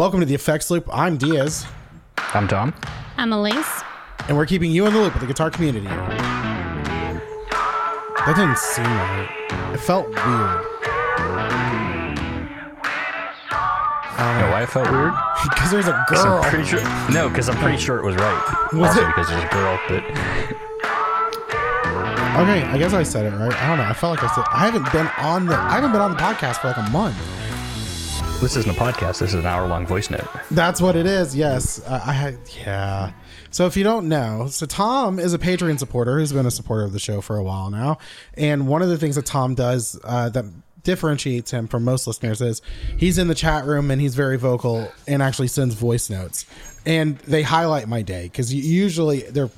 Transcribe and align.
Welcome 0.00 0.20
to 0.20 0.24
the 0.26 0.34
Effects 0.34 0.70
Loop. 0.70 0.88
I'm 0.90 1.18
Diaz, 1.18 1.66
I'm 2.32 2.48
Tom. 2.48 2.72
I'm 3.18 3.34
Elise. 3.34 3.82
and 4.28 4.36
we're 4.38 4.46
keeping 4.46 4.70
you 4.70 4.86
in 4.86 4.94
the 4.94 4.98
loop 4.98 5.12
with 5.12 5.20
the 5.20 5.26
guitar 5.26 5.50
community. 5.50 5.84
That 5.84 7.20
didn't 8.34 8.56
seem 8.56 8.86
right. 8.86 9.28
It 9.74 9.80
felt 9.80 10.08
weird. 10.08 10.16
You 14.16 14.40
know 14.40 14.48
why 14.50 14.62
I 14.62 14.66
felt 14.66 14.90
weird? 14.90 15.12
Because 15.50 15.70
there's 15.70 15.88
a 15.88 16.04
girl. 16.08 16.40
I'm 16.42 16.48
pretty 16.48 16.64
sure. 16.66 16.80
No, 17.12 17.28
because 17.28 17.50
I'm 17.50 17.58
pretty 17.58 17.76
sure 17.76 17.98
it 17.98 18.04
was 18.06 18.16
right. 18.16 18.68
Was 18.72 18.88
also 18.96 19.02
it? 19.02 19.06
because 19.08 19.28
there's 19.28 19.44
a 19.44 19.48
girl, 19.48 19.78
but 19.86 20.02
Okay, 22.40 22.62
I 22.64 22.78
guess 22.78 22.94
I 22.94 23.02
said 23.02 23.26
it 23.30 23.36
right. 23.36 23.52
I 23.52 23.68
don't 23.68 23.76
know. 23.76 23.84
I 23.84 23.92
felt 23.92 24.16
like 24.16 24.24
I 24.24 24.34
said 24.34 24.44
I 24.50 24.64
haven't 24.64 24.90
been 24.94 25.08
on 25.18 25.44
the 25.44 25.56
I 25.56 25.72
haven't 25.74 25.92
been 25.92 26.00
on 26.00 26.10
the 26.12 26.16
podcast 26.16 26.62
for 26.62 26.68
like 26.68 26.78
a 26.78 26.88
month. 26.88 27.18
This 28.40 28.56
isn't 28.56 28.74
a 28.74 28.80
podcast. 28.80 29.18
This 29.18 29.30
is 29.30 29.34
an 29.34 29.46
hour-long 29.46 29.86
voice 29.86 30.08
note. 30.10 30.26
That's 30.50 30.80
what 30.80 30.96
it 30.96 31.06
is. 31.06 31.36
Yes, 31.36 31.80
uh, 31.86 32.00
I. 32.04 32.36
Yeah. 32.64 33.12
So 33.50 33.66
if 33.66 33.76
you 33.76 33.84
don't 33.84 34.08
know, 34.08 34.46
so 34.48 34.64
Tom 34.64 35.18
is 35.18 35.34
a 35.34 35.38
Patreon 35.38 35.78
supporter 35.78 36.18
who's 36.18 36.32
been 36.32 36.46
a 36.46 36.50
supporter 36.50 36.84
of 36.84 36.92
the 36.92 36.98
show 36.98 37.20
for 37.20 37.36
a 37.36 37.42
while 37.42 37.70
now, 37.70 37.98
and 38.34 38.66
one 38.66 38.80
of 38.80 38.88
the 38.88 38.96
things 38.96 39.16
that 39.16 39.26
Tom 39.26 39.54
does 39.54 39.98
uh, 40.04 40.30
that 40.30 40.44
differentiates 40.82 41.50
him 41.50 41.68
from 41.68 41.84
most 41.84 42.06
listeners 42.06 42.40
is 42.40 42.62
he's 42.96 43.18
in 43.18 43.28
the 43.28 43.34
chat 43.34 43.66
room 43.66 43.90
and 43.90 44.00
he's 44.00 44.14
very 44.14 44.38
vocal 44.38 44.90
and 45.06 45.22
actually 45.22 45.48
sends 45.48 45.74
voice 45.74 46.08
notes, 46.08 46.46
and 46.86 47.18
they 47.18 47.42
highlight 47.42 47.88
my 47.88 48.02
day 48.02 48.24
because 48.24 48.54
usually 48.54 49.20
they're 49.22 49.50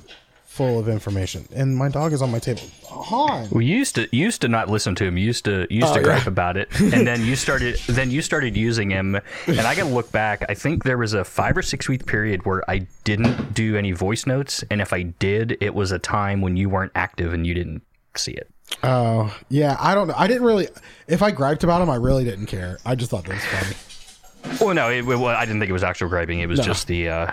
full 0.53 0.77
of 0.79 0.87
information. 0.87 1.47
And 1.55 1.75
my 1.75 1.89
dog 1.89 2.13
is 2.13 2.21
on 2.21 2.31
my 2.31 2.39
table. 2.39 2.61
Han. 2.87 3.47
We 3.51 3.65
used 3.65 3.95
to 3.95 4.07
used 4.15 4.41
to 4.41 4.47
not 4.47 4.69
listen 4.69 4.93
to 4.95 5.05
him. 5.05 5.17
You 5.17 5.25
used 5.25 5.45
to 5.45 5.65
used 5.69 5.87
Oh, 5.87 5.93
to 5.95 5.99
yeah. 5.99 6.05
gripe 6.05 6.27
about 6.27 6.57
it, 6.57 6.69
and 6.79 7.07
then 7.07 7.25
you 7.25 7.35
started 7.45 7.77
then 7.87 8.11
you 8.11 8.21
started 8.21 8.55
using 8.55 8.89
him. 8.91 9.15
And 9.47 9.59
I 9.61 9.73
got 9.75 9.87
to 9.87 9.93
look 9.93 10.11
back. 10.11 10.45
I 10.49 10.53
think 10.53 10.83
there 10.83 10.97
was 10.97 11.13
a 11.13 11.23
five 11.23 11.57
or 11.57 11.61
six 11.63 11.89
week 11.89 12.05
period 12.05 12.45
where 12.45 12.63
I 12.69 12.85
didn't 13.03 13.53
do 13.53 13.75
any 13.77 13.91
voice 13.93 14.25
notes, 14.27 14.63
and 14.69 14.79
if 14.79 14.93
I 14.93 15.01
did, 15.03 15.57
it 15.59 15.73
was 15.73 15.91
a 15.91 15.99
time 15.99 16.41
when 16.41 16.55
you 16.55 16.69
weren't 16.69 16.91
active 16.95 17.33
and 17.33 17.45
you 17.47 17.53
didn't 17.55 17.81
see 18.15 18.33
it. 18.33 18.47
Oh 18.83 19.35
yeah, 19.49 19.75
I 19.79 19.95
don't 19.95 20.07
know. 20.07 20.13
I 20.15 20.27
didn't 20.27 20.43
really. 20.43 20.67
If 21.07 21.21
I 21.23 21.31
griped 21.31 21.63
about 21.63 21.81
him, 21.81 21.89
I 21.89 21.95
really 21.95 22.23
didn't 22.23 22.45
care. 22.45 22.77
I 22.85 22.93
just 22.95 23.09
thought 23.11 23.25
that 23.25 23.33
was 23.33 23.43
funny. 23.45 24.57
Well, 24.59 24.75
no, 24.75 24.89
it, 24.91 25.01
well, 25.05 25.25
I 25.27 25.45
didn't 25.45 25.61
think 25.61 25.69
it 25.69 25.73
was 25.73 25.83
actual 25.83 26.09
griping. 26.09 26.39
It 26.41 26.47
was 26.47 26.59
No. 26.59 26.65
just 26.65 26.87
the 26.87 27.09
uh, 27.09 27.31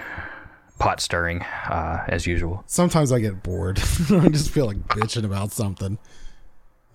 pot 0.81 1.00
stirring, 1.00 1.42
uh, 1.42 2.05
as 2.09 2.27
usual. 2.27 2.64
Sometimes 2.67 3.12
I 3.12 3.20
get 3.20 3.45
bored. 3.45 3.78
I 4.11 4.28
just 4.31 4.50
feel 4.50 4.67
like 4.67 4.78
bitching 4.89 5.25
about 5.25 5.53
something. 5.53 5.98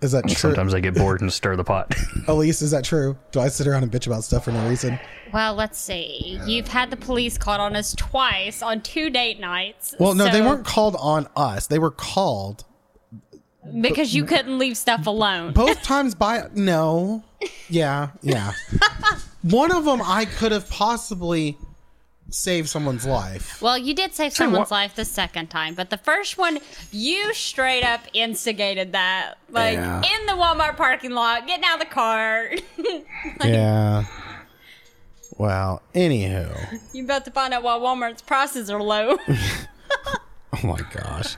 Is 0.02 0.12
that 0.12 0.24
true? 0.28 0.50
Sometimes 0.50 0.74
I 0.74 0.80
get 0.80 0.94
bored 0.94 1.22
and 1.22 1.32
stir 1.32 1.56
the 1.56 1.64
pot. 1.64 1.94
Elise, 2.28 2.60
is 2.60 2.70
that 2.72 2.84
true? 2.84 3.16
Do 3.32 3.40
I 3.40 3.48
sit 3.48 3.66
around 3.66 3.82
and 3.82 3.90
bitch 3.90 4.06
about 4.06 4.24
stuff 4.24 4.44
for 4.44 4.52
no 4.52 4.68
reason? 4.68 4.98
Well, 5.32 5.54
let's 5.54 5.78
see. 5.78 6.38
You've 6.46 6.68
had 6.68 6.90
the 6.90 6.98
police 6.98 7.38
called 7.38 7.60
on 7.60 7.74
us 7.74 7.94
twice 7.94 8.60
on 8.60 8.82
two 8.82 9.08
date 9.08 9.40
nights. 9.40 9.94
Well, 9.98 10.14
no, 10.14 10.30
they 10.30 10.42
weren't 10.42 10.66
called 10.66 10.96
on 10.98 11.28
us. 11.34 11.66
They 11.66 11.78
were 11.78 11.90
called 11.90 12.64
because 13.80 14.14
you 14.14 14.24
couldn't 14.24 14.58
leave 14.58 14.76
stuff 14.76 15.06
alone. 15.06 15.52
both 15.52 15.82
times 15.82 16.14
by 16.14 16.48
no. 16.54 17.24
Yeah, 17.68 18.10
yeah. 18.22 18.52
One 19.42 19.72
of 19.72 19.84
them 19.84 20.02
I 20.02 20.24
could 20.26 20.52
have 20.52 20.68
possibly 20.68 21.56
saved 22.30 22.68
someone's 22.68 23.06
life. 23.06 23.60
Well, 23.62 23.78
you 23.78 23.94
did 23.94 24.12
save 24.14 24.32
someone's 24.32 24.70
life 24.70 24.94
the 24.96 25.04
second 25.04 25.48
time, 25.48 25.74
but 25.74 25.90
the 25.90 25.96
first 25.96 26.36
one, 26.38 26.58
you 26.90 27.32
straight 27.34 27.84
up 27.84 28.00
instigated 28.12 28.92
that. 28.92 29.34
Like 29.48 29.74
Yeah. 29.74 29.98
in 30.02 30.26
the 30.26 30.32
Walmart 30.32 30.76
parking 30.76 31.12
lot, 31.12 31.46
getting 31.46 31.64
out 31.64 31.80
of 31.80 31.88
the 31.88 31.94
car. 31.94 32.50
Yeah. 33.44 34.04
Well, 35.38 35.82
anywho. 35.94 36.80
you 36.94 37.04
about 37.04 37.24
to 37.26 37.30
find 37.30 37.52
out 37.52 37.62
why 37.62 37.74
Walmart's 37.78 38.22
prices 38.22 38.70
are 38.70 38.82
low. 38.82 39.16
Oh 40.62 40.66
my 40.66 40.80
gosh. 40.90 41.36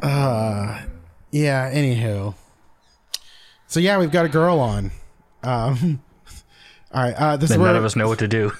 Uh 0.00 0.82
yeah, 1.32 1.68
anywho. 1.72 2.34
So 3.66 3.80
yeah, 3.80 3.98
we've 3.98 4.12
got 4.12 4.24
a 4.24 4.28
girl 4.28 4.60
on. 4.60 4.92
Um 5.42 6.00
all 6.92 7.02
right, 7.02 7.14
uh 7.14 7.36
this 7.36 7.50
is 7.50 7.54
and 7.56 7.62
where 7.62 7.72
none 7.72 7.78
of 7.80 7.84
us 7.84 7.96
know 7.96 8.06
what 8.06 8.20
to 8.20 8.28
do. 8.28 8.52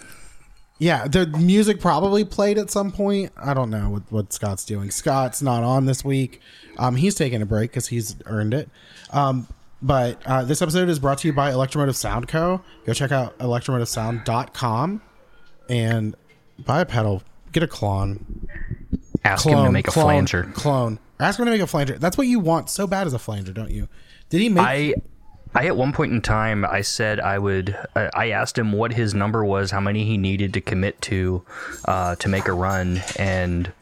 Yeah, 0.78 1.06
the 1.06 1.26
music 1.26 1.80
probably 1.80 2.24
played 2.24 2.58
at 2.58 2.70
some 2.70 2.90
point. 2.90 3.32
I 3.36 3.54
don't 3.54 3.70
know 3.70 3.90
what, 3.90 4.02
what 4.10 4.32
Scott's 4.32 4.64
doing. 4.64 4.90
Scott's 4.90 5.40
not 5.40 5.62
on 5.62 5.86
this 5.86 6.04
week. 6.04 6.40
Um, 6.78 6.96
he's 6.96 7.14
taking 7.14 7.40
a 7.42 7.46
break 7.46 7.70
because 7.70 7.88
he's 7.88 8.16
earned 8.26 8.54
it. 8.54 8.68
Um, 9.10 9.46
but 9.80 10.20
uh, 10.26 10.44
this 10.44 10.62
episode 10.62 10.88
is 10.88 10.98
brought 10.98 11.18
to 11.18 11.28
you 11.28 11.32
by 11.32 11.52
Electromotive 11.52 11.94
Sound 11.94 12.26
Co. 12.26 12.60
Go 12.86 12.92
check 12.92 13.12
out 13.12 13.38
electromotivesound.com 13.38 15.02
and 15.68 16.16
buy 16.58 16.80
a 16.80 16.86
pedal. 16.86 17.22
Get 17.52 17.62
a 17.62 17.68
clone. 17.68 18.48
Ask 19.24 19.44
Clone. 19.44 19.58
him 19.58 19.64
to 19.66 19.72
make 19.72 19.88
a 19.88 19.90
clone, 19.90 20.06
flanger. 20.06 20.42
Clone. 20.54 20.98
Ask 21.20 21.38
him 21.38 21.44
to 21.46 21.50
make 21.50 21.60
a 21.60 21.66
flanger. 21.66 21.98
That's 21.98 22.18
what 22.18 22.26
you 22.26 22.40
want 22.40 22.68
so 22.68 22.86
bad 22.86 23.06
as 23.06 23.14
a 23.14 23.18
flanger, 23.18 23.52
don't 23.52 23.70
you? 23.70 23.88
Did 24.28 24.40
he 24.40 24.48
make? 24.48 24.64
I, 24.64 24.94
I 25.54 25.66
at 25.66 25.76
one 25.76 25.92
point 25.92 26.12
in 26.12 26.20
time, 26.20 26.64
I 26.64 26.80
said 26.80 27.20
I 27.20 27.38
would. 27.38 27.76
I 27.94 28.30
asked 28.30 28.58
him 28.58 28.72
what 28.72 28.92
his 28.92 29.14
number 29.14 29.44
was, 29.44 29.70
how 29.70 29.80
many 29.80 30.04
he 30.04 30.16
needed 30.16 30.52
to 30.54 30.60
commit 30.60 31.00
to, 31.02 31.44
uh, 31.84 32.16
to 32.16 32.28
make 32.28 32.48
a 32.48 32.52
run, 32.52 33.02
and 33.16 33.72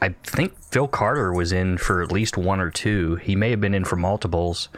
I 0.00 0.08
think 0.24 0.60
Phil 0.72 0.88
Carter 0.88 1.32
was 1.32 1.52
in 1.52 1.78
for 1.78 2.02
at 2.02 2.10
least 2.10 2.36
one 2.36 2.58
or 2.58 2.70
two. 2.72 3.14
He 3.16 3.36
may 3.36 3.50
have 3.50 3.60
been 3.60 3.72
in 3.72 3.84
for 3.84 3.94
multiples, 3.94 4.68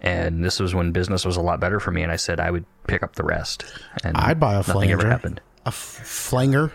and 0.00 0.44
this 0.44 0.58
was 0.58 0.74
when 0.74 0.90
business 0.90 1.24
was 1.24 1.36
a 1.36 1.40
lot 1.40 1.60
better 1.60 1.78
for 1.78 1.92
me. 1.92 2.02
And 2.02 2.10
I 2.10 2.16
said 2.16 2.40
I 2.40 2.50
would 2.50 2.64
pick 2.88 3.04
up 3.04 3.14
the 3.14 3.22
rest. 3.22 3.64
And 4.02 4.16
I'd 4.16 4.40
buy 4.40 4.54
a 4.54 4.56
nothing 4.56 4.72
flanger. 4.72 4.98
ever 4.98 5.08
happened. 5.08 5.40
A 5.64 5.68
f- 5.68 5.74
flanger. 5.74 6.72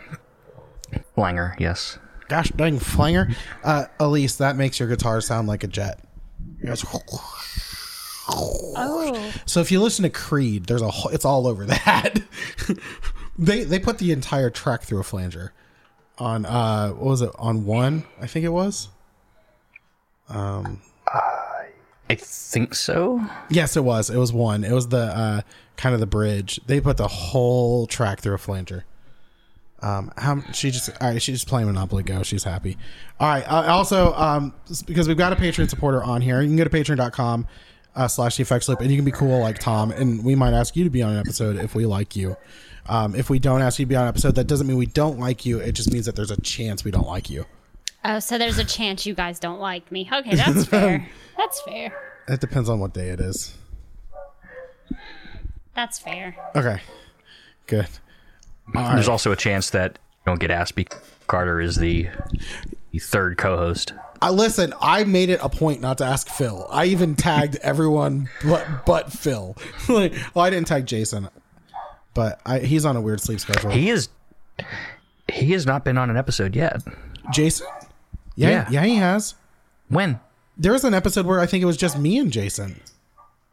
Flanger, 1.16 1.58
yes. 1.60 2.00
Gosh 2.30 2.50
dang 2.52 2.80
flanger. 2.80 3.28
Uh, 3.62 3.86
Elise, 4.00 4.38
that 4.38 4.56
makes 4.56 4.80
your 4.80 4.88
guitar 4.88 5.20
sound 5.20 5.50
like 5.50 5.66
a 5.66 5.68
jet. 5.68 6.00
Yes. 6.64 6.86
Oh. 8.28 9.34
So 9.46 9.60
if 9.62 9.72
you 9.72 9.82
listen 9.82 10.04
to 10.04 10.10
Creed, 10.10 10.66
there's 10.66 10.82
a 10.82 10.90
whole, 10.90 11.12
it's 11.12 11.26
all 11.26 11.48
over 11.48 11.66
that. 11.66 12.22
they 13.38 13.64
they 13.64 13.80
put 13.80 13.98
the 13.98 14.12
entire 14.12 14.50
track 14.50 14.84
through 14.84 15.00
a 15.00 15.04
flanger 15.04 15.54
on 16.18 16.46
uh 16.46 16.90
what 16.90 17.06
was 17.06 17.22
it 17.22 17.32
on 17.38 17.66
one 17.66 18.04
I 18.20 18.28
think 18.28 18.46
it 18.46 18.50
was. 18.50 18.90
Um, 20.30 20.82
I 22.10 22.16
think 22.16 22.76
so. 22.76 23.22
Yes, 23.50 23.78
it 23.78 23.84
was. 23.84 24.10
It 24.10 24.18
was 24.18 24.34
one. 24.34 24.64
It 24.64 24.74
was 24.74 24.90
the 24.90 24.98
uh 24.98 25.42
kind 25.78 25.94
of 25.94 26.00
the 26.00 26.08
bridge. 26.08 26.60
They 26.68 26.82
put 26.82 26.98
the 26.98 27.08
whole 27.08 27.88
track 27.88 28.20
through 28.20 28.36
a 28.36 28.40
flanger. 28.40 28.86
Um, 29.80 30.12
how 30.18 30.42
she 30.54 30.72
just 30.72 30.90
all 31.02 31.12
right? 31.12 31.22
She's 31.22 31.36
just 31.36 31.48
playing 31.48 31.68
Monopoly 31.68 32.02
Go. 32.02 32.24
She's 32.24 32.44
happy. 32.44 32.78
All 33.20 33.28
right. 33.28 33.44
Uh, 33.44 33.72
also, 33.72 34.14
um, 34.16 34.54
because 34.88 35.08
we've 35.08 35.18
got 35.18 35.34
a 35.34 35.36
Patreon 35.36 35.70
supporter 35.70 36.04
on 36.04 36.22
here, 36.22 36.42
you 36.42 36.48
can 36.48 36.58
go 36.58 36.64
to 36.64 36.70
patreon.com 36.70 37.46
uh, 37.97 38.08
slash 38.08 38.38
the 38.38 38.44
effects 38.44 38.69
loop, 38.69 38.80
and 38.80 38.90
you 38.91 38.97
can 38.97 39.03
be 39.06 39.12
cool 39.12 39.40
like 39.40 39.59
Tom, 39.59 39.91
and 39.91 40.24
we 40.24 40.35
might 40.35 40.53
ask 40.53 40.75
you 40.75 40.84
to 40.84 40.90
be 40.90 41.02
on 41.02 41.13
an 41.13 41.19
episode 41.19 41.58
if 41.58 41.75
we 41.75 41.85
like 41.85 42.16
you. 42.16 42.38
Um, 42.88 43.16
if 43.16 43.30
we 43.30 43.40
don't 43.40 43.62
ask 43.62 43.80
you 43.80 43.85
to 43.85 43.90
be 43.90 43.96
on 43.96 44.03
an 44.03 44.09
episode, 44.09 44.35
that 44.35 44.47
doesn't 44.47 44.68
mean 44.68 44.78
we 44.78 44.85
don't 44.85 45.19
like 45.19 45.46
you. 45.46 45.59
It 45.59 45.74
just 45.74 45.91
means 45.91 46.06
that 46.06 46.16
there's 46.16 46.31
a 46.31 46.40
chance 46.41 46.86
we 46.86 46.91
don't 46.91 47.07
like 47.07 47.30
you. 47.30 47.46
Oh, 48.06 48.19
so 48.19 48.38
there's 48.38 48.59
a 48.59 48.63
chance 48.63 49.06
you 49.06 49.13
guys 49.13 49.40
don't 49.40 49.59
like 49.59 49.91
me. 49.91 50.09
Okay, 50.13 50.36
that's 50.36 50.66
fair. 50.69 51.09
That's 51.36 51.62
fair. 51.63 51.91
It 52.30 52.40
depends 52.40 52.69
on 52.69 52.80
what 52.80 52.94
day 52.94 53.09
it 53.09 53.19
is. 53.19 53.57
That's 55.75 56.00
fair. 56.00 56.36
Okay. 56.56 56.81
Good. 57.66 57.88
There's 58.74 59.09
also 59.09 59.31
a 59.31 59.36
chance 59.36 59.69
that 59.72 59.94
you 59.94 60.31
don't 60.31 60.40
get 60.40 60.52
asked 60.52 60.75
because 60.75 61.02
Carter 61.28 61.59
is 61.59 61.75
the, 61.75 62.09
the 62.91 63.00
third 63.00 63.38
co-host. 63.38 63.94
I 64.22 64.30
listen. 64.30 64.74
I 64.82 65.04
made 65.04 65.30
it 65.30 65.40
a 65.42 65.50
point 65.50 65.82
not 65.82 65.98
to 66.00 66.06
ask 66.06 66.28
Phil. 66.30 66.68
I 66.70 66.86
even 66.86 67.16
tagged 67.16 67.58
everyone 67.58 68.30
but 68.46 68.86
but 68.86 69.12
Phil. 69.12 69.56
like, 69.90 70.14
well, 70.34 70.46
I 70.46 70.50
didn't 70.50 70.68
tag 70.68 70.86
Jason, 70.86 71.30
but 72.14 72.40
I, 72.46 72.60
he's 72.60 72.86
on 72.86 72.96
a 72.96 73.02
weird 73.02 73.22
sleep 73.22 73.40
schedule. 73.40 73.72
He 73.72 73.90
is. 73.90 74.10
He 75.31 75.52
has 75.52 75.66
not 75.66 75.84
been 75.84 75.98
on 75.98 76.10
an 76.10 76.18
episode 76.18 76.56
yet. 76.56 76.81
Jason, 77.34 77.68
yeah, 78.36 78.50
yeah, 78.50 78.68
Yeah. 78.69 78.84
he 78.86 78.96
has. 78.96 79.36
When? 79.90 80.20
There 80.58 80.72
was 80.72 80.84
an 80.84 80.94
episode 80.94 81.25
where 81.25 81.40
I 81.40 81.46
think 81.46 81.62
it 81.62 81.66
was 81.66 81.78
just 81.78 81.98
me 82.00 82.18
and 82.18 82.31
Jason. 82.31 82.80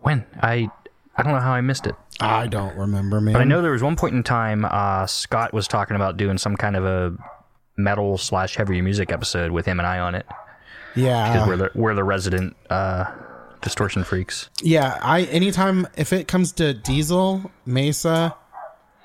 When? 0.01 0.25
I 0.41 0.71
I 1.17 1.23
don't 1.23 1.33
know 1.33 1.41
how 1.41 1.53
I 1.53 1.61
missed 1.61 1.87
it. 1.87 1.95
I 2.21 2.47
don't 2.47 2.77
remember, 2.77 3.21
man. 3.21 3.33
But 3.35 3.43
I 3.43 3.45
know 3.45 3.61
there 3.61 3.73
was 3.73 3.83
one 3.83 3.97
point 3.97 4.15
in 4.15 4.23
time 4.23 4.65
uh, 4.65 5.07
Scott 5.07 5.53
was 5.53 5.67
talking 5.69 5.97
about 5.97 6.17
doing 6.17 6.39
some 6.39 6.57
kind 6.57 6.77
of 6.77 6.85
a 6.85 7.17
metal 7.77 8.17
slash 8.19 8.55
heavier 8.57 8.83
music 8.83 9.11
episode 9.13 9.51
with 9.51 9.67
him 9.67 9.79
and 9.81 9.87
I 9.87 9.99
on 9.99 10.15
it. 10.15 10.27
Yeah, 10.95 11.47
we're 11.47 11.57
the 11.57 11.71
we're 11.75 11.95
the 11.95 12.05
resident 12.05 12.57
uh, 12.71 13.11
distortion 13.61 14.05
freaks. 14.05 14.49
yeah. 14.63 14.99
I 15.03 15.23
anytime 15.25 15.87
if 15.97 16.13
it 16.13 16.29
comes 16.29 16.53
to 16.53 16.73
Diesel, 16.75 17.51
Mesa, 17.67 18.37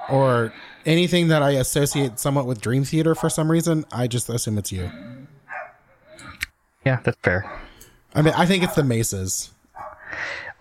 or 0.10 0.54
anything 0.86 1.30
that 1.30 1.42
I 1.42 1.52
associate 1.52 2.20
somewhat 2.20 2.46
with 2.46 2.62
Dream 2.62 2.84
Theater 2.84 3.16
for 3.16 3.30
some 3.30 3.50
reason, 3.50 3.86
I 3.92 4.08
just 4.08 4.30
assume 4.30 4.58
it's 4.58 4.72
you. 4.72 4.92
Yeah, 6.86 7.00
that's 7.04 7.18
fair. 7.24 7.50
I 8.16 8.22
mean, 8.22 8.34
I 8.36 8.46
think 8.46 8.64
it's 8.64 8.76
the 8.76 8.84
Mesas. 8.84 9.52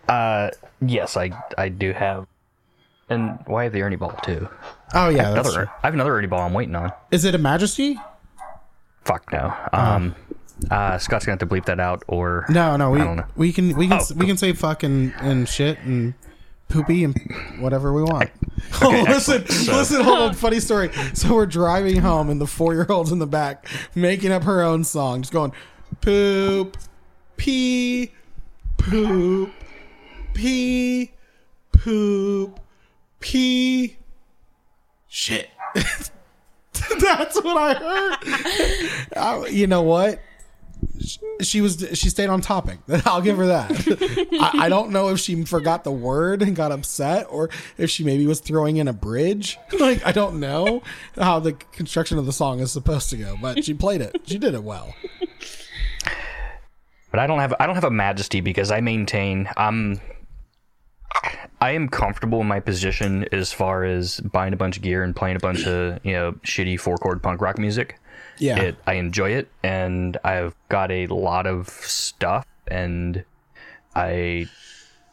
Uh, 0.08 0.50
yes, 0.80 1.16
I 1.16 1.30
I 1.56 1.68
do 1.68 1.92
have. 1.92 2.26
And 3.10 3.38
why 3.46 3.64
have 3.64 3.72
the 3.72 3.80
Ernie 3.82 3.96
ball 3.96 4.12
too? 4.22 4.48
Oh 4.94 5.08
yeah, 5.08 5.30
that's 5.30 5.48
Another. 5.48 5.70
I 5.82 5.86
have 5.86 5.94
another 5.94 6.14
Ernie 6.14 6.26
ball 6.26 6.40
I'm 6.40 6.52
waiting 6.52 6.74
on. 6.74 6.92
Is 7.10 7.24
it 7.24 7.34
a 7.34 7.38
Majesty? 7.38 7.98
Fuck 9.04 9.32
no. 9.32 9.54
Um, 9.72 10.14
uh, 10.70 10.98
Scott's 10.98 11.24
gonna 11.26 11.32
have 11.38 11.48
to 11.48 11.54
bleep 11.54 11.64
that 11.66 11.80
out, 11.80 12.02
or 12.08 12.44
No, 12.48 12.76
no. 12.76 12.90
We 12.90 13.00
I 13.00 13.24
we 13.36 13.52
can 13.52 13.76
we 13.76 13.88
can 13.88 13.98
Oh, 14.00 14.14
we 14.16 14.26
can 14.26 14.36
say 14.36 14.52
fuck 14.52 14.82
and, 14.82 15.12
and 15.20 15.48
shit 15.48 15.78
and 15.80 16.14
poopy 16.68 17.02
and 17.04 17.16
whatever 17.60 17.92
we 17.92 18.02
want. 18.02 18.30
oh, 18.82 19.04
listen. 19.08 19.46
So- 19.48 19.72
listen. 19.76 20.02
Hold 20.02 20.18
on. 20.18 20.34
Funny 20.34 20.60
story. 20.60 20.90
So 21.14 21.34
we're 21.34 21.46
driving 21.46 21.96
home, 22.00 22.28
and 22.28 22.40
the 22.40 22.46
four 22.46 22.74
year 22.74 22.86
old's 22.88 23.12
in 23.12 23.18
the 23.18 23.26
back 23.26 23.66
making 23.94 24.32
up 24.32 24.44
her 24.44 24.62
own 24.62 24.84
song, 24.84 25.22
just 25.22 25.32
going 25.32 25.52
poop, 26.00 26.76
pee, 27.36 28.12
poop, 28.76 29.50
pee, 30.34 31.12
poop, 31.72 32.60
pee. 33.20 33.96
Shit. 35.10 35.48
That's 35.74 37.42
what 37.42 37.56
I 37.56 37.74
heard. 37.74 39.16
I- 39.16 39.46
you 39.48 39.66
know 39.66 39.82
what? 39.82 40.20
She 41.40 41.60
was 41.60 41.84
she 41.94 42.08
stayed 42.08 42.28
on 42.28 42.40
topic. 42.40 42.78
I'll 43.06 43.20
give 43.20 43.36
her 43.36 43.46
that. 43.46 43.70
I, 44.40 44.66
I 44.66 44.68
don't 44.68 44.90
know 44.90 45.08
if 45.08 45.20
she 45.20 45.44
forgot 45.44 45.84
the 45.84 45.92
word 45.92 46.42
and 46.42 46.54
got 46.54 46.72
upset, 46.72 47.26
or 47.30 47.50
if 47.76 47.90
she 47.90 48.04
maybe 48.04 48.26
was 48.26 48.40
throwing 48.40 48.76
in 48.76 48.88
a 48.88 48.92
bridge. 48.92 49.58
Like 49.78 50.04
I 50.04 50.10
don't 50.10 50.40
know 50.40 50.82
how 51.14 51.38
the 51.38 51.52
construction 51.52 52.18
of 52.18 52.26
the 52.26 52.32
song 52.32 52.58
is 52.58 52.72
supposed 52.72 53.10
to 53.10 53.16
go, 53.16 53.36
but 53.40 53.64
she 53.64 53.74
played 53.74 54.00
it. 54.00 54.20
She 54.26 54.36
did 54.36 54.54
it 54.54 54.64
well. 54.64 54.92
but 57.12 57.20
I 57.20 57.28
don't 57.28 57.38
have 57.38 57.54
I 57.60 57.66
don't 57.66 57.76
have 57.76 57.84
a 57.84 57.90
majesty 57.90 58.40
because 58.40 58.72
I 58.72 58.80
maintain 58.80 59.48
I'm 59.56 60.00
I 61.60 61.72
am 61.72 61.88
comfortable 61.88 62.40
in 62.40 62.48
my 62.48 62.58
position 62.60 63.26
as 63.30 63.52
far 63.52 63.84
as 63.84 64.20
buying 64.20 64.52
a 64.52 64.56
bunch 64.56 64.76
of 64.76 64.82
gear 64.82 65.04
and 65.04 65.14
playing 65.14 65.36
a 65.36 65.40
bunch 65.40 65.64
of 65.64 66.04
you 66.04 66.12
know 66.12 66.32
shitty 66.44 66.78
four 66.80 66.96
chord 66.96 67.22
punk 67.22 67.40
rock 67.40 67.56
music. 67.56 68.00
Yeah, 68.38 68.58
It 68.58 68.76
I 68.86 68.94
enjoy 68.94 69.30
it 69.30 69.48
and 69.62 70.16
I've 70.24 70.54
got 70.68 70.90
a 70.90 71.06
lot 71.06 71.46
of 71.46 71.68
stuff 71.68 72.46
and 72.66 73.24
I 73.94 74.46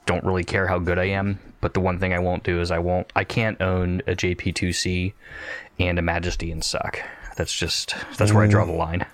don't 0.06 0.24
really 0.24 0.44
care 0.44 0.68
how 0.68 0.80
good 0.80 1.00
I 1.00 1.06
am. 1.06 1.40
But 1.62 1.74
the 1.74 1.80
one 1.80 2.00
thing 2.00 2.14
I 2.14 2.20
won't 2.20 2.44
do 2.44 2.62
is 2.62 2.72
I 2.72 2.80
won't 2.80 3.12
I 3.16 3.24
can't 3.24 3.60
own 3.62 4.02
a 4.08 4.16
JP2C 4.16 5.14
and 5.80 6.00
a 6.00 6.02
Majesty 6.02 6.52
and 6.52 6.64
suck. 6.64 7.00
That's 7.38 7.56
just 7.56 7.96
that's 8.18 8.32
where 8.32 8.44
I 8.44 8.48
draw 8.48 8.66
the 8.66 8.72
mm. 8.72 8.78
line. 8.78 9.06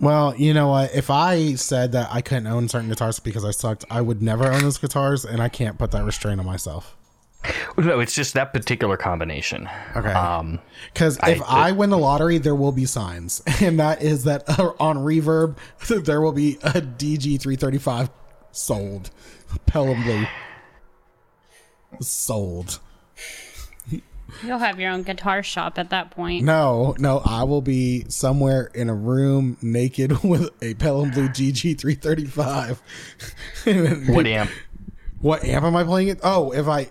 Well, 0.00 0.34
you 0.34 0.54
know 0.54 0.68
what? 0.68 0.94
If 0.94 1.10
I 1.10 1.54
said 1.54 1.92
that 1.92 2.08
I 2.10 2.22
couldn't 2.22 2.46
own 2.46 2.68
certain 2.68 2.88
guitars 2.88 3.20
because 3.20 3.44
I 3.44 3.50
sucked, 3.50 3.84
I 3.90 4.00
would 4.00 4.22
never 4.22 4.50
own 4.50 4.62
those 4.62 4.78
guitars, 4.78 5.26
and 5.26 5.42
I 5.42 5.50
can't 5.50 5.78
put 5.78 5.90
that 5.90 6.04
restraint 6.04 6.40
on 6.40 6.46
myself. 6.46 6.96
No, 7.78 8.00
it's 8.00 8.14
just 8.14 8.34
that 8.34 8.52
particular 8.52 8.96
combination. 8.98 9.68
Okay. 9.96 10.12
Um, 10.12 10.58
Because 10.92 11.18
if 11.26 11.40
I- 11.42 11.68
I, 11.68 11.72
win 11.72 11.88
the 11.88 11.96
lottery, 11.98 12.36
there 12.38 12.54
will 12.54 12.72
be 12.72 12.84
signs, 12.84 13.42
and 13.60 13.80
that 13.80 14.02
is 14.02 14.24
that 14.24 14.44
uh, 14.58 14.72
on 14.78 14.98
Reverb 14.98 15.56
there 16.04 16.20
will 16.20 16.32
be 16.32 16.58
a 16.62 16.82
DG 16.82 17.40
three 17.40 17.56
thirty 17.56 17.78
five 17.78 18.10
sold, 18.52 19.10
Pelham 19.66 20.02
Blue 20.02 20.26
sold. 22.00 22.80
You'll 24.44 24.58
have 24.58 24.78
your 24.78 24.92
own 24.92 25.02
guitar 25.02 25.42
shop 25.42 25.78
at 25.78 25.90
that 25.90 26.12
point. 26.12 26.44
No, 26.44 26.94
no, 26.98 27.20
I 27.24 27.42
will 27.44 27.62
be 27.62 28.04
somewhere 28.08 28.70
in 28.74 28.88
a 28.88 28.94
room 28.94 29.56
naked 29.60 30.22
with 30.22 30.50
a 30.62 30.74
Pelham 30.74 31.10
Blue 31.10 31.28
DG 31.28 31.78
three 31.78 31.94
thirty 31.94 32.26
five. 32.26 32.80
what 33.64 34.26
amp? 34.26 34.50
What 35.20 35.44
amp 35.44 35.64
am 35.64 35.76
I 35.76 35.84
playing 35.84 36.08
it? 36.08 36.20
Oh, 36.22 36.52
if 36.52 36.68
I 36.68 36.90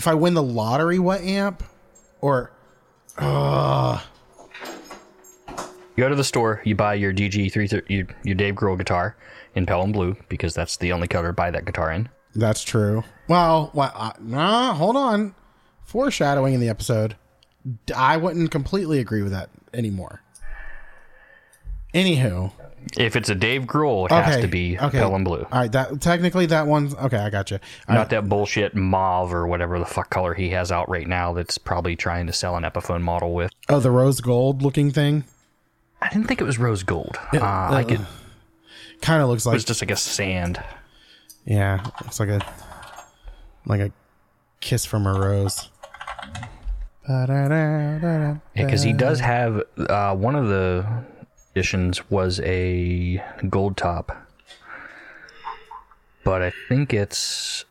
if 0.00 0.08
I 0.08 0.14
win 0.14 0.32
the 0.32 0.42
lottery, 0.42 0.98
what 0.98 1.20
amp? 1.20 1.62
Or 2.22 2.50
You 5.94 6.04
go 6.04 6.08
to 6.08 6.14
the 6.14 6.24
store, 6.24 6.62
you 6.64 6.74
buy 6.74 6.94
your 6.94 7.12
DG 7.12 7.52
three 7.52 7.68
your, 7.94 8.06
your 8.24 8.34
Dave 8.34 8.54
Grohl 8.54 8.78
guitar 8.78 9.14
in 9.54 9.66
Pelham 9.66 9.92
Blue 9.92 10.16
because 10.30 10.54
that's 10.54 10.78
the 10.78 10.90
only 10.92 11.06
color 11.06 11.26
to 11.26 11.32
buy 11.34 11.50
that 11.50 11.66
guitar 11.66 11.92
in. 11.92 12.08
That's 12.34 12.62
true. 12.62 13.04
Well, 13.28 13.72
well 13.74 13.92
uh, 13.94 14.12
nah, 14.20 14.72
hold 14.72 14.96
on. 14.96 15.34
Foreshadowing 15.84 16.54
in 16.54 16.60
the 16.60 16.70
episode. 16.70 17.16
I 17.94 18.16
wouldn't 18.16 18.50
completely 18.50 19.00
agree 19.00 19.20
with 19.20 19.32
that 19.32 19.50
anymore. 19.74 20.22
Anywho, 21.92 22.52
If 22.96 23.14
it's 23.14 23.28
a 23.28 23.34
Dave 23.34 23.64
Grohl, 23.64 24.06
it 24.06 24.12
has 24.12 24.40
to 24.40 24.48
be 24.48 24.78
okay. 24.78 24.98
Pelham 24.98 25.22
Blue, 25.22 25.46
All 25.52 25.60
right, 25.60 25.70
that 25.72 26.00
technically 26.00 26.46
that 26.46 26.66
one's 26.66 26.94
okay. 26.94 27.18
I 27.18 27.30
got 27.30 27.50
you. 27.50 27.58
not 27.88 28.10
that 28.10 28.28
bullshit 28.28 28.74
mauve 28.74 29.32
or 29.32 29.46
whatever 29.46 29.78
the 29.78 29.84
fuck 29.84 30.10
color 30.10 30.34
he 30.34 30.50
has 30.50 30.72
out 30.72 30.88
right 30.88 31.06
now. 31.06 31.32
That's 31.32 31.58
probably 31.58 31.94
trying 31.94 32.26
to 32.26 32.32
sell 32.32 32.56
an 32.56 32.64
Epiphone 32.64 33.02
model 33.02 33.32
with. 33.34 33.52
Oh, 33.68 33.80
the 33.80 33.90
rose 33.90 34.20
gold 34.20 34.62
looking 34.62 34.90
thing 34.90 35.24
I 36.02 36.08
didn't 36.08 36.26
think 36.26 36.40
it 36.40 36.44
was 36.44 36.58
rose 36.58 36.82
gold. 36.82 37.18
uh, 37.32 37.38
I 37.40 37.84
could, 37.84 38.00
it 38.00 39.02
kind 39.02 39.22
of 39.22 39.28
looks 39.28 39.44
like 39.44 39.56
it's 39.56 39.64
just 39.64 39.82
like 39.82 39.90
a 39.90 39.96
sand. 39.96 40.62
yeah, 41.44 41.84
looks 42.02 42.18
like 42.18 42.30
a 42.30 42.40
like 43.66 43.80
a 43.80 43.92
kiss 44.60 44.86
from 44.86 45.06
a 45.06 45.12
rose. 45.12 45.68
Yeah, 47.08 48.36
because 48.54 48.82
he 48.82 48.92
does 48.92 49.20
have 49.20 49.62
uh, 49.76 50.14
one 50.14 50.36
of 50.36 50.46
the 50.48 51.04
editions 51.54 52.10
was 52.10 52.40
a 52.40 53.22
gold 53.48 53.76
top, 53.76 54.26
but 56.24 56.42
I 56.42 56.52
think 56.68 56.92
it's 56.94 57.64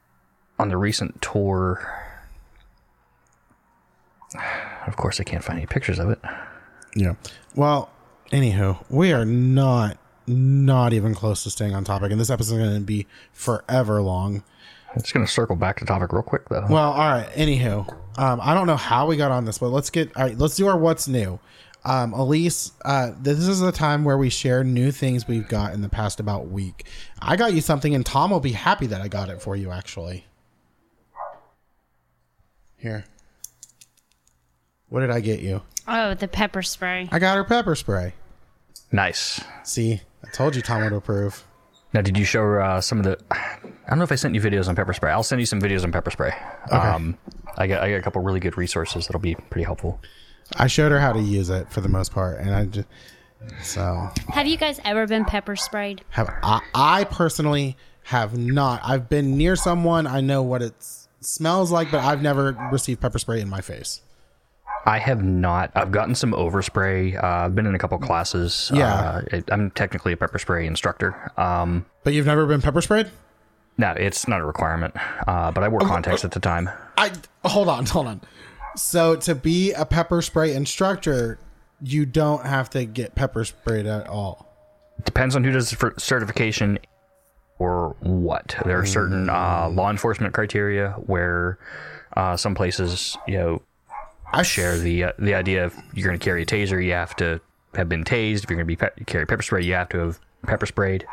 on 0.58 0.70
the 0.70 0.78
recent 0.78 1.22
tour. 1.22 1.96
Of 4.86 4.96
course, 4.96 5.20
I 5.20 5.24
can't 5.24 5.44
find 5.44 5.58
any 5.58 5.66
pictures 5.68 6.00
of 6.00 6.10
it. 6.10 6.20
Yeah. 6.96 7.14
Well, 7.56 7.90
anywho, 8.32 8.84
we 8.90 9.14
are 9.14 9.26
not 9.26 9.98
not 10.28 10.94
even 10.94 11.16
close 11.16 11.44
to 11.44 11.50
staying 11.50 11.74
on 11.74 11.84
topic, 11.84 12.12
and 12.12 12.20
this 12.20 12.30
episode 12.30 12.56
is 12.56 12.62
going 12.62 12.76
to 12.76 12.82
be 12.82 13.08
forever 13.34 14.02
long. 14.02 14.44
I'm 14.94 15.02
just 15.02 15.14
gonna 15.14 15.28
circle 15.28 15.56
back 15.56 15.78
to 15.80 15.86
topic 15.86 16.12
real 16.12 16.24
quick 16.24 16.50
though. 16.50 16.66
Well, 16.68 16.92
all 16.92 17.12
right. 17.12 17.30
Anywho, 17.34 17.88
um, 18.18 18.40
I 18.42 18.56
don't 18.56 18.66
know 18.66 18.76
how 18.76 19.06
we 19.06 19.18
got 19.18 19.32
on 19.32 19.46
this, 19.46 19.60
but 19.60 19.70
let's 19.70 19.92
get 19.92 20.16
all 20.18 20.24
right. 20.24 20.38
Let's 20.38 20.56
do 20.56 20.68
our 20.68 20.78
what's 20.78 21.08
new. 21.08 21.40
Um, 21.86 22.14
Elise, 22.14 22.74
uh, 22.84 23.12
this 23.20 23.40
is 23.40 23.60
the 23.60 23.72
time 23.72 24.04
where 24.04 24.18
we 24.18 24.30
share 24.30 24.64
new 24.64 24.92
things 24.92 25.28
we've 25.28 25.48
got 25.48 25.74
in 25.74 25.82
the 25.82 25.90
past 25.90 26.20
about 26.20 26.50
week. 26.50 26.86
I 27.22 27.36
got 27.36 27.54
you 27.54 27.62
something, 27.62 27.96
and 27.96 28.06
Tom 28.06 28.32
will 28.32 28.42
be 28.42 28.52
happy 28.52 28.86
that 28.88 29.02
I 29.02 29.08
got 29.08 29.30
it 29.30 29.42
for 29.42 29.56
you. 29.56 29.72
Actually, 29.72 30.26
here. 32.78 33.06
What 34.90 35.02
did 35.02 35.12
I 35.12 35.20
get 35.20 35.40
you? 35.40 35.62
Oh, 35.88 36.14
the 36.16 36.28
pepper 36.28 36.62
spray. 36.62 37.08
I 37.12 37.20
got 37.20 37.36
her 37.38 37.44
pepper 37.44 37.76
spray. 37.76 38.14
nice. 38.92 39.40
See, 39.64 40.02
I 40.26 40.30
told 40.32 40.56
you 40.56 40.62
Tom 40.62 40.84
would 40.84 40.94
approve. 40.94 41.46
Now, 41.94 42.02
did 42.02 42.18
you 42.18 42.26
show 42.26 42.42
her 42.42 42.62
uh, 42.62 42.82
some 42.82 43.00
of 43.00 43.06
the? 43.06 43.18
I 43.32 43.60
don't 43.90 43.98
know 43.98 44.04
if 44.04 44.12
I 44.12 44.16
sent 44.16 44.36
you 44.36 44.42
videos 44.42 44.68
on 44.68 44.76
pepper 44.76 44.94
spray. 44.94 45.12
I'll 45.12 45.24
send 45.24 45.42
you 45.42 45.46
some 45.46 45.62
videos 45.62 45.84
on 45.84 45.92
pepper 45.92 46.12
spray. 46.12 46.34
Um, 46.72 47.18
I 47.58 47.68
got 47.68 47.82
I 47.82 47.90
got 47.90 47.98
a 47.98 48.02
couple 48.02 48.22
really 48.22 48.40
good 48.40 48.58
resources 48.58 49.08
that'll 49.08 49.22
be 49.22 49.36
pretty 49.36 49.64
helpful. 49.64 50.00
I 50.58 50.68
showed 50.68 50.92
her 50.92 51.00
how 51.00 51.14
to 51.14 51.20
use 51.22 51.50
it 51.50 51.70
for 51.72 51.82
the 51.82 51.90
most 51.90 52.12
part, 52.12 52.40
and 52.40 52.54
I 52.56 52.66
just 52.66 52.88
so 53.62 54.10
Have 54.30 54.48
you 54.48 54.58
guys 54.58 54.80
ever 54.84 55.08
been 55.08 55.26
pepper 55.26 55.56
sprayed? 55.56 56.04
have 56.10 56.30
I, 56.44 56.60
I 56.74 57.04
personally 57.06 57.78
have 58.04 58.38
not. 58.38 58.82
I've 58.84 59.08
been 59.10 59.38
near 59.38 59.56
someone. 59.56 60.08
I 60.08 60.22
know 60.22 60.42
what 60.44 60.62
it 60.62 60.74
smells 61.22 61.72
like, 61.72 61.92
but 61.92 62.04
I've 62.04 62.22
never 62.22 62.58
received 62.72 63.00
pepper 63.02 63.20
spray 63.20 63.40
in 63.40 63.50
my 63.50 63.62
face. 63.62 64.02
I 64.86 64.98
have 64.98 65.24
not. 65.24 65.72
I've 65.76 65.92
gotten 65.92 66.16
some 66.16 66.32
overspray. 66.32 67.22
Uh, 67.22 67.28
I've 67.28 67.54
been 67.56 67.66
in 67.66 67.76
a 67.76 67.78
couple 67.78 67.98
classes. 68.00 68.72
Yeah. 68.74 68.94
Uh, 68.94 69.22
it, 69.32 69.44
I'm 69.52 69.72
technically 69.72 70.14
a 70.14 70.18
pepper 70.18 70.40
spray 70.40 70.66
instructor. 70.66 71.32
Um, 71.38 71.86
But 72.04 72.14
you've 72.14 72.26
never 72.26 72.46
been 72.46 72.62
pepper 72.62 72.82
sprayed? 72.82 73.10
no, 73.78 73.92
it's 73.92 74.28
not 74.28 74.42
a 74.42 74.46
requirement. 74.46 74.94
Uh, 75.28 75.52
but 75.52 75.64
I 75.64 75.68
wore 75.68 75.82
contacts 75.82 76.26
at 76.26 76.32
the 76.32 76.40
time. 76.40 76.70
I 76.98 77.12
hold 77.46 77.68
on, 77.70 77.86
hold 77.86 78.08
on. 78.08 78.22
So 78.80 79.16
to 79.18 79.36
be 79.36 79.74
a 79.74 79.86
pepper 79.86 80.22
spray 80.22 80.54
instructor, 80.54 81.38
you 81.82 82.06
don't 82.06 82.46
have 82.46 82.70
to 82.72 82.86
get 82.86 83.14
pepper 83.14 83.44
sprayed 83.44 83.86
at 83.86 84.08
all. 84.08 84.48
Depends 85.04 85.36
on 85.36 85.44
who 85.44 85.52
does 85.52 85.70
the 85.70 85.94
certification 85.98 86.80
or 87.58 87.96
what. 88.00 88.56
There 88.66 88.80
are 88.80 88.86
certain 88.86 89.30
uh, 89.30 89.70
law 89.70 89.90
enforcement 89.90 90.34
criteria 90.34 90.92
where 91.06 91.60
uh, 92.16 92.38
some 92.38 92.56
places, 92.56 93.18
you 93.28 93.38
know, 93.38 93.62
I 94.32 94.44
share 94.44 94.78
the 94.78 95.06
uh, 95.06 95.12
the 95.18 95.34
idea 95.34 95.66
of 95.66 95.76
you're 95.94 96.08
going 96.08 96.20
to 96.20 96.24
carry 96.24 96.44
a 96.44 96.46
taser, 96.46 96.84
you 96.84 96.94
have 96.94 97.16
to 97.18 97.42
have 97.76 97.90
been 97.90 98.04
tased. 98.04 98.44
If 98.44 98.50
you're 98.50 98.58
going 98.58 98.60
to 98.60 98.66
be 98.66 98.76
pe- 98.76 99.04
carry 99.06 99.26
pepper 99.26 99.42
spray, 99.42 99.64
you 99.64 99.74
have 99.74 99.90
to 99.90 99.98
have 100.00 100.20
pepper 100.44 100.66
sprayed. 100.66 101.06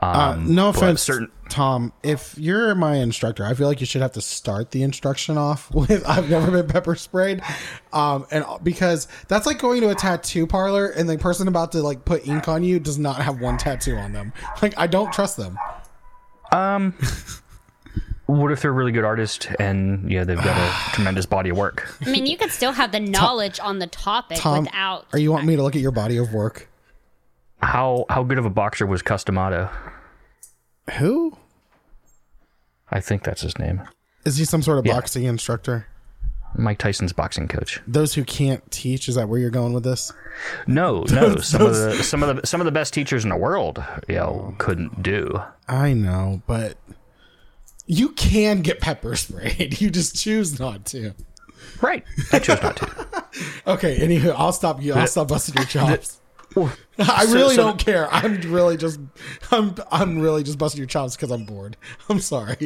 Uh, 0.00 0.38
no 0.40 0.70
offense, 0.70 1.02
certain- 1.02 1.30
Tom. 1.50 1.92
If 2.02 2.34
you're 2.38 2.74
my 2.74 2.96
instructor, 2.96 3.44
I 3.44 3.52
feel 3.54 3.66
like 3.68 3.80
you 3.80 3.86
should 3.86 4.00
have 4.00 4.12
to 4.12 4.20
start 4.22 4.70
the 4.70 4.82
instruction 4.82 5.36
off 5.36 5.70
with 5.74 6.08
"I've 6.08 6.30
never 6.30 6.50
been 6.50 6.66
pepper 6.66 6.94
sprayed," 6.94 7.42
um, 7.92 8.26
and 8.30 8.44
because 8.62 9.08
that's 9.28 9.46
like 9.46 9.58
going 9.58 9.82
to 9.82 9.90
a 9.90 9.94
tattoo 9.94 10.46
parlor 10.46 10.86
and 10.86 11.08
the 11.08 11.18
person 11.18 11.48
about 11.48 11.72
to 11.72 11.82
like 11.82 12.04
put 12.04 12.26
ink 12.26 12.48
on 12.48 12.64
you 12.64 12.80
does 12.80 12.98
not 12.98 13.16
have 13.16 13.40
one 13.40 13.58
tattoo 13.58 13.96
on 13.96 14.12
them. 14.12 14.32
Like 14.62 14.72
I 14.78 14.86
don't 14.86 15.12
trust 15.12 15.36
them. 15.36 15.58
Um, 16.52 16.94
What 18.26 18.52
if 18.52 18.62
they're 18.62 18.70
a 18.70 18.74
really 18.74 18.92
good 18.92 19.04
artist 19.04 19.48
and 19.58 20.08
yeah, 20.10 20.22
they've 20.22 20.36
got 20.36 20.56
a 20.56 20.90
tremendous 20.94 21.26
body 21.26 21.50
of 21.50 21.56
work? 21.56 21.92
I 22.06 22.10
mean, 22.10 22.26
you 22.26 22.36
could 22.36 22.52
still 22.52 22.70
have 22.70 22.92
the 22.92 23.00
knowledge 23.00 23.58
on 23.58 23.80
the 23.80 23.88
topic 23.88 24.38
Tom, 24.38 24.64
without. 24.64 25.06
are 25.12 25.18
you 25.18 25.32
want 25.32 25.46
me 25.46 25.56
to 25.56 25.62
look 25.62 25.74
at 25.74 25.82
your 25.82 25.90
body 25.90 26.16
of 26.16 26.32
work? 26.32 26.69
How 27.62 28.06
how 28.08 28.22
good 28.22 28.38
of 28.38 28.46
a 28.46 28.50
boxer 28.50 28.86
was 28.86 29.02
Cus 29.02 29.24
D'Amato? 29.24 29.68
Who 30.98 31.36
I 32.90 33.00
think 33.00 33.22
that's 33.22 33.42
his 33.42 33.58
name. 33.58 33.82
is 34.24 34.36
he? 34.36 34.44
Some 34.44 34.62
sort 34.62 34.78
of 34.78 34.86
Yeah. 34.86 34.94
boxing 34.94 35.24
instructor? 35.24 35.86
Mike 36.56 36.78
Tyson's 36.78 37.12
boxing 37.12 37.46
coach. 37.46 37.80
Those 37.86 38.14
who 38.14 38.24
can't 38.24 38.68
teach. 38.72 39.08
Is 39.08 39.14
that 39.14 39.28
where 39.28 39.38
you're 39.38 39.50
going 39.50 39.72
with 39.72 39.84
this? 39.84 40.12
No, 40.66 41.04
no. 41.10 41.36
Some 41.36 41.62
of 41.62 41.74
the 41.74 42.02
some 42.02 42.22
of 42.22 42.36
the 42.36 42.46
some 42.46 42.60
of 42.60 42.64
the 42.64 42.72
best 42.72 42.92
teachers 42.92 43.22
in 43.24 43.30
the 43.30 43.36
world, 43.36 43.82
you 44.08 44.16
know, 44.16 44.48
oh. 44.50 44.54
couldn't 44.58 45.02
do. 45.02 45.40
I 45.68 45.92
know, 45.92 46.42
but 46.48 46.76
you 47.86 48.08
can 48.10 48.62
get 48.62 48.80
pepper 48.80 49.14
sprayed. 49.16 49.80
You 49.80 49.90
just 49.90 50.16
choose 50.16 50.58
not 50.58 50.84
to. 50.86 51.12
Right. 51.80 52.04
I 52.32 52.38
chose 52.40 52.62
not 52.62 52.76
to. 52.78 53.06
Okay. 53.66 53.98
Anywho, 53.98 54.34
I'll 54.36 54.52
stop 54.52 54.82
you. 54.82 54.92
I'll 54.94 55.06
stop 55.06 55.28
busting 55.28 55.54
your 55.54 55.64
chops. 55.66 56.20
Well, 56.56 56.72
I 56.98 57.26
so- 57.26 57.34
really 57.34 57.54
so- 57.54 57.62
don't 57.64 57.78
care. 57.78 58.12
I'm 58.12 58.40
really 58.52 58.76
just, 58.76 58.98
I'm, 59.50 59.74
I'm 59.90 60.18
really 60.20 60.42
just 60.42 60.58
busting 60.58 60.78
your 60.78 60.86
chops 60.88 61.16
because 61.16 61.30
I'm 61.30 61.44
bored. 61.44 61.76
I'm 62.08 62.20
sorry. 62.20 62.56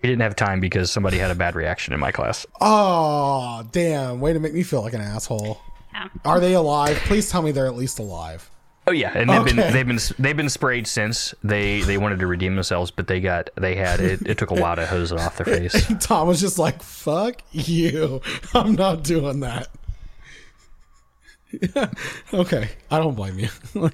He 0.00 0.08
didn't 0.08 0.22
have 0.22 0.34
time 0.34 0.58
because 0.60 0.90
somebody 0.90 1.18
had 1.18 1.30
a 1.30 1.34
bad 1.36 1.54
reaction 1.54 1.94
in 1.94 2.00
my 2.00 2.10
class. 2.10 2.44
Oh, 2.60 3.62
damn. 3.70 4.20
Way 4.20 4.32
to 4.32 4.40
make 4.40 4.52
me 4.52 4.64
feel 4.64 4.82
like 4.82 4.94
an 4.94 5.00
asshole. 5.00 5.60
Yeah. 5.94 6.08
Are 6.24 6.40
they 6.40 6.54
alive? 6.54 6.96
Please 7.04 7.30
tell 7.30 7.42
me 7.42 7.52
they're 7.52 7.66
at 7.66 7.76
least 7.76 7.98
alive. 7.98 8.48
Oh 8.84 8.90
yeah, 8.90 9.12
and 9.16 9.30
they've 9.30 9.40
Okay. 9.42 9.52
been 9.54 9.72
they've 9.72 9.86
been 9.86 9.98
they've 10.18 10.36
been 10.36 10.48
sprayed 10.48 10.88
since. 10.88 11.36
They 11.44 11.82
they 11.82 11.98
wanted 11.98 12.18
to 12.18 12.26
redeem 12.26 12.56
themselves, 12.56 12.90
but 12.90 13.06
they 13.06 13.20
got 13.20 13.48
they 13.56 13.76
had 13.76 14.00
it. 14.00 14.26
It 14.26 14.38
took 14.38 14.50
a 14.50 14.54
while 14.54 14.74
to 14.74 14.84
hose 14.86 15.12
it 15.12 15.20
off 15.20 15.36
their 15.36 15.44
face. 15.46 15.86
Tom 16.00 16.26
was 16.26 16.40
just 16.40 16.58
like, 16.58 16.82
fuck 16.82 17.42
you. 17.52 18.20
I'm 18.54 18.74
not 18.74 19.04
doing 19.04 19.38
that. 19.40 19.68
okay. 22.34 22.68
I 22.90 22.98
don't 22.98 23.14
blame 23.14 23.38
you. 23.38 23.48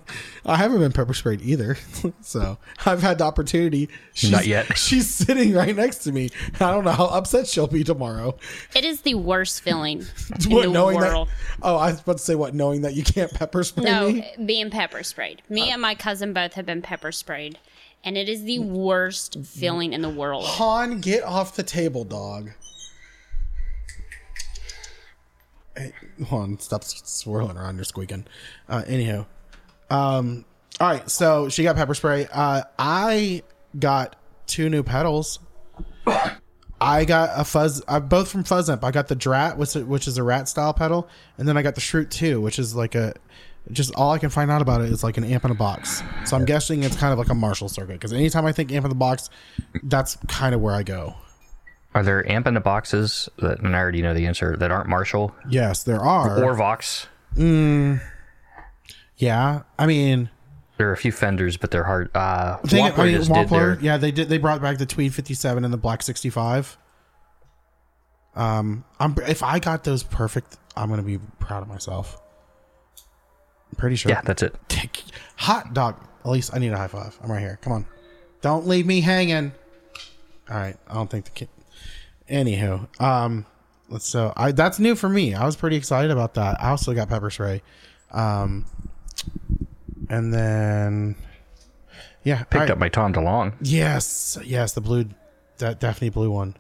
I 0.47 0.57
haven't 0.57 0.79
been 0.79 0.93
pepper 0.93 1.15
sprayed 1.15 1.43
either. 1.43 1.77
so 2.21 2.59
I've 2.87 3.03
had 3.03 3.19
the 3.19 3.25
opportunity. 3.25 3.89
She's, 4.15 4.31
Not 4.31 4.47
yet. 4.47 4.77
She's 4.77 5.09
sitting 5.09 5.53
right 5.55 5.75
next 5.75 5.99
to 5.99 6.13
me. 6.13 6.31
I 6.55 6.73
don't 6.73 6.85
know 6.85 6.93
how 6.93 7.07
upset 7.07 7.47
she'll 7.47 7.67
be 7.67 7.85
tomorrow. 7.85 8.37
It 8.75 8.85
is 8.85 9.03
the 9.03 9.15
worst 9.15 9.63
feeling 9.63 10.01
in 10.01 10.39
the 10.39 10.67
knowing 10.69 10.97
world. 10.97 11.29
that? 11.29 11.59
Oh, 11.63 11.77
I 11.77 11.91
was 11.91 12.01
about 12.01 12.19
to 12.19 12.23
say 12.23 12.35
what? 12.35 12.55
Knowing 12.55 12.83
that 12.83 12.95
you 12.95 13.03
can't 13.03 13.33
pepper 13.33 13.65
spray 13.65 13.85
No, 13.85 14.11
me? 14.11 14.27
being 14.45 14.71
pepper 14.71 15.03
sprayed. 15.03 15.43
Me 15.49 15.71
uh, 15.71 15.75
and 15.75 15.83
my 15.83 15.95
cousin 15.95 16.33
both 16.33 16.55
have 16.55 16.67
been 16.67 16.83
pepper 16.83 17.13
sprayed, 17.13 17.59
and 18.05 18.17
it 18.17 18.29
is 18.29 18.45
the 18.45 18.59
mm. 18.59 18.71
worst 18.71 19.39
feeling 19.45 19.93
in 19.93 20.03
the 20.03 20.09
world. 20.09 20.45
Han, 20.45 21.01
get 21.01 21.25
off 21.25 21.57
the 21.57 21.63
table, 21.63 22.05
dog. 22.05 22.51
Hey, 25.79 25.93
Han, 26.29 26.59
stop 26.59 26.83
swirling 26.83 27.57
around. 27.57 27.77
You're 27.77 27.85
squeaking. 27.85 28.27
Uh, 28.69 28.83
anyhow, 28.87 29.27
um, 29.91 30.45
all 30.81 30.89
right. 30.89 31.09
So 31.09 31.49
she 31.49 31.63
got 31.63 31.77
pepper 31.77 31.95
spray. 31.95 32.27
Uh, 32.33 32.63
I 32.79 33.43
got 33.79 34.17
two 34.47 34.69
new 34.69 34.83
pedals. 34.83 35.39
I 36.81 37.05
got 37.05 37.31
a 37.35 37.45
fuzz, 37.45 37.83
uh, 37.89 38.01
both 38.01 38.31
from 38.31 38.45
Fuzz 38.45 38.71
Amp. 38.71 38.85
I 38.85 38.91
got 38.91 39.09
the 39.09 39.17
Drat, 39.17 39.59
which 39.59 39.75
is, 39.75 39.85
which 39.85 40.07
is 40.07 40.17
a 40.17 40.23
rat 40.23 40.49
style 40.49 40.73
pedal, 40.73 41.09
and 41.37 41.49
then 41.49 41.57
I 41.57 41.63
got 41.63 41.75
the 41.75 41.81
Shroot 41.81 42.11
2, 42.11 42.41
which 42.41 42.59
is 42.59 42.75
like 42.75 42.95
a. 42.95 43.15
Just 43.71 43.95
all 43.97 44.13
I 44.13 44.19
can 44.19 44.31
find 44.31 44.51
out 44.51 44.63
about 44.63 44.81
it 44.81 44.91
is 44.91 45.05
like 45.05 45.19
an 45.19 45.25
amp 45.25 45.45
in 45.45 45.51
a 45.51 45.55
box. 45.55 46.03
So 46.25 46.37
I'm 46.37 46.47
guessing 46.47 46.85
it's 46.85 46.97
kind 46.97 47.13
of 47.13 47.19
like 47.19 47.29
a 47.29 47.35
Marshall 47.35 47.69
circuit 47.69 47.95
because 47.95 48.15
anytime 48.15 48.47
I 48.47 48.53
think 48.53 48.73
amp 48.73 48.87
in 48.87 48.89
the 48.89 48.95
box, 48.95 49.29
that's 49.83 50.17
kind 50.27 50.55
of 50.55 50.63
where 50.63 50.75
I 50.75 50.83
go. 50.83 51.15
Are 51.99 52.05
there 52.05 52.31
amp 52.31 52.47
in 52.47 52.55
the 52.55 52.61
boxes 52.61 53.29
that 53.39 53.59
and 53.59 53.75
I 53.75 53.79
already 53.81 54.03
know 54.03 54.15
the 54.15 54.27
answer 54.27 54.57
that 54.59 54.71
aren't 54.71 54.89
Marshall 54.89 55.35
Yes, 55.49 55.83
there 55.83 55.99
are. 56.01 56.45
or 56.45 56.55
Vox? 56.55 57.09
yeah, 59.17 59.63
I 59.77 59.87
mean, 59.87 60.31
There 60.77 60.89
are 60.89 60.93
a 60.93 60.97
few 60.97 61.11
Fenders, 61.11 61.57
but 61.57 61.73
they're 61.73 61.83
hard. 61.83 62.09
Uh, 62.15 62.59
thing, 62.59 62.85
Wampler 62.85 62.99
I 62.99 63.05
mean, 63.07 63.17
just 63.17 63.33
did 63.33 63.49
Wampler, 63.49 63.51
their, 63.51 63.79
yeah, 63.81 63.97
they 63.97 64.13
did. 64.13 64.29
They 64.29 64.39
brought 64.39 64.63
back 64.63 64.79
the 64.79 64.87
Tweed 64.87 65.13
57 65.13 65.65
and 65.65 65.73
the 65.75 65.77
Black 65.77 66.05
65. 66.05 66.79
Um, 68.37 68.85
I'm 69.01 69.17
if 69.27 69.43
I 69.43 69.59
got 69.59 69.83
those 69.83 70.05
perfect, 70.05 70.57
I'm 70.77 70.91
gonna 70.91 71.03
be 71.03 71.19
proud 71.41 71.63
of 71.65 71.69
myself. 71.69 72.17
I'm 73.73 73.77
pretty 73.77 73.97
sure. 73.97 74.13
yeah, 74.13 74.21
that's 74.21 74.45
it. 74.45 74.55
Hot 75.39 75.75
dog. 75.75 75.97
At 76.25 76.31
least 76.31 76.55
I 76.55 76.59
need 76.61 76.71
a 76.71 76.77
high 76.77 76.87
five. 76.87 77.19
I'm 77.25 77.33
right 77.33 77.41
here. 77.41 77.59
Come 77.61 77.73
on. 77.73 77.87
Don't 78.41 78.69
leave 78.69 78.87
me 78.87 79.01
hanging. 79.01 79.51
All 80.49 80.57
right. 80.57 80.77
I 80.89 80.95
don't 80.95 81.11
think 81.11 81.25
the 81.25 81.33
kid. 81.33 81.49
Anywho, 82.31 83.01
um, 83.01 83.47
so 83.99 84.33
I 84.37 84.53
that's 84.53 84.79
new 84.79 84.95
for 84.95 85.09
me. 85.09 85.35
I 85.35 85.45
was 85.47 85.57
pretty 85.57 85.77
excited 85.77 86.11
about 86.11 86.35
that. 86.35 86.61
I 86.63 86.71
also 86.71 86.93
got 86.95 87.09
pepper 87.09 87.31
spray, 87.31 87.63
um, 88.11 88.67
and 90.11 90.33
then 90.33 91.17
yeah, 92.25 92.43
Picked 92.45 92.69
I- 92.71 92.73
up 92.73 92.79
my 92.79 92.89
Tom 92.91 93.13
DeLonge. 93.15 93.55
Yes, 93.63 94.39
yes, 94.45 94.73
the 94.73 94.81
blue, 94.83 95.07
that 95.59 95.81
Daphne 95.81 96.11
blue 96.11 96.31
one. 96.31 96.55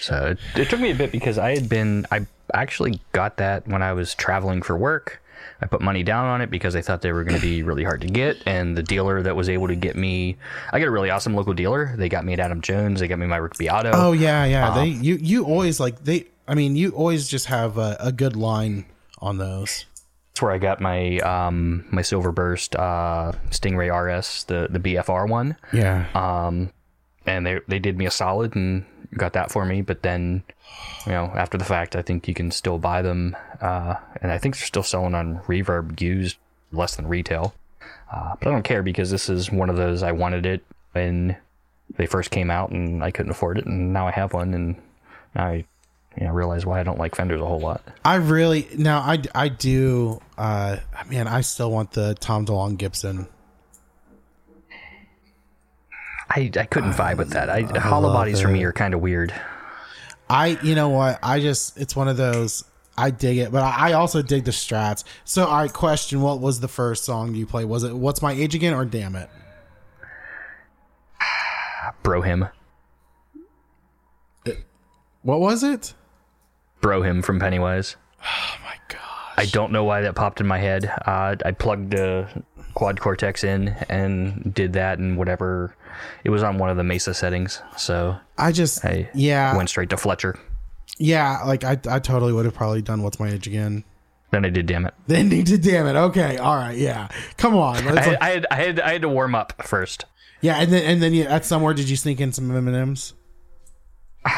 So 0.00 0.26
it, 0.26 0.38
it 0.60 0.70
took 0.70 0.80
me 0.80 0.90
a 0.90 0.94
bit 0.94 1.12
because 1.12 1.38
I 1.38 1.54
had 1.54 1.68
been, 1.68 2.06
I 2.10 2.26
actually 2.54 3.00
got 3.12 3.36
that 3.38 3.66
when 3.68 3.82
I 3.82 3.92
was 3.92 4.14
traveling 4.14 4.62
for 4.62 4.76
work. 4.76 5.22
I 5.60 5.66
put 5.66 5.80
money 5.80 6.02
down 6.02 6.26
on 6.26 6.40
it 6.40 6.50
because 6.50 6.76
I 6.76 6.82
thought 6.82 7.02
they 7.02 7.12
were 7.12 7.24
going 7.24 7.40
to 7.40 7.46
be 7.46 7.62
really 7.64 7.84
hard 7.84 8.00
to 8.02 8.06
get. 8.06 8.36
And 8.46 8.76
the 8.76 8.82
dealer 8.82 9.22
that 9.22 9.36
was 9.36 9.48
able 9.48 9.68
to 9.68 9.74
get 9.74 9.96
me, 9.96 10.36
I 10.72 10.78
got 10.78 10.88
a 10.88 10.90
really 10.90 11.10
awesome 11.10 11.34
local 11.34 11.54
dealer. 11.54 11.94
They 11.96 12.08
got 12.08 12.24
me 12.24 12.32
at 12.32 12.40
Adam 12.40 12.60
Jones. 12.60 13.00
They 13.00 13.08
got 13.08 13.18
me 13.18 13.26
my 13.26 13.36
Rick 13.36 13.58
Beato. 13.58 13.90
Oh 13.94 14.12
yeah, 14.12 14.44
yeah. 14.44 14.68
Uh-huh. 14.68 14.80
they 14.80 14.88
you 14.88 15.16
you 15.16 15.44
always 15.44 15.80
like 15.80 16.04
they. 16.04 16.26
I 16.48 16.54
mean, 16.54 16.76
you 16.76 16.90
always 16.90 17.28
just 17.28 17.46
have 17.46 17.76
a, 17.76 17.96
a 17.98 18.12
good 18.12 18.36
line 18.36 18.86
on 19.18 19.38
those. 19.38 19.86
That's 20.30 20.42
where 20.42 20.52
I 20.52 20.58
got 20.58 20.80
my 20.80 21.18
um 21.18 21.86
my 21.90 22.02
Silver 22.02 22.30
Burst 22.30 22.76
uh 22.76 23.32
Stingray 23.50 23.90
RS, 23.90 24.44
the 24.44 24.68
the 24.70 24.78
BFR 24.78 25.28
one. 25.28 25.56
Yeah. 25.72 26.06
Um, 26.14 26.70
and 27.26 27.46
they 27.46 27.60
they 27.66 27.78
did 27.78 27.98
me 27.98 28.06
a 28.06 28.10
solid 28.10 28.54
and 28.54 28.84
got 29.16 29.32
that 29.32 29.50
for 29.50 29.64
me. 29.64 29.82
But 29.82 30.02
then, 30.02 30.42
you 31.06 31.12
know, 31.12 31.30
after 31.34 31.56
the 31.56 31.64
fact, 31.64 31.94
I 31.94 32.02
think 32.02 32.26
you 32.26 32.34
can 32.34 32.50
still 32.50 32.78
buy 32.78 33.02
them, 33.02 33.36
uh, 33.60 33.94
and 34.20 34.32
I 34.32 34.38
think 34.38 34.56
they're 34.56 34.66
still 34.66 34.82
selling 34.82 35.14
on 35.14 35.38
Reverb 35.46 36.00
used 36.00 36.36
less 36.72 36.96
than 36.96 37.06
retail. 37.06 37.54
Uh, 38.12 38.34
but 38.38 38.48
I 38.48 38.52
don't 38.52 38.64
care 38.64 38.82
because 38.82 39.10
this 39.10 39.28
is 39.28 39.50
one 39.50 39.70
of 39.70 39.76
those 39.76 40.02
I 40.02 40.12
wanted 40.12 40.46
it 40.46 40.64
when 40.92 41.36
they 41.96 42.06
first 42.06 42.30
came 42.30 42.50
out 42.50 42.70
and 42.70 43.02
I 43.04 43.10
couldn't 43.10 43.30
afford 43.30 43.58
it, 43.58 43.66
and 43.66 43.92
now 43.92 44.06
I 44.06 44.10
have 44.10 44.32
one, 44.32 44.54
and 44.54 44.76
now 45.34 45.46
I. 45.46 45.64
You 46.18 46.24
know, 46.24 46.32
realize 46.32 46.64
why 46.64 46.80
I 46.80 46.82
don't 46.82 46.98
like 46.98 47.14
Fenders 47.14 47.42
a 47.42 47.44
whole 47.44 47.60
lot. 47.60 47.82
I 48.02 48.14
really 48.14 48.66
now 48.74 49.00
I 49.00 49.20
I 49.34 49.48
do. 49.48 50.22
Uh, 50.38 50.78
man, 51.10 51.28
I 51.28 51.42
still 51.42 51.70
want 51.70 51.92
the 51.92 52.14
Tom 52.14 52.46
DeLonge 52.46 52.78
Gibson. 52.78 53.28
I, 56.30 56.50
I 56.56 56.64
couldn't 56.64 56.92
vibe 56.92 57.18
with 57.18 57.30
that. 57.30 57.50
I, 57.50 57.62
hollow 57.78 58.08
love 58.08 58.14
bodies 58.16 58.40
for 58.40 58.48
me 58.48 58.64
are 58.64 58.72
kind 58.72 58.94
of 58.94 59.00
weird. 59.02 59.34
I 60.28 60.58
you 60.62 60.74
know 60.74 60.88
what? 60.88 61.18
I 61.22 61.40
just 61.40 61.78
it's 61.78 61.94
one 61.94 62.08
of 62.08 62.16
those. 62.16 62.64
I 62.98 63.10
dig 63.10 63.38
it, 63.38 63.52
but 63.52 63.62
I 63.62 63.90
I 63.90 63.92
also 63.92 64.22
dig 64.22 64.44
the 64.44 64.50
strats. 64.50 65.04
So, 65.24 65.46
right, 65.46 65.72
question: 65.72 66.20
What 66.20 66.40
was 66.40 66.60
the 66.60 66.68
first 66.68 67.04
song 67.04 67.34
you 67.34 67.46
played? 67.46 67.66
Was 67.66 67.84
it 67.84 67.94
"What's 67.94 68.22
My 68.22 68.32
Age 68.32 68.54
Again" 68.54 68.74
or 68.74 68.84
"Damn 68.84 69.16
It"? 69.16 69.28
Bro 72.02 72.22
Hymn, 72.22 72.48
What 75.22 75.40
was 75.40 75.64
it? 75.64 75.94
Bro 76.80 77.02
Hymn 77.02 77.20
from 77.22 77.40
Pennywise. 77.40 77.96
Oh 78.22 78.56
my 78.62 78.76
god! 78.88 79.34
I 79.36 79.46
don't 79.46 79.72
know 79.72 79.82
why 79.82 80.02
that 80.02 80.14
popped 80.14 80.40
in 80.40 80.46
my 80.46 80.58
head. 80.58 80.86
Uh, 81.04 81.34
I 81.44 81.50
plugged 81.50 81.90
the 81.90 82.28
quad 82.74 83.00
cortex 83.00 83.42
in 83.42 83.68
and 83.88 84.54
did 84.54 84.74
that 84.74 84.98
and 84.98 85.18
whatever. 85.18 85.74
It 86.24 86.30
was 86.30 86.42
on 86.42 86.58
one 86.58 86.70
of 86.70 86.76
the 86.76 86.84
Mesa 86.84 87.14
settings, 87.14 87.60
so 87.76 88.16
I 88.38 88.52
just 88.52 88.84
I 88.84 89.08
yeah 89.14 89.56
went 89.56 89.68
straight 89.68 89.90
to 89.90 89.96
Fletcher. 89.96 90.38
yeah 90.98 91.42
like 91.44 91.64
I 91.64 91.78
I 91.88 91.98
totally 91.98 92.32
would 92.32 92.44
have 92.44 92.54
probably 92.54 92.82
done 92.82 93.02
"What's 93.02 93.18
My 93.20 93.30
Age 93.30 93.46
Again." 93.46 93.84
Then 94.32 94.44
I 94.44 94.50
did. 94.50 94.66
Damn 94.66 94.86
it! 94.86 94.94
Then 95.06 95.20
ending 95.20 95.44
did, 95.44 95.62
"Damn 95.62 95.86
It." 95.86 95.94
Okay, 95.96 96.36
all 96.38 96.56
right, 96.56 96.76
yeah. 96.76 97.08
Come 97.36 97.54
on, 97.56 97.76
I 97.78 97.80
had, 97.80 97.94
like- 97.94 98.22
I 98.22 98.28
had 98.30 98.46
I 98.50 98.54
had 98.56 98.80
I 98.80 98.92
had 98.92 99.02
to 99.02 99.08
warm 99.08 99.34
up 99.34 99.52
first. 99.66 100.04
yeah, 100.40 100.56
and 100.56 100.72
then 100.72 100.82
and 100.84 101.02
then 101.02 101.14
you, 101.14 101.24
at 101.24 101.44
somewhere 101.44 101.74
did 101.74 101.88
you 101.88 101.96
sneak 101.96 102.20
in 102.20 102.32
some 102.32 102.50
M 102.54 102.66
and 102.66 102.76
M's? 102.76 103.14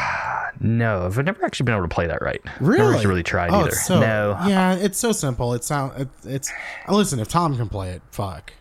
No, 0.61 1.05
I've 1.05 1.17
never 1.23 1.45
actually 1.45 1.65
been 1.65 1.75
able 1.75 1.87
to 1.87 1.93
play 1.93 2.07
that 2.07 2.21
right. 2.21 2.41
Really? 2.59 2.97
Never 2.97 3.07
really 3.07 3.23
tried 3.23 3.51
Oh, 3.51 3.61
either. 3.61 3.71
so, 3.71 4.01
no, 4.01 4.37
Yeah, 4.45 4.73
it's 4.75 4.97
so 4.99 5.13
simple. 5.13 5.53
It 5.53 5.63
sound 5.63 5.93
it, 6.01 6.07
it's. 6.25 6.51
Listen, 6.89 7.19
if 7.19 7.29
Tom 7.29 7.55
can 7.55 7.69
play 7.69 7.91
it, 7.91 8.01
fuck. 8.11 8.51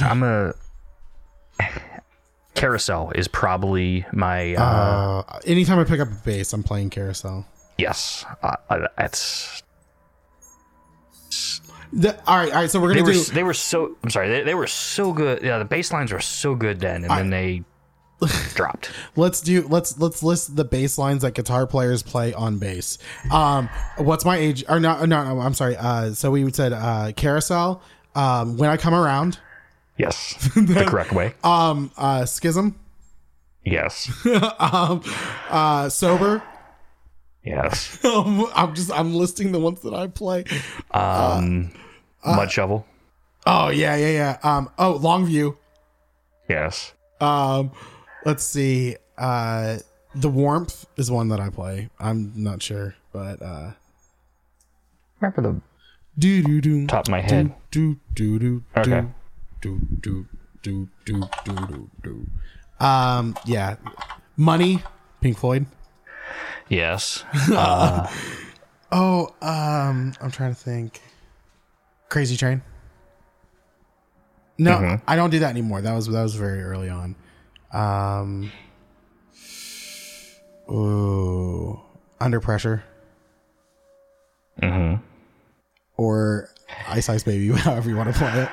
I'm 0.00 0.22
a 0.22 0.54
carousel 2.54 3.10
is 3.14 3.28
probably 3.28 4.06
my 4.12 4.54
uh, 4.54 4.62
Uh, 5.28 5.38
anytime 5.46 5.78
I 5.78 5.84
pick 5.84 6.00
up 6.00 6.08
a 6.08 6.14
bass, 6.24 6.52
I'm 6.52 6.62
playing 6.62 6.90
carousel. 6.90 7.46
yes. 7.78 8.24
Uh, 8.42 8.56
uh, 8.70 8.86
that's 8.96 9.62
The, 11.92 12.16
all 12.26 12.36
right, 12.38 12.48
all 12.52 12.60
right. 12.62 12.70
So 12.70 12.80
we're 12.80 12.88
gonna 12.94 13.04
were 13.04 13.12
do. 13.12 13.22
they 13.24 13.42
were 13.42 13.54
so 13.54 13.96
I'm 14.02 14.10
sorry 14.10 14.28
they, 14.28 14.42
they 14.42 14.54
were 14.54 14.66
so 14.66 15.12
good. 15.12 15.42
Yeah, 15.42 15.58
the 15.58 15.64
bass 15.64 15.92
lines 15.92 16.12
were 16.12 16.20
so 16.20 16.54
good 16.54 16.80
then, 16.80 17.04
and 17.04 17.10
then 17.10 17.30
they 17.30 17.62
dropped. 18.54 18.90
Let's 19.16 19.40
do. 19.40 19.66
Let's 19.68 19.98
let's 19.98 20.22
list 20.22 20.56
the 20.56 20.64
bass 20.64 20.96
lines 20.96 21.20
that 21.22 21.34
guitar 21.34 21.66
players 21.66 22.02
play 22.02 22.32
on 22.32 22.58
bass. 22.58 22.96
Um, 23.30 23.68
what's 23.98 24.24
my 24.24 24.36
age? 24.38 24.64
Or 24.68 24.80
no, 24.80 25.04
no, 25.04 25.24
no. 25.34 25.40
I'm 25.40 25.54
sorry. 25.54 25.76
Uh, 25.76 26.12
so 26.12 26.30
we 26.30 26.50
said 26.52 26.72
uh, 26.72 27.12
carousel. 27.16 27.82
Um, 28.14 28.56
when 28.58 28.68
I 28.70 28.76
come 28.76 28.94
around. 28.94 29.38
Yes, 30.02 30.34
the 30.56 30.84
correct 30.88 31.12
way. 31.12 31.34
Um, 31.44 31.92
uh, 31.96 32.24
schism. 32.24 32.74
Yes, 33.64 34.10
um, 34.58 35.00
uh, 35.48 35.88
sober. 35.88 36.42
yes. 37.44 38.04
um, 38.04 38.48
I'm 38.52 38.74
just 38.74 38.90
I'm 38.90 39.14
listing 39.14 39.52
the 39.52 39.60
ones 39.60 39.80
that 39.82 39.94
I 39.94 40.08
play. 40.08 40.44
Um, 40.90 41.70
Mudshovel. 42.26 42.84
Oh 43.46 43.68
yeah, 43.68 43.94
yeah, 43.94 44.10
yeah. 44.10 44.38
Um, 44.42 44.70
oh 44.76 44.98
Longview. 44.98 45.56
Yes. 46.48 46.92
Um, 47.20 47.70
let's 48.24 48.42
see. 48.42 48.96
Uh, 49.16 49.78
the 50.16 50.28
warmth 50.28 50.84
is 50.96 51.12
one 51.12 51.28
that 51.28 51.38
I 51.38 51.48
play. 51.50 51.90
I'm 52.00 52.32
not 52.34 52.60
sure, 52.60 52.96
but 53.12 53.40
uh, 53.40 53.70
Remember 55.20 55.42
the 55.42 55.60
do 56.18 56.42
do 56.42 56.60
do 56.60 56.86
top 56.88 57.06
of 57.06 57.10
my 57.12 57.20
head. 57.20 57.54
Do 57.70 58.00
do 58.14 58.38
do 58.38 58.38
do 58.40 58.64
Okay. 58.76 59.06
Do 59.62 59.80
do 60.00 60.26
do 60.62 60.88
do 61.06 61.28
do 61.44 61.54
do 61.54 61.90
do. 62.02 62.26
Um, 62.84 63.36
yeah, 63.46 63.76
money. 64.36 64.82
Pink 65.20 65.38
Floyd. 65.38 65.66
Yes. 66.68 67.24
Oh, 68.94 69.34
um, 69.40 70.12
I'm 70.20 70.30
trying 70.30 70.54
to 70.54 70.60
think. 70.60 71.00
Crazy 72.10 72.36
Train. 72.36 72.60
No, 74.58 75.00
I 75.08 75.16
don't 75.16 75.30
do 75.30 75.38
that 75.38 75.48
anymore. 75.48 75.80
That 75.80 75.94
was 75.94 76.08
that 76.08 76.22
was 76.22 76.34
very 76.34 76.62
early 76.62 76.90
on. 76.90 77.16
Um. 77.72 78.52
Ooh, 80.70 81.80
under 82.20 82.38
pressure. 82.38 82.84
Mm-hmm. 84.62 85.02
Or 85.96 86.50
Ice 86.88 87.08
Ice 87.08 87.22
Baby, 87.22 87.48
however 87.56 87.88
you 87.88 87.96
want 87.96 88.12
to 88.12 88.18
play 88.18 88.42
it. 88.42 88.48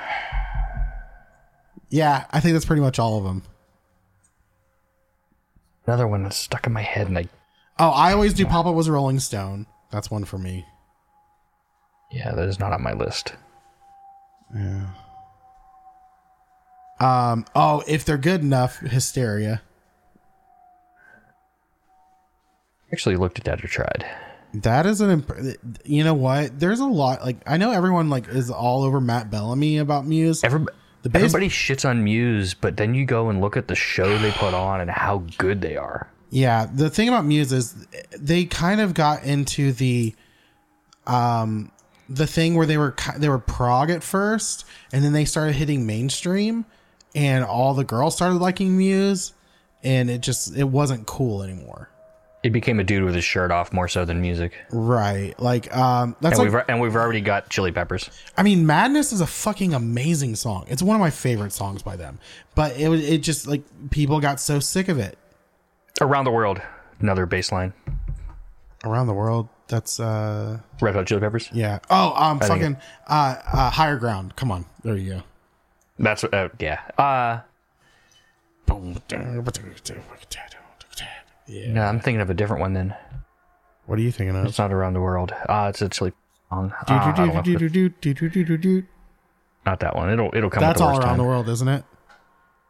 Yeah, 1.89 2.25
I 2.31 2.39
think 2.39 2.53
that's 2.53 2.65
pretty 2.65 2.81
much 2.81 2.99
all 2.99 3.17
of 3.17 3.23
them. 3.23 3.43
Another 5.87 6.07
one 6.07 6.23
that's 6.23 6.37
stuck 6.37 6.67
in 6.67 6.73
my 6.73 6.81
head, 6.83 7.07
and 7.07 7.17
I 7.17 7.27
Oh, 7.79 7.89
I 7.89 8.11
always 8.11 8.33
do. 8.33 8.45
Papa 8.45 8.71
was 8.71 8.87
a 8.87 8.91
Rolling 8.91 9.19
Stone. 9.19 9.65
That's 9.91 10.11
one 10.11 10.25
for 10.25 10.37
me. 10.37 10.65
yeah, 12.11 12.33
that 12.33 12.47
is 12.47 12.59
not 12.59 12.73
on 12.73 12.83
my 12.83 12.93
list. 12.93 13.33
Yeah. 14.55 14.87
Um. 16.99 17.45
Oh, 17.55 17.81
if 17.87 18.03
they're 18.05 18.17
good 18.17 18.41
enough, 18.41 18.79
Hysteria. 18.79 19.61
Actually, 22.91 23.15
looked 23.15 23.39
at 23.39 23.45
that 23.45 23.63
or 23.63 23.67
tried. 23.67 24.05
That 24.53 24.85
is 24.85 24.99
an 24.99 25.11
imp- 25.11 25.57
you 25.85 26.03
know 26.03 26.15
what? 26.15 26.59
There's 26.59 26.79
a 26.79 26.85
lot 26.85 27.21
like 27.21 27.37
I 27.47 27.57
know 27.57 27.71
everyone 27.71 28.09
like 28.09 28.27
is 28.27 28.49
all 28.49 28.83
over 28.83 28.99
Matt 28.99 29.29
Bellamy 29.31 29.77
about 29.77 30.05
Muse. 30.07 30.43
Every, 30.43 30.65
The 31.01 31.11
everybody 31.15 31.47
shits 31.47 31.87
on 31.87 32.03
Muse, 32.03 32.53
but 32.53 32.77
then 32.77 32.93
you 32.93 33.05
go 33.05 33.29
and 33.29 33.39
look 33.39 33.55
at 33.55 33.67
the 33.67 33.75
show 33.75 34.17
they 34.17 34.31
put 34.31 34.53
on 34.53 34.81
and 34.81 34.91
how 34.91 35.19
good 35.37 35.61
they 35.61 35.77
are. 35.77 36.09
Yeah, 36.29 36.67
the 36.71 36.89
thing 36.89 37.07
about 37.07 37.25
Muse 37.25 37.51
is 37.51 37.87
they 38.17 38.45
kind 38.45 38.81
of 38.81 38.93
got 38.93 39.23
into 39.23 39.71
the 39.71 40.13
um 41.07 41.71
the 42.09 42.27
thing 42.27 42.55
where 42.55 42.65
they 42.65 42.77
were 42.77 42.95
they 43.17 43.29
were 43.29 43.39
prog 43.39 43.89
at 43.89 44.03
first 44.03 44.65
and 44.91 45.03
then 45.03 45.13
they 45.13 45.25
started 45.25 45.53
hitting 45.53 45.85
mainstream 45.85 46.65
and 47.15 47.45
all 47.45 47.73
the 47.73 47.83
girls 47.83 48.15
started 48.15 48.35
liking 48.35 48.77
Muse 48.77 49.33
and 49.83 50.09
it 50.09 50.21
just 50.21 50.55
it 50.55 50.65
wasn't 50.65 51.05
cool 51.05 51.43
anymore. 51.43 51.89
It 52.41 52.51
became 52.51 52.79
a 52.79 52.85
dude 52.85 53.03
with 53.03 53.15
his 53.15 53.25
shirt 53.25 53.51
off 53.51 53.73
more 53.73 53.89
so 53.89 54.05
than 54.05 54.21
music. 54.21 54.53
Right. 54.71 55.37
Like 55.39 55.75
um 55.75 56.15
that's 56.21 56.39
And 56.39 56.45
like 56.47 56.53
we've 56.53 56.65
and 56.69 56.79
we've 56.79 56.95
already 56.95 57.19
got 57.21 57.49
Chili 57.49 57.71
Peppers. 57.71 58.09
I 58.37 58.43
mean, 58.43 58.65
Madness 58.65 59.11
is 59.11 59.19
a 59.19 59.27
fucking 59.27 59.73
amazing 59.73 60.35
song. 60.35 60.65
It's 60.69 60.81
one 60.81 60.95
of 60.95 61.01
my 61.01 61.09
favorite 61.09 61.51
songs 61.51 61.81
by 61.83 61.97
them. 61.97 62.17
But 62.55 62.77
it 62.77 62.87
was 62.87 63.07
it 63.07 63.23
just 63.23 63.45
like 63.47 63.63
people 63.89 64.19
got 64.21 64.39
so 64.39 64.59
sick 64.61 64.87
of 64.87 64.97
it 64.99 65.17
Around 65.99 66.23
the 66.25 66.31
World, 66.31 66.61
another 67.01 67.25
bass 67.25 67.51
line. 67.51 67.73
around 68.85 69.07
the 69.07 69.13
world. 69.13 69.49
That's 69.67 69.99
uh 69.99 70.59
Red 70.81 70.95
Hot 70.95 71.05
Chili 71.07 71.19
Peppers. 71.19 71.49
yeah. 71.51 71.79
Oh, 71.89 72.13
um 72.15 72.39
think 72.39 72.51
fucking 72.51 72.77
uh, 73.07 73.35
uh 73.51 73.69
higher 73.69 73.97
ground. 73.97 74.37
Come 74.37 74.49
on. 74.49 74.65
There 74.83 74.95
you 74.95 75.09
go. 75.15 75.23
That's 75.99 76.23
uh, 76.23 76.47
yeah. 76.57 76.79
Uh 76.97 77.41
Yeah. 81.49 81.71
no, 81.73 81.81
I'm 81.81 81.99
thinking 81.99 82.21
of 82.21 82.29
a 82.29 82.33
different 82.33 82.61
one 82.61 82.73
then. 82.73 82.95
What 83.87 83.97
are 83.97 84.01
you 84.03 84.11
thinking 84.11 84.35
of? 84.35 84.45
It's 84.45 84.59
not 84.59 84.71
Around 84.71 84.93
the 84.93 85.01
World. 85.01 85.33
Uh 85.47 85.67
it's 85.69 85.81
a 85.81 85.89
Chili 85.89 86.13
song. 86.49 86.71
Uh, 86.87 87.11
don't 87.13 87.17
know 87.17 87.39
if 87.39 87.43
the- 87.43 88.83
not 89.65 89.79
that 89.81 89.95
one. 89.95 90.09
It'll 90.11 90.29
it'll 90.35 90.49
come. 90.49 90.61
That's 90.61 90.79
all 90.79 90.91
around 90.99 91.01
time. 91.01 91.17
the 91.17 91.23
world, 91.23 91.49
isn't 91.49 91.67
it? 91.67 91.83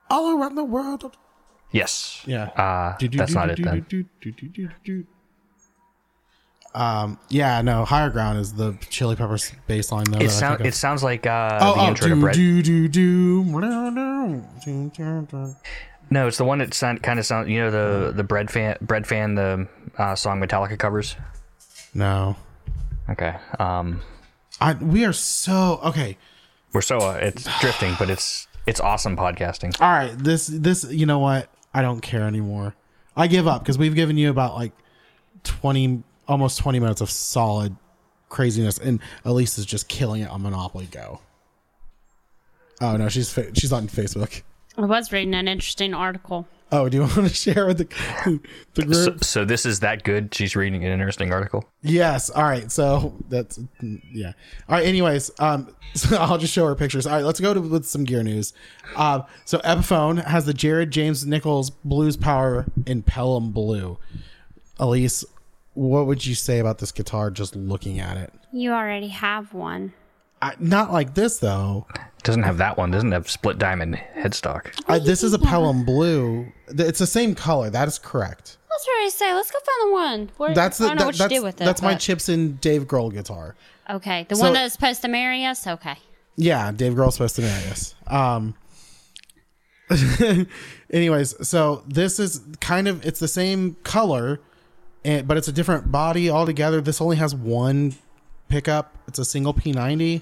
All 0.09 0.31
around 0.39 0.55
the 0.55 0.63
world. 0.63 1.15
Yes. 1.71 2.23
Yeah. 2.25 2.45
Uh, 2.45 2.97
that's 3.11 3.33
not 3.33 3.49
it 3.51 3.59
then. 3.63 3.85
Um. 6.73 7.19
Yeah. 7.29 7.61
No. 7.61 7.83
Higher 7.85 8.09
ground 8.09 8.39
is 8.39 8.53
the 8.53 8.77
Chili 8.89 9.15
Peppers 9.15 9.51
bass 9.67 9.91
line. 9.91 10.05
Though, 10.05 10.17
It 10.17 10.19
that 10.19 10.25
I 10.25 10.27
sound 10.29 10.57
think 10.57 10.61
of. 10.61 10.73
it 10.73 10.75
sounds 10.75 11.03
like 11.03 11.25
uh, 11.25 11.59
Oh, 11.61 11.75
the 11.75 11.81
oh, 11.81 11.87
intro 11.87 12.07
to 12.07 12.15
do, 12.15 12.21
Bread. 12.21 12.35
do, 12.35 12.61
do, 12.63 12.87
do. 12.87 13.43
No, 16.11 16.27
it's 16.27 16.37
the 16.37 16.45
one 16.45 16.59
that 16.59 16.73
sound, 16.73 17.03
kind 17.03 17.19
of 17.19 17.25
sounds. 17.25 17.49
You 17.49 17.59
know 17.59 17.71
the 17.71 18.11
the 18.11 18.23
Breadfan 18.23 18.79
bread 18.81 19.05
fan 19.05 19.35
the 19.35 19.67
uh, 19.97 20.15
song 20.15 20.41
Metallica 20.41 20.77
covers. 20.77 21.15
No. 21.93 22.35
Okay. 23.09 23.35
Um, 23.59 24.01
I, 24.61 24.73
we 24.73 25.05
are 25.05 25.13
so 25.13 25.79
okay. 25.83 26.17
we're 26.73 26.81
so 26.81 26.99
uh, 26.99 27.19
it's 27.21 27.47
drifting, 27.59 27.95
but 27.97 28.09
it's 28.09 28.47
it's 28.65 28.79
awesome 28.79 29.15
podcasting. 29.17 29.79
All 29.81 29.89
right, 29.89 30.15
this 30.17 30.47
this 30.47 30.83
you 30.91 31.05
know 31.05 31.19
what? 31.19 31.49
I 31.73 31.81
don't 31.81 32.01
care 32.01 32.23
anymore. 32.23 32.75
I 33.15 33.27
give 33.27 33.47
up 33.47 33.61
because 33.61 33.77
we've 33.77 33.95
given 33.95 34.17
you 34.17 34.29
about 34.29 34.55
like 34.55 34.71
twenty, 35.43 36.03
almost 36.27 36.59
twenty 36.59 36.79
minutes 36.79 37.01
of 37.01 37.09
solid 37.09 37.75
craziness, 38.29 38.77
and 38.77 38.99
Elise 39.25 39.57
is 39.57 39.65
just 39.65 39.87
killing 39.87 40.21
it 40.21 40.29
on 40.29 40.41
Monopoly 40.41 40.87
Go. 40.91 41.21
Oh 42.81 42.95
no, 42.97 43.09
she's 43.09 43.31
fa- 43.31 43.53
she's 43.55 43.73
on 43.73 43.87
Facebook. 43.87 44.43
I 44.79 44.85
was 44.85 45.11
reading 45.11 45.35
an 45.35 45.47
interesting 45.47 45.93
article. 45.93 46.47
Oh, 46.71 46.87
do 46.87 46.97
you 46.97 47.01
want 47.15 47.15
to 47.15 47.29
share 47.29 47.65
with 47.65 47.79
the 47.79 48.39
the 48.75 48.83
group? 48.85 49.23
So, 49.23 49.41
so 49.41 49.45
this 49.45 49.65
is 49.65 49.81
that 49.81 50.03
good. 50.03 50.33
She's 50.33 50.55
reading 50.55 50.85
an 50.85 50.91
interesting 50.91 51.33
article. 51.33 51.65
Yes. 51.81 52.29
All 52.29 52.43
right. 52.43 52.71
So 52.71 53.15
that's 53.27 53.59
yeah. 53.81 54.33
All 54.69 54.77
right. 54.77 54.85
Anyways, 54.85 55.31
um, 55.39 55.75
so 55.95 56.15
I'll 56.15 56.37
just 56.37 56.53
show 56.53 56.65
her 56.67 56.75
pictures. 56.75 57.05
All 57.05 57.13
right. 57.13 57.25
Let's 57.25 57.39
go 57.39 57.53
to 57.53 57.59
with 57.59 57.85
some 57.85 58.05
gear 58.05 58.23
news. 58.23 58.53
Um, 58.95 59.25
so 59.45 59.57
Epiphone 59.59 60.23
has 60.25 60.45
the 60.45 60.53
Jared 60.53 60.91
James 60.91 61.25
Nichols 61.25 61.69
Blues 61.71 62.15
Power 62.17 62.65
in 62.85 63.01
Pelham 63.03 63.51
Blue. 63.51 63.97
Elise, 64.79 65.25
what 65.73 66.07
would 66.07 66.25
you 66.25 66.35
say 66.35 66.59
about 66.59 66.77
this 66.77 66.91
guitar? 66.91 67.31
Just 67.31 67.55
looking 67.55 67.99
at 67.99 68.15
it, 68.15 68.31
You 68.53 68.71
already 68.71 69.09
have 69.09 69.53
one. 69.53 69.93
I, 70.41 70.55
not 70.59 70.91
like 70.91 71.13
this 71.15 71.37
though. 71.39 71.85
Doesn't 72.23 72.43
have 72.43 72.57
that 72.57 72.77
one. 72.77 72.91
Doesn't 72.91 73.11
have 73.11 73.29
split 73.29 73.57
diamond 73.57 73.95
headstock. 74.15 74.73
I, 74.87 74.99
this 74.99 75.23
is 75.23 75.33
a 75.33 75.39
Pelham 75.39 75.85
Blue. 75.85 76.47
It's 76.67 76.99
the 76.99 77.07
same 77.07 77.33
color. 77.35 77.69
That 77.69 77.87
is 77.87 77.97
correct. 77.97 78.57
That's 78.69 78.87
what 78.87 79.05
I 79.05 79.09
say, 79.09 79.33
let's 79.33 79.51
go 79.51 79.57
find 79.59 79.89
the 79.89 79.93
one. 79.93 80.31
Where, 80.37 80.53
That's 80.53 80.77
the 80.77 80.85
I 80.85 80.87
don't 80.89 80.97
know 80.97 80.99
that- 81.01 81.05
what 81.07 81.15
you 81.15 81.19
that's, 81.19 81.33
did 81.33 81.43
with 81.43 81.61
it. 81.61 81.65
that's 81.65 81.81
my 81.81 81.93
but- 81.93 81.99
Chips 82.01 82.29
and 82.29 82.59
Dave 82.61 82.87
Grohl 82.87 83.11
guitar. 83.11 83.55
Okay, 83.89 84.25
the 84.29 84.35
So- 84.35 84.43
one 84.43 84.53
that's 84.53 84.73
supposed 84.73 85.01
to 85.01 85.07
marry 85.07 85.43
us. 85.45 85.65
Okay. 85.65 85.95
Yeah, 86.35 86.71
Dave 86.71 86.93
Grohl's 86.93 87.15
supposed 87.15 87.35
to 87.37 87.41
marry 87.41 87.65
us. 87.71 87.95
Um. 88.07 88.55
anyways, 90.91 91.47
so 91.47 91.83
this 91.87 92.19
is 92.19 92.41
kind 92.59 92.87
of 92.87 93.05
it's 93.05 93.19
the 93.19 93.27
same 93.27 93.75
color, 93.83 94.39
and 95.03 95.27
but 95.27 95.37
it's 95.37 95.47
a 95.47 95.51
different 95.51 95.91
body 95.91 96.29
altogether. 96.29 96.79
This 96.81 97.01
only 97.01 97.17
has 97.17 97.33
one 97.33 97.95
pickup. 98.49 98.95
It's 99.07 99.19
a 99.19 99.25
single 99.25 99.53
P90. 99.53 100.21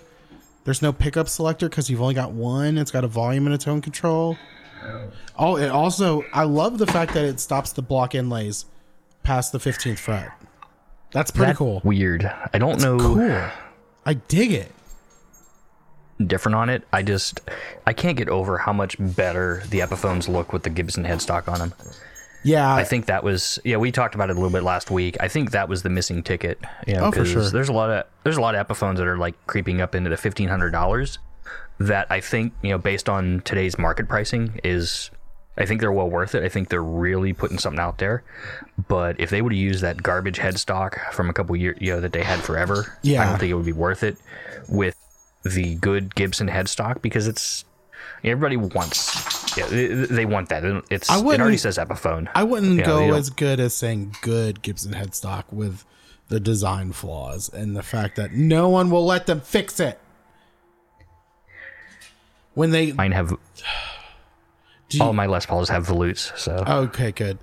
There's 0.65 0.81
no 0.81 0.91
pickup 0.93 1.29
selector 1.29 1.69
because 1.69 1.89
you've 1.89 2.01
only 2.01 2.13
got 2.13 2.31
one. 2.31 2.77
It's 2.77 2.91
got 2.91 3.03
a 3.03 3.07
volume 3.07 3.45
and 3.47 3.55
a 3.55 3.57
tone 3.57 3.81
control. 3.81 4.37
Oh, 5.37 5.57
it 5.57 5.69
also 5.69 6.23
I 6.33 6.43
love 6.43 6.77
the 6.77 6.87
fact 6.87 7.13
that 7.13 7.25
it 7.25 7.39
stops 7.39 7.71
the 7.73 7.81
block 7.81 8.13
inlays 8.15 8.65
past 9.23 9.51
the 9.51 9.57
15th 9.57 9.97
fret. 9.99 10.29
That's 11.11 11.31
pretty 11.31 11.53
cool. 11.53 11.81
Weird. 11.83 12.29
I 12.53 12.57
don't 12.59 12.81
know 12.81 12.97
Cool. 12.99 13.49
I 14.05 14.13
dig 14.13 14.51
it. 14.53 14.71
different 16.25 16.55
on 16.55 16.69
it. 16.69 16.83
I 16.91 17.01
just 17.01 17.39
I 17.85 17.93
can't 17.93 18.17
get 18.17 18.29
over 18.29 18.57
how 18.57 18.73
much 18.73 18.97
better 18.99 19.63
the 19.69 19.79
Epiphones 19.79 20.27
look 20.27 20.51
with 20.53 20.63
the 20.63 20.69
Gibson 20.69 21.03
headstock 21.05 21.47
on 21.47 21.59
them. 21.59 21.73
Yeah, 22.43 22.73
I 22.73 22.83
think 22.83 23.07
that 23.07 23.23
was 23.23 23.59
yeah. 23.65 23.77
We 23.77 23.91
talked 23.91 24.15
about 24.15 24.29
it 24.29 24.33
a 24.33 24.39
little 24.39 24.51
bit 24.51 24.63
last 24.63 24.89
week. 24.89 25.17
I 25.19 25.27
think 25.27 25.51
that 25.51 25.67
was 25.67 25.83
the 25.83 25.89
missing 25.89 26.23
ticket. 26.23 26.59
You 26.85 26.93
know, 26.93 27.05
Oh, 27.05 27.11
for 27.11 27.25
sure. 27.25 27.49
There's 27.49 27.69
a 27.69 27.73
lot 27.73 27.89
of 27.89 28.05
there's 28.23 28.37
a 28.37 28.41
lot 28.41 28.55
of 28.55 28.67
Epiphones 28.67 28.97
that 28.97 29.07
are 29.07 29.17
like 29.17 29.35
creeping 29.47 29.81
up 29.81 29.95
into 29.95 30.09
the 30.09 30.17
fifteen 30.17 30.47
hundred 30.47 30.71
dollars. 30.71 31.19
That 31.79 32.07
I 32.09 32.21
think 32.21 32.53
you 32.61 32.69
know, 32.69 32.77
based 32.77 33.09
on 33.09 33.41
today's 33.43 33.77
market 33.77 34.07
pricing, 34.07 34.59
is 34.63 35.11
I 35.57 35.65
think 35.65 35.81
they're 35.81 35.91
well 35.91 36.09
worth 36.09 36.35
it. 36.35 36.43
I 36.43 36.49
think 36.49 36.69
they're 36.69 36.83
really 36.83 37.33
putting 37.33 37.57
something 37.57 37.79
out 37.79 37.97
there. 37.97 38.23
But 38.87 39.19
if 39.19 39.29
they 39.29 39.41
would 39.41 39.51
have 39.51 39.59
used 39.59 39.81
that 39.81 40.01
garbage 40.01 40.39
headstock 40.39 41.11
from 41.13 41.29
a 41.29 41.33
couple 41.33 41.55
years, 41.55 41.77
you 41.81 41.91
know, 41.93 41.99
that 42.01 42.13
they 42.13 42.23
had 42.23 42.39
forever, 42.39 42.97
yeah. 43.01 43.23
I 43.23 43.29
don't 43.29 43.39
think 43.39 43.51
it 43.51 43.55
would 43.55 43.65
be 43.65 43.73
worth 43.73 44.03
it 44.03 44.17
with 44.69 44.95
the 45.43 45.75
good 45.75 46.15
Gibson 46.15 46.47
headstock 46.47 47.01
because 47.01 47.27
it's 47.27 47.65
everybody 48.23 48.57
wants. 48.57 49.46
Yeah, 49.57 49.65
they, 49.67 49.87
they 49.87 50.25
want 50.25 50.49
that. 50.49 50.63
It's 50.89 51.09
I 51.09 51.19
it 51.19 51.41
already 51.41 51.57
says 51.57 51.77
Epiphone. 51.77 52.29
I 52.35 52.43
wouldn't 52.43 52.83
go 52.83 53.13
as 53.13 53.29
good 53.29 53.59
as 53.59 53.73
saying 53.73 54.15
good 54.21 54.61
Gibson 54.61 54.93
headstock 54.93 55.45
with 55.51 55.83
the 56.29 56.39
design 56.39 56.91
flaws 56.91 57.49
and 57.49 57.75
the 57.75 57.83
fact 57.83 58.15
that 58.17 58.33
no 58.33 58.69
one 58.69 58.89
will 58.89 59.05
let 59.05 59.25
them 59.25 59.41
fix 59.41 59.79
it. 59.79 59.99
When 62.53 62.71
they 62.71 62.91
Mine 62.91 63.11
have 63.11 63.31
you- 64.91 65.01
all 65.03 65.13
my 65.13 65.25
Les 65.25 65.45
Pauls 65.45 65.69
have 65.69 65.87
volutes, 65.87 66.35
so 66.37 66.63
Okay, 66.67 67.11
good. 67.11 67.37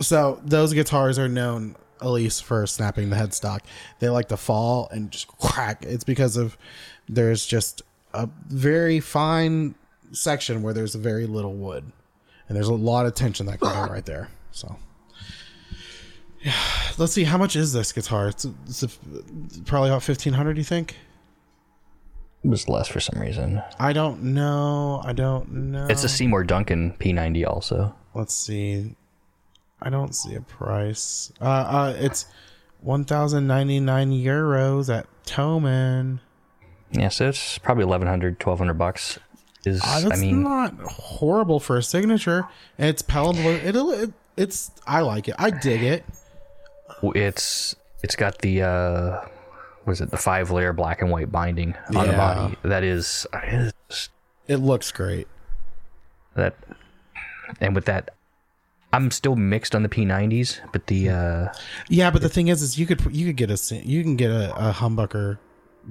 So 0.00 0.40
those 0.44 0.74
guitars 0.74 1.18
are 1.18 1.28
known, 1.28 1.74
at 2.02 2.08
least 2.08 2.44
for 2.44 2.66
snapping 2.66 3.08
the 3.10 3.16
headstock. 3.16 3.60
They 3.98 4.08
like 4.10 4.28
to 4.28 4.36
fall 4.36 4.88
and 4.90 5.10
just 5.10 5.28
crack. 5.38 5.84
It's 5.84 6.04
because 6.04 6.36
of 6.36 6.56
there's 7.08 7.46
just 7.46 7.82
a 8.12 8.28
very 8.48 9.00
fine 9.00 9.74
section 10.16 10.62
where 10.62 10.72
there's 10.74 10.94
very 10.94 11.26
little 11.26 11.54
wood, 11.54 11.84
and 12.48 12.56
there's 12.56 12.68
a 12.68 12.74
lot 12.74 13.06
of 13.06 13.14
tension 13.14 13.46
that 13.46 13.60
can 13.60 13.72
go 13.86 13.92
right 13.92 14.04
there. 14.06 14.28
So. 14.50 14.76
Yeah, 16.42 16.52
let's 16.98 17.12
see. 17.12 17.24
How 17.24 17.38
much 17.38 17.56
is 17.56 17.72
this 17.72 17.92
guitar? 17.92 18.28
It's, 18.28 18.44
it's 18.66 18.82
a, 18.82 18.88
probably 19.64 19.90
about 19.90 20.02
fifteen 20.02 20.32
hundred. 20.32 20.58
You 20.58 20.64
think? 20.64 20.96
it 22.44 22.48
was 22.48 22.68
less 22.68 22.86
for 22.86 23.00
some 23.00 23.20
reason. 23.20 23.60
I 23.80 23.92
don't 23.92 24.22
know. 24.22 25.00
I 25.04 25.12
don't 25.12 25.50
know. 25.72 25.86
It's 25.90 26.04
a 26.04 26.08
Seymour 26.08 26.44
Duncan 26.44 26.92
P90 27.00 27.44
also. 27.46 27.94
let's 28.14 28.34
see 28.34 28.94
i 29.82 29.90
don't 29.90 30.14
see 30.14 30.34
a 30.34 30.40
price 30.40 31.30
uh 31.40 31.44
uh 31.44 31.94
it's 31.98 32.24
1099 32.80 34.10
euros 34.12 34.94
at 34.96 35.06
Thomann 35.26 36.20
Yeah, 36.92 37.08
so 37.08 37.28
it's 37.28 37.58
probably 37.58 37.84
1100 37.84 38.34
1200 38.42 38.74
bucks. 38.74 39.18
Is 39.66 39.82
uh, 39.82 39.86
I 39.86 40.00
that's 40.02 40.20
mean, 40.20 40.42
not 40.42 40.74
horrible 40.80 41.60
for 41.60 41.76
a 41.76 41.82
signature. 41.82 42.46
And 42.78 42.88
it's 42.88 43.02
palatable. 43.02 43.50
it'll 43.50 43.90
it, 43.90 44.12
it's 44.36 44.70
i 44.86 45.00
like 45.00 45.28
it. 45.28 45.34
I 45.38 45.50
dig 45.50 45.82
it. 45.82 46.04
it's 47.02 47.74
it's 48.02 48.16
got 48.16 48.38
the 48.38 48.62
uh 48.62 49.20
was 49.84 50.00
it? 50.00 50.10
The 50.10 50.16
five 50.16 50.50
layer 50.50 50.72
black 50.72 51.00
and 51.00 51.10
white 51.10 51.30
binding 51.30 51.74
on 51.94 52.06
the 52.06 52.12
body. 52.12 52.56
That 52.62 52.82
is, 52.82 53.26
is 53.44 53.72
it 54.48 54.56
looks 54.56 54.90
great. 54.92 55.28
That 56.34 56.56
and 57.60 57.74
with 57.74 57.86
that 57.86 58.10
I'm 58.92 59.10
still 59.10 59.36
mixed 59.36 59.74
on 59.74 59.82
the 59.82 59.88
P90s, 59.88 60.60
but 60.72 60.86
the 60.86 61.10
uh 61.10 61.52
yeah 61.88 62.10
but 62.10 62.22
the 62.22 62.28
thing 62.28 62.48
is 62.48 62.62
is 62.62 62.78
you 62.78 62.86
could 62.86 63.02
you 63.10 63.26
could 63.26 63.36
get 63.36 63.50
a 63.50 63.76
you 63.76 64.02
can 64.02 64.16
get 64.16 64.30
a, 64.30 64.54
a 64.68 64.72
humbucker 64.72 65.38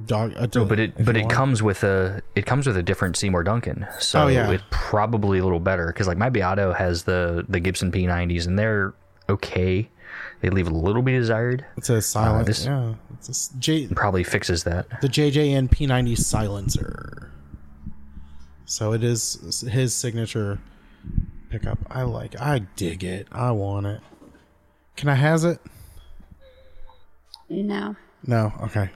dog 0.06 0.34
a 0.36 0.50
No, 0.54 0.66
but 0.66 0.80
it 0.80 0.94
but 1.06 1.16
it 1.16 1.22
want. 1.22 1.32
comes 1.34 1.64
with 1.64 1.84
a 1.84 2.22
it 2.36 2.46
comes 2.46 2.68
with 2.68 2.76
a 2.78 2.84
different 2.84 3.16
Seymour 3.18 3.44
Duncan, 3.44 3.86
so 4.00 4.24
Oh, 4.24 4.28
yeah. 4.28 4.50
it's 4.52 4.64
probably 4.70 5.40
a 5.40 5.44
little 5.44 5.60
better 5.60 5.88
because 5.88 6.08
like 6.08 6.18
my 6.18 6.30
Beato 6.30 6.74
has 6.74 7.04
the 7.04 7.46
the 7.48 7.60
Gibson 7.60 7.92
P90s 7.92 8.46
and 8.48 8.58
they're 8.60 8.94
okay. 9.30 9.90
They 10.42 10.50
leave 10.50 10.68
a 10.68 10.72
little 10.74 11.02
bit 11.02 11.14
desired. 11.20 11.66
it's 11.78 11.90
a 11.90 11.98
uh, 11.98 12.02
silent 12.02 12.46
this- 12.48 12.66
yeah 12.66 12.94
it's 13.14 13.30
a 13.30 13.32
s- 13.32 13.54
J, 13.60 13.88
Probably 13.88 14.24
fixes 14.24 14.64
that. 14.66 15.02
the 15.02 15.08
JJN 15.08 15.70
P90 15.70 16.18
silencer. 16.18 17.32
So 18.66 18.92
it 18.94 19.04
is 19.04 19.62
his 19.70 19.96
signature 19.96 20.60
pickup. 21.50 21.78
I 21.90 22.02
like. 22.04 22.34
it. 22.34 22.42
I 22.42 22.60
dig 22.76 23.04
it. 23.04 23.28
I 23.32 23.52
want 23.52 23.86
it. 23.86 24.02
Can 24.98 25.08
I 25.10 25.16
has 25.16 25.44
it? 25.46 25.60
No. 27.50 27.96
No. 28.26 28.52
Okay. 28.64 28.90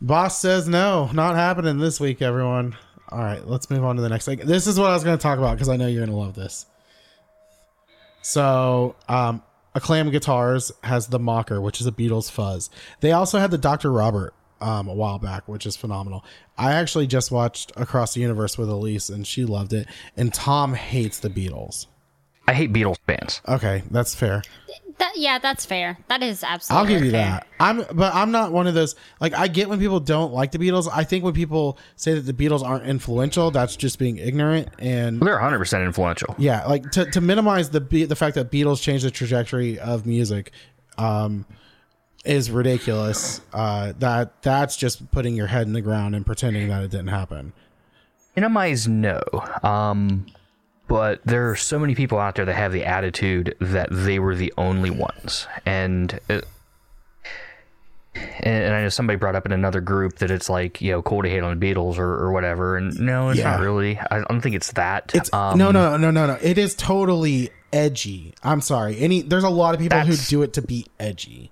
Boss 0.00 0.40
says 0.40 0.68
no. 0.68 1.10
Not 1.12 1.36
happening 1.36 1.78
this 1.78 2.00
week, 2.00 2.20
everyone. 2.20 2.76
All 3.08 3.20
right, 3.20 3.46
let's 3.46 3.70
move 3.70 3.84
on 3.84 3.96
to 3.96 4.02
the 4.02 4.08
next 4.08 4.24
thing. 4.24 4.38
This 4.38 4.66
is 4.66 4.78
what 4.78 4.90
I 4.90 4.94
was 4.94 5.04
going 5.04 5.16
to 5.16 5.22
talk 5.22 5.38
about 5.38 5.54
because 5.54 5.68
I 5.68 5.76
know 5.76 5.86
you're 5.86 6.04
going 6.04 6.10
to 6.10 6.16
love 6.16 6.34
this. 6.34 6.66
So, 8.20 8.96
um, 9.08 9.42
Aclam 9.76 10.10
Guitars 10.10 10.72
has 10.82 11.06
the 11.06 11.18
Mocker, 11.18 11.60
which 11.60 11.80
is 11.80 11.86
a 11.86 11.92
Beatles 11.92 12.30
fuzz. 12.30 12.70
They 13.00 13.12
also 13.12 13.38
had 13.38 13.50
the 13.50 13.58
Dr. 13.58 13.92
Robert 13.92 14.34
um, 14.60 14.88
a 14.88 14.94
while 14.94 15.18
back, 15.18 15.46
which 15.46 15.66
is 15.66 15.76
phenomenal. 15.76 16.24
I 16.58 16.72
actually 16.72 17.06
just 17.06 17.30
watched 17.30 17.72
Across 17.76 18.14
the 18.14 18.20
Universe 18.20 18.58
with 18.58 18.68
Elise, 18.68 19.08
and 19.08 19.26
she 19.26 19.44
loved 19.44 19.72
it. 19.72 19.86
And 20.16 20.32
Tom 20.32 20.74
hates 20.74 21.20
the 21.20 21.28
Beatles. 21.28 21.86
I 22.48 22.54
hate 22.54 22.72
Beatles 22.72 22.96
bands. 23.06 23.40
Okay, 23.46 23.82
that's 23.90 24.14
fair. 24.14 24.42
That 24.98 25.12
yeah, 25.16 25.38
that's 25.38 25.66
fair. 25.66 25.98
That 26.08 26.22
is 26.22 26.42
absolutely. 26.42 26.80
I'll 26.80 26.86
give 26.98 27.04
you 27.04 27.10
fair. 27.10 27.24
that. 27.26 27.46
I'm, 27.60 27.84
but 27.92 28.14
I'm 28.14 28.30
not 28.30 28.50
one 28.52 28.66
of 28.66 28.74
those. 28.74 28.94
Like, 29.20 29.34
I 29.34 29.46
get 29.48 29.68
when 29.68 29.78
people 29.78 30.00
don't 30.00 30.32
like 30.32 30.52
the 30.52 30.58
Beatles. 30.58 30.88
I 30.92 31.04
think 31.04 31.22
when 31.22 31.34
people 31.34 31.78
say 31.96 32.14
that 32.14 32.22
the 32.22 32.32
Beatles 32.32 32.62
aren't 32.62 32.86
influential, 32.86 33.50
that's 33.50 33.76
just 33.76 33.98
being 33.98 34.16
ignorant. 34.16 34.68
And 34.78 35.20
They're 35.20 35.34
100 35.34 35.58
percent 35.58 35.84
influential. 35.84 36.34
yeah, 36.38 36.64
like 36.66 36.90
to, 36.92 37.10
to 37.10 37.20
minimize 37.20 37.70
the 37.70 37.80
Be- 37.82 38.04
the 38.06 38.16
fact 38.16 38.36
that 38.36 38.50
Beatles 38.50 38.80
changed 38.82 39.04
the 39.04 39.10
trajectory 39.10 39.78
of 39.78 40.06
music, 40.06 40.52
um, 40.96 41.44
is 42.24 42.50
ridiculous. 42.50 43.40
Uh, 43.52 43.92
that 43.98 44.40
that's 44.42 44.76
just 44.76 45.10
putting 45.12 45.36
your 45.36 45.46
head 45.46 45.66
in 45.66 45.74
the 45.74 45.82
ground 45.82 46.14
and 46.16 46.24
pretending 46.24 46.68
that 46.68 46.82
it 46.82 46.90
didn't 46.90 47.08
happen. 47.08 47.52
Minimize 48.34 48.88
no. 48.88 49.20
Um, 49.62 50.26
but 50.88 51.20
there 51.24 51.50
are 51.50 51.56
so 51.56 51.78
many 51.78 51.94
people 51.94 52.18
out 52.18 52.34
there 52.36 52.44
that 52.44 52.54
have 52.54 52.72
the 52.72 52.84
attitude 52.84 53.56
that 53.60 53.88
they 53.90 54.18
were 54.18 54.34
the 54.34 54.52
only 54.56 54.90
ones, 54.90 55.46
and. 55.64 56.18
It, 56.28 56.46
and 58.40 58.74
I 58.74 58.80
know 58.82 58.88
somebody 58.88 59.18
brought 59.18 59.36
up 59.36 59.44
in 59.44 59.52
another 59.52 59.82
group 59.82 60.16
that 60.20 60.30
it's 60.30 60.48
like 60.48 60.80
you 60.80 60.90
know 60.90 61.02
cool 61.02 61.22
to 61.22 61.28
hate 61.28 61.42
on 61.42 61.58
the 61.58 61.66
Beatles 61.74 61.98
or, 61.98 62.08
or 62.14 62.32
whatever, 62.32 62.76
and 62.78 62.98
no, 62.98 63.28
it's 63.28 63.38
Yeah. 63.38 63.50
not 63.50 63.60
really. 63.60 63.98
I 63.98 64.22
don't 64.26 64.40
think 64.40 64.56
it's 64.56 64.72
that. 64.72 65.10
It's 65.14 65.30
um, 65.34 65.58
no, 65.58 65.70
no, 65.70 65.98
no, 65.98 66.10
no, 66.10 66.26
no. 66.26 66.38
It 66.40 66.56
is 66.56 66.74
totally 66.74 67.50
edgy. 67.74 68.32
I'm 68.42 68.62
sorry. 68.62 68.98
Any 68.98 69.20
there's 69.20 69.44
a 69.44 69.50
lot 69.50 69.74
of 69.74 69.80
people 69.80 70.00
who 70.00 70.16
do 70.16 70.42
it 70.42 70.54
to 70.54 70.62
be 70.62 70.86
edgy. 70.98 71.50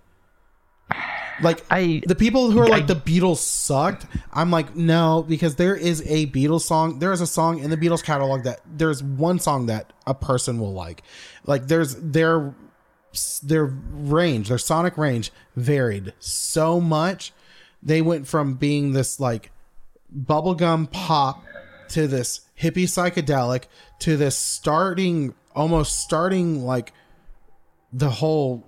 Like 1.43 1.65
I 1.71 2.03
the 2.07 2.15
people 2.15 2.51
who 2.51 2.59
are 2.61 2.69
like 2.69 2.87
the 2.87 2.97
Beatles 2.97 3.39
sucked. 3.39 4.07
I'm 4.33 4.51
like 4.51 4.77
no, 4.77 5.25
because 5.27 5.57
there 5.57 5.77
is 5.77 6.03
a 6.07 6.27
Beatles 6.27 6.63
song. 6.63 6.99
There 6.99 7.13
is 7.13 7.21
a 7.21 7.27
song 7.27 7.59
in 7.59 7.71
the 7.71 7.77
Beatles 7.77 8.03
catalog 8.03 8.45
that 8.45 8.61
there's 8.67 9.03
one 9.03 9.39
song 9.39 9.67
that 9.67 9.93
a 10.07 10.15
person 10.15 10.59
will 10.59 10.73
like. 10.73 11.03
Like 11.45 11.67
there's 11.67 11.97
their 11.97 12.55
their 13.43 13.67
range, 13.67 14.49
their 14.49 14.59
sonic 14.59 14.97
range 14.97 15.33
varied 15.57 16.13
so 16.19 16.81
much. 16.81 17.33
They 17.83 18.03
went 18.03 18.27
from 18.27 18.55
being 18.55 18.93
this 18.93 19.21
like 19.21 19.51
bubblegum 20.17 20.91
pop 20.91 21.45
to 21.91 22.07
this 22.07 22.43
hippie 22.61 22.85
psychedelic 22.85 23.65
to 24.01 24.17
this 24.17 24.37
starting 24.37 25.35
almost 25.55 26.01
starting 26.01 26.65
like 26.65 26.93
the 27.93 28.11
whole 28.11 28.65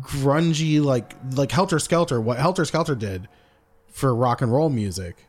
grungy 0.00 0.82
like 0.82 1.14
like 1.32 1.52
helter 1.52 1.78
skelter 1.78 2.20
what 2.20 2.38
helter 2.38 2.64
skelter 2.64 2.94
did 2.94 3.28
for 3.90 4.14
rock 4.14 4.40
and 4.40 4.52
roll 4.52 4.70
music. 4.70 5.26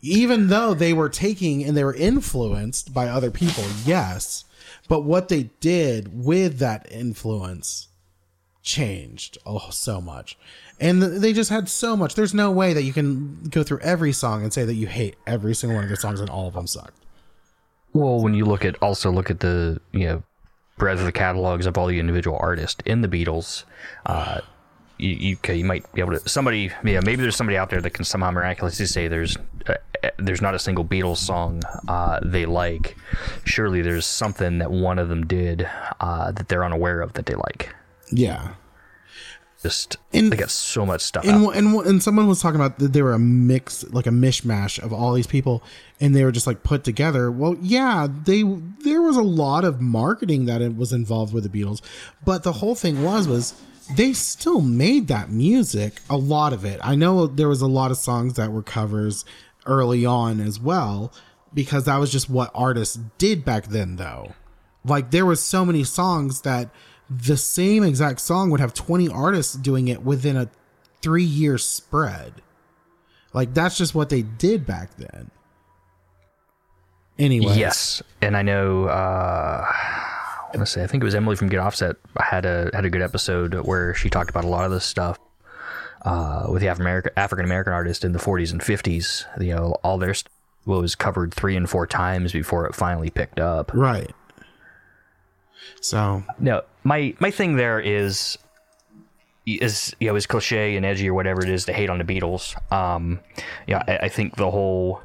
Even 0.00 0.46
though 0.46 0.74
they 0.74 0.92
were 0.92 1.08
taking 1.08 1.64
and 1.64 1.76
they 1.76 1.84
were 1.84 1.94
influenced 1.94 2.94
by 2.94 3.08
other 3.08 3.30
people 3.30 3.64
yes 3.84 4.44
but 4.88 5.00
what 5.00 5.28
they 5.28 5.50
did 5.60 6.24
with 6.24 6.58
that 6.58 6.90
influence 6.90 7.88
changed 8.62 9.38
oh 9.46 9.70
so 9.70 10.00
much. 10.00 10.38
And 10.80 11.02
they 11.02 11.32
just 11.32 11.50
had 11.50 11.68
so 11.68 11.96
much. 11.96 12.14
There's 12.14 12.34
no 12.34 12.52
way 12.52 12.72
that 12.72 12.82
you 12.82 12.92
can 12.92 13.42
go 13.50 13.64
through 13.64 13.80
every 13.80 14.12
song 14.12 14.44
and 14.44 14.52
say 14.52 14.64
that 14.64 14.74
you 14.74 14.86
hate 14.86 15.16
every 15.26 15.54
single 15.54 15.74
one 15.74 15.84
of 15.84 15.88
their 15.88 15.96
songs 15.96 16.20
and 16.20 16.30
all 16.30 16.46
of 16.46 16.54
them 16.54 16.68
suck. 16.68 16.92
Well, 17.92 18.20
when 18.20 18.34
you 18.34 18.44
look 18.44 18.64
at 18.64 18.80
also 18.82 19.10
look 19.10 19.30
at 19.30 19.40
the 19.40 19.80
you 19.92 20.06
know 20.06 20.22
of 21.00 21.04
the 21.04 21.12
catalogs 21.12 21.66
of 21.66 21.76
all 21.76 21.86
the 21.86 21.98
individual 21.98 22.38
artists 22.40 22.80
in 22.86 23.00
the 23.02 23.08
Beatles, 23.08 23.64
uh, 24.06 24.40
you 24.98 25.36
you, 25.46 25.54
you 25.54 25.64
might 25.64 25.90
be 25.92 26.00
able 26.00 26.18
to 26.18 26.28
somebody 26.28 26.72
yeah 26.84 27.00
maybe 27.04 27.22
there's 27.22 27.36
somebody 27.36 27.56
out 27.56 27.70
there 27.70 27.80
that 27.80 27.90
can 27.90 28.04
somehow 28.04 28.30
miraculously 28.30 28.84
say 28.86 29.06
there's 29.08 29.36
uh, 29.68 29.74
uh, 30.02 30.10
there's 30.18 30.42
not 30.42 30.54
a 30.54 30.58
single 30.58 30.84
Beatles 30.84 31.18
song 31.18 31.62
uh, 31.88 32.20
they 32.24 32.46
like. 32.46 32.96
Surely 33.44 33.82
there's 33.82 34.06
something 34.06 34.58
that 34.58 34.70
one 34.70 34.98
of 34.98 35.08
them 35.08 35.26
did 35.26 35.68
uh, 36.00 36.32
that 36.32 36.48
they're 36.48 36.64
unaware 36.64 37.00
of 37.00 37.12
that 37.14 37.26
they 37.26 37.34
like. 37.34 37.74
yeah 38.10 38.54
just 39.62 39.96
In- 40.12 40.30
they 40.30 40.36
got 40.36 40.50
so 40.50 40.86
much 40.86 41.00
stuff 41.00 41.24
and, 41.26 41.44
and 41.48 41.74
and 41.84 42.02
someone 42.02 42.28
was 42.28 42.40
talking 42.40 42.60
about 42.60 42.78
that 42.78 42.92
they 42.92 43.02
were 43.02 43.12
a 43.12 43.18
mix 43.18 43.82
like 43.90 44.06
a 44.06 44.10
mishmash 44.10 44.78
of 44.78 44.92
all 44.92 45.12
these 45.14 45.26
people 45.26 45.64
and 46.00 46.14
they 46.14 46.22
were 46.22 46.30
just 46.30 46.46
like 46.46 46.62
put 46.62 46.84
together 46.84 47.28
well 47.28 47.56
yeah 47.60 48.06
they 48.24 48.44
there 48.84 48.97
was 49.08 49.16
a 49.16 49.22
lot 49.22 49.64
of 49.64 49.80
marketing 49.80 50.44
that 50.44 50.62
it 50.62 50.76
was 50.76 50.92
involved 50.92 51.34
with 51.34 51.50
the 51.50 51.62
beatles 51.62 51.80
but 52.24 52.42
the 52.44 52.52
whole 52.52 52.74
thing 52.74 53.02
was 53.02 53.26
was 53.26 53.54
they 53.94 54.12
still 54.12 54.60
made 54.60 55.08
that 55.08 55.30
music 55.30 56.00
a 56.10 56.16
lot 56.16 56.52
of 56.52 56.64
it. 56.64 56.78
I 56.82 56.94
know 56.94 57.26
there 57.26 57.48
was 57.48 57.62
a 57.62 57.66
lot 57.66 57.90
of 57.90 57.96
songs 57.96 58.34
that 58.34 58.52
were 58.52 58.62
covers 58.62 59.24
early 59.66 60.04
on 60.04 60.40
as 60.40 60.60
well 60.60 61.12
because 61.54 61.84
that 61.84 61.96
was 61.96 62.12
just 62.12 62.28
what 62.28 62.50
artists 62.54 62.98
did 63.16 63.44
back 63.44 63.66
then 63.66 63.96
though. 63.96 64.32
Like 64.84 65.10
there 65.10 65.26
was 65.26 65.42
so 65.42 65.64
many 65.64 65.84
songs 65.84 66.42
that 66.42 66.70
the 67.08 67.36
same 67.36 67.82
exact 67.82 68.20
song 68.20 68.50
would 68.50 68.60
have 68.60 68.74
20 68.74 69.08
artists 69.08 69.54
doing 69.54 69.88
it 69.88 70.02
within 70.02 70.36
a 70.36 70.50
three 71.00 71.24
year 71.24 71.56
spread. 71.56 72.34
Like 73.32 73.54
that's 73.54 73.78
just 73.78 73.94
what 73.94 74.10
they 74.10 74.22
did 74.22 74.66
back 74.66 74.96
then 74.96 75.30
anyway 77.18 77.54
Yes, 77.56 78.02
and 78.22 78.36
I 78.36 78.42
know. 78.42 78.84
Uh, 78.86 79.66
let's 80.54 80.70
say 80.70 80.82
I 80.82 80.86
think 80.86 81.02
it 81.02 81.04
was 81.04 81.14
Emily 81.14 81.36
from 81.36 81.48
Get 81.48 81.60
Offset 81.60 81.96
had 82.18 82.44
a 82.44 82.70
had 82.72 82.84
a 82.84 82.90
good 82.90 83.02
episode 83.02 83.54
where 83.54 83.94
she 83.94 84.10
talked 84.10 84.30
about 84.30 84.44
a 84.44 84.48
lot 84.48 84.64
of 84.64 84.70
this 84.70 84.84
stuff 84.84 85.18
uh, 86.02 86.46
with 86.50 86.62
the 86.62 86.68
African 86.68 87.10
African 87.16 87.44
American 87.44 87.72
artist 87.72 88.04
in 88.04 88.12
the 88.12 88.18
40s 88.18 88.52
and 88.52 88.60
50s. 88.60 89.24
You 89.42 89.54
know, 89.56 89.76
all 89.82 89.98
their 89.98 90.14
stuff 90.14 90.32
was 90.64 90.94
covered 90.94 91.32
three 91.32 91.56
and 91.56 91.68
four 91.68 91.86
times 91.86 92.32
before 92.32 92.66
it 92.66 92.74
finally 92.74 93.08
picked 93.08 93.40
up. 93.40 93.72
right 93.72 94.10
so 95.80 96.22
No, 96.38 96.62
my 96.84 97.14
my 97.20 97.30
thing 97.30 97.56
there 97.56 97.80
is 97.80 98.38
is 99.46 99.94
you 99.98 100.08
know 100.08 100.16
as 100.16 100.26
cliche 100.26 100.76
and 100.76 100.84
edgy 100.84 101.08
or 101.08 101.14
whatever 101.14 101.42
it 101.42 101.48
is 101.48 101.64
to 101.66 101.72
hate 101.72 101.90
on 101.90 101.98
the 101.98 102.04
Beatles. 102.04 102.54
Um, 102.72 103.20
yeah, 103.66 103.82
I, 103.86 103.98
I 103.98 104.08
think 104.08 104.36
the 104.36 104.50
whole 104.50 105.00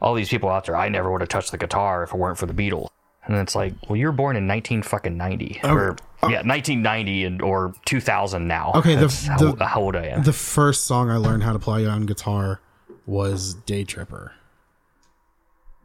all 0.00 0.14
these 0.14 0.28
people 0.28 0.48
out 0.48 0.64
there, 0.66 0.76
I 0.76 0.88
never 0.88 1.10
would 1.10 1.20
have 1.20 1.28
touched 1.28 1.50
the 1.50 1.58
guitar 1.58 2.02
if 2.02 2.12
it 2.12 2.16
weren't 2.16 2.38
for 2.38 2.46
the 2.46 2.54
Beatles. 2.54 2.88
And 3.24 3.36
it's 3.36 3.54
like, 3.54 3.74
well, 3.88 3.96
you 3.96 4.06
were 4.06 4.12
born 4.12 4.34
in 4.34 4.46
nineteen 4.46 4.82
fucking 4.82 5.16
ninety, 5.16 5.60
oh, 5.62 5.74
or 5.74 5.96
oh. 6.22 6.28
yeah, 6.28 6.42
nineteen 6.42 6.80
ninety 6.82 7.24
and 7.24 7.42
or 7.42 7.74
two 7.84 8.00
thousand 8.00 8.48
now. 8.48 8.72
Okay, 8.74 8.96
the- 8.96 9.08
how, 9.28 9.52
the- 9.52 9.66
how 9.66 9.80
old 9.82 9.94
I 9.94 10.06
am. 10.06 10.22
the 10.22 10.32
first 10.32 10.84
song 10.86 11.10
i 11.10 11.16
learned 11.16 11.42
how 11.42 11.52
to 11.52 11.58
play 11.58 11.86
on 11.86 12.06
guitar 12.06 12.60
was 13.06 13.54
day 13.54 13.84
tripper 13.84 14.32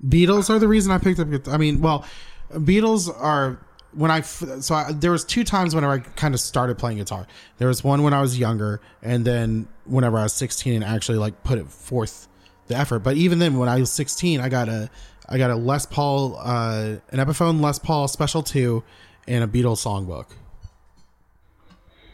beatles 0.06 0.50
are 0.50 0.60
the 0.60 0.68
reason 0.68 0.92
i 0.92 0.98
picked 0.98 1.20
up 1.20 1.30
guitar. 1.30 1.54
i 1.54 1.58
mean 1.58 1.82
well 1.82 2.06
beatles 2.52 3.10
are 3.22 3.60
when 3.94 4.12
I 4.12 4.22
so 4.22 4.76
I, 4.76 4.92
there 4.92 5.12
was 5.12 5.24
two 5.24 5.44
times 5.44 5.74
whenever 5.74 5.94
i 5.94 6.00
kind 6.00 6.34
of 6.34 6.40
started 6.42 6.78
playing 6.78 6.98
guitar 6.98 7.26
there 7.58 7.68
was 7.70 7.84
one 7.84 8.04
when 8.04 8.14
i 8.14 8.22
was 8.22 8.38
younger 8.38 8.82
and 9.02 9.26
then 9.26 9.68
whenever 9.86 10.18
i 10.20 10.24
was 10.24 10.34
16 10.34 10.74
and 10.74 10.84
actually 10.84 11.18
like 11.18 11.44
put 11.44 11.58
it 11.58 11.68
forth 11.70 12.28
the 12.68 12.76
effort 12.76 13.00
but 13.00 13.16
even 13.16 13.40
then 13.40 13.58
when 13.58 13.70
i 13.70 13.80
was 13.80 13.92
16 13.92 14.40
i 14.40 14.50
got 14.50 14.70
a 14.70 14.90
i 15.30 15.38
got 15.38 15.52
a 15.52 15.56
les 15.56 15.86
paul 15.86 16.38
uh 16.40 16.96
an 17.12 17.20
epiphone 17.20 17.62
les 17.62 17.80
paul 17.80 18.08
special 18.08 18.44
2 18.44 18.84
and 19.28 19.44
a 19.44 19.48
beatles 19.48 19.84
songbook 19.84 20.28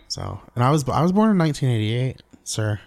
so 0.08 0.40
and 0.56 0.64
i 0.64 0.70
was 0.72 0.88
i 0.90 1.02
was 1.02 1.12
born 1.12 1.32
in 1.32 1.38
1988 1.38 2.22
sir 2.44 2.80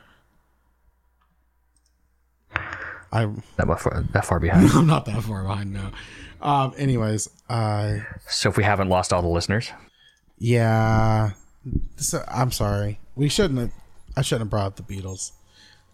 I, 3.15 3.27
that 3.57 3.81
far, 3.81 4.05
that 4.13 4.25
far 4.25 4.41
behind. 4.41 4.71
I'm 4.75 4.89
not 4.89 5.05
that 5.05 5.23
far 5.23 5.45
behind 5.45 5.73
now. 5.73 5.93
Um, 6.43 6.75
anyways, 6.77 7.31
uh, 7.49 7.99
so 8.27 8.49
if 8.49 8.57
we 8.57 8.65
haven't 8.65 8.89
lost 8.89 9.13
all 9.13 9.23
the 9.23 9.29
listeners, 9.29 9.71
yeah, 10.37 11.31
so, 11.97 12.25
I'm 12.29 12.51
sorry. 12.51 12.99
We 13.15 13.29
shouldn't. 13.29 13.61
Have, 13.61 13.73
I 14.17 14.23
shouldn't 14.23 14.43
have 14.43 14.51
brought 14.51 14.67
up 14.67 14.77
the 14.77 14.83
Beatles. 14.83 15.31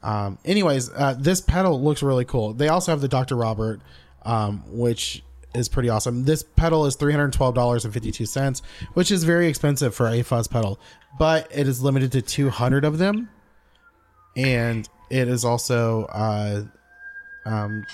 Um, 0.02 0.38
anyways, 0.44 0.90
uh, 0.90 1.14
this 1.18 1.40
pedal 1.40 1.80
looks 1.82 2.02
really 2.02 2.24
cool. 2.24 2.54
They 2.54 2.68
also 2.68 2.92
have 2.92 3.00
the 3.00 3.08
Dr. 3.08 3.36
Robert, 3.36 3.80
um, 4.22 4.62
which 4.66 5.22
is 5.54 5.68
pretty 5.68 5.88
awesome. 5.88 6.24
This 6.24 6.42
pedal 6.42 6.86
is 6.86 6.96
three 6.96 7.12
hundred 7.12 7.32
twelve 7.32 7.54
dollars 7.54 7.84
and 7.84 7.92
fifty 7.92 8.12
two 8.12 8.26
cents, 8.26 8.62
which 8.94 9.10
is 9.10 9.24
very 9.24 9.46
expensive 9.48 9.94
for 9.94 10.08
a 10.08 10.22
fuzz 10.22 10.48
pedal, 10.48 10.80
but 11.18 11.48
it 11.50 11.68
is 11.68 11.82
limited 11.82 12.12
to 12.12 12.22
two 12.22 12.50
hundred 12.50 12.84
of 12.84 12.98
them, 12.98 13.28
and 14.36 14.88
it 15.10 15.28
is 15.28 15.44
also 15.44 16.04
uh, 16.06 16.62
um, 17.44 17.84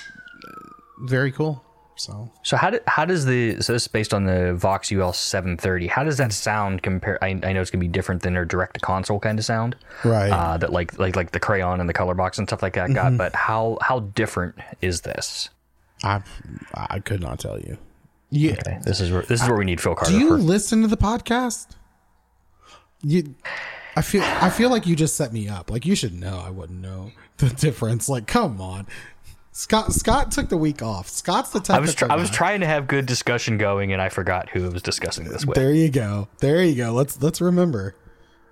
very 1.00 1.32
cool. 1.32 1.64
So 1.96 2.30
So 2.42 2.56
how 2.56 2.70
do, 2.70 2.80
how 2.86 3.04
does 3.04 3.24
the 3.24 3.60
so 3.62 3.72
this 3.72 3.82
is 3.82 3.88
based 3.88 4.12
on 4.12 4.24
the 4.24 4.54
Vox 4.54 4.92
UL 4.92 5.12
730? 5.12 5.86
How 5.86 6.04
does 6.04 6.18
that 6.18 6.32
sound 6.32 6.82
compare? 6.82 7.22
I, 7.24 7.28
I 7.28 7.52
know 7.52 7.60
it's 7.60 7.70
gonna 7.70 7.80
be 7.80 7.88
different 7.88 8.22
than 8.22 8.34
their 8.34 8.44
direct 8.44 8.74
to 8.74 8.80
console 8.80 9.18
kind 9.18 9.38
of 9.38 9.44
sound, 9.44 9.76
Right. 10.04 10.30
Uh, 10.30 10.58
that 10.58 10.72
like 10.72 10.98
like 10.98 11.16
like 11.16 11.32
the 11.32 11.40
crayon 11.40 11.80
and 11.80 11.88
the 11.88 11.94
color 11.94 12.14
box 12.14 12.38
and 12.38 12.46
stuff 12.48 12.62
like 12.62 12.74
that 12.74 12.92
got. 12.94 13.16
But 13.16 13.34
how 13.34 13.78
how 13.80 14.00
different 14.00 14.56
is 14.82 15.00
this? 15.00 15.48
I 16.04 16.22
I 16.74 17.00
could 17.00 17.20
not 17.22 17.38
tell 17.40 17.58
you. 17.58 17.78
Yeah. 18.30 18.52
Okay, 18.52 18.78
this 18.84 19.00
is 19.00 19.10
where 19.10 19.22
this 19.22 19.42
is 19.42 19.48
where 19.48 19.56
we 19.56 19.64
need 19.64 19.80
Phil 19.80 19.94
Carter. 19.94 20.12
Do 20.12 20.18
you 20.18 20.28
for. 20.28 20.38
listen 20.38 20.82
to 20.82 20.88
the 20.88 20.96
podcast? 20.96 21.68
You, 23.02 23.34
I 23.94 24.02
feel 24.02 24.22
I 24.22 24.50
feel 24.50 24.68
like 24.68 24.86
you 24.86 24.96
just 24.96 25.16
set 25.16 25.32
me 25.32 25.48
up. 25.48 25.70
Like 25.70 25.86
you 25.86 25.94
should 25.94 26.12
know. 26.12 26.42
I 26.44 26.50
wouldn't 26.50 26.80
know 26.80 27.12
the 27.38 27.48
difference. 27.56 28.08
Like, 28.08 28.26
come 28.26 28.60
on. 28.60 28.86
Scott 29.56 29.90
Scott 29.94 30.32
took 30.32 30.50
the 30.50 30.56
week 30.58 30.82
off. 30.82 31.08
Scott's 31.08 31.48
the 31.48 31.72
I 31.72 31.78
was 31.78 31.94
tr- 31.94 32.12
I 32.12 32.16
was 32.16 32.28
trying 32.28 32.60
to 32.60 32.66
have 32.66 32.86
good 32.86 33.06
discussion 33.06 33.56
going, 33.56 33.90
and 33.90 34.02
I 34.02 34.10
forgot 34.10 34.50
who 34.50 34.66
I 34.66 34.68
was 34.68 34.82
discussing 34.82 35.24
this 35.24 35.46
with. 35.46 35.54
There 35.54 35.72
you 35.72 35.88
go. 35.88 36.28
There 36.40 36.62
you 36.62 36.74
go. 36.74 36.92
Let's 36.92 37.22
let's 37.22 37.40
remember. 37.40 37.94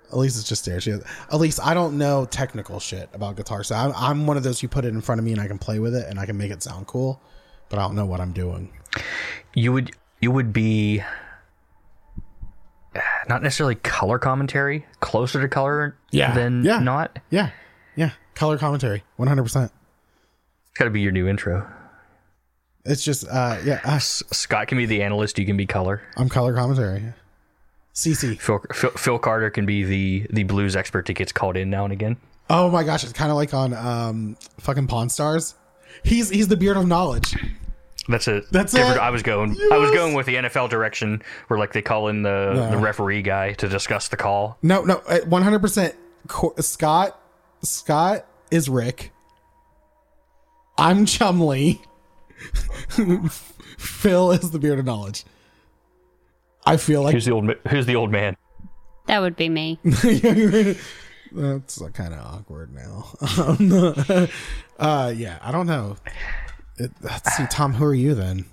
Elise 0.09 0.35
is 0.35 0.45
just 0.45 0.65
there. 0.65 0.81
She 0.81 0.89
has, 0.89 1.03
Elise, 1.29 1.59
I 1.59 1.75
don't 1.75 1.99
know 1.99 2.25
technical 2.25 2.79
shit 2.79 3.07
about 3.13 3.35
guitar. 3.35 3.63
So 3.63 3.75
I'm, 3.75 3.93
I'm 3.95 4.25
one 4.25 4.35
of 4.35 4.41
those 4.41 4.63
you 4.63 4.67
put 4.67 4.83
it 4.83 4.87
in 4.95 5.01
front 5.01 5.19
of 5.19 5.25
me 5.25 5.31
and 5.31 5.39
I 5.39 5.47
can 5.47 5.59
play 5.59 5.77
with 5.77 5.93
it 5.93 6.07
and 6.09 6.19
I 6.19 6.25
can 6.25 6.37
make 6.37 6.49
it 6.49 6.63
sound 6.63 6.87
cool, 6.87 7.21
but 7.69 7.77
I 7.77 7.83
don't 7.83 7.93
know 7.95 8.07
what 8.07 8.19
I'm 8.19 8.33
doing. 8.33 8.73
You 9.53 9.73
would 9.73 9.91
you 10.21 10.31
would 10.31 10.53
be 10.53 11.03
not 13.29 13.43
necessarily 13.43 13.75
color 13.75 14.17
commentary, 14.17 14.87
closer 15.01 15.39
to 15.39 15.47
color 15.49 15.97
Yeah, 16.11 16.33
than 16.33 16.63
yeah. 16.63 16.79
not. 16.79 17.19
Yeah, 17.29 17.51
yeah. 17.95 18.11
Color 18.33 18.57
commentary, 18.57 19.03
100. 19.17 19.43
percent 19.43 19.71
It's 19.71 19.84
got 20.77 20.85
to 20.85 20.91
be 20.91 21.01
your 21.01 21.11
new 21.11 21.27
intro. 21.27 21.69
It's 22.85 23.03
just 23.03 23.25
uh 23.27 23.57
yeah. 23.65 23.79
Uh, 23.83 23.95
S- 23.95 24.23
Scott 24.31 24.67
can 24.67 24.77
be 24.77 24.85
the 24.85 25.01
analyst. 25.01 25.39
You 25.39 25.45
can 25.45 25.57
be 25.57 25.65
color. 25.65 26.01
I'm 26.17 26.29
color 26.29 26.53
commentary. 26.53 27.13
CC. 27.95 28.39
Phil, 28.39 28.59
Phil, 28.73 28.91
Phil 28.91 29.17
Carter 29.19 29.49
can 29.49 29.65
be 29.65 29.83
the 29.83 30.27
the 30.29 30.43
blues 30.43 30.75
expert 30.75 31.05
that 31.07 31.13
gets 31.13 31.31
called 31.31 31.57
in 31.57 31.69
now 31.69 31.83
and 31.85 31.93
again. 31.93 32.17
Oh 32.49 32.69
my 32.69 32.83
gosh, 32.83 33.03
it's 33.03 33.13
kind 33.13 33.31
of 33.31 33.37
like 33.37 33.53
on 33.55 33.73
um 33.73 34.37
fucking 34.59 34.85
Pawn 34.87 35.09
Stars. 35.09 35.55
He's 36.03 36.29
he's 36.29 36.47
the 36.47 36.57
beard 36.57 36.77
of 36.77 36.85
knowledge. 36.85 37.35
That's 38.07 38.27
it. 38.27 38.43
That's 38.51 38.71
Different- 38.71 38.97
it. 38.97 39.01
I 39.01 39.09
was 39.09 39.23
going. 39.23 39.57
I 39.71 39.77
was 39.77 39.89
going 39.89 40.13
with 40.13 40.27
the 40.27 40.35
NFL 40.35 40.69
direction, 40.69 41.23
where 41.47 41.57
like 41.57 41.73
they 41.73 41.81
call 41.81 42.09
in 42.09 42.21
the 42.21 42.53
Yeah. 42.55 42.69
the 42.69 42.77
referee 42.77 43.23
guy 43.23 43.53
to 43.53 43.67
discuss 43.67 44.09
the 44.09 44.17
call. 44.17 44.59
No, 44.61 44.83
no, 44.83 44.97
uh, 45.07 45.21
100%. 45.21 45.95
Scott 46.59 47.19
Scott 47.63 48.27
is 48.51 48.69
Rick. 48.69 49.11
I'm 50.77 51.05
Chumlee. 51.05 51.79
Phil 53.77 54.31
is 54.31 54.51
the 54.51 54.59
beard 54.59 54.79
of 54.79 54.85
knowledge. 54.85 55.23
I 56.65 56.77
feel 56.77 57.03
like 57.03 57.13
Who's 57.13 57.25
the 57.25 57.31
old? 57.31 57.45
ma- 57.45 57.53
Who's 57.69 57.85
the 57.85 57.95
old 57.95 58.11
man? 58.11 58.35
That 59.07 59.19
would 59.21 59.35
be 59.35 59.49
me. 59.49 59.79
that's 61.31 61.77
kind 61.93 62.13
of 62.13 62.19
awkward 62.25 62.73
now. 62.73 63.05
Um, 63.37 64.27
uh, 64.79 65.13
yeah, 65.15 65.37
I 65.41 65.51
don't 65.51 65.67
know. 65.67 65.97
It, 66.77 66.91
let's 67.01 67.31
see, 67.35 67.45
Tom. 67.49 67.73
Who 67.73 67.85
are 67.85 67.93
you 67.93 68.15
then? 68.15 68.45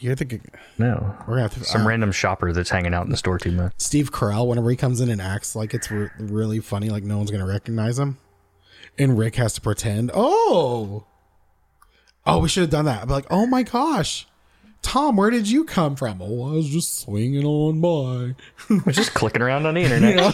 You're 0.00 0.14
the 0.14 0.24
g- 0.24 0.40
No, 0.78 1.14
we're 1.20 1.34
gonna 1.34 1.42
have 1.42 1.54
to, 1.54 1.64
some 1.64 1.82
uh, 1.82 1.88
random 1.88 2.10
shopper 2.12 2.52
that's 2.52 2.70
hanging 2.70 2.94
out 2.94 3.04
in 3.04 3.10
the 3.10 3.16
store 3.16 3.38
too 3.38 3.52
much. 3.52 3.72
Steve 3.78 4.10
Carell 4.12 4.46
whenever 4.46 4.70
he 4.70 4.76
comes 4.76 5.00
in 5.00 5.10
and 5.10 5.20
acts 5.20 5.54
like 5.54 5.74
it's 5.74 5.90
re- 5.90 6.10
really 6.18 6.60
funny, 6.60 6.88
like 6.90 7.04
no 7.04 7.18
one's 7.18 7.30
gonna 7.30 7.46
recognize 7.46 7.98
him, 7.98 8.18
and 8.98 9.18
Rick 9.18 9.36
has 9.36 9.52
to 9.54 9.60
pretend. 9.60 10.10
Oh, 10.14 11.06
oh, 12.26 12.38
we 12.40 12.48
should 12.48 12.62
have 12.62 12.70
done 12.70 12.84
that. 12.86 13.02
I'd 13.02 13.08
be 13.08 13.14
like, 13.14 13.26
oh 13.30 13.46
my 13.46 13.62
gosh, 13.62 14.26
Tom, 14.82 15.16
where 15.16 15.30
did 15.30 15.48
you 15.48 15.64
come 15.64 15.96
from? 15.96 16.20
Oh, 16.20 16.50
I 16.50 16.52
was 16.52 16.68
just 16.68 16.98
swinging 17.00 17.44
on 17.46 17.80
by. 17.80 18.34
I 18.74 18.80
was 18.84 18.94
just 18.96 19.14
clicking 19.14 19.40
around 19.42 19.64
on 19.66 19.74
the 19.74 19.80
internet. 19.80 20.10
You 20.10 20.16
know, 20.16 20.26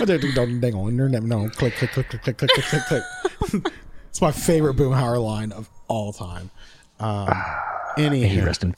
I 0.00 0.04
didn't 0.04 0.34
don't 0.34 0.74
on 0.74 0.88
internet. 0.90 1.22
No, 1.22 1.48
click, 1.48 1.74
click, 1.76 1.92
click, 1.92 2.08
click, 2.08 2.22
click, 2.22 2.36
click, 2.38 2.50
click, 2.50 2.64
click, 2.86 3.02
click. 3.50 3.72
it's 4.10 4.20
my 4.20 4.30
favorite 4.30 4.76
Boomhauer 4.76 5.22
line 5.24 5.52
of 5.52 5.70
all 5.88 6.12
time. 6.12 6.50
Um, 7.00 7.28
He 7.96 8.04
anyhow, 8.04 8.44
rest 8.44 8.62
in- 8.62 8.74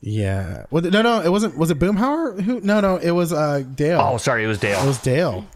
yeah. 0.00 0.66
Was 0.70 0.84
it, 0.84 0.92
no, 0.92 1.02
no, 1.02 1.22
it 1.22 1.30
wasn't. 1.30 1.56
Was 1.56 1.70
it 1.70 1.78
Boomhauer? 1.78 2.40
Who? 2.42 2.60
No, 2.60 2.80
no, 2.80 2.96
it 2.98 3.10
was 3.10 3.32
uh 3.32 3.64
Dale. 3.74 4.00
Oh, 4.00 4.16
sorry, 4.18 4.44
it 4.44 4.46
was 4.48 4.58
Dale. 4.60 4.80
It 4.82 4.86
was 4.86 4.98
Dale. 4.98 5.46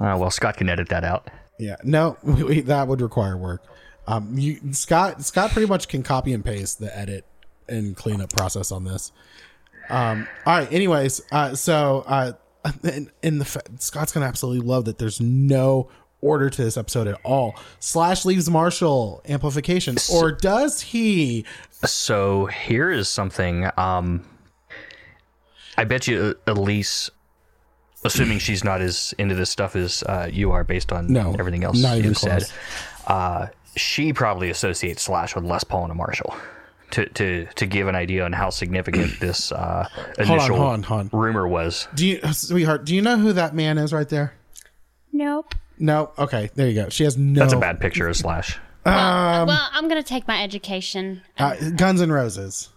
Uh, 0.00 0.16
well, 0.18 0.30
Scott 0.30 0.56
can 0.56 0.68
edit 0.68 0.88
that 0.88 1.04
out. 1.04 1.28
Yeah, 1.60 1.76
no, 1.84 2.16
we, 2.22 2.62
that 2.62 2.88
would 2.88 3.00
require 3.00 3.36
work. 3.36 3.62
Um, 4.06 4.36
you 4.36 4.58
Scott 4.72 5.22
Scott 5.22 5.52
pretty 5.52 5.68
much 5.68 5.88
can 5.88 6.02
copy 6.02 6.32
and 6.32 6.44
paste 6.44 6.80
the 6.80 6.96
edit 6.96 7.24
and 7.68 7.94
cleanup 7.94 8.30
process 8.30 8.72
on 8.72 8.84
this. 8.84 9.12
Um, 9.88 10.26
all 10.46 10.58
right. 10.58 10.72
Anyways, 10.72 11.20
uh, 11.30 11.54
so 11.54 12.04
uh, 12.06 12.32
and, 12.82 13.10
and 13.22 13.40
the 13.40 13.62
Scott's 13.78 14.12
gonna 14.12 14.26
absolutely 14.26 14.66
love 14.66 14.86
that. 14.86 14.98
There's 14.98 15.20
no 15.20 15.90
order 16.22 16.50
to 16.50 16.64
this 16.64 16.76
episode 16.76 17.06
at 17.06 17.18
all. 17.24 17.54
Slash 17.78 18.24
leaves 18.24 18.50
Marshall 18.50 19.22
amplification, 19.28 19.96
or 20.12 20.32
does 20.32 20.80
he? 20.80 21.44
So 21.84 22.46
here 22.46 22.90
is 22.90 23.08
something. 23.08 23.70
Um, 23.76 24.24
I 25.76 25.84
bet 25.84 26.06
you 26.06 26.34
Elise, 26.46 27.10
assuming 28.04 28.38
she's 28.38 28.64
not 28.64 28.80
as 28.80 29.14
into 29.18 29.34
this 29.34 29.50
stuff 29.50 29.76
as 29.76 30.02
uh, 30.04 30.28
you 30.30 30.50
are, 30.52 30.64
based 30.64 30.92
on 30.92 31.06
No, 31.12 31.34
everything 31.38 31.64
else 31.64 31.80
not 31.80 31.96
even 31.98 32.10
you 32.10 32.14
said, 32.14 32.44
uh, 33.06 33.46
she 33.76 34.12
probably 34.12 34.50
associates 34.50 35.02
Slash 35.02 35.34
with 35.34 35.44
Les 35.44 35.64
Paul 35.64 35.84
and 35.84 35.92
a 35.92 35.94
Marshall. 35.94 36.34
To, 36.92 37.06
to, 37.10 37.46
to 37.54 37.66
give 37.66 37.86
an 37.86 37.94
idea 37.94 38.24
on 38.24 38.32
how 38.32 38.50
significant 38.50 39.12
this 39.20 39.52
uh, 39.52 39.86
Hold 39.92 40.18
on, 40.18 40.26
initial 40.34 40.56
hold 40.56 40.68
on, 40.72 40.82
hold 40.82 41.00
on. 41.12 41.20
rumor 41.20 41.46
was. 41.46 41.86
Do 41.94 42.04
you, 42.06 42.20
sweetheart? 42.32 42.84
Do 42.84 42.96
you 42.96 43.00
know 43.02 43.16
who 43.16 43.32
that 43.34 43.54
man 43.54 43.78
is 43.78 43.92
right 43.92 44.08
there? 44.08 44.34
Nope. 45.12 45.54
No. 45.78 46.10
Okay, 46.18 46.50
there 46.56 46.68
you 46.68 46.74
go. 46.74 46.88
She 46.88 47.04
has 47.04 47.16
no. 47.16 47.38
That's 47.38 47.52
a 47.52 47.58
bad 47.60 47.78
picture 47.80 48.08
of 48.08 48.16
Slash. 48.16 48.58
well, 48.84 49.46
well, 49.46 49.68
I'm 49.72 49.86
gonna 49.88 50.02
take 50.02 50.26
my 50.26 50.42
education. 50.42 51.22
Uh, 51.38 51.54
Guns 51.76 52.00
and 52.00 52.12
Roses. 52.12 52.70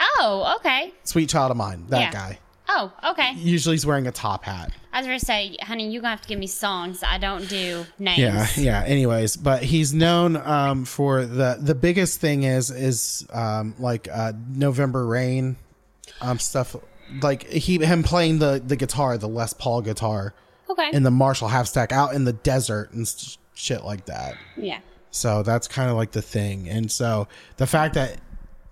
Oh, 0.00 0.56
okay. 0.60 0.92
Sweet 1.04 1.28
child 1.28 1.50
of 1.50 1.56
mine. 1.58 1.86
That 1.88 2.00
Yeah. 2.00 2.12
guy. 2.12 2.38
Oh, 2.70 2.92
okay. 3.12 3.32
Usually 3.36 3.74
he's 3.74 3.86
wearing 3.86 4.06
a 4.06 4.12
top 4.12 4.44
hat. 4.44 4.72
I 4.92 4.98
was 4.98 5.06
gonna 5.06 5.18
say, 5.20 5.56
honey, 5.62 5.90
you're 5.90 6.02
gonna 6.02 6.10
have 6.10 6.20
to 6.22 6.28
give 6.28 6.38
me 6.38 6.46
songs. 6.46 7.02
I 7.02 7.16
don't 7.18 7.48
do 7.48 7.86
names. 7.98 8.18
Yeah, 8.18 8.46
yeah. 8.56 8.82
Anyways, 8.84 9.36
but 9.36 9.62
he's 9.62 9.94
known 9.94 10.36
um, 10.36 10.84
for 10.84 11.24
the 11.24 11.56
the 11.60 11.74
biggest 11.74 12.20
thing 12.20 12.42
is 12.42 12.70
is 12.70 13.26
um, 13.32 13.74
like 13.78 14.08
uh, 14.12 14.32
November 14.50 15.06
Rain, 15.06 15.56
um, 16.20 16.38
stuff 16.38 16.76
like 17.22 17.48
he 17.48 17.78
him 17.78 18.02
playing 18.02 18.38
the 18.38 18.62
the 18.64 18.76
guitar, 18.76 19.16
the 19.16 19.28
Les 19.28 19.52
Paul 19.54 19.80
guitar, 19.82 20.34
Okay. 20.68 20.90
in 20.92 21.02
the 21.04 21.10
Marshall 21.10 21.48
half 21.48 21.66
stack 21.68 21.90
out 21.92 22.12
in 22.14 22.24
the 22.24 22.34
desert 22.34 22.92
and 22.92 23.06
shit 23.54 23.82
like 23.84 24.04
that. 24.06 24.34
yeah. 24.56 24.80
So 25.10 25.42
that's 25.42 25.66
kind 25.68 25.88
of 25.90 25.96
like 25.96 26.12
the 26.12 26.20
thing. 26.22 26.68
And 26.68 26.92
so 26.92 27.28
the 27.56 27.66
fact 27.66 27.94
that 27.94 28.18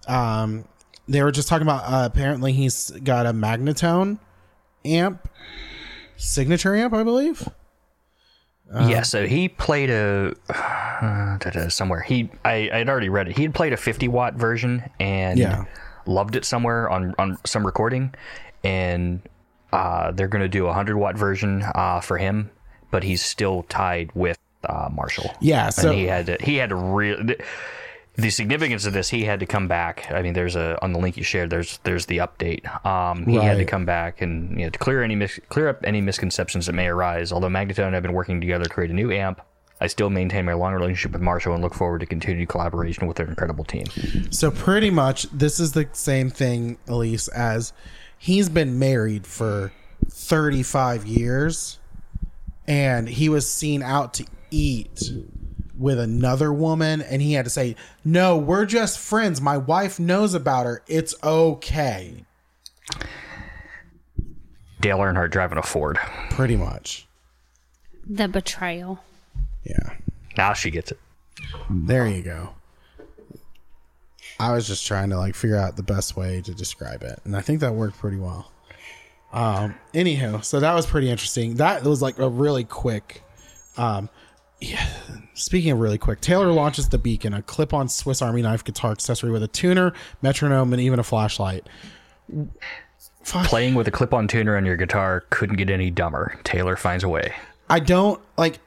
um, 0.07 0.67
they 1.09 1.23
were 1.23 1.33
just 1.33 1.49
talking 1.49 1.66
about 1.66 1.85
uh, 1.85 2.07
apparently 2.07 2.53
he's 2.53 2.90
got 2.90 3.27
a 3.27 3.33
Magnatone 3.33 4.19
amp, 4.85 5.29
signature 6.16 6.75
amp, 6.77 6.95
I 6.95 7.03
believe. 7.05 7.49
yeah, 8.75 9.03
so 9.03 9.27
he 9.27 9.49
played 9.49 9.90
a 9.90 10.35
uh, 10.49 11.69
somewhere. 11.69 12.01
He 12.01 12.31
I 12.45 12.69
I 12.73 12.79
had 12.79 12.88
already 12.88 13.09
read 13.09 13.29
it. 13.29 13.37
He 13.37 13.42
had 13.45 13.55
played 13.55 13.73
a 13.73 13.77
50 13.77 14.09
watt 14.09 14.35
version 14.35 14.83
and 14.99 15.38
Yeah. 15.38 15.64
loved 16.07 16.35
it 16.37 16.45
somewhere 16.45 16.88
on 16.90 17.14
on 17.19 17.38
some 17.45 17.64
recording, 17.64 18.12
and 18.64 19.21
uh, 19.73 20.11
they're 20.12 20.29
gonna 20.29 20.49
do 20.49 20.64
a 20.64 20.69
100 20.69 20.97
watt 20.97 21.16
version 21.16 21.64
uh, 21.75 22.01
for 22.01 22.19
him, 22.19 22.51
but 22.90 23.05
he's 23.05 23.25
still 23.25 23.62
tied 23.69 24.11
with 24.14 24.38
uh, 24.69 24.88
Marshall. 24.92 25.31
Yeah, 25.40 25.69
so- 25.71 25.90
and 25.90 25.99
he 25.99 26.07
had 26.07 26.27
to 26.27 26.37
he 26.40 26.57
had 26.57 26.71
to 26.71 26.77
re- 26.77 27.37
the 28.17 28.31
significance 28.31 28.87
of 28.87 28.93
this, 28.93 29.11
he 29.11 29.25
had 29.25 29.41
to 29.41 29.47
come 29.47 29.69
back. 29.69 30.11
I 30.11 30.23
mean, 30.23 30.33
there's 30.33 30.57
a 30.57 30.83
on 30.83 30.93
the 30.93 30.99
link 30.99 31.17
you 31.17 31.23
shared. 31.23 31.51
There's 31.51 31.79
there's 31.85 32.07
the 32.07 32.19
update. 32.19 32.65
Um, 32.85 33.27
he 33.27 33.37
had 33.37 33.59
to 33.59 33.65
come 33.65 33.85
back 33.85 34.23
and 34.23 34.59
you 34.59 34.65
know 34.65 34.71
to 34.71 34.79
clear 34.79 35.03
any 35.03 35.15
mis- 35.15 35.41
clear 35.49 35.69
up 35.69 35.81
any 35.85 36.01
misconceptions 36.01 36.67
that 36.67 36.73
may 36.73 36.87
arise. 36.89 37.33
Although 37.33 37.49
Magnatone 37.49 37.87
and 37.87 37.95
I 37.95 37.97
have 37.97 38.03
been 38.03 38.13
working 38.13 38.41
together 38.41 38.65
to 38.65 38.71
create 38.71 38.91
a 38.91 38.95
new 38.95 39.13
amp, 39.13 39.43
I 39.81 39.87
still 39.87 40.09
maintain 40.09 40.47
my 40.47 40.55
long 40.55 40.73
relationship 40.73 41.13
with 41.13 41.21
Marshall 41.21 41.55
and 41.55 41.63
look 41.63 41.75
forward 41.75 42.01
to 42.01 42.07
continued 42.07 42.49
collaboration 42.49 43.07
with 43.07 43.19
their 43.19 43.29
incredible 43.29 43.65
team. 43.65 43.85
So 44.31 44.51
pretty 44.51 44.91
much 44.91 45.25
this 45.31 45.61
is 45.61 45.73
the 45.73 45.89
same 45.93 46.31
thing, 46.31 46.79
Elise, 46.89 47.29
as 47.29 47.75
he's 48.17 48.49
been 48.49 48.79
married 48.79 49.27
for 49.27 49.73
35 50.09 51.07
years 51.07 51.79
and 52.67 53.09
he 53.09 53.29
was 53.29 53.51
seen 53.51 53.83
out 53.83 54.15
to 54.15 54.27
eat 54.51 55.13
with 55.79 55.99
another 55.99 56.53
woman 56.53 57.03
and 57.03 57.21
he 57.21 57.35
had 57.35 57.45
to 57.45 57.51
say, 57.51 57.77
"No, 58.05 58.37
we're 58.37 58.67
just 58.67 58.99
friends. 58.99 59.41
My 59.41 59.57
wife 59.57 59.99
knows 59.99 60.35
about 60.35 60.67
her. 60.67 60.83
It's 60.87 61.15
okay." 61.23 62.25
Dale 64.81 64.99
Earnhardt 64.99 65.31
driving 65.31 65.59
a 65.59 65.62
Ford. 65.62 65.99
Pretty 66.31 66.57
much. 66.57 67.07
The 68.09 68.29
betrayal. 68.29 69.01
Yeah. 69.65 69.95
Now 70.37 70.53
she 70.53 70.71
gets 70.71 70.93
it. 70.93 70.99
There 71.69 72.07
you 72.07 72.23
go. 72.23 72.51
I 74.39 74.53
was 74.53 74.67
just 74.67 74.87
trying 74.87 75.11
to 75.11 75.17
like 75.17 75.35
figure 75.35 75.57
out 75.57 75.77
the 75.77 75.83
best 75.83 76.17
way 76.17 76.43
to 76.43 76.55
describe 76.55 77.03
it, 77.03 77.21
and 77.25 77.37
I 77.37 77.41
think 77.41 77.61
that 77.61 77.75
worked 77.75 77.99
pretty 77.99 78.19
well. 78.19 78.51
Um, 79.33 79.75
anywho, 79.95 80.45
so 80.45 80.61
that 80.61 80.75
was 80.75 80.87
pretty 80.87 81.11
interesting. 81.11 81.55
That 81.55 81.85
was 81.85 82.03
like 82.03 82.19
a 82.19 82.29
really 82.29 82.65
quick. 82.65 83.23
Um, 83.77 84.09
yeah. 84.61 84.87
Speaking 85.35 85.71
of 85.71 85.81
really 85.81 85.99
quick, 85.99 86.21
Taylor 86.21 86.51
launches 86.51 86.88
the 86.88 86.99
Beacon, 86.99 87.35
a 87.35 87.42
clip-on 87.42 87.88
Swiss 87.88 88.23
Army 88.23 88.42
knife 88.42 88.64
guitar 88.64 88.92
accessory 88.92 89.31
with 89.31 89.42
a 89.42 89.49
tuner, 89.49 89.92
metronome, 90.23 90.73
and 90.73 90.81
even 90.81 90.99
a 90.99 91.03
flashlight. 91.03 91.66
Fuck. 93.23 93.47
Playing 93.47 93.75
with 93.75 93.87
a 93.87 93.90
clip-on 93.90 94.29
tuner 94.29 94.57
on 94.57 94.64
your 94.64 94.77
guitar 94.77 95.25
couldn't 95.31 95.57
get 95.57 95.69
any 95.69 95.90
dumber. 95.90 96.38
Taylor 96.45 96.77
finds 96.77 97.05
a 97.05 97.09
way. 97.09 97.35
I 97.69 97.81
don't 97.81 98.21
like. 98.38 98.59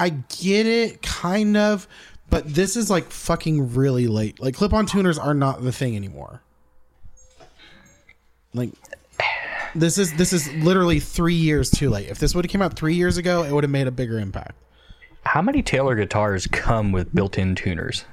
I 0.00 0.10
get 0.10 0.66
it, 0.66 1.02
kind 1.02 1.56
of, 1.56 1.86
but 2.30 2.46
this 2.52 2.76
is 2.76 2.90
like 2.90 3.10
fucking 3.10 3.74
really 3.74 4.06
late. 4.06 4.40
Like 4.40 4.54
clip-on 4.54 4.86
tuners 4.86 5.18
are 5.18 5.34
not 5.34 5.62
the 5.62 5.72
thing 5.72 5.96
anymore. 5.96 6.42
Like 8.54 8.70
this 9.74 9.98
is 9.98 10.12
this 10.14 10.32
is 10.32 10.52
literally 10.54 11.00
three 11.00 11.34
years 11.34 11.70
too 11.70 11.90
late. 11.90 12.08
If 12.08 12.18
this 12.18 12.34
would 12.34 12.44
have 12.44 12.50
came 12.50 12.62
out 12.62 12.74
three 12.74 12.94
years 12.94 13.18
ago, 13.18 13.42
it 13.42 13.52
would 13.52 13.64
have 13.64 13.70
made 13.70 13.86
a 13.86 13.92
bigger 13.92 14.18
impact. 14.18 14.54
How 15.24 15.42
many 15.42 15.62
Taylor 15.62 15.94
guitars 15.94 16.46
come 16.46 16.92
with 16.92 17.14
built-in 17.14 17.54
tuners? 17.54 18.04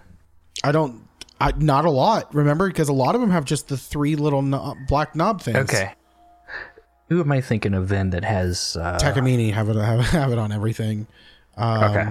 I 0.64 0.72
don't. 0.72 1.08
I 1.40 1.52
not 1.58 1.86
a 1.86 1.90
lot. 1.92 2.34
Remember, 2.34 2.68
because 2.68 2.90
a 2.90 2.94
lot 2.94 3.16
of 3.16 3.22
them 3.22 3.32
have 3.32 3.46
just 3.46 3.68
the 3.68 3.78
three 3.78 4.16
little 4.16 4.42
knob, 4.42 4.78
black 4.88 5.16
knob 5.16 5.42
things. 5.42 5.58
Okay. 5.58 5.94
Who 7.10 7.20
am 7.20 7.32
I 7.32 7.42
thinking 7.42 7.74
of 7.74 7.90
then 7.90 8.12
that 8.12 8.24
has 8.24 8.78
uh, 8.80 8.98
Takamine 9.02 9.52
have 9.54 9.70
it 9.70 9.76
have, 9.76 10.00
have 10.06 10.32
it 10.32 10.38
on 10.38 10.52
everything. 10.52 11.08
okay. 11.58 12.08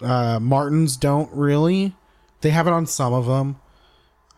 Uh, 0.00 0.38
Martins 0.40 0.96
don't 0.96 1.30
really. 1.32 1.94
They 2.42 2.50
have 2.50 2.66
it 2.66 2.72
on 2.72 2.86
some 2.86 3.12
of 3.12 3.26
them. 3.26 3.58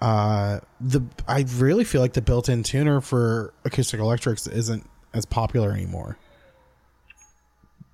Uh, 0.00 0.60
the 0.80 1.02
I 1.26 1.44
really 1.56 1.84
feel 1.84 2.00
like 2.00 2.12
the 2.12 2.22
built-in 2.22 2.62
tuner 2.62 3.00
for 3.00 3.52
acoustic 3.64 4.00
electrics 4.00 4.46
isn't 4.46 4.88
as 5.12 5.26
popular 5.26 5.72
anymore. 5.72 6.16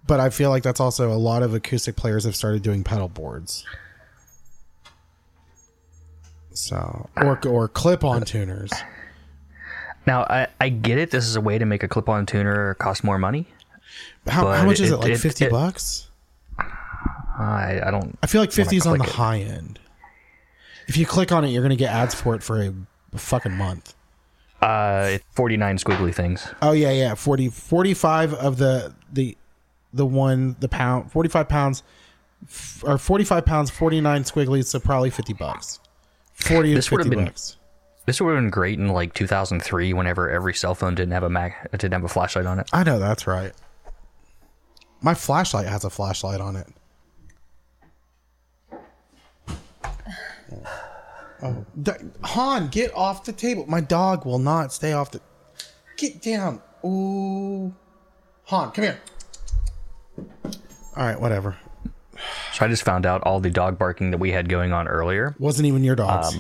But 0.06 0.20
I 0.20 0.30
feel 0.30 0.50
like 0.50 0.62
that's 0.62 0.80
also 0.80 1.10
a 1.10 1.14
lot 1.16 1.42
of 1.42 1.54
acoustic 1.54 1.96
players 1.96 2.24
have 2.24 2.36
started 2.36 2.62
doing 2.62 2.84
pedal 2.84 3.08
boards. 3.08 3.64
So 6.52 7.08
or 7.16 7.38
or 7.46 7.68
clip-on 7.68 8.22
tuners. 8.22 8.72
Now 10.06 10.22
I, 10.24 10.46
I 10.60 10.68
get 10.68 10.98
it. 10.98 11.10
This 11.10 11.24
is 11.26 11.36
a 11.36 11.40
way 11.40 11.58
to 11.58 11.64
make 11.64 11.82
a 11.82 11.88
clip-on 11.88 12.26
tuner 12.26 12.74
cost 12.74 13.02
more 13.02 13.18
money. 13.18 13.46
How, 14.26 14.46
how 14.52 14.64
much 14.66 14.80
is 14.80 14.90
it? 14.90 14.94
it- 14.94 14.98
Like 14.98 15.10
it- 15.12 15.18
fifty 15.18 15.46
it- 15.46 15.50
bucks? 15.50 16.10
I 16.58 17.80
I 17.84 17.90
don't. 17.90 18.16
I 18.22 18.26
feel 18.26 18.40
like 18.40 18.52
fifty 18.52 18.76
is 18.76 18.86
on 18.86 18.98
the 18.98 19.04
high 19.04 19.38
end. 19.40 19.80
If 20.86 20.96
you 20.96 21.06
click 21.06 21.32
on 21.32 21.44
it, 21.44 21.48
you're 21.48 21.62
gonna 21.62 21.74
get 21.76 21.90
ads 21.92 22.14
for 22.14 22.34
it 22.36 22.42
for 22.42 22.62
a 22.62 22.72
fucking 23.18 23.56
month. 23.56 23.94
Uh, 24.62 25.18
49 25.32 25.76
squiggly 25.78 26.14
things. 26.14 26.46
Oh 26.62 26.72
yeah, 26.72 26.90
yeah. 26.90 27.14
40, 27.14 27.48
45 27.50 28.32
of 28.34 28.56
the 28.56 28.94
the 29.12 29.36
the 29.94 30.04
one 30.06 30.56
the 30.60 30.68
pound 30.68 31.10
forty 31.10 31.28
five 31.28 31.48
pounds 31.48 31.82
or 32.82 32.98
forty 32.98 33.24
five 33.24 33.46
pounds 33.46 33.70
forty 33.70 34.00
nine 34.00 34.24
squigglies, 34.24 34.66
so 34.66 34.78
probably 34.80 35.10
fifty 35.10 35.32
bucks. 35.32 35.80
Forty 36.34 36.74
This 36.74 36.86
to 36.86 36.96
fifty 36.96 37.10
been- 37.10 37.24
bucks. 37.26 37.56
This 38.06 38.20
would 38.20 38.34
have 38.34 38.42
been 38.42 38.50
great 38.50 38.78
in 38.78 38.88
like 38.88 39.14
2003, 39.14 39.94
whenever 39.94 40.28
every 40.28 40.52
cell 40.52 40.74
phone 40.74 40.94
didn't 40.94 41.12
have 41.12 41.22
a 41.22 41.30
Mac, 41.30 41.70
didn't 41.70 41.94
have 41.94 42.04
a 42.04 42.08
flashlight 42.08 42.44
on 42.44 42.58
it. 42.60 42.68
I 42.70 42.82
know 42.84 42.98
that's 42.98 43.26
right. 43.26 43.54
My 45.00 45.14
flashlight 45.14 45.66
has 45.68 45.84
a 45.84 45.90
flashlight 45.90 46.40
on 46.40 46.56
it. 46.56 46.66
Oh, 51.42 51.66
Han, 52.22 52.68
get 52.68 52.94
off 52.94 53.24
the 53.24 53.32
table. 53.32 53.66
My 53.68 53.80
dog 53.82 54.24
will 54.24 54.38
not 54.38 54.72
stay 54.72 54.92
off 54.94 55.10
the. 55.10 55.20
Get 55.98 56.22
down. 56.22 56.62
Ooh, 56.84 57.74
Han, 58.44 58.70
come 58.70 58.84
here. 58.84 58.98
All 60.18 61.04
right, 61.04 61.20
whatever. 61.20 61.56
So 62.52 62.64
I 62.64 62.68
just 62.68 62.84
found 62.84 63.04
out 63.06 63.22
all 63.22 63.40
the 63.40 63.50
dog 63.50 63.78
barking 63.78 64.12
that 64.12 64.18
we 64.18 64.30
had 64.30 64.48
going 64.48 64.72
on 64.72 64.86
earlier. 64.86 65.34
Wasn't 65.38 65.66
even 65.66 65.82
your 65.82 65.96
dogs. 65.96 66.36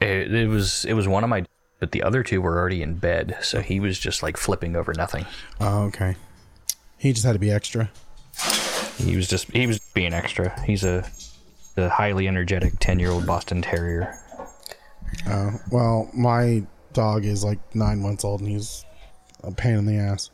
It, 0.00 0.32
it 0.32 0.48
was 0.48 0.84
it 0.84 0.92
was 0.92 1.08
one 1.08 1.24
of 1.24 1.30
my, 1.30 1.44
but 1.80 1.92
the 1.92 2.02
other 2.02 2.22
two 2.22 2.40
were 2.40 2.58
already 2.58 2.82
in 2.82 2.94
bed, 2.94 3.38
so 3.42 3.60
he 3.60 3.80
was 3.80 3.98
just 3.98 4.22
like 4.22 4.36
flipping 4.36 4.76
over 4.76 4.92
nothing. 4.94 5.26
oh, 5.60 5.84
okay. 5.84 6.16
He 6.98 7.12
just 7.12 7.26
had 7.26 7.32
to 7.32 7.38
be 7.38 7.50
extra. 7.50 7.90
He 8.98 9.16
was 9.16 9.28
just 9.28 9.50
he 9.50 9.66
was 9.66 9.80
being 9.94 10.14
extra. 10.14 10.58
He's 10.64 10.84
a, 10.84 11.04
a 11.76 11.88
highly 11.88 12.28
energetic 12.28 12.74
10 12.78 12.98
year 12.98 13.10
old 13.10 13.26
Boston 13.26 13.62
Terrier. 13.62 14.18
Oh, 15.28 15.60
well, 15.70 16.10
my 16.14 16.64
dog 16.92 17.24
is 17.24 17.44
like 17.44 17.58
nine 17.74 18.00
months 18.00 18.24
old 18.24 18.40
and 18.40 18.48
he's 18.48 18.84
a 19.42 19.50
pain 19.50 19.74
in 19.74 19.86
the 19.86 19.96
ass. 19.96 20.30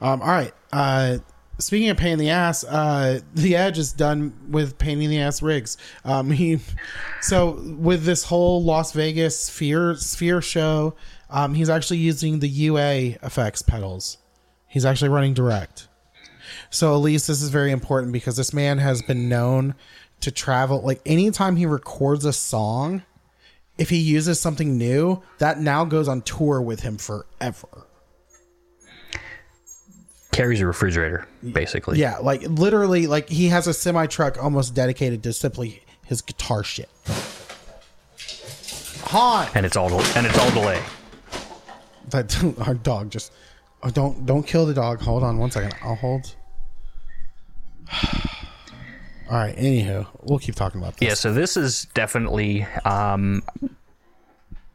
Um, 0.00 0.20
all 0.22 0.28
right. 0.28 0.52
Uh, 0.72 1.18
speaking 1.58 1.88
of 1.90 1.96
pain 1.96 2.14
in 2.14 2.18
the 2.18 2.30
ass, 2.30 2.64
uh, 2.64 3.20
the 3.34 3.56
Edge 3.56 3.78
is 3.78 3.92
done 3.92 4.32
with 4.48 4.78
pain 4.78 5.00
in 5.00 5.10
the 5.10 5.20
ass 5.20 5.42
rigs. 5.42 5.76
Um, 6.04 6.30
he, 6.30 6.58
so 7.20 7.62
with 7.78 8.04
this 8.04 8.24
whole 8.24 8.62
Las 8.62 8.92
Vegas 8.92 9.38
sphere 9.38 9.94
sphere 9.94 10.40
show, 10.40 10.94
um, 11.30 11.54
he's 11.54 11.70
actually 11.70 11.98
using 11.98 12.40
the 12.40 12.48
UA 12.48 13.16
effects 13.22 13.62
pedals. 13.62 14.18
He's 14.68 14.84
actually 14.84 15.10
running 15.10 15.34
direct. 15.34 15.88
So, 16.70 16.94
Elise, 16.94 17.26
this 17.26 17.42
is 17.42 17.50
very 17.50 17.70
important 17.70 18.12
because 18.12 18.36
this 18.36 18.52
man 18.52 18.78
has 18.78 19.02
been 19.02 19.28
known 19.28 19.74
to 20.20 20.30
travel. 20.30 20.82
Like, 20.82 21.00
anytime 21.06 21.56
he 21.56 21.66
records 21.66 22.24
a 22.24 22.32
song, 22.32 23.02
if 23.78 23.90
he 23.90 23.98
uses 23.98 24.40
something 24.40 24.76
new, 24.76 25.22
that 25.38 25.60
now 25.60 25.84
goes 25.84 26.08
on 26.08 26.22
tour 26.22 26.60
with 26.60 26.80
him 26.80 26.98
forever. 26.98 27.86
Carries 30.34 30.60
a 30.60 30.66
refrigerator, 30.66 31.28
basically. 31.52 31.98
Yeah, 31.98 32.18
like 32.18 32.42
literally, 32.42 33.06
like 33.06 33.28
he 33.28 33.48
has 33.48 33.66
a 33.68 33.72
semi 33.74 34.06
truck 34.06 34.42
almost 34.42 34.74
dedicated 34.74 35.22
to 35.22 35.32
simply 35.32 35.82
his 36.04 36.22
guitar 36.22 36.64
shit. 36.64 36.88
Han, 39.06 39.48
And 39.54 39.64
it's 39.64 39.76
all 39.76 39.92
and 40.16 40.26
it's 40.26 40.36
all 40.38 40.50
delay. 40.50 40.82
that 42.10 42.58
our 42.66 42.74
dog 42.74 43.10
just. 43.10 43.32
Oh, 43.82 43.90
don't 43.90 44.26
don't 44.26 44.44
kill 44.44 44.66
the 44.66 44.74
dog. 44.74 45.00
Hold 45.02 45.22
on 45.22 45.38
one 45.38 45.50
second. 45.50 45.74
I'll 45.82 45.94
hold. 45.94 46.34
All 49.30 49.38
right. 49.38 49.56
Anywho, 49.56 50.06
we'll 50.22 50.38
keep 50.38 50.54
talking 50.54 50.80
about 50.80 50.96
this. 50.96 51.06
Yeah, 51.08 51.14
so 51.14 51.32
this 51.32 51.56
is 51.56 51.86
definitely 51.94 52.66
um, 52.84 53.42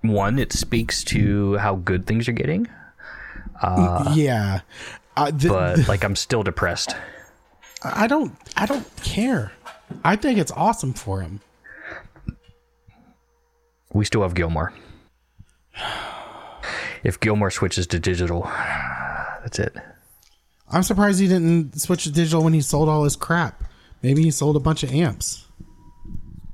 one. 0.01 0.39
It 0.39 0.51
speaks 0.53 1.03
to 1.05 1.57
how 1.57 1.75
good 1.75 2.05
things 2.07 2.27
are 2.27 2.31
getting, 2.33 2.67
yeah. 4.13 4.61
Uh, 5.19 5.31
but 5.31 5.87
like 5.87 6.03
I'm 6.03 6.15
still 6.15 6.43
depressed. 6.43 6.95
I 7.83 8.07
don't. 8.07 8.35
I 8.55 8.65
don't 8.65 8.85
care. 9.03 9.51
I 10.03 10.15
think 10.15 10.37
it's 10.37 10.51
awesome 10.51 10.93
for 10.93 11.21
him. 11.21 11.41
We 13.91 14.05
still 14.05 14.21
have 14.21 14.33
Gilmour. 14.33 14.71
If 17.03 17.19
Gilmour 17.19 17.51
switches 17.51 17.87
to 17.87 17.99
digital, 17.99 18.43
that's 19.41 19.59
it. 19.59 19.75
I'm 20.71 20.83
surprised 20.83 21.19
he 21.19 21.27
didn't 21.27 21.79
switch 21.81 22.03
to 22.03 22.11
digital 22.11 22.43
when 22.43 22.53
he 22.53 22.61
sold 22.61 22.89
all 22.89 23.03
his 23.03 23.15
crap. 23.15 23.63
Maybe 24.03 24.21
he 24.23 24.31
sold 24.31 24.55
a 24.55 24.59
bunch 24.59 24.83
of 24.83 24.91
amps. 24.91 25.45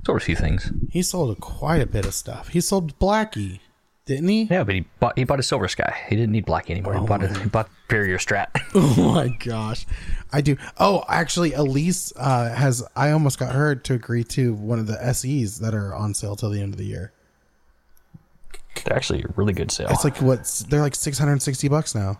Sold 0.06 0.22
a 0.22 0.24
few 0.24 0.36
things. 0.36 0.72
He 0.90 1.02
sold 1.02 1.36
a, 1.36 1.42
quite 1.42 1.82
a 1.82 1.86
bit 1.86 2.06
of 2.06 2.14
stuff. 2.14 2.50
He 2.50 2.62
sold 2.62 2.98
Blackie, 3.00 3.60
didn't 4.06 4.28
he? 4.28 4.44
Yeah, 4.44 4.64
but 4.64 4.76
he 4.76 4.86
bought 5.00 5.18
he 5.18 5.24
bought 5.24 5.40
a 5.40 5.44
Silver 5.44 5.68
Sky. 5.68 5.96
He 6.10 6.16
didn't 6.16 6.32
need 6.32 6.46
Black 6.46 6.70
anymore. 6.70 6.94
He 7.00 7.06
bought 7.06 7.24
a 7.24 7.40
he 7.40 7.50
bought 7.50 7.70
Superior 7.88 8.18
Strat. 8.18 8.48
Oh 8.78 9.14
my 9.14 9.30
gosh, 9.30 9.86
I 10.34 10.42
do. 10.42 10.58
Oh, 10.78 11.04
actually, 11.08 11.54
Elise 11.54 12.12
uh, 12.18 12.54
has. 12.54 12.84
I 12.96 13.12
almost 13.12 13.40
got 13.40 13.54
her 13.54 13.74
to 13.76 13.94
agree 13.94 14.24
to 14.26 14.54
one 14.54 14.80
of 14.80 14.88
the 14.88 15.14
SEs 15.14 15.60
that 15.60 15.74
are 15.74 15.96
on 15.96 16.14
sale 16.14 16.36
till 16.36 16.50
the 16.50 16.62
end 16.62 16.74
of 16.74 16.78
the 16.78 16.86
year. 16.86 17.14
They're 18.84 18.96
actually 18.96 19.24
a 19.24 19.28
really 19.38 19.54
good 19.54 19.72
sale. 19.72 19.88
It's 19.90 20.04
like 20.04 20.18
what's 20.22 20.60
they're 20.64 20.82
like 20.82 20.96
six 20.96 21.18
hundred 21.18 21.34
and 21.34 21.42
sixty 21.42 21.68
bucks 21.70 21.96
now. 21.96 22.20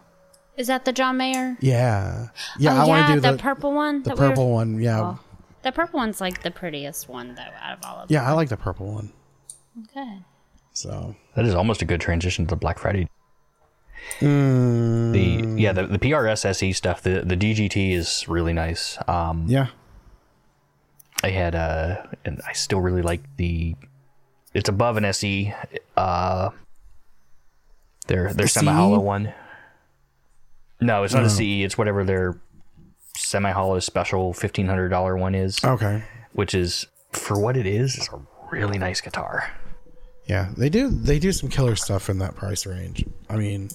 Is 0.56 0.68
that 0.68 0.86
the 0.86 0.94
John 0.94 1.18
Mayer? 1.18 1.58
Yeah, 1.60 2.30
yeah. 2.58 2.74
oh, 2.82 2.86
I 2.86 2.88
want 2.88 3.08
to 3.08 3.14
do 3.16 3.20
the, 3.20 3.32
the, 3.34 3.38
purple 3.38 3.74
one. 3.74 4.02
the 4.04 4.10
that 4.12 4.18
we 4.18 4.24
were- 4.24 4.30
purple 4.30 4.52
one. 4.52 4.80
Yeah, 4.82 5.02
Oh. 5.02 5.20
The 5.64 5.72
purple 5.74 5.98
one's 6.00 6.22
like 6.22 6.42
the 6.44 6.52
prettiest 6.52 7.10
one 7.10 7.36
though 7.36 7.42
out 7.62 7.78
of 7.78 7.84
all 7.84 7.98
of 7.98 8.08
them. 8.08 8.14
yeah. 8.16 8.30
I 8.30 8.32
like 8.34 8.48
the 8.50 8.56
purple 8.58 8.94
one. 8.94 9.12
them. 9.76 9.88
Okay. 9.92 10.20
So 10.76 11.16
that 11.36 11.46
is 11.46 11.56
almost 11.56 11.82
a 11.82 11.86
good 11.86 12.02
transition 12.02 12.46
to 12.46 12.50
the 12.50 12.56
Black 12.58 12.80
Friday. 12.80 13.08
Mm. 14.20 15.14
The 15.14 15.62
yeah 15.62 15.72
the, 15.72 15.88
the 15.88 15.98
PRS 15.98 16.46
SE 16.46 16.72
stuff 16.74 17.02
the 17.02 17.22
the 17.22 17.36
DGT 17.36 17.94
is 17.94 18.28
really 18.28 18.54
nice. 18.54 18.98
Um, 19.08 19.46
yeah, 19.48 19.68
I 21.24 21.30
had 21.30 21.56
uh 21.56 22.04
and 22.26 22.42
I 22.46 22.54
still 22.54 22.82
really 22.82 23.02
like 23.02 23.22
the 23.38 23.76
it's 24.54 24.70
above 24.70 24.98
an 24.98 25.06
SE 25.06 25.54
uh 25.98 26.50
their 28.08 28.34
their 28.34 28.46
The 28.46 28.48
semi 28.48 28.72
hollow 28.72 29.00
one. 29.00 29.34
No, 30.82 31.04
it's 31.04 31.14
not 31.14 31.24
a 31.24 31.30
CE, 31.30 31.64
it's 31.64 31.78
whatever 31.78 32.04
their 32.04 32.40
semi 33.16 33.52
hollow 33.52 33.80
special 33.80 34.34
fifteen 34.34 34.68
hundred 34.68 34.90
dollar 34.90 35.18
one 35.18 35.36
is. 35.36 35.64
okay. 35.64 36.04
Which 36.34 36.54
is 36.54 36.86
for 37.14 37.40
what 37.40 37.56
it 37.56 37.66
is, 37.66 37.96
is 37.98 38.10
a 38.12 38.20
really 38.52 38.78
nice 38.78 39.00
guitar. 39.00 39.52
Yeah, 40.26 40.50
they 40.58 40.70
do. 40.70 40.90
They 40.90 41.20
do 41.20 41.32
some 41.32 41.50
killer 41.50 41.76
stuff 41.76 42.10
in 42.10 42.18
that 42.20 42.36
price 42.36 42.66
range. 42.66 43.06
I 43.30 43.38
mean, 43.38 43.70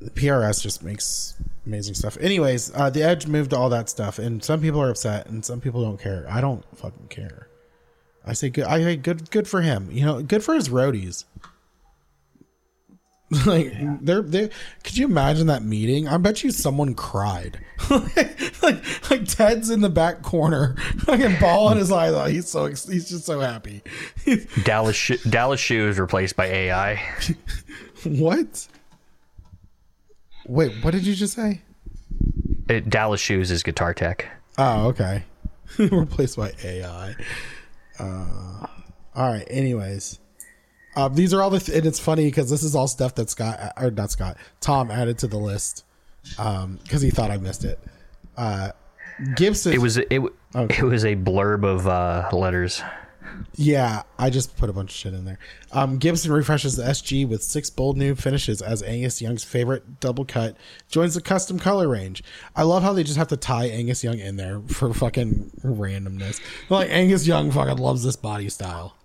the 0.00 0.10
PRS 0.10 0.60
just 0.62 0.82
makes 0.82 1.34
amazing 1.64 1.94
stuff. 1.94 2.16
Anyways, 2.20 2.72
uh, 2.74 2.90
the 2.90 3.02
Edge 3.02 3.26
moved 3.26 3.54
all 3.54 3.68
that 3.68 3.88
stuff, 3.88 4.18
and 4.18 4.42
some 4.42 4.60
people 4.60 4.82
are 4.82 4.90
upset, 4.90 5.28
and 5.28 5.44
some 5.44 5.60
people 5.60 5.82
don't 5.82 6.00
care. 6.00 6.26
I 6.28 6.40
don't 6.40 6.64
fucking 6.76 7.08
care. 7.08 7.48
I 8.26 8.32
say 8.32 8.50
good. 8.50 8.64
I 8.64 8.80
say 8.80 8.96
good. 8.96 9.30
Good 9.30 9.46
for 9.46 9.60
him. 9.60 9.88
You 9.92 10.04
know, 10.04 10.22
good 10.22 10.42
for 10.42 10.54
his 10.54 10.68
roadies. 10.68 11.24
like 13.46 13.72
they're 14.04 14.22
they 14.22 14.50
could 14.82 14.96
you 14.96 15.06
imagine 15.06 15.46
that 15.46 15.62
meeting 15.62 16.06
i 16.06 16.16
bet 16.16 16.44
you 16.44 16.50
someone 16.50 16.94
cried 16.94 17.58
like 17.90 19.10
like 19.10 19.24
ted's 19.26 19.70
in 19.70 19.80
the 19.80 19.88
back 19.88 20.22
corner 20.22 20.76
fucking 20.98 21.34
ball 21.40 21.70
in 21.72 21.78
his 21.78 21.90
eyes 21.90 22.12
out. 22.12 22.30
he's 22.30 22.48
so 22.48 22.66
he's 22.66 23.08
just 23.08 23.24
so 23.24 23.40
happy 23.40 23.82
Dallas 24.62 25.08
Dallas 25.28 25.60
Schoo's 25.60 25.98
replaced 25.98 26.36
by 26.36 26.46
AI. 26.46 27.02
What? 28.04 28.68
Wait, 30.46 30.84
what 30.84 30.90
did 30.92 31.06
you 31.06 31.14
just 31.14 31.34
say? 31.34 31.62
It, 32.68 32.90
Dallas 32.90 33.20
Schoo's 33.20 33.50
is 33.50 33.62
guitar 33.62 33.94
tech. 33.94 34.28
Oh, 34.58 34.88
okay. 34.88 35.24
Replaced 35.78 36.36
by 36.36 36.52
AI. 36.62 37.14
Uh, 37.98 38.66
all 39.14 39.32
right. 39.32 39.46
Anyways, 39.48 40.18
uh, 40.96 41.08
these 41.08 41.32
are 41.34 41.42
all 41.42 41.50
the, 41.50 41.60
th- 41.60 41.76
and 41.78 41.86
it's 41.86 41.98
funny 41.98 42.24
because 42.26 42.50
this 42.50 42.62
is 42.62 42.74
all 42.74 42.86
stuff 42.88 43.14
that 43.16 43.30
Scott 43.30 43.72
or 43.76 43.90
not 43.90 44.10
Scott, 44.10 44.36
Tom 44.60 44.90
added 44.90 45.18
to 45.18 45.26
the 45.26 45.38
list 45.38 45.84
because 46.22 47.02
he 47.02 47.10
thought 47.10 47.30
I 47.30 47.36
missed 47.36 47.64
it. 47.64 47.78
Uh, 48.36 48.70
Gibson. 49.36 49.72
It 49.72 49.80
was 49.80 49.96
it, 49.98 50.22
Okay. 50.56 50.78
it 50.78 50.82
was 50.84 51.04
a 51.04 51.14
blurb 51.16 51.64
of 51.64 51.86
uh, 51.86 52.28
letters. 52.36 52.82
Yeah, 53.56 54.02
I 54.16 54.30
just 54.30 54.56
put 54.56 54.70
a 54.70 54.72
bunch 54.72 54.90
of 54.92 54.96
shit 54.96 55.12
in 55.14 55.24
there. 55.24 55.38
Um, 55.72 55.98
Gibson 55.98 56.30
refreshes 56.32 56.76
the 56.76 56.84
SG 56.84 57.26
with 57.28 57.42
six 57.42 57.68
bold 57.68 57.96
new 57.96 58.14
finishes 58.14 58.62
as 58.62 58.80
Angus 58.84 59.20
Young's 59.20 59.42
favorite 59.42 59.98
double 59.98 60.24
cut 60.24 60.56
joins 60.88 61.14
the 61.14 61.20
custom 61.20 61.58
color 61.58 61.88
range. 61.88 62.22
I 62.54 62.62
love 62.62 62.84
how 62.84 62.92
they 62.92 63.02
just 63.02 63.16
have 63.16 63.26
to 63.28 63.36
tie 63.36 63.66
Angus 63.66 64.04
Young 64.04 64.18
in 64.20 64.36
there 64.36 64.60
for 64.68 64.94
fucking 64.94 65.50
randomness. 65.64 66.40
Like 66.68 66.88
Angus 66.90 67.26
Young 67.26 67.50
fucking 67.50 67.78
loves 67.78 68.04
this 68.04 68.14
body 68.16 68.48
style. 68.48 68.96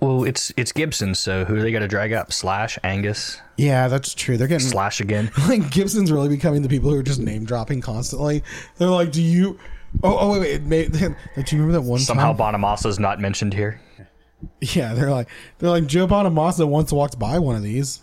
Well, 0.00 0.24
it's 0.24 0.52
it's 0.56 0.70
Gibson, 0.70 1.14
so 1.14 1.44
who 1.44 1.56
are 1.56 1.62
they 1.62 1.72
got 1.72 1.80
to 1.80 1.88
drag 1.88 2.12
up? 2.12 2.32
Slash 2.32 2.78
Angus 2.84 3.40
Yeah, 3.56 3.88
that's 3.88 4.14
true. 4.14 4.36
They're 4.36 4.46
getting 4.46 4.68
slash 4.68 5.00
again. 5.00 5.30
like 5.48 5.70
Gibson's 5.70 6.12
really 6.12 6.28
becoming 6.28 6.62
the 6.62 6.68
people 6.68 6.90
who 6.90 6.96
are 6.96 7.02
just 7.02 7.20
name 7.20 7.44
dropping 7.44 7.80
constantly. 7.80 8.44
They're 8.76 8.88
like, 8.88 9.10
"Do 9.10 9.20
you?" 9.22 9.58
Oh, 10.04 10.16
oh 10.18 10.32
wait, 10.32 10.40
wait. 10.40 10.50
It 10.52 10.64
made, 10.64 10.92
do 10.92 11.08
you 11.08 11.62
remember 11.62 11.72
that 11.72 11.82
one 11.82 11.98
Somehow 11.98 12.32
time? 12.32 12.54
Bonamassa's 12.54 12.98
not 12.98 13.20
mentioned 13.20 13.54
here. 13.54 13.80
Yeah, 14.60 14.94
they're 14.94 15.10
like 15.10 15.28
they're 15.58 15.70
like 15.70 15.86
Joe 15.86 16.06
Bonamassa 16.06 16.66
once 16.66 16.92
walked 16.92 17.18
by 17.18 17.38
one 17.38 17.56
of 17.56 17.62
these. 17.62 18.00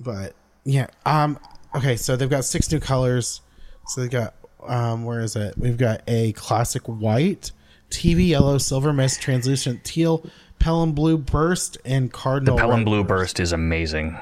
But 0.00 0.34
yeah, 0.64 0.86
um 1.04 1.38
okay, 1.74 1.96
so 1.96 2.16
they've 2.16 2.30
got 2.30 2.44
six 2.44 2.70
new 2.72 2.80
colors. 2.80 3.40
So 3.86 4.00
they 4.00 4.08
got 4.08 4.34
um 4.66 5.04
where 5.04 5.20
is 5.20 5.36
it? 5.36 5.58
We've 5.58 5.76
got 5.76 6.02
a 6.06 6.32
classic 6.32 6.82
white, 6.86 7.52
TV 7.94 8.28
yellow, 8.28 8.58
silver 8.58 8.92
mist, 8.92 9.22
translucent 9.22 9.84
teal, 9.84 10.26
Pelham 10.58 10.92
blue 10.92 11.18
burst, 11.18 11.78
and 11.84 12.12
cardinal. 12.12 12.56
The 12.56 12.62
Pelham 12.62 12.84
Blue 12.84 13.04
Burst 13.04 13.38
is 13.38 13.52
amazing. 13.52 14.18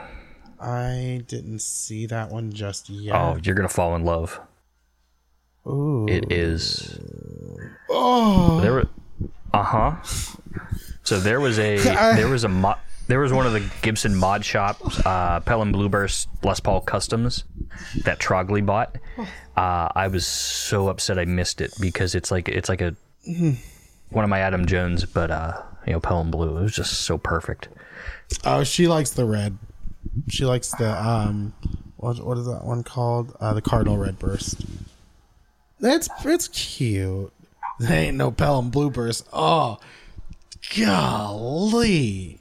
I 0.61 1.23
didn't 1.27 1.61
see 1.61 2.07
that 2.07 2.31
one 2.31 2.53
just 2.53 2.89
yet. 2.91 3.15
Oh, 3.15 3.39
you're 3.43 3.55
gonna 3.55 3.69
fall 3.69 3.97
in 3.97 4.05
love. 4.05 4.41
Ooh. 5.67 6.07
It 6.09 6.31
is. 6.33 6.99
Oh. 7.91 8.61
There 8.61 8.73
were. 8.73 8.89
Uh 9.55 9.63
huh. 9.63 9.97
So 11.03 11.21
there 11.21 11.41
was 11.41 11.59
a 11.59 11.77
there 12.17 12.29
was 12.29 12.45
a 12.45 12.49
mo- 12.49 12.79
there 13.09 13.21
was 13.21 13.33
one 13.33 13.47
of 13.47 13.53
the 13.53 13.69
Gibson 13.83 14.15
mod 14.15 14.45
shops, 14.45 15.05
uh, 15.05 15.41
Pelham 15.41 15.73
Blueburst 15.73 16.29
Les 16.43 16.61
Paul 16.61 16.81
Customs, 16.81 17.45
that 18.05 18.19
Trogley 18.19 18.61
bought. 18.61 18.97
Uh, 19.57 19.89
I 19.95 20.09
was 20.09 20.27
so 20.27 20.89
upset 20.89 21.19
I 21.19 21.25
missed 21.25 21.61
it 21.61 21.73
because 21.81 22.15
it's 22.15 22.31
like 22.31 22.49
it's 22.49 22.69
like 22.69 22.81
a 22.81 22.97
one 23.25 24.25
of 24.25 24.31
my 24.31 24.41
Adam 24.41 24.67
Jones, 24.67 25.05
but 25.05 25.31
uh, 25.31 25.63
you 25.87 25.93
know 25.93 26.01
Pelham 26.01 26.31
Blue. 26.31 26.59
It 26.59 26.63
was 26.63 26.75
just 26.75 27.03
so 27.03 27.19
perfect. 27.19 27.69
Oh, 28.45 28.65
she 28.65 28.89
likes 28.89 29.11
the 29.11 29.25
red. 29.25 29.59
She 30.29 30.45
likes 30.45 30.71
the 30.71 30.91
um, 31.07 31.55
what 31.97 32.25
what 32.25 32.39
is 32.39 32.47
that 32.47 32.65
one 32.65 32.83
called? 32.83 33.37
Uh, 33.41 33.55
the 33.55 33.63
cardinal 33.63 33.99
red 33.99 34.19
burst. 34.19 34.61
That's 35.81 36.09
it's 36.25 36.49
cute. 36.49 37.33
There 37.79 37.93
ain't 37.99 38.17
no 38.17 38.31
Pelham 38.31 38.71
blue 38.71 38.91
burst. 38.91 39.27
Oh, 39.33 39.79
golly! 40.77 42.41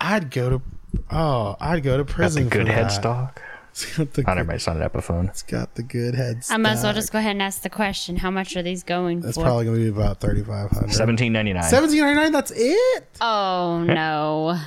I'd 0.00 0.30
go 0.30 0.50
to 0.50 0.62
Oh, 1.10 1.56
I'd 1.60 1.82
go 1.82 1.96
to 1.96 2.04
That's 2.04 2.12
a 2.12 2.14
prison. 2.14 2.48
good 2.48 2.66
for 2.66 2.72
that. 2.72 2.90
headstock. 2.90 3.36
It's 3.80 3.96
got 3.96 4.12
the 4.12 4.22
Not 4.22 4.34
good, 4.34 4.40
everybody's 4.40 4.66
on 4.66 4.82
an 4.82 4.88
Epiphone. 4.88 5.28
it's 5.28 5.42
got 5.44 5.76
the 5.76 5.84
good 5.84 6.16
head. 6.16 6.42
I 6.50 6.56
might 6.56 6.72
as 6.72 6.82
well 6.82 6.92
just 6.92 7.12
go 7.12 7.18
ahead 7.20 7.32
and 7.32 7.42
ask 7.42 7.62
the 7.62 7.70
question: 7.70 8.16
How 8.16 8.28
much 8.30 8.56
are 8.56 8.62
these 8.62 8.82
going 8.82 9.20
That's 9.20 9.36
for? 9.36 9.44
probably 9.44 9.66
gonna 9.66 9.76
be 9.76 9.86
about 9.88 10.18
thirty 10.18 10.42
five 10.42 10.70
hundred. 10.72 10.94
Seventeen 10.94 11.32
ninety 11.32 11.52
nine. 11.52 11.62
Seventeen 11.62 12.00
ninety 12.00 12.20
nine. 12.22 12.32
That's 12.32 12.50
it. 12.54 13.04
oh 13.20 13.84
no. 13.84 14.58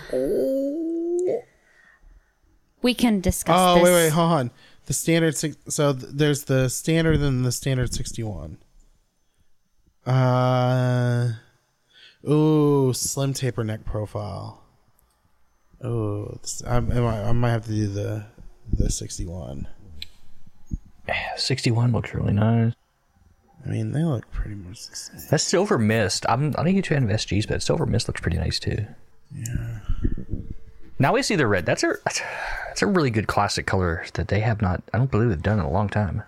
We 2.82 2.94
can 2.94 3.20
discuss. 3.20 3.56
Oh 3.60 3.76
this. 3.76 3.84
wait, 3.84 3.92
wait, 3.92 4.10
hold 4.12 4.32
on. 4.32 4.52
The 4.86 4.94
standard 4.94 5.36
six. 5.36 5.58
So 5.68 5.92
th- 5.94 6.06
there's 6.14 6.46
the 6.46 6.70
standard 6.70 7.20
and 7.20 7.44
the 7.46 7.52
standard 7.52 7.94
sixty 7.94 8.24
one. 8.24 8.60
Uh, 10.06 11.34
ooh, 12.30 12.94
slim 12.94 13.34
taper 13.34 13.66
neck 13.66 13.84
profile. 13.84 14.64
Oh, 15.84 16.40
I, 16.66 16.78
I, 16.78 17.30
I 17.30 17.32
might 17.34 17.50
have 17.52 17.66
to 17.66 17.72
do 17.72 17.88
the 17.88 18.26
the 18.72 18.90
sixty 18.90 19.26
one. 19.26 19.68
Sixty 21.36 21.72
one 21.72 21.92
looks 21.92 22.14
really 22.14 22.34
nice. 22.34 22.74
I 23.66 23.70
mean, 23.70 23.92
they 23.92 24.04
look 24.04 24.30
pretty 24.32 24.56
much 24.56 24.88
the 24.88 24.96
same. 24.96 25.22
That 25.30 25.40
silver 25.40 25.78
mist. 25.78 26.26
I'm 26.28 26.52
not 26.52 26.66
a 26.66 26.72
huge 26.72 26.88
fan 26.88 27.04
of 27.04 27.10
SGs, 27.10 27.48
but 27.48 27.62
silver 27.62 27.86
mist 27.86 28.08
looks 28.08 28.22
pretty 28.22 28.38
nice 28.38 28.60
too. 28.60 28.86
Yeah. 29.36 29.80
Now 31.00 31.14
we 31.14 31.24
see 31.24 31.36
the 31.36 31.48
red. 31.48 31.66
That's 31.66 31.84
a 31.84 31.96
that's 32.06 32.82
a 32.82 32.88
really 32.88 33.10
good 33.10 33.28
classic 33.28 33.66
color 33.66 34.06
that 34.14 34.28
they 34.28 34.40
have 34.42 34.62
not. 34.62 34.84
I 34.94 34.98
don't 34.98 35.10
believe 35.12 35.30
they've 35.30 35.42
done 35.42 35.60
in 35.60 35.66
a 35.66 35.72
long 35.72 35.90
time. 35.90 36.24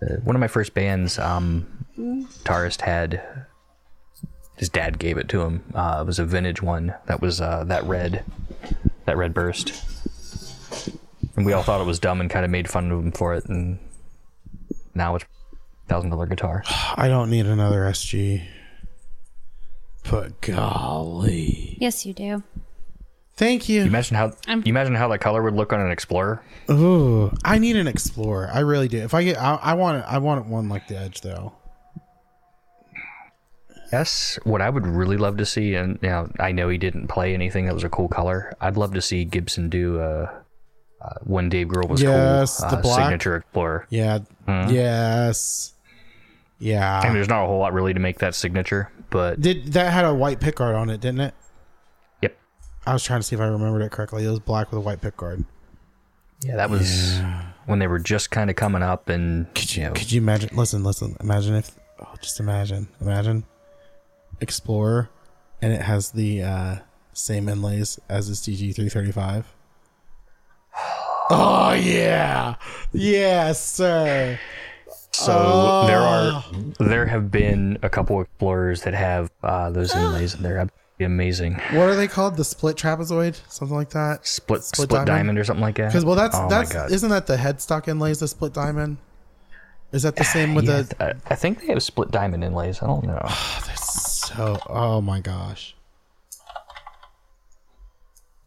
Uh, 0.00 0.16
one 0.24 0.34
of 0.34 0.40
my 0.40 0.48
first 0.48 0.74
bands, 0.74 1.18
um, 1.18 1.66
guitarist 1.96 2.80
had 2.80 3.22
his 4.56 4.68
dad 4.68 4.98
gave 4.98 5.18
it 5.18 5.28
to 5.30 5.42
him. 5.42 5.64
Uh, 5.74 5.98
it 6.02 6.06
was 6.06 6.18
a 6.18 6.24
vintage 6.24 6.62
one 6.62 6.94
that 7.06 7.20
was 7.20 7.40
uh, 7.40 7.64
that 7.64 7.84
red, 7.84 8.24
that 9.06 9.16
red 9.16 9.34
burst, 9.34 9.72
and 11.36 11.44
we 11.46 11.52
all 11.52 11.62
thought 11.62 11.80
it 11.80 11.86
was 11.86 11.98
dumb 11.98 12.20
and 12.20 12.28
kind 12.30 12.44
of 12.44 12.50
made 12.50 12.68
fun 12.70 12.90
of 12.90 13.00
him 13.00 13.12
for 13.12 13.34
it. 13.34 13.44
And 13.46 13.78
now 14.94 15.16
it's 15.16 15.24
thousand 15.88 16.10
dollar 16.10 16.26
guitar. 16.26 16.62
I 16.96 17.08
don't 17.08 17.30
need 17.30 17.46
another 17.46 17.80
SG. 17.82 18.42
But 20.10 20.40
golly, 20.40 21.76
Yes, 21.80 22.04
you 22.04 22.12
do. 22.12 22.42
thank 23.36 23.68
you. 23.68 23.80
You 23.82 23.86
Imagine 23.86 24.16
how 24.16 24.32
I'm- 24.48 24.62
you 24.66 24.70
imagine 24.72 24.94
how 24.96 25.06
that 25.08 25.18
color 25.20 25.42
would 25.42 25.54
look 25.54 25.72
on 25.72 25.80
an 25.80 25.92
Explorer. 25.92 26.42
Ooh, 26.70 27.32
I 27.44 27.58
need 27.58 27.76
an 27.76 27.86
Explorer. 27.86 28.50
I 28.52 28.60
really 28.60 28.88
do. 28.88 28.98
If 28.98 29.14
I 29.14 29.22
get, 29.22 29.38
I, 29.40 29.54
I 29.62 29.74
want 29.74 29.98
it. 29.98 30.04
I 30.08 30.18
want 30.18 30.46
one 30.46 30.68
like 30.68 30.88
the 30.88 30.96
Edge 30.98 31.20
though. 31.20 31.52
Yes, 33.92 34.38
what 34.44 34.62
I 34.62 34.70
would 34.70 34.86
really 34.86 35.18
love 35.18 35.36
to 35.36 35.44
see, 35.46 35.74
and 35.74 35.98
you 36.02 36.08
know, 36.08 36.30
I 36.40 36.50
know 36.52 36.68
he 36.70 36.78
didn't 36.78 37.08
play 37.08 37.34
anything 37.34 37.66
that 37.66 37.74
was 37.74 37.84
a 37.84 37.90
cool 37.90 38.08
color. 38.08 38.54
I'd 38.60 38.76
love 38.78 38.94
to 38.94 39.02
see 39.02 39.24
Gibson 39.24 39.68
do 39.68 40.00
uh, 40.00 40.32
uh, 41.02 41.14
when 41.24 41.48
Dave 41.48 41.68
Grohl 41.68 41.88
was 41.88 42.00
Yes, 42.02 42.60
cool, 42.60 42.70
the 42.70 42.76
uh, 42.76 42.80
black. 42.82 42.98
signature 43.04 43.36
Explorer. 43.36 43.86
Yeah. 43.90 44.18
Yes. 44.46 45.72
Yeah. 46.58 47.00
I 47.00 47.04
mean, 47.04 47.14
there's 47.14 47.28
not 47.28 47.44
a 47.44 47.46
whole 47.46 47.58
lot 47.58 47.72
really 47.72 47.92
to 47.94 48.00
make 48.00 48.18
that 48.20 48.34
signature, 48.34 48.90
but 49.10 49.40
Did 49.40 49.72
that 49.72 49.92
had 49.92 50.04
a 50.04 50.14
white 50.14 50.38
pickguard 50.40 50.76
on 50.78 50.90
it, 50.90 51.00
didn't 51.00 51.20
it? 51.20 51.34
yep, 52.22 52.38
I 52.86 52.92
was 52.92 53.02
trying 53.02 53.20
to 53.20 53.24
see 53.24 53.34
if 53.34 53.40
I 53.42 53.46
remembered 53.46 53.82
it 53.82 53.90
correctly. 53.90 54.24
It 54.24 54.30
was 54.30 54.38
black 54.40 54.70
with 54.70 54.78
a 54.78 54.80
white 54.80 55.00
pickguard. 55.00 55.44
yeah, 56.44 56.56
that 56.56 56.70
was 56.70 57.20
when 57.66 57.78
they 57.80 57.86
were 57.88 57.98
just 57.98 58.30
kind 58.30 58.48
of 58.50 58.56
coming 58.56 58.82
up, 58.82 59.08
and 59.08 59.52
Could 59.54 59.74
you 59.74 59.82
you 59.82 59.88
know, 59.88 59.94
could 59.94 60.12
you 60.12 60.20
imagine? 60.20 60.50
Listen, 60.56 60.84
listen. 60.84 61.16
Imagine 61.20 61.54
if. 61.56 61.70
Oh, 62.00 62.14
just 62.20 62.38
imagine. 62.40 62.88
Imagine. 63.00 63.44
Explorer, 64.40 65.08
and 65.60 65.72
it 65.72 65.82
has 65.82 66.10
the 66.12 66.42
uh, 66.42 66.76
same 67.12 67.48
inlays 67.48 67.98
as 68.08 68.28
the 68.28 68.34
CG 68.34 68.74
three 68.74 68.88
thirty 68.88 69.12
five. 69.12 69.46
Oh 71.34 71.72
yeah, 71.72 72.56
yes, 72.92 73.64
sir. 73.64 74.38
so 75.12 75.84
there 75.86 75.98
are 76.00 76.44
there 76.78 77.06
have 77.06 77.30
been 77.30 77.78
a 77.82 77.88
couple 77.88 78.20
Explorers 78.20 78.82
that 78.82 78.94
have 78.94 79.30
uh, 79.42 79.70
those 79.70 79.94
inlays, 79.96 80.34
and 80.34 80.44
they're 80.44 80.58
absolutely 80.58 81.06
amazing. 81.06 81.54
What 81.72 81.88
are 81.88 81.94
they 81.96 82.06
called? 82.08 82.36
The 82.36 82.44
split 82.44 82.76
trapezoid, 82.76 83.40
something 83.48 83.76
like 83.76 83.90
that. 83.90 84.26
Split 84.26 84.62
Split 84.62 84.88
split, 84.88 84.90
diamond? 84.90 85.06
diamond? 85.08 85.38
or 85.38 85.44
something 85.44 85.62
like 85.62 85.76
that. 85.76 85.88
Because 85.88 86.04
well, 86.04 86.16
that's 86.16 86.36
oh 86.36 86.48
that's 86.48 86.74
isn't 86.92 87.10
that 87.10 87.26
the 87.26 87.36
headstock 87.36 87.88
inlays 87.88 88.20
the 88.20 88.28
split 88.28 88.52
diamond? 88.52 88.98
Is 89.92 90.02
that 90.04 90.16
the 90.16 90.24
same 90.24 90.54
with 90.54 90.66
Yeah, 90.66 90.82
the? 90.82 91.04
I, 91.04 91.32
I 91.32 91.34
think 91.34 91.60
they 91.60 91.66
have 91.68 91.82
split 91.82 92.10
diamond 92.10 92.44
inlays. 92.44 92.82
I 92.82 92.86
don't 92.86 93.04
know. 93.04 93.20
That's 93.66 94.26
so, 94.28 94.58
oh 94.66 95.02
my 95.02 95.20
gosh. 95.20 95.74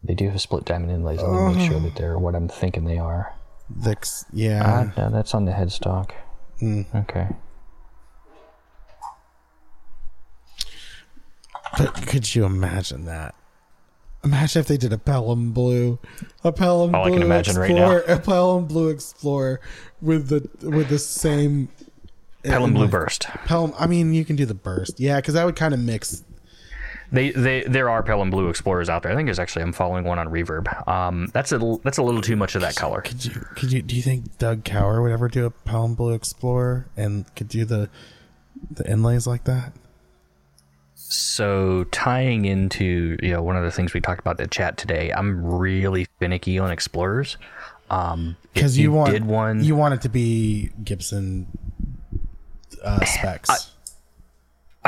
They 0.06 0.14
do 0.14 0.30
have 0.30 0.40
split 0.40 0.64
diamond 0.64 0.92
inlays. 0.92 1.20
Let 1.20 1.32
me 1.32 1.54
make 1.56 1.70
sure 1.70 1.80
that 1.80 1.96
they're 1.96 2.18
what 2.18 2.34
I'm 2.34 2.48
thinking 2.48 2.84
they 2.84 2.98
are. 2.98 3.34
The, 3.68 3.96
yeah. 4.32 4.62
Ah, 4.64 4.92
no, 4.96 5.10
that's 5.10 5.34
on 5.34 5.44
the 5.44 5.52
headstock. 5.52 6.12
Hmm. 6.60 6.82
Okay. 6.94 7.28
But 11.76 12.06
could 12.06 12.34
you 12.34 12.44
imagine 12.44 13.04
that? 13.06 13.34
Imagine 14.24 14.60
if 14.60 14.66
they 14.66 14.76
did 14.76 14.92
a 14.92 14.98
Pelham 14.98 15.52
Blue, 15.52 15.98
a 16.42 16.52
Pelham 16.52 16.94
All 16.94 17.04
I 17.04 17.08
Blue 17.08 17.18
can 17.18 17.22
imagine 17.22 17.56
right 17.56 17.70
now. 17.70 17.92
Explorer, 17.92 18.16
a 18.16 18.20
Pelham 18.20 18.66
Blue 18.66 18.88
Explorer 18.88 19.60
with 20.00 20.28
the 20.28 20.48
with 20.68 20.88
the 20.88 20.98
same 20.98 21.68
Pelham 22.42 22.74
Blue 22.74 22.88
Burst. 22.88 23.24
Pelham. 23.44 23.72
I 23.78 23.86
mean, 23.86 24.14
you 24.14 24.24
can 24.24 24.36
do 24.36 24.46
the 24.46 24.54
burst, 24.54 24.98
yeah, 24.98 25.16
because 25.16 25.34
that 25.34 25.44
would 25.44 25.56
kind 25.56 25.74
of 25.74 25.80
mix. 25.80 26.24
They, 27.12 27.30
they, 27.30 27.62
there 27.62 27.88
are 27.88 28.02
Pelham 28.02 28.30
Blue 28.30 28.48
Explorers 28.48 28.88
out 28.88 29.02
there. 29.02 29.12
I 29.12 29.14
think 29.14 29.26
there's 29.26 29.38
actually 29.38 29.62
I'm 29.62 29.72
following 29.72 30.04
one 30.04 30.18
on 30.18 30.28
Reverb. 30.28 30.88
Um, 30.88 31.28
that's 31.32 31.52
a 31.52 31.58
that's 31.84 31.98
a 31.98 32.02
little 32.02 32.20
too 32.22 32.36
much 32.36 32.54
of 32.54 32.62
that 32.62 32.74
color. 32.76 33.00
Could 33.00 33.24
you? 33.24 33.32
Could 33.54 33.72
you? 33.72 33.82
Do 33.82 33.94
you 33.94 34.02
think 34.02 34.38
Doug 34.38 34.64
Cower 34.64 35.00
would 35.02 35.12
ever 35.12 35.28
do 35.28 35.46
a 35.46 35.50
Pelham 35.50 35.94
Blue 35.94 36.12
Explorer 36.14 36.88
and 36.96 37.32
could 37.36 37.48
do 37.48 37.64
the 37.64 37.88
the 38.70 38.88
inlays 38.90 39.26
like 39.26 39.44
that? 39.44 39.72
So 40.94 41.84
tying 41.92 42.46
into 42.46 43.16
you 43.22 43.30
know 43.32 43.42
one 43.42 43.56
of 43.56 43.62
the 43.62 43.70
things 43.70 43.94
we 43.94 44.00
talked 44.00 44.20
about 44.20 44.40
in 44.40 44.44
the 44.44 44.50
chat 44.50 44.76
today, 44.76 45.12
I'm 45.12 45.44
really 45.44 46.06
finicky 46.18 46.58
on 46.58 46.70
Explorers. 46.70 47.36
Um, 47.88 48.36
Because 48.52 48.76
you, 48.76 48.90
want 48.90 49.12
did 49.12 49.24
one. 49.24 49.62
you 49.62 49.76
want 49.76 49.94
it 49.94 50.02
to 50.02 50.08
be 50.08 50.70
Gibson 50.82 51.46
uh, 52.82 53.04
specs. 53.04 53.48
I 53.50 53.56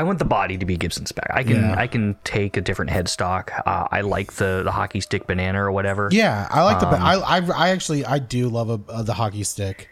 want 0.03 0.19
the 0.19 0.25
body 0.25 0.59
to 0.59 0.67
be 0.67 0.77
Gibson's 0.77 1.13
back. 1.13 1.31
I 1.33 1.43
can 1.43 1.57
Yeah. 1.57 1.75
I 1.77 1.87
can 1.87 2.17
take 2.25 2.57
a 2.57 2.61
different 2.61 2.91
headstock. 2.91 3.51
Uh, 3.67 3.89
I 3.91 4.01
like 4.03 4.35
the 4.35 4.63
the 4.65 4.73
hockey 4.73 5.01
stick 5.01 5.27
banana 5.27 5.63
or 5.63 5.71
whatever. 5.73 6.09
yeah, 6.13 6.47
I 6.51 6.63
like 6.63 6.81
the. 6.81 6.89
Um, 6.89 6.95
I, 7.03 7.15
I 7.15 7.41
I 7.55 7.69
actually 7.71 8.05
I 8.05 8.19
do 8.19 8.49
love 8.49 8.71
a, 8.71 8.81
uh, 8.93 9.03
the 9.03 9.15
hockey 9.15 9.45
stick. 9.45 9.89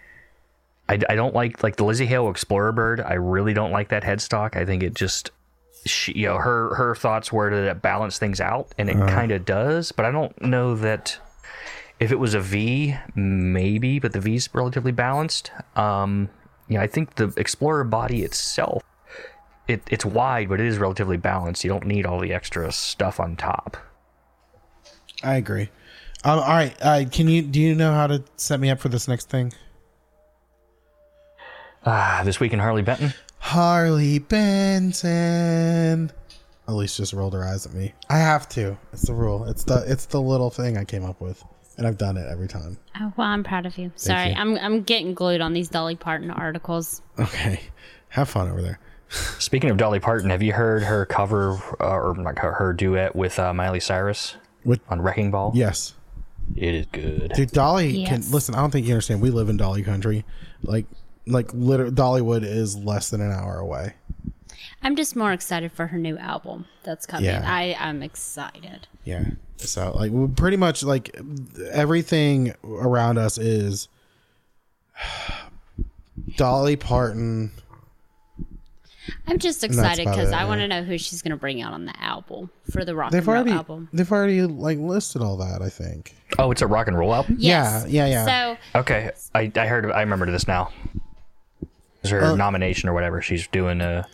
I, 0.88 1.00
I 1.08 1.14
don't 1.16 1.34
like 1.34 1.62
like 1.62 1.76
the 1.76 1.84
Lzzy 1.84 2.06
Hale 2.06 2.30
Explorer 2.30 2.72
bird. 2.72 3.00
I 3.00 3.14
really 3.14 3.54
don't 3.54 3.72
like 3.72 3.88
that 3.88 4.02
headstock. 4.04 4.56
I 4.56 4.64
think 4.64 4.82
it 4.82 4.94
just 4.94 5.30
she, 5.84 6.12
you 6.12 6.26
know 6.26 6.38
her 6.38 6.74
her 6.76 6.94
thoughts 6.94 7.32
were 7.32 7.50
to 7.50 7.74
balance 7.74 8.18
things 8.18 8.40
out, 8.40 8.72
and 8.78 8.88
it 8.88 8.96
kind 9.08 9.32
of 9.32 9.44
does. 9.44 9.92
But 9.92 10.04
I 10.06 10.10
don't 10.12 10.40
know 10.42 10.76
that 10.76 11.18
if 11.98 12.12
it 12.12 12.18
was 12.20 12.34
a 12.34 12.40
V, 12.40 12.94
maybe, 13.14 13.98
but 13.98 14.12
the 14.12 14.20
V's 14.20 14.48
relatively 14.52 14.92
balanced. 14.92 15.50
Um, 15.74 16.28
you 16.68 16.76
know, 16.76 16.82
I 16.84 16.86
think 16.86 17.14
the 17.14 17.32
Explorer 17.36 17.84
body 17.84 18.22
itself, 18.22 18.82
it, 19.68 19.82
it's 19.90 20.04
wide, 20.04 20.48
but 20.48 20.60
it 20.60 20.66
is 20.66 20.78
relatively 20.78 21.16
balanced. 21.16 21.64
You 21.64 21.70
don't 21.70 21.86
need 21.86 22.06
all 22.06 22.20
the 22.20 22.32
extra 22.32 22.70
stuff 22.72 23.18
on 23.20 23.36
top. 23.36 23.76
I 25.22 25.36
agree. 25.36 25.70
Um, 26.24 26.38
all 26.38 26.46
right, 26.48 26.76
uh, 26.80 27.04
can 27.10 27.28
you 27.28 27.42
do 27.42 27.60
you 27.60 27.74
know 27.74 27.92
how 27.92 28.06
to 28.06 28.24
set 28.36 28.58
me 28.60 28.70
up 28.70 28.80
for 28.80 28.88
this 28.88 29.06
next 29.06 29.28
thing? 29.28 29.52
Ah, 31.84 32.22
this 32.24 32.40
week 32.40 32.52
in 32.52 32.58
Harley 32.58 32.82
Benton. 32.82 33.14
Harley 33.38 34.18
Benton. 34.18 36.10
Elise 36.68 36.96
just 36.96 37.12
rolled 37.12 37.32
her 37.34 37.44
eyes 37.44 37.64
at 37.64 37.74
me. 37.74 37.94
I 38.10 38.18
have 38.18 38.48
to. 38.50 38.76
It's 38.92 39.06
the 39.06 39.14
rule. 39.14 39.44
It's 39.44 39.62
the 39.62 39.84
it's 39.86 40.06
the 40.06 40.20
little 40.20 40.50
thing 40.50 40.76
I 40.76 40.84
came 40.84 41.04
up 41.04 41.20
with, 41.20 41.44
and 41.78 41.86
I've 41.86 41.96
done 41.96 42.16
it 42.16 42.26
every 42.28 42.48
time. 42.48 42.76
Oh, 43.00 43.12
well, 43.16 43.28
I'm 43.28 43.44
proud 43.44 43.66
of 43.66 43.78
you. 43.78 43.92
Sorry, 43.94 44.30
you. 44.30 44.34
I'm 44.36 44.56
I'm 44.58 44.82
getting 44.82 45.14
glued 45.14 45.40
on 45.40 45.52
these 45.52 45.68
Dolly 45.68 45.94
Parton 45.94 46.30
articles. 46.32 47.02
Okay, 47.20 47.60
have 48.08 48.28
fun 48.28 48.48
over 48.50 48.62
there. 48.62 48.80
Speaking 49.38 49.70
of 49.70 49.76
Dolly 49.76 50.00
Parton, 50.00 50.30
have 50.30 50.42
you 50.42 50.52
heard 50.52 50.82
her 50.82 51.06
cover 51.06 51.52
uh, 51.80 51.94
or 51.96 52.14
like 52.16 52.38
her, 52.38 52.52
her 52.52 52.72
duet 52.72 53.14
with 53.16 53.38
uh, 53.38 53.52
Miley 53.54 53.80
Cyrus 53.80 54.36
With 54.64 54.80
on 54.88 55.00
Wrecking 55.00 55.30
Ball? 55.30 55.52
yes, 55.54 55.94
It 56.56 56.74
is 56.74 56.86
good. 56.92 57.32
dude, 57.34 57.50
Dolly 57.52 58.04
can 58.04 58.22
listen. 58.30 58.54
I 58.54 58.58
don't 58.60 58.70
think 58.70 58.86
you 58.86 58.92
understand. 58.92 59.20
We 59.20 59.30
live 59.30 59.48
in 59.48 59.56
Dolly 59.56 59.82
country. 59.82 60.24
Like 60.62 60.86
like 61.26 61.52
literally, 61.52 61.92
Dollywood 61.92 62.44
is 62.44 62.76
less 62.76 63.10
than 63.10 63.20
an 63.20 63.32
hour 63.32 63.58
away. 63.58 63.94
I'm 64.82 64.94
just 64.96 65.16
more 65.16 65.32
excited 65.32 65.72
for 65.72 65.88
her 65.88 65.98
new 65.98 66.16
album 66.18 66.66
that's 66.84 67.06
coming. 67.06 67.24
Yeah. 67.26 67.42
I 67.44 67.76
I'm 67.78 68.02
excited. 68.02 68.86
Yeah. 69.04 69.24
So 69.56 69.92
like 69.92 70.36
pretty 70.36 70.56
much 70.56 70.82
like 70.82 71.16
everything 71.72 72.54
around 72.64 73.18
us 73.18 73.38
is 73.38 73.88
Dolly 76.36 76.76
Parton. 76.76 77.52
I'm 79.26 79.38
just 79.38 79.64
excited 79.64 80.04
because 80.06 80.30
I 80.32 80.42
yeah. 80.42 80.46
want 80.48 80.60
to 80.60 80.68
know 80.68 80.82
who 80.82 80.98
she's 80.98 81.20
going 81.22 81.30
to 81.32 81.36
bring 81.36 81.60
out 81.60 81.72
on 81.72 81.84
the 81.84 82.00
album 82.02 82.50
for 82.70 82.84
the 82.84 82.94
rock 82.94 83.10
They've 83.10 83.18
and 83.20 83.26
roll 83.28 83.36
already 83.36 83.50
album. 83.52 83.88
they've 83.92 84.10
already 84.12 84.42
like 84.42 84.78
listed 84.78 85.22
all 85.22 85.36
that. 85.38 85.62
I 85.62 85.68
think. 85.68 86.14
Oh, 86.38 86.50
it's 86.50 86.62
a 86.62 86.66
rock 86.66 86.86
and 86.86 86.96
roll 86.98 87.14
album. 87.14 87.36
Yes. 87.38 87.86
Yeah, 87.88 88.06
yeah, 88.06 88.24
yeah. 88.26 88.56
So 88.74 88.78
Okay, 88.80 89.10
I, 89.34 89.50
I 89.56 89.66
heard. 89.66 89.90
I 89.90 90.00
remember 90.00 90.30
this 90.30 90.46
now. 90.46 90.70
Is 92.02 92.10
her 92.10 92.22
Uh, 92.22 92.36
nomination 92.36 92.88
or 92.88 92.92
whatever? 92.94 93.20
She's 93.20 93.46
doing. 93.48 93.80
Uh, 93.80 94.04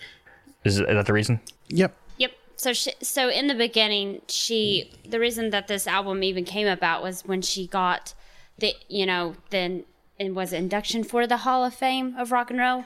is, 0.65 0.79
is 0.79 0.87
that 0.87 1.07
the 1.07 1.13
reason? 1.13 1.41
Yep. 1.69 1.95
Yep. 2.19 2.33
So 2.57 2.73
she, 2.73 2.93
so 3.03 3.29
in 3.29 3.49
the 3.49 3.55
beginning, 3.55 4.23
she 4.29 4.93
the 5.07 5.19
reason 5.21 5.51
that 5.51 5.69
this 5.69 5.87
album 5.87 6.23
even 6.23 6.45
came 6.45 6.67
about 6.69 7.03
was 7.03 7.23
when 7.27 7.43
she 7.43 7.67
got 7.67 8.15
the 8.59 8.75
you 8.89 9.05
know 9.05 9.35
then 9.51 9.85
and 10.19 10.35
was 10.37 10.53
induction 10.53 11.03
for 11.05 11.27
the 11.27 11.39
Hall 11.39 11.65
of 11.65 11.75
Fame 11.75 12.15
of 12.17 12.33
rock 12.33 12.51
and 12.51 12.59
roll. 12.61 12.85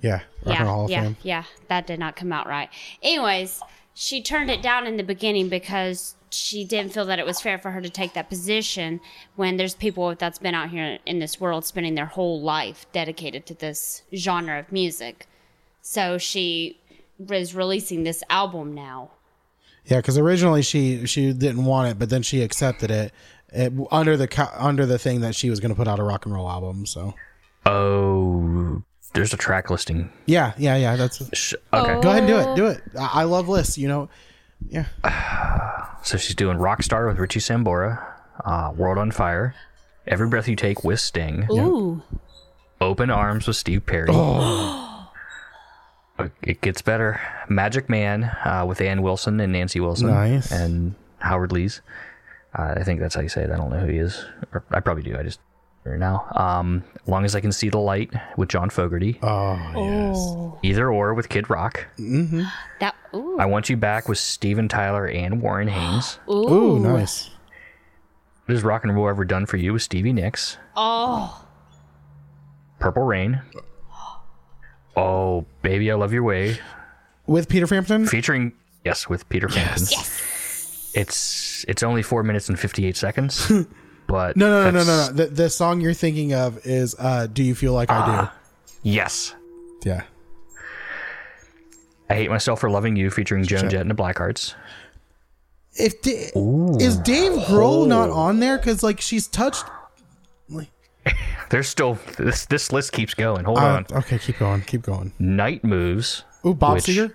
Yeah. 0.00 0.12
Rock 0.12 0.22
yeah, 0.44 0.58
and 0.58 0.68
Hall 0.68 0.84
of 0.84 0.90
yeah, 0.90 1.02
Fame. 1.02 1.16
yeah. 1.22 1.44
That 1.68 1.86
did 1.86 1.98
not 1.98 2.16
come 2.16 2.32
out 2.32 2.46
right. 2.46 2.68
Anyways, 3.02 3.60
she 3.94 4.22
turned 4.22 4.50
it 4.50 4.62
down 4.62 4.86
in 4.86 4.96
the 4.96 5.02
beginning 5.02 5.48
because 5.48 6.14
she 6.30 6.64
didn't 6.64 6.92
feel 6.92 7.06
that 7.06 7.18
it 7.18 7.26
was 7.26 7.40
fair 7.40 7.58
for 7.58 7.70
her 7.70 7.80
to 7.80 7.88
take 7.88 8.12
that 8.14 8.28
position 8.28 9.00
when 9.36 9.56
there's 9.56 9.74
people 9.74 10.14
that's 10.14 10.38
been 10.38 10.54
out 10.54 10.68
here 10.70 10.98
in 11.06 11.18
this 11.18 11.40
world 11.40 11.64
spending 11.64 11.94
their 11.94 12.06
whole 12.06 12.40
life 12.40 12.86
dedicated 12.92 13.46
to 13.46 13.54
this 13.54 14.02
genre 14.14 14.58
of 14.60 14.70
music. 14.70 15.26
So 15.80 16.18
she 16.18 16.78
is 17.30 17.54
releasing 17.54 18.04
this 18.04 18.22
album 18.28 18.74
now. 18.74 19.10
Yeah, 19.86 19.96
because 19.98 20.18
originally 20.18 20.60
she 20.62 21.06
she 21.06 21.32
didn't 21.32 21.64
want 21.64 21.88
it, 21.90 21.98
but 21.98 22.10
then 22.10 22.22
she 22.22 22.42
accepted 22.42 22.90
it, 22.90 23.10
it 23.48 23.72
under 23.90 24.18
the 24.18 24.50
under 24.58 24.84
the 24.84 24.98
thing 24.98 25.22
that 25.22 25.34
she 25.34 25.48
was 25.48 25.60
going 25.60 25.70
to 25.70 25.74
put 25.74 25.88
out 25.88 25.98
a 25.98 26.02
rock 26.02 26.26
and 26.26 26.34
roll 26.34 26.48
album. 26.48 26.84
So 26.84 27.14
Oh, 27.64 28.82
there's 29.14 29.32
a 29.32 29.36
track 29.36 29.70
listing. 29.70 30.10
yeah, 30.26 30.52
yeah, 30.58 30.76
yeah. 30.76 30.96
That's 30.96 31.22
Sh- 31.36 31.54
Okay, 31.72 32.00
go 32.00 32.10
ahead 32.10 32.24
and 32.24 32.26
do 32.28 32.38
it. 32.38 32.56
Do 32.56 32.66
it. 32.66 32.82
I, 32.98 33.20
I 33.20 33.24
love 33.24 33.48
lists. 33.48 33.78
You 33.78 33.88
know. 33.88 34.08
Yeah. 34.68 34.86
so 36.02 36.16
she's 36.18 36.34
doing 36.34 36.58
Rockstar 36.58 37.06
with 37.08 37.18
Richie 37.18 37.40
Sambora, 37.40 38.04
uh, 38.44 38.72
World 38.76 38.98
on 38.98 39.10
Fire, 39.12 39.54
Every 40.06 40.28
Breath 40.28 40.48
You 40.48 40.56
Take 40.56 40.82
with 40.84 40.98
Sting, 41.00 41.46
Ooh. 41.50 42.02
Open 42.80 43.08
Arms 43.10 43.46
with 43.46 43.56
Steve 43.56 43.86
Perry. 43.86 44.08
Uh, 46.18 46.28
It 46.42 46.60
gets 46.60 46.82
better. 46.82 47.20
Magic 47.48 47.88
Man 47.88 48.24
uh, 48.24 48.64
with 48.66 48.80
Ann 48.80 49.02
Wilson 49.02 49.38
and 49.38 49.52
Nancy 49.52 49.78
Wilson. 49.78 50.08
Nice. 50.08 50.50
And 50.50 50.96
Howard 51.18 51.50
Leese. 51.50 51.80
Uh, 52.58 52.74
I 52.76 52.82
think 52.82 52.98
that's 52.98 53.14
how 53.14 53.20
you 53.20 53.28
say 53.28 53.42
it. 53.44 53.50
I 53.52 53.56
don't 53.56 53.70
know 53.70 53.78
who 53.78 53.86
he 53.92 53.98
is. 53.98 54.24
Or 54.52 54.64
I 54.72 54.80
probably 54.80 55.04
do. 55.04 55.16
I 55.16 55.22
just 55.22 55.38
right 55.88 55.98
now. 55.98 56.26
Um, 56.34 56.84
as 57.02 57.08
Long 57.08 57.24
as 57.24 57.34
I 57.34 57.40
can 57.40 57.52
see 57.52 57.68
the 57.68 57.78
light 57.78 58.12
with 58.36 58.48
John 58.48 58.70
Fogerty. 58.70 59.18
Oh 59.22 59.56
yes. 59.74 60.58
Either 60.62 60.90
or 60.90 61.14
with 61.14 61.28
Kid 61.28 61.48
Rock. 61.50 61.86
That 62.80 62.94
ooh. 63.14 63.38
I 63.38 63.46
want 63.46 63.68
you 63.68 63.76
back 63.76 64.08
with 64.08 64.18
Steven 64.18 64.68
Tyler 64.68 65.06
and 65.06 65.42
Warren 65.42 65.68
Haynes. 65.68 66.18
Ooh. 66.28 66.48
Ooh, 66.48 66.78
nice. 66.78 67.30
What 68.44 68.54
has 68.54 68.62
rock 68.62 68.84
and 68.84 68.94
roll 68.94 69.08
ever 69.08 69.24
done 69.24 69.46
for 69.46 69.56
you 69.56 69.72
with 69.72 69.82
Stevie 69.82 70.12
Nicks? 70.12 70.58
Oh. 70.76 71.44
Purple 72.78 73.02
Rain. 73.04 73.40
Oh, 74.96 75.46
baby, 75.62 75.92
I 75.92 75.94
love 75.94 76.12
your 76.12 76.24
way. 76.24 76.58
With 77.28 77.48
Peter 77.48 77.68
Frampton. 77.68 78.04
Featuring 78.08 78.52
yes, 78.84 79.08
with 79.08 79.28
Peter 79.28 79.48
Frampton. 79.48 79.86
Yes. 79.92 80.90
It's 80.92 81.64
it's 81.68 81.84
only 81.84 82.02
four 82.02 82.24
minutes 82.24 82.48
and 82.48 82.58
fifty 82.58 82.84
eight 82.84 82.96
seconds. 82.96 83.52
but 84.08 84.36
No, 84.36 84.50
no, 84.50 84.70
no, 84.70 84.78
no, 84.82 84.84
no, 84.84 85.06
no. 85.06 85.12
The, 85.12 85.26
the 85.26 85.48
song 85.50 85.80
you're 85.80 85.94
thinking 85.94 86.34
of 86.34 86.66
is 86.66 86.96
uh, 86.98 87.28
"Do 87.28 87.44
You 87.44 87.54
Feel 87.54 87.72
Like 87.74 87.90
I 87.90 88.22
Do." 88.22 88.28
Yes, 88.82 89.34
Yeah. 89.84 90.02
I 92.10 92.14
hate 92.14 92.30
myself 92.30 92.58
for 92.60 92.70
loving 92.70 92.96
you, 92.96 93.10
featuring 93.10 93.44
Joan 93.44 93.68
Jett 93.68 93.82
and 93.82 93.90
the 93.90 93.94
Blackhearts. 93.94 94.54
If 95.74 96.00
Da- 96.00 96.30
is 96.80 96.96
Dave 96.96 97.32
Grohl 97.42 97.86
not 97.86 98.08
on 98.10 98.40
there 98.40 98.56
because 98.56 98.82
like 98.82 99.00
she's 99.00 99.28
touched. 99.28 99.64
There's 101.50 101.68
still 101.68 101.98
this 102.18 102.46
this 102.46 102.72
list 102.72 102.92
keeps 102.92 103.14
going. 103.14 103.44
Hold 103.44 103.58
uh, 103.58 103.62
on. 103.62 103.86
okay, 103.92 104.18
keep 104.18 104.38
going, 104.38 104.62
keep 104.62 104.82
going. 104.82 105.12
Night 105.18 105.64
moves. 105.64 106.24
Ooh, 106.44 106.54
Bob 106.54 106.74
Which- 106.76 106.84
Seger. 106.86 107.14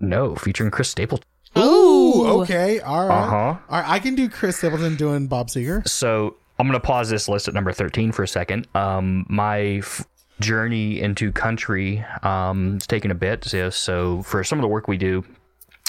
No, 0.00 0.34
featuring 0.36 0.70
Chris 0.70 0.90
Stapleton. 0.90 1.26
Ooh, 1.58 2.26
okay, 2.42 2.80
all 2.80 3.08
right, 3.08 3.22
Uh-huh. 3.22 3.36
all 3.36 3.58
right. 3.70 3.88
I 3.88 3.98
can 3.98 4.14
do 4.14 4.28
Chris 4.28 4.56
Stapleton 4.58 4.96
doing 4.96 5.26
Bob 5.26 5.48
Seger. 5.48 5.86
So 5.88 6.36
I'm 6.58 6.66
gonna 6.66 6.80
pause 6.80 7.08
this 7.10 7.28
list 7.28 7.48
at 7.48 7.54
number 7.54 7.72
13 7.72 8.12
for 8.12 8.22
a 8.22 8.28
second. 8.28 8.66
Um, 8.74 9.26
my 9.28 9.78
f- 9.78 10.06
journey 10.40 11.00
into 11.00 11.32
country 11.32 12.04
um, 12.22 12.76
it's 12.76 12.86
taken 12.86 13.10
a 13.10 13.14
bit. 13.14 13.44
So, 13.44 13.70
so 13.70 14.22
for 14.22 14.44
some 14.44 14.58
of 14.58 14.62
the 14.62 14.68
work 14.68 14.86
we 14.88 14.96
do, 14.98 15.24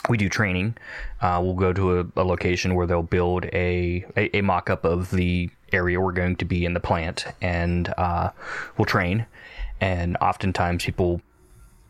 we 0.10 0.18
do 0.18 0.30
training. 0.30 0.78
Uh, 1.22 1.42
we'll 1.44 1.54
go 1.56 1.74
to 1.74 2.00
a, 2.00 2.06
a 2.16 2.24
location 2.24 2.76
where 2.76 2.88
they'll 2.88 3.04
build 3.04 3.44
a, 3.46 4.06
a, 4.16 4.38
a 4.38 4.42
mock 4.42 4.70
up 4.70 4.86
of 4.86 5.10
the 5.12 5.50
area 5.74 6.00
we're 6.00 6.14
going 6.14 6.38
to 6.38 6.46
be 6.46 6.64
in 6.64 6.74
the 6.74 6.80
plant, 6.80 7.26
and 7.42 7.94
uh, 7.98 8.30
we'll 8.78 8.86
train. 8.86 9.26
And 9.82 10.16
oftentimes 10.22 10.86
people 10.86 11.22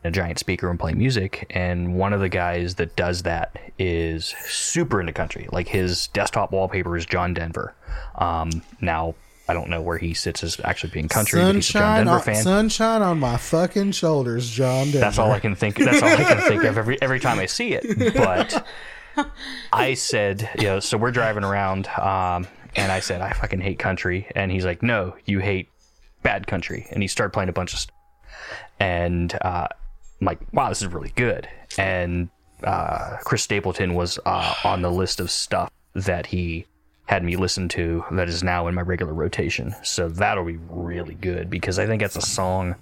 a 0.03 0.11
giant 0.11 0.39
speaker 0.39 0.69
and 0.69 0.79
play 0.79 0.93
music. 0.93 1.45
And 1.49 1.95
one 1.95 2.13
of 2.13 2.19
the 2.19 2.29
guys 2.29 2.75
that 2.75 2.95
does 2.95 3.23
that 3.23 3.57
is 3.77 4.25
super 4.45 4.99
into 4.99 5.13
country. 5.13 5.47
Like 5.51 5.67
his 5.67 6.07
desktop 6.07 6.51
wallpaper 6.51 6.95
is 6.95 7.05
John 7.05 7.33
Denver. 7.33 7.75
Um, 8.15 8.63
now 8.81 9.15
I 9.49 9.53
don't 9.53 9.69
know 9.69 9.81
where 9.81 9.97
he 9.97 10.13
sits 10.13 10.43
as 10.43 10.59
actually 10.63 10.91
being 10.91 11.07
country, 11.07 11.41
but 11.41 11.55
he's 11.55 11.69
a 11.69 11.73
John 11.73 11.81
Sunshine, 11.81 11.97
Denver 11.99 12.11
on, 12.11 12.21
fan. 12.21 12.43
sunshine 12.43 13.01
on 13.01 13.19
my 13.19 13.37
fucking 13.37 13.91
shoulders, 13.93 14.49
John. 14.49 14.85
Denver. 14.85 14.99
That's 14.99 15.17
all 15.17 15.31
I 15.31 15.39
can 15.39 15.55
think. 15.55 15.77
That's 15.77 16.01
all 16.01 16.09
I 16.09 16.23
can 16.23 16.41
think 16.41 16.63
of 16.65 16.77
every 16.77 17.01
every 17.01 17.19
time 17.19 17.39
I 17.39 17.45
see 17.45 17.73
it. 17.73 18.13
But 18.13 18.65
I 19.71 19.93
said, 19.93 20.49
you 20.57 20.63
know, 20.63 20.79
so 20.79 20.97
we're 20.97 21.11
driving 21.11 21.45
around, 21.45 21.87
um, 21.87 22.45
and 22.75 22.91
I 22.91 22.99
said, 22.99 23.21
I 23.21 23.31
fucking 23.31 23.61
hate 23.61 23.79
country, 23.79 24.27
and 24.35 24.51
he's 24.51 24.65
like, 24.65 24.83
No, 24.83 25.15
you 25.25 25.39
hate 25.39 25.69
bad 26.23 26.45
country, 26.45 26.85
and 26.91 27.01
he 27.01 27.07
started 27.07 27.31
playing 27.31 27.49
a 27.49 27.53
bunch 27.53 27.73
of 27.73 27.79
stuff, 27.79 27.95
and 28.81 29.33
uh, 29.41 29.67
I'm 30.21 30.25
like, 30.25 30.39
Wow, 30.53 30.69
this 30.69 30.81
is 30.81 30.87
really 30.87 31.11
good, 31.15 31.47
and 31.77 32.29
uh, 32.63 33.17
Chris 33.23 33.43
Stapleton 33.43 33.93
was 33.93 34.19
uh, 34.25 34.55
on 34.63 34.81
the 34.81 34.91
list 34.91 35.19
of 35.19 35.29
stuff 35.29 35.71
that 35.93 36.25
he 36.27 36.65
had 37.05 37.23
me 37.23 37.35
listen 37.35 37.69
to 37.69 38.03
that 38.11 38.27
is 38.27 38.43
now 38.43 38.67
in 38.67 38.75
my 38.75 38.81
regular 38.81 39.13
rotation. 39.13 39.73
So 39.83 40.09
that'll 40.09 40.43
be 40.43 40.57
really 40.69 41.15
good 41.15 41.49
because 41.49 41.79
I 41.79 41.85
think 41.85 42.01
that's 42.01 42.17
a 42.17 42.21
song. 42.21 42.75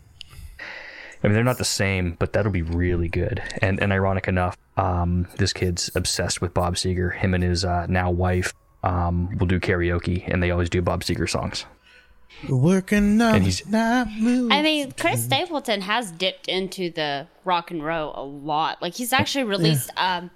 I 1.24 1.28
mean, 1.28 1.34
they're 1.34 1.44
not 1.44 1.58
the 1.58 1.66
same, 1.66 2.16
but 2.20 2.34
that'll 2.34 2.52
be 2.52 2.62
really 2.62 3.08
good. 3.08 3.42
And 3.62 3.80
and 3.80 3.94
ironic 3.94 4.28
enough, 4.28 4.58
um, 4.78 5.28
this 5.38 5.54
kid's 5.54 5.90
obsessed 5.96 6.42
with 6.42 6.54
Bob 6.54 6.76
Seger. 6.76 7.16
Him 7.16 7.34
and 7.34 7.44
his 7.44 7.64
uh, 7.64 7.86
now 7.88 8.12
wife 8.12 8.54
um, 8.84 9.36
will 9.38 9.48
do 9.48 9.60
karaoke, 9.60 10.24
and 10.28 10.42
they 10.42 10.52
always 10.52 10.70
do 10.70 10.82
Bob 10.82 11.04
Seger 11.04 11.30
songs. 11.30 11.66
Working 12.50 13.22
on 13.22 13.36
And 13.36 13.44
he's- 13.44 13.66
not 13.68 14.08
moving. 14.12 14.52
I 14.52 14.62
mean, 14.62 14.92
Chris 15.00 15.24
Stapleton 15.24 15.82
has 15.82 16.12
dipped 16.12 16.48
into 16.48 16.90
the 16.90 17.28
rock 17.44 17.72
and 17.72 17.84
roll 17.84 18.14
a 18.16 18.24
lot. 18.24 18.82
Like 18.82 18.96
he's 18.96 19.14
actually 19.14 19.46
released. 19.46 19.90
Um, 19.98 20.32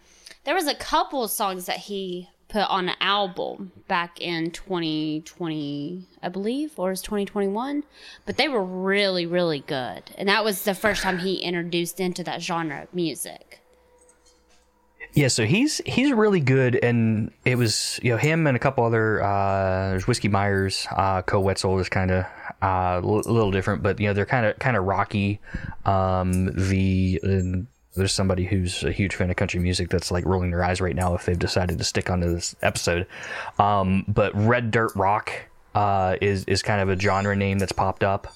there 0.45 0.55
was 0.55 0.67
a 0.67 0.75
couple 0.75 1.23
of 1.23 1.31
songs 1.31 1.65
that 1.65 1.77
he 1.77 2.29
put 2.47 2.63
on 2.63 2.89
an 2.89 2.95
album 2.99 3.71
back 3.87 4.19
in 4.19 4.49
2020, 4.49 6.07
I 6.23 6.29
believe, 6.29 6.77
or 6.79 6.91
is 6.91 7.01
2021, 7.01 7.83
but 8.25 8.37
they 8.37 8.47
were 8.47 8.63
really, 8.63 9.25
really 9.25 9.59
good. 9.59 10.03
And 10.17 10.27
that 10.29 10.43
was 10.43 10.63
the 10.63 10.73
first 10.73 11.03
time 11.03 11.19
he 11.19 11.35
introduced 11.35 11.99
into 11.99 12.23
that 12.23 12.41
genre 12.41 12.83
of 12.83 12.93
music. 12.93 13.58
Yeah, 15.13 15.27
so 15.27 15.45
he's 15.45 15.81
he's 15.85 16.11
really 16.11 16.39
good, 16.39 16.75
and 16.75 17.31
it 17.43 17.55
was 17.55 17.99
you 18.03 18.11
know 18.11 18.17
him 18.17 18.45
and 18.45 18.55
a 18.55 18.59
couple 18.59 18.85
other. 18.85 19.23
Uh, 19.23 19.89
there's 19.89 20.07
Whiskey 20.07 20.27
Myers, 20.27 20.87
uh, 20.95 21.23
Koe 21.23 21.39
Wetzel 21.39 21.79
is 21.79 21.89
kind 21.89 22.11
of 22.11 22.25
uh, 22.61 23.01
a 23.01 23.05
little 23.05 23.51
different, 23.51 23.81
but 23.81 23.99
you 23.99 24.07
know 24.07 24.13
they're 24.13 24.25
kind 24.25 24.45
of 24.45 24.59
kind 24.59 24.77
of 24.77 24.83
rocky. 24.83 25.39
Um, 25.85 26.45
the 26.53 27.19
and 27.23 27.67
there's 27.95 28.13
somebody 28.13 28.45
who's 28.45 28.83
a 28.83 28.91
huge 28.91 29.15
fan 29.15 29.29
of 29.29 29.35
country 29.35 29.59
music 29.59 29.89
that's 29.89 30.11
like 30.11 30.25
rolling 30.25 30.51
their 30.51 30.63
eyes 30.63 30.79
right 30.79 30.95
now 30.95 31.15
if 31.15 31.25
they've 31.25 31.39
decided 31.39 31.79
to 31.79 31.83
stick 31.83 32.09
onto 32.09 32.31
this 32.31 32.55
episode. 32.61 33.07
Um, 33.57 34.05
but 34.07 34.31
Red 34.35 34.69
Dirt 34.69 34.95
Rock 34.95 35.31
uh, 35.73 36.17
is 36.21 36.43
is 36.45 36.61
kind 36.61 36.81
of 36.81 36.89
a 36.89 36.99
genre 36.99 37.35
name 37.35 37.57
that's 37.57 37.71
popped 37.71 38.03
up, 38.03 38.27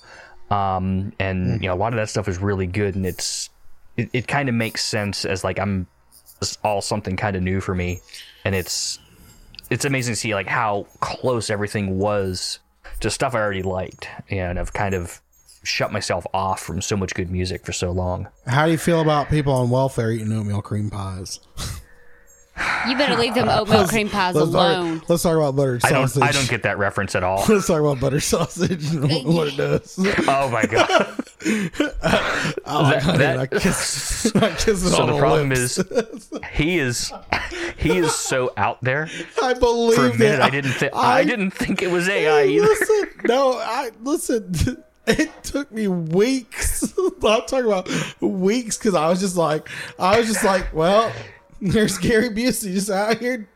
um, 0.50 1.14
and 1.20 1.62
you 1.62 1.68
know 1.68 1.76
a 1.76 1.78
lot 1.78 1.94
of 1.94 1.98
that 1.98 2.10
stuff 2.10 2.28
is 2.28 2.40
really 2.40 2.68
good, 2.68 2.96
and 2.96 3.06
it's 3.06 3.52
it, 3.96 4.10
it 4.12 4.28
kind 4.28 4.50
of 4.50 4.56
makes 4.56 4.84
sense 4.84 5.24
as 5.24 5.44
like 5.44 5.60
I'm 5.60 5.88
it's 6.42 6.58
all 6.64 6.82
something 6.82 7.16
kind 7.16 7.36
of 7.36 7.44
new 7.44 7.62
for 7.62 7.76
me 7.76 8.02
and 8.46 8.54
it's 8.56 9.00
it's 9.70 9.86
amazing 9.86 10.14
to 10.14 10.20
see 10.20 10.36
like 10.36 10.48
how 10.48 10.86
close 11.00 11.50
everything 11.50 11.98
was 11.98 12.60
to 13.00 13.10
stuff 13.10 13.34
i 13.34 13.40
already 13.40 13.64
liked 13.64 14.08
and 14.30 14.60
i've 14.60 14.74
kind 14.74 14.94
of 14.94 15.22
shut 15.64 15.92
myself 15.94 16.28
off 16.34 16.62
from 16.62 16.82
so 16.82 16.98
much 16.98 17.14
good 17.16 17.32
music 17.32 17.66
for 17.66 17.72
so 17.72 17.90
long 17.92 18.28
How 18.46 18.66
do 18.66 18.72
you 18.72 18.78
feel 18.78 19.00
about 19.00 19.30
people 19.30 19.54
on 19.54 19.70
welfare 19.70 20.12
eating 20.12 20.34
oatmeal 20.34 20.62
cream 20.62 20.90
pies? 20.90 21.40
You 22.88 22.98
better 22.98 23.16
leave 23.20 23.34
them 23.34 23.50
oatmeal 23.50 23.88
cream 23.88 24.10
pies 24.10 24.36
Let's 24.36 24.48
alone. 24.50 25.00
talk, 25.00 25.10
let's 25.10 25.24
talk 25.24 25.36
about 25.38 25.56
buttered 25.56 25.84
I 25.86 25.90
sausage. 25.90 26.20
don't. 26.20 26.30
I 26.30 26.32
don't 26.32 26.50
get 26.50 26.64
that 26.64 26.78
reference 26.78 27.16
at 27.16 27.24
all. 27.24 27.44
Let's 27.50 27.66
talk 27.68 27.80
about 27.80 28.00
butter 28.00 28.20
sausage 28.20 28.92
and 28.94 29.04
what 29.26 29.48
it 29.48 29.58
does. 29.58 29.96
Oh 30.28 30.50
my 30.50 30.64
god. 30.66 31.16
Oh, 32.66 32.90
That- 32.90 33.04
God, 33.04 33.20
that- 33.20 33.38
I 33.40 33.48
kiss, 33.48 34.34
I 34.36 34.50
kiss 34.52 34.86
it 34.86 34.90
So 34.92 35.04
on 35.04 35.12
the 35.12 35.18
problem 35.18 35.50
lips. 35.50 35.78
is, 35.78 36.32
he 36.54 36.80
is, 36.80 37.12
he 37.78 37.98
is 37.98 38.16
so 38.16 38.52
out 38.56 38.82
there. 38.82 39.10
I 39.42 39.54
believe 39.54 39.96
For 39.96 40.08
a 40.08 40.18
minute. 40.18 40.40
I 40.42 40.50
didn't 40.50 40.72
think. 40.72 40.96
I, 40.96 41.24
didn't 41.26 41.52
think 41.52 41.82
it 41.82 41.90
was 41.92 42.08
AI 42.08 42.46
either. 42.46 42.66
Listen, 42.66 43.10
no, 43.26 43.54
I 43.58 43.92
listen. 44.02 44.84
It 45.06 45.32
took 45.44 45.70
me 45.72 45.90
weeks. 45.90 46.94
I'm 46.98 47.12
talking 47.20 47.66
about 47.66 47.90
weeks 48.22 48.78
because 48.78 48.96
I 48.96 49.10
was 49.10 49.20
just 49.20 49.36
like, 49.36 49.68
I 50.00 50.18
was 50.20 50.28
just 50.28 50.44
like, 50.46 50.74
well, 50.74 51.12
there's 51.72 51.98
Gary 51.98 52.30
Busey 52.30 52.74
just 52.74 52.90
out 52.90 53.20
here, 53.20 53.48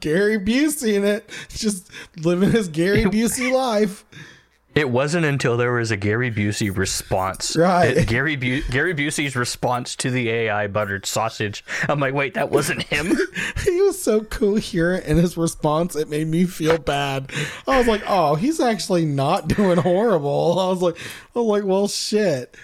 Gary 0.00 0.38
Busey 0.38 0.94
in 0.94 1.04
it, 1.04 1.30
just 1.48 1.90
living 2.16 2.50
his 2.50 2.68
Gary 2.68 3.04
Busey 3.04 3.52
life. 3.52 4.04
It 4.74 4.90
wasn't 4.90 5.24
until 5.24 5.56
there 5.56 5.72
was 5.72 5.90
a 5.90 5.96
Gary 5.96 6.30
Busey 6.30 6.76
response. 6.76 7.56
Right. 7.56 8.06
Gary 8.06 8.36
Bu- 8.36 8.62
Gary 8.70 8.94
Busey's 8.94 9.34
response 9.34 9.96
to 9.96 10.10
the 10.10 10.28
AI 10.30 10.66
buttered 10.66 11.06
sausage. 11.06 11.64
I'm 11.88 11.98
like, 11.98 12.14
wait, 12.14 12.34
that 12.34 12.50
wasn't 12.50 12.82
him. 12.84 13.16
He 13.64 13.80
was 13.82 14.00
so 14.00 14.22
coherent 14.22 15.04
in 15.06 15.16
his 15.16 15.36
response, 15.36 15.94
it 15.96 16.08
made 16.08 16.28
me 16.28 16.44
feel 16.44 16.78
bad. 16.78 17.30
I 17.66 17.78
was 17.78 17.86
like, 17.86 18.02
oh, 18.06 18.34
he's 18.34 18.60
actually 18.60 19.04
not 19.04 19.48
doing 19.48 19.78
horrible. 19.78 20.58
I 20.60 20.68
was 20.68 20.80
like, 20.80 20.96
I 21.34 21.38
was 21.38 21.46
like, 21.46 21.64
well, 21.64 21.88
shit. 21.88 22.56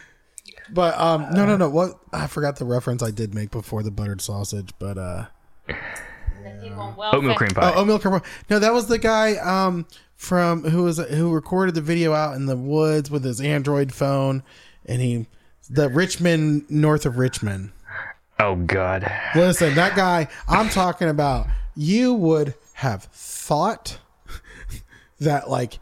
But 0.71 0.99
um, 0.99 1.29
no, 1.33 1.45
no, 1.45 1.57
no. 1.57 1.69
What 1.69 1.99
I 2.12 2.27
forgot 2.27 2.57
the 2.57 2.65
reference 2.65 3.03
I 3.03 3.11
did 3.11 3.35
make 3.35 3.51
before 3.51 3.83
the 3.83 3.91
buttered 3.91 4.21
sausage, 4.21 4.71
but 4.79 4.99
uh. 4.99 5.27
Oatmeal 7.12 7.35
cream 7.35 7.51
pie. 7.51 7.73
Oh, 7.75 7.81
oatmeal 7.81 7.99
cream. 7.99 8.21
pie. 8.21 8.27
No, 8.51 8.59
that 8.59 8.73
was 8.73 8.87
the 8.87 8.99
guy 8.99 9.37
um 9.37 9.87
from 10.17 10.65
who 10.65 10.85
was 10.85 10.99
who 10.99 11.33
recorded 11.33 11.75
the 11.75 11.81
video 11.81 12.12
out 12.12 12.35
in 12.35 12.47
the 12.47 12.57
woods 12.57 13.11
with 13.11 13.25
his 13.25 13.41
Android 13.41 13.93
phone, 13.93 14.43
and 14.87 15.01
he 15.01 15.27
the 15.69 15.89
Rich 15.89 16.21
Men 16.21 16.65
North 16.69 17.07
of 17.07 17.19
Richmond. 17.19 17.73
Oh 18.39 18.57
God. 18.57 19.11
Listen, 19.35 19.75
that 19.75 19.97
guy 19.97 20.29
I'm 20.49 20.69
talking 20.69 21.09
about. 21.09 21.47
You 21.77 22.15
would 22.15 22.55
have 22.75 23.05
thought 23.05 23.99
that 25.21 25.49
like 25.51 25.79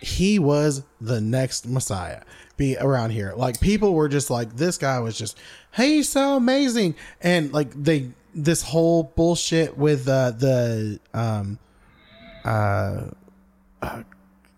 he 0.00 0.38
was 0.38 0.82
the 1.00 1.20
next 1.20 1.66
Messiah 1.66 2.22
be 2.56 2.76
around 2.76 3.10
here. 3.10 3.32
Like 3.36 3.60
people 3.60 3.94
were 3.94 4.08
just 4.08 4.30
like, 4.30 4.56
this 4.56 4.78
guy 4.78 4.98
was 5.00 5.16
just, 5.16 5.38
hey, 5.72 5.96
he's 5.96 6.08
so 6.08 6.36
amazing, 6.36 6.94
and 7.20 7.52
like 7.52 7.70
they 7.74 8.10
this 8.34 8.62
whole 8.62 9.04
bullshit 9.04 9.76
with 9.76 10.08
uh, 10.08 10.30
the 10.30 11.00
um 11.12 11.58
uh, 12.44 13.04
uh 13.82 14.02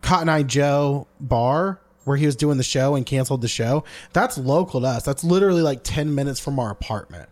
Cotton 0.02 0.28
Eye 0.28 0.42
Joe 0.42 1.06
bar 1.20 1.80
where 2.04 2.16
he 2.16 2.26
was 2.26 2.36
doing 2.36 2.58
the 2.58 2.62
show 2.64 2.94
and 2.94 3.06
canceled 3.06 3.40
the 3.40 3.48
show. 3.48 3.84
That's 4.12 4.36
local 4.36 4.80
to 4.82 4.86
us. 4.86 5.02
That's 5.04 5.24
literally 5.24 5.62
like 5.62 5.82
ten 5.82 6.14
minutes 6.14 6.38
from 6.38 6.58
our 6.58 6.70
apartment. 6.70 7.28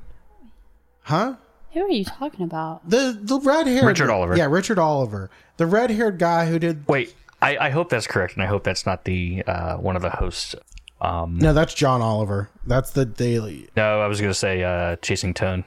Huh? 1.03 1.37
Who 1.73 1.81
are 1.81 1.91
you 1.91 2.05
talking 2.05 2.45
about? 2.45 2.89
The 2.89 3.19
the 3.21 3.39
red 3.41 3.67
haired 3.67 3.85
Richard 3.85 4.11
Oliver. 4.11 4.37
Yeah, 4.37 4.47
Richard 4.47 4.79
Oliver. 4.79 5.31
The 5.57 5.67
red 5.67 5.91
haired 5.91 6.19
guy 6.19 6.47
who 6.47 6.59
did 6.59 6.87
Wait, 6.87 7.15
I, 7.43 7.57
I 7.67 7.71
hope 7.71 7.89
that's 7.91 8.07
correct, 8.07 8.35
and 8.35 8.43
I 8.43 8.47
hope 8.47 8.65
that's 8.65 8.87
not 8.87 9.05
the 9.05 9.43
uh, 9.47 9.77
one 9.77 9.97
of 9.97 10.03
the 10.03 10.11
hosts. 10.11 10.55
Um, 11.01 11.39
No, 11.39 11.53
that's 11.53 11.75
John 11.75 12.01
Oliver. 12.01 12.49
That's 12.67 12.91
the 12.93 13.05
daily. 13.05 13.69
no, 13.77 14.01
I 14.01 14.07
was 14.07 14.21
gonna 14.21 14.33
say 14.35 14.63
uh, 14.63 14.97
Chasing 14.97 15.35
Tone. 15.35 15.65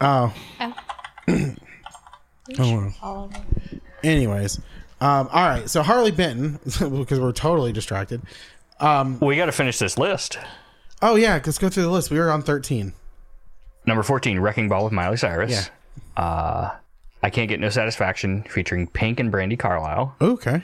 Oh. 0.00 0.32
Oh. 0.60 1.54
oh. 3.02 3.30
Anyways. 4.02 4.58
Um, 5.00 5.28
all 5.32 5.48
right. 5.48 5.68
So 5.68 5.82
Harley 5.82 6.10
Benton, 6.10 6.58
because 6.64 7.18
we're 7.20 7.32
totally 7.32 7.72
distracted. 7.72 8.22
We 8.80 9.36
got 9.36 9.46
to 9.46 9.52
finish 9.52 9.78
this 9.78 9.98
list. 9.98 10.38
Oh 11.02 11.16
yeah, 11.16 11.34
let's 11.44 11.58
go 11.58 11.68
through 11.68 11.82
the 11.84 11.90
list. 11.90 12.10
We 12.10 12.18
were 12.18 12.30
on 12.30 12.42
thirteen. 12.42 12.92
Number 13.86 14.02
14, 14.02 14.38
Wrecking 14.40 14.68
Ball 14.68 14.84
with 14.84 14.92
Miley 14.92 15.16
Cyrus. 15.16 15.50
Yeah. 16.16 16.22
Uh, 16.22 16.70
I 17.22 17.30
Can't 17.30 17.48
Get 17.48 17.60
No 17.60 17.70
Satisfaction 17.70 18.42
featuring 18.42 18.86
Pink 18.86 19.18
and 19.18 19.32
Brandi 19.32 19.58
Carlile. 19.58 20.14
Okay. 20.20 20.62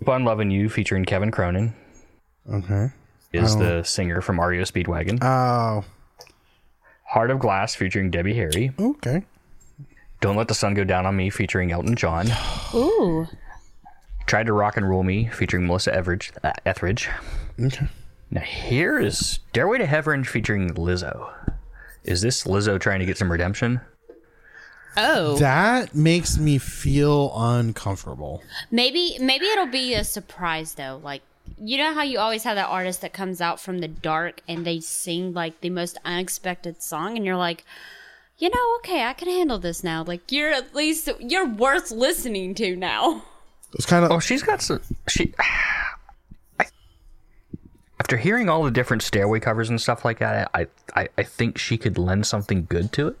Keep 0.00 0.08
on 0.08 0.24
Loving 0.24 0.50
You 0.50 0.68
featuring 0.68 1.04
Kevin 1.04 1.30
Cronin 1.30 1.74
Okay. 2.50 2.88
is 3.32 3.56
the 3.56 3.82
singer 3.84 4.20
from 4.22 4.40
REO 4.40 4.62
Speedwagon. 4.62 5.18
Oh. 5.22 5.84
Heart 7.04 7.30
of 7.30 7.38
Glass 7.38 7.74
featuring 7.74 8.10
Debbie 8.10 8.34
Harry. 8.34 8.72
Okay. 8.80 9.24
Don't 10.20 10.36
Let 10.36 10.48
the 10.48 10.54
Sun 10.54 10.74
Go 10.74 10.84
Down 10.84 11.06
on 11.06 11.16
Me 11.16 11.28
featuring 11.30 11.70
Elton 11.70 11.96
John. 11.96 12.28
Ooh. 12.74 13.26
Tried 14.26 14.46
to 14.46 14.52
Rock 14.52 14.76
and 14.76 14.88
Roll 14.88 15.02
Me 15.02 15.26
featuring 15.28 15.66
Melissa 15.66 15.94
Etheridge. 15.94 16.32
Uh, 16.42 16.52
Etheridge. 16.64 17.08
Okay. 17.60 17.86
Now 18.30 18.40
here 18.42 18.98
is 18.98 19.18
Stairway 19.18 19.78
to 19.78 19.86
Heaven 19.86 20.24
featuring 20.24 20.70
Lizzo. 20.74 21.30
Is 22.04 22.22
this 22.22 22.44
Lizzo 22.44 22.80
trying 22.80 23.00
to 23.00 23.06
get 23.06 23.18
some 23.18 23.30
redemption? 23.30 23.80
Oh. 24.96 25.36
That 25.36 25.94
makes 25.94 26.36
me 26.38 26.58
feel 26.58 27.32
uncomfortable. 27.36 28.42
Maybe 28.70 29.16
maybe 29.20 29.46
it'll 29.46 29.66
be 29.66 29.94
a 29.94 30.04
surprise 30.04 30.74
though. 30.74 31.00
Like 31.02 31.22
you 31.58 31.78
know 31.78 31.92
how 31.94 32.02
you 32.02 32.18
always 32.18 32.44
have 32.44 32.56
that 32.56 32.68
artist 32.68 33.00
that 33.02 33.12
comes 33.12 33.40
out 33.40 33.60
from 33.60 33.78
the 33.78 33.88
dark 33.88 34.40
and 34.48 34.64
they 34.64 34.80
sing 34.80 35.32
like 35.32 35.60
the 35.60 35.70
most 35.70 35.98
unexpected 36.04 36.82
song 36.82 37.16
and 37.16 37.24
you're 37.24 37.36
like, 37.36 37.64
you 38.38 38.48
know, 38.48 38.76
okay, 38.78 39.04
I 39.04 39.12
can 39.12 39.28
handle 39.28 39.58
this 39.58 39.84
now. 39.84 40.02
Like 40.02 40.32
you're 40.32 40.50
at 40.50 40.74
least 40.74 41.08
you're 41.20 41.48
worth 41.48 41.90
listening 41.90 42.54
to 42.56 42.76
now. 42.76 43.22
It's 43.74 43.86
kind 43.86 44.04
of 44.04 44.10
Oh, 44.10 44.18
she's 44.20 44.42
got 44.42 44.62
some. 44.62 44.80
She. 45.08 45.32
I, 46.58 46.66
after 48.00 48.16
hearing 48.16 48.48
all 48.48 48.64
the 48.64 48.70
different 48.70 49.02
stairway 49.02 49.38
covers 49.40 49.68
and 49.68 49.80
stuff 49.80 50.04
like 50.04 50.18
that, 50.18 50.50
I 50.54 50.66
I, 50.96 51.08
I 51.16 51.22
think 51.22 51.58
she 51.58 51.76
could 51.76 51.98
lend 51.98 52.26
something 52.26 52.66
good 52.68 52.92
to 52.92 53.08
it. 53.08 53.18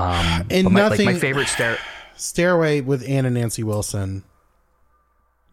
Um, 0.00 0.46
and 0.50 0.64
but 0.64 0.72
my, 0.72 0.80
nothing. 0.80 1.06
like 1.06 1.14
my 1.16 1.20
favorite 1.20 1.48
stair. 1.48 1.78
Stairway 2.16 2.80
with 2.80 3.06
Anna 3.08 3.30
Nancy 3.30 3.62
Wilson. 3.62 4.24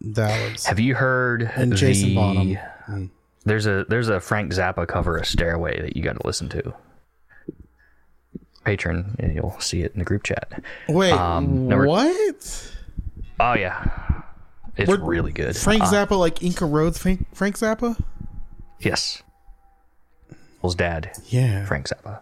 That 0.00 0.52
was 0.52 0.66
Have 0.66 0.78
you 0.78 0.94
heard 0.94 1.42
and 1.42 1.74
Jason 1.74 2.10
the- 2.10 2.14
Bonham. 2.14 3.10
There's 3.44 3.66
a 3.66 3.84
there's 3.88 4.08
a 4.08 4.20
Frank 4.20 4.52
Zappa 4.52 4.86
cover 4.86 5.16
of 5.16 5.26
Stairway 5.26 5.80
that 5.80 5.96
you 5.96 6.02
got 6.02 6.20
to 6.20 6.26
listen 6.26 6.48
to. 6.50 6.74
Patreon, 8.66 9.18
and 9.18 9.34
you'll 9.34 9.58
see 9.60 9.82
it 9.82 9.92
in 9.92 9.98
the 10.00 10.04
group 10.04 10.24
chat. 10.24 10.62
Wait, 10.88 11.12
Um, 11.12 11.68
number- 11.68 11.86
what? 11.86 12.72
Oh 13.40 13.54
yeah, 13.54 14.22
it's 14.76 14.88
What- 14.88 15.00
really 15.00 15.32
good. 15.32 15.56
Frank 15.56 15.82
Uh, 15.84 15.90
Zappa, 15.92 16.18
like 16.18 16.42
Inca 16.42 16.66
Roads, 16.66 16.98
Frank, 16.98 17.26
Frank 17.34 17.56
Zappa? 17.56 17.98
yes, 18.80 19.22
Will's 20.60 20.74
dad. 20.74 21.12
Yeah. 21.28 21.64
Frank 21.64 21.88
Zappa. 21.88 22.20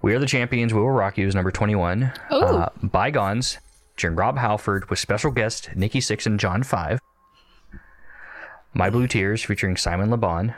We 0.00 0.14
Are 0.14 0.18
the 0.18 0.26
Champions, 0.26 0.72
We 0.72 0.80
Will 0.80 0.90
Rock 0.90 1.18
You 1.18 1.26
is 1.26 1.34
number 1.34 1.50
21. 1.50 2.12
Ooh. 2.32 2.34
Uh, 2.36 2.68
Bygones, 2.82 3.58
featuring 3.96 4.16
Rob 4.16 4.38
Halford 4.38 4.88
with 4.90 4.98
special 4.98 5.30
guest 5.30 5.70
Nikki 5.74 6.00
Sixx 6.00 6.24
and 6.26 6.38
John 6.38 6.62
Five. 6.62 7.00
My 8.74 8.90
Blue 8.90 9.08
Tears 9.08 9.42
featuring 9.42 9.76
Simon 9.76 10.10
Le 10.10 10.16
Bon. 10.16 10.54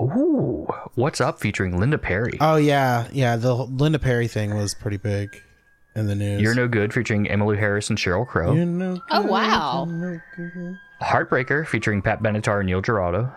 Ooh, 0.00 0.66
What's 0.94 1.20
Up 1.20 1.38
featuring 1.38 1.78
Linda 1.78 1.98
Perry. 1.98 2.32
Oh 2.40 2.56
yeah, 2.56 3.06
yeah. 3.12 3.36
The 3.36 3.54
Linda 3.54 3.98
Perry 4.00 4.26
thing 4.26 4.54
was 4.56 4.74
pretty 4.74 4.96
big 4.96 5.40
in 5.94 6.08
the 6.08 6.14
news. 6.16 6.40
You're 6.42 6.54
No 6.56 6.66
Good 6.66 6.92
featuring 6.92 7.26
Emmylou 7.26 7.56
Harris 7.58 7.88
and 7.88 7.98
Sheryl 7.98 8.26
Crow. 8.26 8.52
You 8.52 8.64
know, 8.66 9.00
Oh 9.10 9.22
wow. 9.22 9.86
Heartbreaker 11.00 11.66
featuring 11.66 12.02
Pat 12.02 12.20
Benatar 12.20 12.58
and 12.60 12.66
Neil 12.66 12.80
Giraldo. 12.80 13.30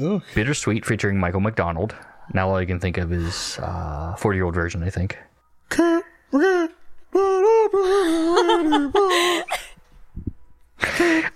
Ooh. 0.00 0.22
Bittersweet 0.34 0.86
featuring 0.86 1.18
Michael 1.18 1.40
McDonald. 1.40 1.94
Now 2.34 2.48
all 2.48 2.56
I 2.56 2.64
can 2.64 2.80
think 2.80 2.98
of 2.98 3.12
is 3.12 3.58
uh, 3.60 4.14
40 4.16 4.36
year 4.36 4.44
old 4.44 4.54
version, 4.54 4.82
I 4.82 4.90
think. 4.90 5.18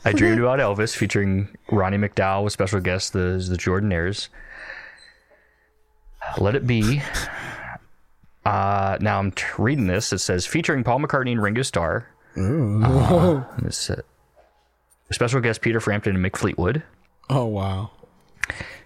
I 0.05 0.13
Dreamed 0.15 0.39
About 0.41 0.59
Elvis 0.59 0.97
featuring 0.97 1.49
Ronnie 1.71 1.99
McDowell 1.99 2.45
with 2.45 2.53
special 2.53 2.81
guest 2.81 3.13
the, 3.13 3.45
the 3.49 3.57
Jordanaires. 3.57 4.29
Let 6.39 6.55
It 6.57 6.67
Be. 6.67 7.03
Uh, 8.45 8.97
now 9.01 9.19
I'm 9.19 9.33
t- 9.33 9.45
reading 9.59 9.87
this. 9.87 10.13
It 10.13 10.19
says 10.19 10.47
featuring 10.47 10.85
Paul 10.85 11.01
McCartney 11.01 11.33
and 11.33 11.43
Ringo 11.43 11.63
Starr. 11.63 12.09
Uh, 12.37 13.45
this, 13.63 13.91
uh, 13.91 14.03
special 15.11 15.41
guest 15.41 15.61
Peter 15.63 15.81
Frampton 15.81 16.15
and 16.17 16.25
Mick 16.25 16.37
Fleetwood. 16.37 16.83
Oh 17.31 17.47
wow. 17.47 17.91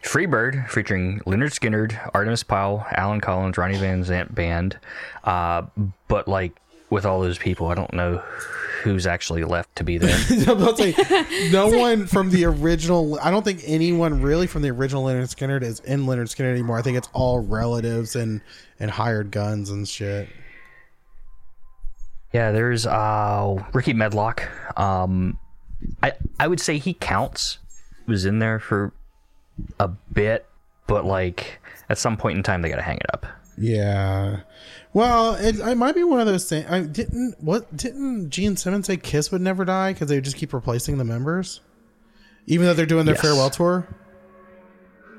Freebird 0.02 0.68
featuring 0.68 1.20
Lynyrd 1.20 1.52
Skynyrd, 1.52 1.92
Artimus 2.12 2.46
Powell, 2.46 2.86
Allen 2.92 3.20
Collins, 3.20 3.58
Ronnie 3.58 3.76
Van 3.76 4.02
Zant 4.02 4.34
Band. 4.34 4.78
Uh, 5.24 5.62
but 6.08 6.26
like 6.26 6.52
with 6.88 7.04
all 7.04 7.20
those 7.20 7.38
people, 7.38 7.68
I 7.68 7.74
don't 7.74 7.92
know 7.92 8.22
who's 8.82 9.06
actually 9.06 9.44
left 9.44 9.76
to 9.76 9.84
be 9.84 9.98
there. 9.98 10.14
I'm 10.48 10.76
say, 10.76 10.94
no 11.52 11.68
one 11.68 12.06
from 12.06 12.30
the 12.30 12.44
original. 12.46 13.18
I 13.20 13.30
don't 13.30 13.44
think 13.44 13.60
anyone 13.64 14.22
really 14.22 14.46
from 14.46 14.62
the 14.62 14.70
original 14.70 15.04
Lynyrd 15.04 15.34
Skynyrd 15.34 15.62
is 15.62 15.80
in 15.80 16.06
Lynyrd 16.06 16.34
Skynyrd 16.34 16.52
anymore. 16.52 16.78
I 16.78 16.82
think 16.82 16.96
it's 16.96 17.08
all 17.12 17.40
relatives 17.40 18.16
and 18.16 18.40
and 18.78 18.90
hired 18.90 19.30
guns 19.30 19.70
and 19.70 19.86
shit. 19.86 20.28
Yeah, 22.32 22.52
there's 22.52 22.86
uh 22.86 23.62
Rickey 23.72 23.92
Medlocke. 23.92 24.48
Um, 24.78 25.38
I 26.02 26.12
I 26.38 26.48
would 26.48 26.60
say 26.60 26.78
he 26.78 26.94
counts. 26.94 27.58
Was 28.06 28.24
in 28.24 28.40
there 28.40 28.58
for 28.58 28.92
a 29.78 29.88
bit, 29.88 30.46
but 30.86 31.04
like 31.04 31.60
at 31.88 31.98
some 31.98 32.16
point 32.16 32.36
in 32.36 32.42
time 32.42 32.62
they 32.62 32.68
got 32.68 32.76
to 32.76 32.82
hang 32.82 32.98
it 32.98 33.06
up. 33.12 33.26
Yeah. 33.58 34.40
Well, 34.92 35.34
it, 35.34 35.58
it 35.58 35.74
might 35.76 35.94
be 35.94 36.02
one 36.02 36.20
of 36.20 36.26
those 36.26 36.48
things. 36.48 36.66
I 36.70 36.80
didn't. 36.80 37.36
What 37.40 37.76
didn't 37.76 38.30
Gene 38.30 38.56
Simmons 38.56 38.86
say? 38.86 38.96
Kiss 38.96 39.30
would 39.30 39.40
never 39.42 39.64
die 39.64 39.92
because 39.92 40.08
they 40.08 40.16
would 40.16 40.24
just 40.24 40.36
keep 40.36 40.52
replacing 40.52 40.98
the 40.98 41.04
members, 41.04 41.60
even 42.46 42.66
though 42.66 42.74
they're 42.74 42.86
doing 42.86 43.06
their 43.06 43.14
Yes. 43.16 43.22
farewell 43.22 43.50
tour 43.50 43.86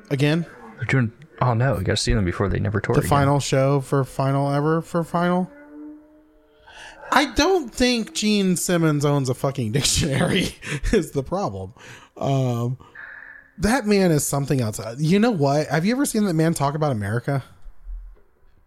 again. 0.09 0.45
They're 0.77 0.85
doing. 0.85 1.11
Oh 1.41 1.53
no, 1.53 1.77
you 1.77 1.83
got 1.83 1.93
to 1.93 2.01
see 2.01 2.13
them 2.13 2.25
before 2.25 2.49
they 2.49 2.59
never 2.59 2.79
tour. 2.81 2.95
The 2.95 3.01
again. 3.01 3.09
final 3.09 3.39
show 3.39 3.79
for 3.81 4.03
final 4.03 4.51
ever 4.51 4.81
for 4.81 5.03
final. 5.03 5.49
I 7.13 7.25
don't 7.33 7.73
think 7.73 8.13
Gene 8.13 8.55
Simmons 8.55 9.03
owns 9.05 9.29
a 9.29 9.33
fucking 9.33 9.71
dictionary. 9.73 10.55
is 10.93 11.11
the 11.11 11.23
problem. 11.23 11.73
Um, 12.17 12.77
that 13.61 13.85
man 13.87 14.11
is 14.11 14.25
something 14.25 14.61
else. 14.61 14.79
Uh, 14.79 14.95
You 14.97 15.19
know 15.19 15.31
what? 15.31 15.67
Have 15.67 15.85
you 15.85 15.93
ever 15.93 16.05
seen 16.05 16.25
that 16.25 16.33
man 16.33 16.53
talk 16.53 16.75
about 16.75 16.91
America? 16.91 17.43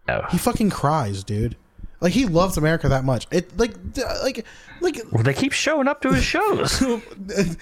No. 0.09 0.25
He 0.31 0.39
fucking 0.39 0.71
cries, 0.71 1.25
dude. 1.25 1.57
Like 2.01 2.13
he 2.13 2.27
loves 2.27 2.59
America 2.59 2.89
that 2.91 3.05
much. 3.05 3.27
It 3.31 3.57
like 3.57 3.75
like 4.23 4.45
like 4.83 5.01
Well, 5.11 5.23
they 5.23 5.33
keep 5.33 5.53
showing 5.53 5.89
up 5.89 6.03
to 6.03 6.13
his 6.13 6.23
shows. 6.23 6.83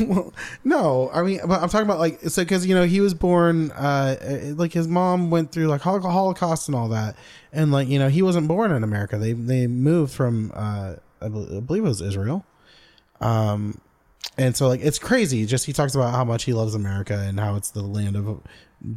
well, 0.00 0.32
no, 0.64 1.10
I 1.12 1.22
mean, 1.22 1.40
but 1.46 1.62
I'm 1.62 1.68
talking 1.68 1.86
about 1.86 1.98
like 1.98 2.20
so 2.22 2.42
because 2.42 2.66
you 2.66 2.74
know 2.74 2.84
he 2.84 3.00
was 3.00 3.14
born 3.14 3.70
uh 3.72 4.16
uh, 4.20 4.54
like 4.56 4.72
his 4.72 4.88
mom 4.88 5.30
went 5.30 5.52
through 5.52 5.66
like 5.68 5.80
Holocaust 5.80 6.68
and 6.68 6.74
all 6.74 6.88
that, 6.88 7.16
and 7.52 7.72
like 7.72 7.88
you 7.88 7.98
know 7.98 8.08
he 8.08 8.22
wasn't 8.22 8.48
born 8.48 8.72
in 8.72 8.84
America. 8.84 9.16
They 9.16 9.32
they 9.32 9.66
moved 9.66 10.12
from 10.12 10.52
uh 10.54 10.94
I, 11.22 11.28
bel- 11.28 11.56
I 11.56 11.60
believe 11.60 11.84
it 11.84 11.88
was 11.88 12.02
Israel, 12.02 12.44
um, 13.20 13.80
and 14.38 14.56
so 14.56 14.68
like 14.68 14.80
it's 14.80 14.98
crazy. 14.98 15.46
Just 15.46 15.66
he 15.66 15.72
talks 15.72 15.94
about 15.94 16.12
how 16.12 16.24
much 16.24 16.44
he 16.44 16.52
loves 16.52 16.74
America 16.74 17.18
and 17.26 17.38
how 17.38 17.56
it's 17.56 17.70
the 17.70 17.82
land 17.82 18.16
of 18.16 18.40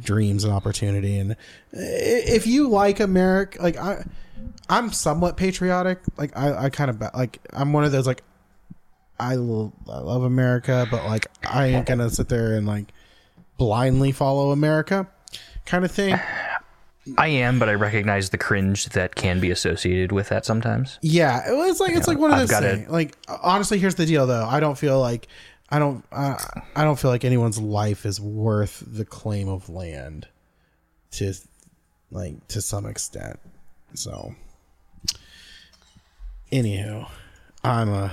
dreams 0.00 0.44
and 0.44 0.52
opportunity. 0.52 1.18
And 1.18 1.36
if 1.72 2.46
you 2.46 2.68
like 2.68 3.00
America, 3.00 3.62
like 3.62 3.76
I. 3.76 4.04
I'm 4.68 4.92
somewhat 4.92 5.36
patriotic. 5.36 6.00
Like 6.18 6.36
I, 6.36 6.64
I 6.64 6.70
kind 6.70 6.90
of 6.90 7.00
like 7.14 7.38
I'm 7.52 7.72
one 7.72 7.84
of 7.84 7.92
those 7.92 8.06
like 8.06 8.22
I, 9.18 9.36
lo- 9.36 9.72
I 9.88 9.98
love 9.98 10.24
America, 10.24 10.86
but 10.90 11.04
like 11.04 11.26
I 11.48 11.66
ain't 11.66 11.86
gonna 11.86 12.10
sit 12.10 12.28
there 12.28 12.54
and 12.54 12.66
like 12.66 12.92
blindly 13.56 14.12
follow 14.12 14.50
America, 14.50 15.08
kind 15.64 15.84
of 15.84 15.90
thing. 15.90 16.18
I 17.18 17.28
am, 17.28 17.58
but 17.58 17.68
I 17.68 17.74
recognize 17.74 18.30
the 18.30 18.38
cringe 18.38 18.86
that 18.90 19.14
can 19.14 19.40
be 19.40 19.50
associated 19.50 20.12
with 20.12 20.28
that 20.28 20.44
sometimes. 20.44 20.98
Yeah, 21.02 21.48
it 21.48 21.54
was 21.54 21.80
like 21.80 21.94
it's 21.94 22.08
like 22.08 22.18
one 22.18 22.32
of 22.32 22.38
those 22.38 22.58
things. 22.58 22.88
Like 22.88 23.16
honestly, 23.42 23.78
here's 23.78 23.94
the 23.94 24.06
deal 24.06 24.26
though. 24.26 24.44
I 24.44 24.60
don't 24.60 24.76
feel 24.76 25.00
like 25.00 25.28
I 25.70 25.78
don't 25.78 26.04
uh, 26.12 26.36
I 26.74 26.84
don't 26.84 26.98
feel 26.98 27.10
like 27.10 27.24
anyone's 27.24 27.60
life 27.60 28.06
is 28.06 28.20
worth 28.20 28.82
the 28.86 29.04
claim 29.04 29.48
of 29.48 29.68
land 29.68 30.28
to 31.12 31.34
like 32.10 32.46
to 32.48 32.60
some 32.60 32.86
extent. 32.86 33.38
So, 33.94 34.34
anywho, 36.52 37.08
I'm 37.64 37.88
a 37.88 38.12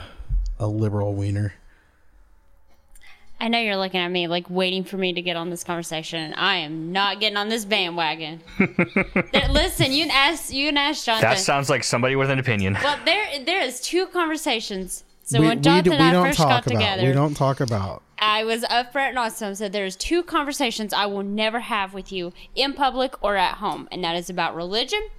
a 0.59 0.67
liberal 0.67 1.13
wiener. 1.13 1.53
I 3.43 3.49
know 3.49 3.59
you're 3.59 3.75
looking 3.75 3.99
at 3.99 4.07
me 4.07 4.27
like 4.29 4.49
waiting 4.49 4.85
for 4.85 4.95
me 4.95 5.11
to 5.11 5.21
get 5.21 5.35
on 5.35 5.49
this 5.49 5.65
conversation, 5.65 6.21
and 6.21 6.33
I 6.33 6.55
am 6.59 6.93
not 6.93 7.19
getting 7.19 7.35
on 7.35 7.49
this 7.49 7.65
bandwagon. 7.65 8.39
There- 8.57 9.49
listen, 9.49 9.91
you 9.91 10.05
can 10.05 10.11
ask 10.11 10.53
you 10.53 10.69
can 10.69 10.77
ask 10.77 11.03
Jonathan. 11.05 11.29
That 11.31 11.39
sounds 11.39 11.69
like 11.69 11.83
somebody 11.83 12.15
with 12.15 12.29
an 12.31 12.39
opinion. 12.39 12.77
well, 12.81 12.97
there 13.03 13.43
there 13.43 13.59
is 13.61 13.81
two 13.81 14.05
conversations. 14.07 15.03
So 15.25 15.41
we, 15.41 15.47
when 15.47 15.57
we, 15.57 15.61
Jonathan 15.61 15.83
do- 15.83 15.89
we 15.89 15.95
and 15.97 16.03
I 16.05 16.11
don't 16.13 16.25
first 16.27 16.37
talk 16.37 16.47
got 16.47 16.67
about 16.67 16.79
together, 16.79 17.03
we 17.05 17.11
don't 17.11 17.35
talk 17.35 17.59
about 17.59 18.01
I 18.17 18.45
was 18.45 18.61
upfront 18.63 19.09
and 19.09 19.19
honest. 19.19 19.41
and 19.41 19.57
said 19.57 19.73
there's 19.73 19.97
two 19.97 20.23
conversations 20.23 20.93
I 20.93 21.05
will 21.07 21.23
never 21.23 21.59
have 21.59 21.93
with 21.93 22.13
you 22.13 22.31
in 22.55 22.71
public 22.71 23.21
or 23.21 23.35
at 23.35 23.55
home, 23.55 23.89
and 23.91 24.01
that 24.05 24.15
is 24.15 24.29
about 24.29 24.55
religion 24.55 25.09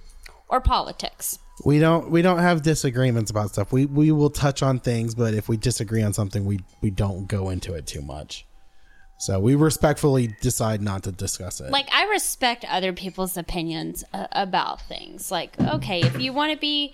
or 0.49 0.59
politics. 0.59 1.37
We 1.63 1.79
don't 1.79 2.11
we 2.11 2.21
don't 2.21 2.39
have 2.39 2.61
disagreements 2.61 3.31
about 3.31 3.51
stuff. 3.51 3.71
We 3.71 3.85
we 3.85 4.11
will 4.11 4.29
touch 4.29 4.61
on 4.61 4.79
things, 4.79 5.15
but 5.15 5.33
if 5.33 5.47
we 5.47 5.57
disagree 5.57 6.01
on 6.01 6.13
something, 6.13 6.45
we 6.45 6.59
we 6.81 6.89
don't 6.89 7.27
go 7.27 7.49
into 7.49 7.73
it 7.73 7.87
too 7.87 8.01
much. 8.01 8.45
So 9.17 9.39
we 9.39 9.55
respectfully 9.55 10.35
decide 10.41 10.81
not 10.81 11.03
to 11.03 11.11
discuss 11.13 11.61
it. 11.61 11.71
Like 11.71 11.87
I 11.93 12.05
respect 12.09 12.65
other 12.67 12.91
people's 12.91 13.37
opinions 13.37 14.03
uh, 14.13 14.27
about 14.33 14.81
things. 14.81 15.31
Like 15.31 15.57
okay, 15.59 16.01
if 16.01 16.19
you 16.19 16.33
want 16.33 16.51
to 16.51 16.57
be 16.57 16.93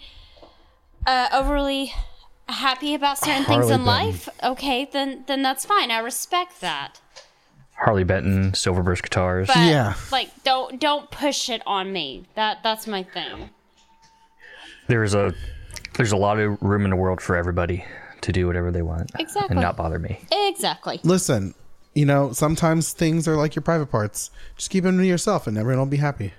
uh, 1.07 1.29
overly 1.33 1.91
happy 2.47 2.93
about 2.93 3.17
certain 3.17 3.45
things 3.45 3.65
in 3.65 3.69
Benton. 3.69 3.85
life, 3.85 4.29
okay, 4.43 4.87
then 4.91 5.23
then 5.25 5.41
that's 5.41 5.65
fine. 5.65 5.89
I 5.89 5.99
respect 5.99 6.61
that. 6.61 7.01
Harley 7.75 8.03
Benton, 8.03 8.51
Silverburst 8.51 9.01
guitars. 9.01 9.47
But 9.47 9.57
Yeah. 9.57 9.95
like 10.11 10.29
don't 10.43 10.79
don't 10.79 11.09
push 11.09 11.49
it 11.49 11.63
on 11.65 11.91
me. 11.91 12.27
That 12.35 12.59
that's 12.61 12.85
my 12.85 13.01
thing. 13.01 13.49
There's 14.91 15.15
a 15.15 15.33
there's 15.95 16.11
a 16.11 16.17
lot 16.17 16.37
of 16.37 16.61
room 16.61 16.83
in 16.83 16.89
the 16.89 16.95
world 16.97 17.21
for 17.21 17.35
everybody 17.37 17.83
to 18.21 18.31
do 18.33 18.45
whatever 18.45 18.71
they 18.71 18.81
want 18.81 19.09
Exactly. 19.17 19.53
and 19.55 19.61
not 19.61 19.75
bother 19.77 19.97
me. 19.97 20.19
Exactly. 20.31 20.99
Listen, 21.03 21.55
you 21.95 22.05
know, 22.05 22.33
sometimes 22.33 22.91
things 22.93 23.27
are 23.27 23.35
like 23.37 23.55
your 23.55 23.63
private 23.63 23.87
parts. 23.87 24.29
Just 24.57 24.69
keep 24.69 24.83
them 24.83 24.97
to 24.97 25.05
yourself, 25.05 25.47
and 25.47 25.57
everyone 25.57 25.79
will 25.79 25.85
be 25.91 25.97
happy. 25.97 26.33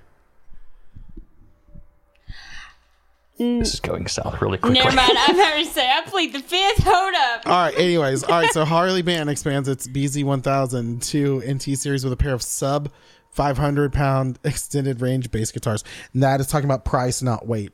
This 3.39 3.73
is 3.73 3.79
going 3.79 4.07
south 4.07 4.39
really 4.41 4.59
quickly. 4.59 4.79
Never 4.79 4.95
mind. 4.95 5.11
I'm 5.17 5.35
about 5.39 5.57
to 5.57 5.65
say 5.65 5.89
I 5.89 6.01
plead 6.05 6.33
the 6.33 6.39
fifth. 6.39 6.83
Hold 6.83 7.13
up. 7.15 7.41
All 7.47 7.51
right. 7.51 7.77
Anyways, 7.77 8.23
all 8.23 8.39
right. 8.39 8.51
So 8.51 8.63
Harley 8.63 9.01
Band 9.01 9.29
expands 9.29 9.67
its 9.67 9.87
BZ1000 9.87 11.03
to 11.09 11.41
NT 11.51 11.77
series 11.77 12.03
with 12.03 12.13
a 12.13 12.15
pair 12.15 12.33
of 12.33 12.41
sub 12.43 12.91
500 13.31 13.91
pound 13.91 14.37
extended 14.43 15.01
range 15.01 15.31
bass 15.31 15.51
guitars. 15.51 15.83
And 16.13 16.21
that 16.23 16.39
is 16.39 16.47
talking 16.47 16.65
about 16.65 16.85
price, 16.85 17.21
not 17.23 17.47
weight. 17.47 17.73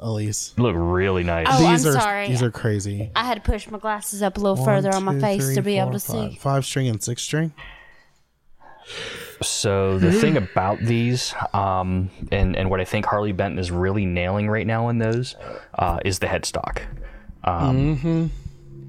Elise, 0.00 0.54
Look 0.56 0.74
really 0.76 1.24
nice. 1.24 1.46
Oh, 1.50 1.58
these 1.58 1.84
I'm 1.84 1.96
are 1.96 2.00
sorry. 2.00 2.28
these 2.28 2.42
are 2.42 2.50
crazy. 2.50 3.10
I 3.14 3.24
had 3.24 3.34
to 3.34 3.40
push 3.50 3.68
my 3.68 3.78
glasses 3.78 4.22
up 4.22 4.36
a 4.38 4.40
little 4.40 4.56
One, 4.56 4.64
further 4.64 4.94
on 4.94 5.04
my 5.04 5.14
two, 5.14 5.20
face 5.20 5.44
three, 5.44 5.54
to 5.56 5.62
be 5.62 5.78
able 5.78 5.92
to 5.92 6.00
five. 6.00 6.32
see. 6.32 6.38
Five 6.38 6.64
string 6.64 6.88
and 6.88 7.02
six 7.02 7.22
string. 7.22 7.52
So 9.42 9.98
the 9.98 10.10
thing 10.12 10.36
about 10.36 10.78
these, 10.80 11.34
um, 11.52 12.10
and 12.32 12.56
and 12.56 12.70
what 12.70 12.80
I 12.80 12.84
think 12.84 13.04
Harley 13.06 13.32
Benton 13.32 13.58
is 13.58 13.70
really 13.70 14.06
nailing 14.06 14.48
right 14.48 14.66
now 14.66 14.88
in 14.88 14.98
those, 14.98 15.36
uh, 15.78 16.00
is 16.04 16.18
the 16.18 16.26
headstock. 16.26 16.82
Um, 17.44 18.30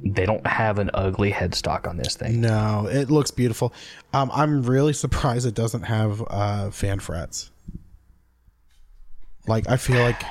They 0.01 0.25
don't 0.25 0.47
have 0.47 0.80
an 0.80 0.89
ugly 0.93 1.30
headstock 1.34 1.86
on 1.86 1.97
this 1.97 2.15
thing. 2.15 2.39
No, 2.39 2.88
it 2.89 3.11
looks 3.11 3.32
beautiful. 3.32 3.73
Um, 4.13 4.32
I'm 4.34 4.63
really 4.63 4.93
surprised 4.93 5.45
it 5.45 5.55
doesn't 5.55 5.84
have 5.84 6.23
uh, 6.30 6.71
fan 6.71 6.99
frets. 6.99 7.51
Like 9.45 9.67
I 9.69 9.75
feel 9.77 10.01
like 10.01 10.21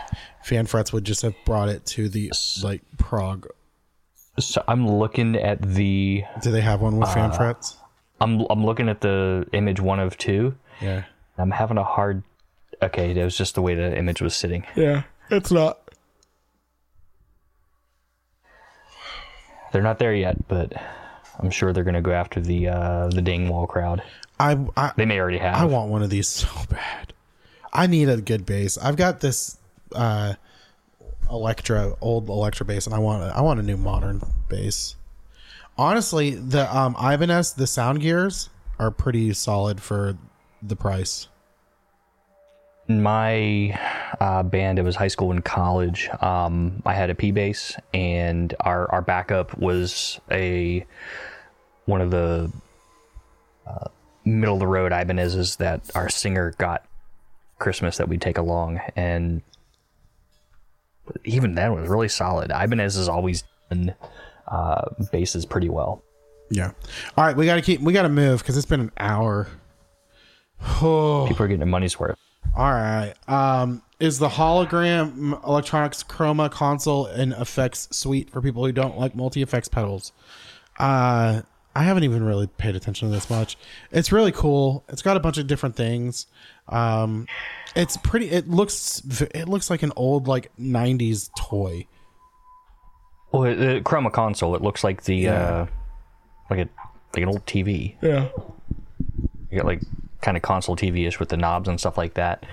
fan 0.42 0.66
frets 0.66 0.92
would 0.92 1.04
just 1.04 1.22
have 1.22 1.34
brought 1.44 1.68
it 1.68 1.84
to 1.86 2.08
the 2.08 2.32
like 2.62 2.82
prog. 2.98 3.46
So 4.38 4.62
I'm 4.68 4.86
looking 4.88 5.34
at 5.36 5.60
the, 5.60 6.22
Do 6.42 6.50
they 6.52 6.60
have 6.60 6.80
one 6.80 6.96
with 6.98 7.08
Uh, 7.08 7.14
fan 7.14 7.32
frets? 7.32 7.76
I'm 8.20 8.40
I'm 8.50 8.64
looking 8.64 8.88
at 8.88 9.00
the 9.00 9.46
image 9.52 9.80
one 9.80 10.00
of 10.00 10.16
two. 10.18 10.54
Yeah. 10.80 11.04
I'm 11.36 11.50
having 11.52 11.76
a 11.78 11.84
hard. 11.84 12.22
Okay, 12.82 13.12
that 13.12 13.24
was 13.24 13.36
just 13.36 13.54
the 13.54 13.62
way 13.62 13.74
the 13.74 13.96
image 13.96 14.20
was 14.22 14.34
sitting. 14.34 14.64
Yeah, 14.76 15.02
it's 15.30 15.50
not. 15.52 15.78
They're 19.72 19.82
not 19.82 19.98
there 19.98 20.14
yet, 20.14 20.48
but 20.48 20.72
I'm 21.38 21.50
sure 21.50 21.72
they're 21.72 21.84
gonna 21.84 22.02
go 22.02 22.12
after 22.12 22.40
the 22.40 22.68
uh, 22.68 23.08
the 23.08 23.22
Dingwall 23.22 23.66
crowd. 23.66 24.02
I 24.40 24.58
I, 24.76 24.92
They 24.96 25.04
may 25.04 25.20
already 25.20 25.38
have. 25.38 25.56
I 25.56 25.64
want 25.64 25.90
one 25.90 26.02
of 26.02 26.10
these 26.10 26.28
so 26.28 26.48
bad. 26.70 27.12
I 27.72 27.86
need 27.86 28.08
a 28.08 28.16
good 28.20 28.46
base. 28.46 28.78
I've 28.78 28.96
got 28.96 29.20
this 29.20 29.58
uh 29.94 30.34
Electra 31.30 31.94
old 32.00 32.28
Electra 32.28 32.64
bass, 32.64 32.86
and 32.86 32.94
I 32.94 32.98
want 32.98 33.22
I 33.22 33.40
want 33.42 33.60
a 33.60 33.62
new 33.62 33.76
modern 33.76 34.22
bass. 34.48 34.96
Honestly, 35.76 36.30
the 36.34 36.74
um 36.74 36.96
Ibanez 36.98 37.52
the 37.52 37.66
sound 37.66 38.00
gears 38.00 38.50
are 38.78 38.90
pretty 38.90 39.32
solid 39.32 39.80
for 39.80 40.16
the 40.62 40.76
price. 40.76 41.28
My 42.90 43.78
uh, 44.18 44.42
band, 44.42 44.78
it 44.78 44.82
was 44.82 44.96
high 44.96 45.08
school 45.08 45.30
and 45.30 45.44
college. 45.44 46.08
Um, 46.22 46.82
I 46.86 46.94
had 46.94 47.10
a 47.10 47.14
P 47.14 47.32
bass, 47.32 47.76
and 47.92 48.54
our 48.60 48.90
our 48.90 49.02
backup 49.02 49.58
was 49.58 50.18
a 50.30 50.86
one 51.84 52.00
of 52.00 52.10
the 52.10 52.50
uh, 53.66 53.88
middle 54.24 54.54
of 54.54 54.60
the 54.60 54.66
road 54.66 54.92
Ibanez's 54.92 55.56
that 55.56 55.82
our 55.94 56.08
singer 56.08 56.54
got 56.56 56.86
Christmas 57.58 57.98
that 57.98 58.08
we'd 58.08 58.22
take 58.22 58.38
along, 58.38 58.80
and 58.96 59.42
even 61.24 61.54
then 61.54 61.74
was 61.74 61.88
really 61.88 62.08
solid. 62.08 62.50
Ibanez 62.50 62.96
has 62.96 63.08
always 63.08 63.44
done 63.70 63.94
uh, 64.46 64.82
basses 65.12 65.44
pretty 65.46 65.68
well. 65.68 66.02
Yeah. 66.50 66.72
All 67.16 67.24
right, 67.24 67.36
we 67.36 67.46
got 67.46 67.56
to 67.56 67.62
keep 67.62 67.80
we 67.80 67.92
got 67.92 68.02
to 68.02 68.08
move 68.08 68.44
cuz 68.44 68.56
it's 68.56 68.66
been 68.66 68.80
an 68.80 68.92
hour. 68.98 69.48
Oh. 70.82 71.26
People 71.28 71.44
are 71.44 71.48
getting 71.48 71.60
their 71.60 71.66
money's 71.66 71.98
worth. 71.98 72.16
All 72.56 72.72
right. 72.72 73.14
Um 73.28 73.82
is 74.00 74.18
the 74.18 74.28
hologram 74.28 75.44
electronics 75.44 76.04
chroma 76.04 76.50
console 76.50 77.06
and 77.06 77.32
effects 77.32 77.88
suite 77.90 78.30
for 78.30 78.40
people 78.40 78.64
who 78.64 78.72
don't 78.72 78.96
like 78.98 79.14
multi 79.16 79.42
effects 79.42 79.68
pedals. 79.68 80.12
Uh, 80.78 81.42
I 81.74 81.82
haven't 81.82 82.04
even 82.04 82.24
really 82.24 82.46
paid 82.46 82.76
attention 82.76 83.08
to 83.08 83.14
this 83.14 83.28
much. 83.28 83.56
It's 83.90 84.12
really 84.12 84.32
cool. 84.32 84.84
It's 84.88 85.02
got 85.02 85.16
a 85.16 85.20
bunch 85.20 85.38
of 85.38 85.46
different 85.46 85.76
things. 85.76 86.26
Um, 86.68 87.26
it's 87.74 87.96
pretty. 87.96 88.30
It 88.30 88.48
looks. 88.48 89.02
It 89.34 89.48
looks 89.48 89.70
like 89.70 89.82
an 89.82 89.92
old 89.96 90.28
like 90.28 90.50
'90s 90.58 91.30
toy. 91.36 91.86
Well, 93.32 93.42
the 93.42 93.80
Chroma 93.84 94.12
console, 94.12 94.54
it 94.54 94.62
looks 94.62 94.82
like 94.82 95.04
the 95.04 95.28
uh, 95.28 95.66
like 96.50 96.60
a 96.60 96.68
like 97.14 97.22
an 97.22 97.28
old 97.28 97.44
TV. 97.46 97.94
Yeah. 98.00 98.28
You 99.50 99.58
got 99.58 99.66
like 99.66 99.82
kind 100.20 100.36
of 100.36 100.42
console 100.42 100.76
TV 100.76 101.06
ish 101.06 101.20
with 101.20 101.28
the 101.28 101.36
knobs 101.36 101.68
and 101.68 101.78
stuff 101.78 101.98
like 101.98 102.14
that. 102.14 102.44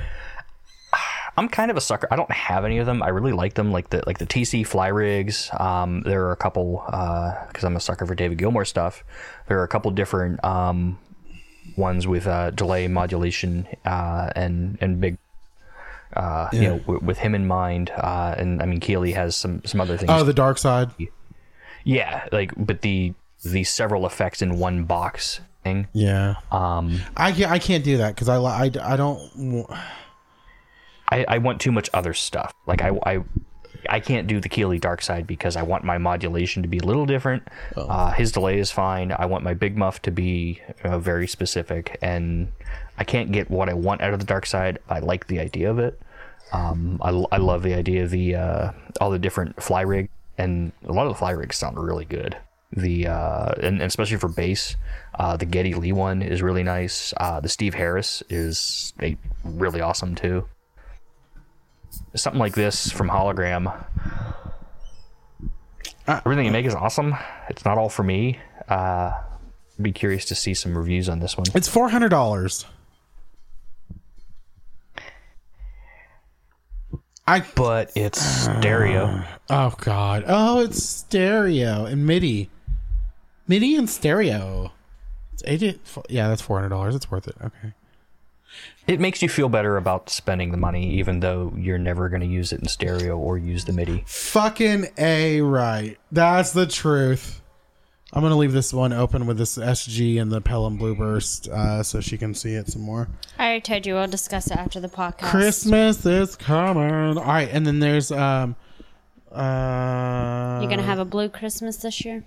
I'm 1.37 1.49
kind 1.49 1.69
of 1.69 1.77
a 1.77 1.81
sucker. 1.81 2.07
I 2.11 2.15
don't 2.15 2.31
have 2.31 2.63
any 2.63 2.77
of 2.77 2.85
them. 2.85 3.03
I 3.03 3.09
really 3.09 3.33
like 3.33 3.55
them, 3.55 3.71
like 3.71 3.89
the 3.89 4.03
like 4.05 4.17
the 4.17 4.25
TC 4.25 4.65
fly 4.65 4.87
rigs. 4.87 5.49
Um, 5.57 6.01
there 6.01 6.25
are 6.25 6.31
a 6.31 6.37
couple 6.37 6.83
because 6.85 7.63
I'm 7.63 7.75
a 7.75 7.81
sucker 7.81 8.05
for 8.05 8.15
David 8.15 8.37
Gilmour 8.37 8.65
stuff. 8.65 9.03
There 9.47 9.59
are 9.59 9.63
a 9.63 9.67
couple 9.67 9.91
different 9.91 10.43
um, 10.43 10.97
ones 11.77 12.07
with 12.07 12.27
uh, 12.27 12.51
delay 12.51 12.87
modulation 12.87 13.67
uh, 13.85 14.29
and 14.35 14.77
and 14.81 14.99
big. 15.01 15.17
Uh, 16.15 16.47
You 16.53 16.61
know, 16.61 16.77
w- 16.79 16.99
with 17.03 17.17
him 17.17 17.35
in 17.35 17.45
mind, 17.45 17.91
uh, 17.91 18.35
and 18.37 18.61
I 18.61 18.65
mean 18.65 18.79
Keeley 18.79 19.11
has 19.13 19.35
some 19.35 19.61
some 19.65 19.81
other 19.81 19.97
things. 19.97 20.09
Oh, 20.11 20.23
the 20.23 20.33
dark 20.33 20.57
side. 20.57 20.91
yeah, 21.83 22.27
like 22.31 22.53
but 22.55 22.81
the 22.81 23.13
the 23.43 23.63
several 23.65 24.05
effects 24.05 24.41
in 24.41 24.57
one 24.57 24.85
box 24.85 25.41
thing. 25.63 25.87
Yeah. 25.93 26.35
Um, 26.51 27.01
I 27.17 27.31
can't. 27.33 27.51
I 27.51 27.59
can't 27.59 27.83
do 27.83 27.97
that 27.97 28.15
because 28.15 28.29
I, 28.29 28.37
I. 28.37 28.71
I 28.93 28.95
don't. 28.95 29.67
I, 31.11 31.25
I 31.27 31.37
want 31.39 31.59
too 31.61 31.71
much 31.71 31.89
other 31.93 32.13
stuff. 32.13 32.53
Like 32.65 32.81
I, 32.81 32.91
I, 33.05 33.19
I 33.89 33.99
can't 33.99 34.27
do 34.27 34.39
the 34.39 34.49
Keeley 34.49 34.79
dark 34.79 35.01
side 35.01 35.27
because 35.27 35.55
I 35.55 35.63
want 35.63 35.83
my 35.83 35.97
modulation 35.97 36.63
to 36.63 36.67
be 36.67 36.79
a 36.79 36.83
little 36.83 37.05
different. 37.05 37.47
Uh, 37.75 38.11
his 38.11 38.31
delay 38.31 38.59
is 38.59 38.71
fine. 38.71 39.11
I 39.11 39.25
want 39.25 39.43
my 39.43 39.53
big 39.53 39.77
muff 39.77 40.01
to 40.03 40.11
be 40.11 40.61
uh, 40.83 40.99
very 40.99 41.27
specific, 41.27 41.97
and 42.01 42.51
I 42.97 43.03
can't 43.03 43.31
get 43.31 43.49
what 43.49 43.69
I 43.69 43.73
want 43.73 44.01
out 44.01 44.13
of 44.13 44.19
the 44.19 44.25
dark 44.25 44.45
side. 44.45 44.79
I 44.89 44.99
like 44.99 45.27
the 45.27 45.39
idea 45.39 45.69
of 45.69 45.79
it. 45.79 45.99
Um, 46.51 46.99
I, 47.01 47.09
I 47.31 47.37
love 47.37 47.63
the 47.63 47.73
idea 47.73 48.03
of 48.03 48.11
the 48.11 48.35
uh, 48.35 48.71
all 49.01 49.11
the 49.11 49.19
different 49.19 49.61
fly 49.61 49.81
rig, 49.81 50.09
and 50.37 50.71
a 50.85 50.91
lot 50.91 51.07
of 51.07 51.13
the 51.13 51.19
fly 51.19 51.31
rigs 51.31 51.57
sound 51.57 51.77
really 51.77 52.05
good. 52.05 52.37
The 52.71 53.07
uh, 53.07 53.53
and, 53.55 53.81
and 53.81 53.83
especially 53.83 54.17
for 54.17 54.29
bass, 54.29 54.75
uh, 55.17 55.37
the 55.37 55.45
Geddy 55.45 55.73
Lee 55.73 55.91
one 55.91 56.21
is 56.21 56.41
really 56.41 56.63
nice. 56.63 57.13
Uh, 57.17 57.39
the 57.39 57.49
Steve 57.49 57.73
Harris 57.73 58.21
is 58.29 58.93
a, 59.01 59.17
really 59.43 59.81
awesome 59.81 60.15
too 60.15 60.45
something 62.15 62.39
like 62.39 62.53
this 62.55 62.91
from 62.91 63.09
hologram 63.09 63.67
uh, 66.07 66.21
everything 66.25 66.45
you 66.45 66.51
uh, 66.51 66.53
make 66.53 66.65
is 66.65 66.75
awesome 66.75 67.15
it's 67.49 67.65
not 67.65 67.77
all 67.77 67.89
for 67.89 68.03
me 68.03 68.39
uh 68.69 69.11
be 69.81 69.91
curious 69.91 70.25
to 70.25 70.35
see 70.35 70.53
some 70.53 70.77
reviews 70.77 71.09
on 71.09 71.19
this 71.19 71.37
one 71.37 71.45
It's 71.53 71.67
four 71.67 71.89
hundred 71.89 72.09
dollars. 72.09 72.65
I. 77.27 77.43
but 77.55 77.91
it's 77.95 78.21
stereo 78.21 79.05
uh, 79.05 79.25
Oh 79.49 79.73
God. 79.81 80.23
Oh, 80.27 80.59
it's 80.61 80.81
stereo 80.83 81.85
and 81.85 82.05
MIDI. 82.05 82.49
MIDI 83.47 83.75
and 83.75 83.89
stereo. 83.89 84.71
It's 85.33 85.43
eighty. 85.45 85.79
Yeah, 86.07 86.29
that's 86.29 86.41
four 86.41 86.57
hundred 86.57 86.69
dollars. 86.69 86.95
It's 86.95 87.09
worth 87.11 87.27
it. 87.27 87.35
Okay. 87.43 87.73
It 88.87 88.99
makes 88.99 89.21
you 89.21 89.29
feel 89.29 89.49
better 89.49 89.77
about 89.77 90.09
spending 90.09 90.51
the 90.51 90.57
money 90.57 90.91
even 90.93 91.19
though 91.19 91.53
you're 91.57 91.77
never 91.77 92.09
going 92.09 92.21
to 92.21 92.27
use 92.27 92.51
it 92.53 92.59
in 92.59 92.67
stereo 92.67 93.17
or 93.17 93.37
use 93.37 93.65
the 93.65 93.73
midi 93.73 94.03
Fucking 94.07 94.87
a 94.97 95.41
right. 95.41 95.97
That's 96.11 96.51
the 96.51 96.67
truth. 96.67 97.41
I'm 98.13 98.21
gonna 98.21 98.37
leave 98.37 98.53
this 98.53 98.73
one 98.73 98.93
open 98.93 99.25
with 99.25 99.37
this 99.37 99.57
SG 99.57 100.21
and 100.21 100.31
the 100.31 100.39
Pelham 100.39 100.77
Blueburst, 100.79 101.49
uh, 101.49 101.83
so 101.83 101.99
she 101.99 102.17
can 102.17 102.33
see 102.33 102.53
it 102.53 102.67
some 102.67 102.81
more. 102.83 103.09
I 103.37 103.45
already 103.45 103.61
told 103.61 103.85
you 103.85 103.95
we'll 103.95 104.07
discuss 104.07 104.47
it 104.47 104.55
after 104.57 104.79
the 104.79 104.87
podcast. 104.87 105.29
Christmas 105.31 106.05
is 106.05 106.35
coming. 106.37 107.17
All 107.17 107.25
right, 107.25 107.49
and 107.51 107.67
then 107.67 107.79
there's 107.79 108.11
um, 108.11 108.55
uh, 109.31 110.59
You're 110.61 110.69
gonna 110.69 110.83
have 110.83 110.99
a 110.99 111.05
blue 111.05 111.27
Christmas 111.27 111.77
this 111.77 112.05
year. 112.05 112.23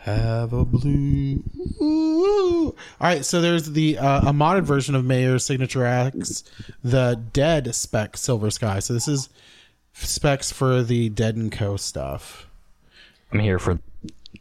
Have 0.00 0.54
a 0.54 0.64
blue. 0.64 1.42
Ooh. 1.82 2.66
All 2.68 2.74
right, 3.00 3.22
so 3.24 3.40
there's 3.42 3.70
the 3.72 3.98
uh, 3.98 4.30
a 4.30 4.32
modded 4.32 4.62
version 4.62 4.94
of 4.94 5.04
Mayer's 5.04 5.44
Signature 5.44 5.84
X, 5.84 6.42
the 6.82 7.22
Dead 7.34 7.74
spec 7.74 8.16
Silver 8.16 8.50
Sky. 8.50 8.78
So 8.78 8.94
this 8.94 9.06
is 9.06 9.28
specs 9.92 10.50
for 10.50 10.82
the 10.82 11.10
Dead 11.10 11.36
and 11.36 11.52
Co 11.52 11.76
stuff. 11.76 12.46
i'm 13.30 13.40
here 13.40 13.58
for 13.58 13.78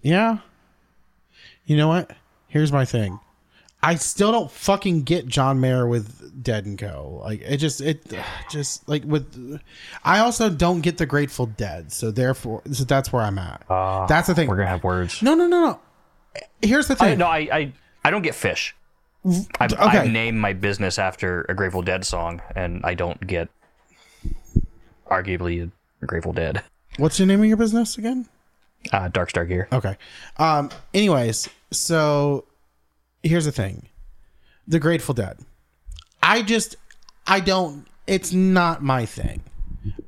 Yeah. 0.01 0.37
You 1.65 1.75
know 1.75 1.89
what? 1.89 2.11
Here's 2.47 2.71
my 2.71 2.85
thing. 2.85 3.19
I 3.81 3.95
still 3.95 4.31
don't 4.33 4.51
fucking 4.51 5.03
get 5.03 5.25
John 5.27 5.59
Mayer 5.61 5.87
with 5.87 6.43
Dead 6.43 6.65
and 6.65 6.77
Co. 6.77 7.21
Like 7.23 7.41
it 7.41 7.57
just 7.57 7.79
it 7.81 8.03
just 8.51 8.87
like 8.89 9.03
with 9.05 9.59
I 10.03 10.19
also 10.19 10.49
don't 10.49 10.81
get 10.81 10.97
the 10.97 11.05
Grateful 11.05 11.45
Dead. 11.45 11.91
So 11.91 12.11
therefore 12.11 12.61
so 12.71 12.83
that's 12.83 13.11
where 13.13 13.23
I'm 13.23 13.37
at. 13.39 13.63
that's 14.07 14.27
the 14.27 14.35
thing. 14.35 14.49
we're 14.49 14.57
gonna 14.57 14.67
have 14.69 14.83
words 14.83 15.21
No, 15.21 15.33
no, 15.35 15.47
no, 15.47 15.61
no. 15.65 15.79
Here's 16.61 16.87
the 16.87 16.93
I, 16.95 16.97
thing. 17.09 17.17
no 17.19 17.25
I, 17.27 17.37
I 17.51 17.73
i 18.05 18.11
don't 18.11 18.21
get 18.21 18.33
Phish 18.33 18.73
I've, 19.59 19.73
Okay. 19.73 19.81
I've 19.83 20.09
named 20.09 20.37
my 20.39 20.53
business 20.53 20.97
after 20.99 21.45
a 21.49 21.53
grateful 21.53 21.81
dead 21.81 22.05
song 22.05 22.41
and 22.55 22.81
i 22.85 22.93
don't 22.93 23.25
get 23.27 23.49
arguably 25.09 25.69
a 26.01 26.05
grateful 26.05 26.33
dead 26.33 26.63
What's 26.97 27.17
the 27.17 27.25
name 27.25 27.39
of 27.39 27.45
your 27.45 27.57
business 27.57 27.97
again? 27.97 28.27
uh, 28.93 29.07
dark 29.09 29.29
star 29.29 29.45
gear 29.45 29.67
Okay. 29.71 29.97
Um. 30.37 30.69
Anyways, 30.93 31.49
so 31.71 32.45
here's 33.23 33.45
the 33.45 33.51
thing: 33.51 33.89
the 34.67 34.79
Grateful 34.79 35.13
Dead. 35.13 35.37
I 36.21 36.41
just, 36.41 36.75
I 37.27 37.39
don't. 37.39 37.85
It's 38.07 38.33
not 38.33 38.83
my 38.83 39.05
thing. 39.05 39.43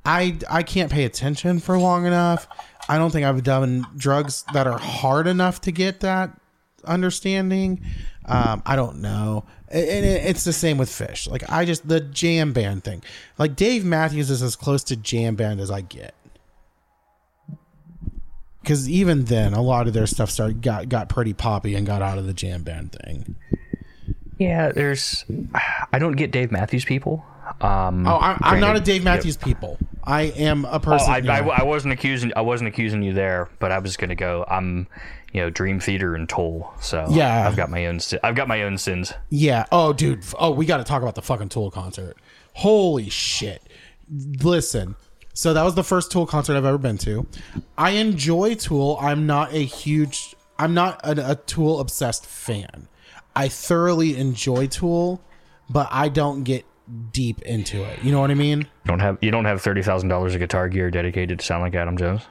I 0.05 0.37
I 0.49 0.63
can't 0.63 0.91
pay 0.91 1.05
attention 1.05 1.59
for 1.59 1.77
long 1.77 2.05
enough. 2.05 2.47
I 2.89 2.97
don't 2.97 3.11
think 3.11 3.25
I've 3.25 3.43
done 3.43 3.85
drugs 3.95 4.43
that 4.53 4.67
are 4.67 4.77
hard 4.77 5.27
enough 5.27 5.61
to 5.61 5.71
get 5.71 6.01
that 6.01 6.31
understanding. 6.83 7.81
Um, 8.25 8.61
I 8.65 8.75
don't 8.75 9.01
know. 9.01 9.45
And 9.69 10.05
it's 10.05 10.43
the 10.43 10.51
same 10.53 10.77
with 10.77 10.89
Phish. 10.89 11.29
Like 11.29 11.49
I 11.49 11.63
just 11.63 11.87
the 11.87 12.01
jam 12.01 12.51
band 12.51 12.83
thing. 12.83 13.03
Like 13.37 13.55
Dave 13.55 13.85
Matthews 13.85 14.29
is 14.29 14.43
as 14.43 14.55
close 14.55 14.83
to 14.85 14.95
jam 14.95 15.35
band 15.35 15.61
as 15.61 15.71
I 15.71 15.81
get 15.81 16.13
because 18.61 18.89
even 18.89 19.25
then 19.25 19.53
a 19.53 19.61
lot 19.61 19.87
of 19.87 19.93
their 19.93 20.07
stuff 20.07 20.29
started 20.29 20.61
got 20.61 20.89
got 20.89 21.09
pretty 21.09 21.33
poppy 21.33 21.75
and 21.75 21.85
got 21.85 22.01
out 22.01 22.17
of 22.17 22.25
the 22.25 22.33
jam 22.33 22.63
band 22.63 22.91
thing 22.93 23.35
Yeah, 24.37 24.71
there's. 24.71 25.25
I 25.93 25.99
don't 25.99 26.13
get 26.13 26.31
Dave 26.31 26.51
Matthews 26.51 26.85
people. 26.85 27.23
Um, 27.59 28.07
oh 28.07 28.17
i'm, 28.17 28.37
I'm 28.41 28.59
not 28.61 28.77
a 28.77 28.79
dave 28.79 29.03
matthews 29.03 29.35
people 29.35 29.77
i 30.05 30.21
am 30.21 30.63
a 30.65 30.73
Oh, 30.73 30.79
person 30.79 31.09
I. 31.11 31.39
I, 31.39 31.39
I 31.47 31.63
wasn't 31.63 31.91
accusing. 31.93 32.31
I 32.35 32.41
wasn't 32.41 32.69
accusing 32.69 33.01
you 33.03 33.13
there, 33.13 33.49
but 33.59 33.71
I 33.71 33.79
was 33.79 33.97
gonna 33.97 34.15
go. 34.15 34.45
I'm, 34.47 34.87
you 35.33 35.41
know, 35.41 35.49
Dream 35.49 35.79
Theater 35.79 36.15
and 36.15 36.29
Tool. 36.29 36.71
So 36.79 37.05
Yeah. 37.09 37.45
I've 37.47 37.55
got 37.57 37.69
my 37.69 37.87
own. 37.87 37.99
I've 38.23 38.35
got 38.35 38.47
my 38.47 38.63
own 38.63 38.77
sins. 38.77 39.13
yeah 39.29 39.65
oh 39.71 39.91
dude 39.91 40.23
oh 40.39 40.51
we 40.51 40.65
got 40.65 40.77
to 40.77 40.83
talk 40.85 41.01
about 41.01 41.15
the 41.15 41.21
fucking 41.21 41.49
tool 41.49 41.71
concert 41.71 42.15
holy 42.53 43.09
shit 43.09 43.61
listen 44.41 44.95
so 45.41 45.53
that 45.53 45.63
was 45.63 45.75
the 45.75 45.83
first 45.83 46.11
tool 46.11 46.25
concert 46.25 46.55
i've 46.55 46.65
ever 46.65 46.77
been 46.77 46.97
to 46.97 47.25
i 47.77 47.91
enjoy 47.91 48.53
tool 48.53 48.97
i'm 49.01 49.25
not 49.25 49.51
a 49.53 49.63
huge 49.63 50.35
i'm 50.59 50.73
not 50.73 50.99
a, 51.03 51.31
a 51.31 51.35
tool 51.35 51.79
obsessed 51.79 52.25
fan 52.25 52.87
i 53.35 53.47
thoroughly 53.47 54.15
enjoy 54.17 54.67
tool 54.67 55.21
but 55.69 55.87
i 55.91 56.07
don't 56.07 56.43
get 56.43 56.63
deep 57.11 57.41
into 57.41 57.83
it 57.83 58.03
you 58.03 58.11
know 58.11 58.19
what 58.19 58.29
i 58.29 58.35
mean 58.35 58.67
don't 58.85 58.99
have. 58.99 59.17
You 59.21 59.31
don't 59.31 59.45
have 59.45 59.61
thirty 59.61 59.81
thousand 59.81 60.09
dollars 60.09 60.33
of 60.33 60.39
guitar 60.39 60.67
gear 60.67 60.89
dedicated 60.89 61.39
to 61.39 61.45
sound 61.45 61.61
like 61.61 61.75
Adam 61.75 61.97
Jones. 61.97 62.23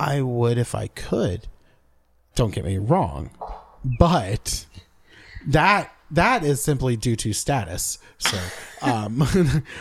I 0.00 0.22
would 0.22 0.58
if 0.58 0.74
I 0.74 0.88
could. 0.88 1.46
Don't 2.34 2.54
get 2.54 2.64
me 2.64 2.78
wrong, 2.78 3.30
but 3.98 4.66
that 5.46 5.94
that 6.12 6.44
is 6.44 6.62
simply 6.62 6.96
due 6.96 7.16
to 7.16 7.32
status. 7.32 7.98
So, 8.18 8.38
um, 8.82 9.26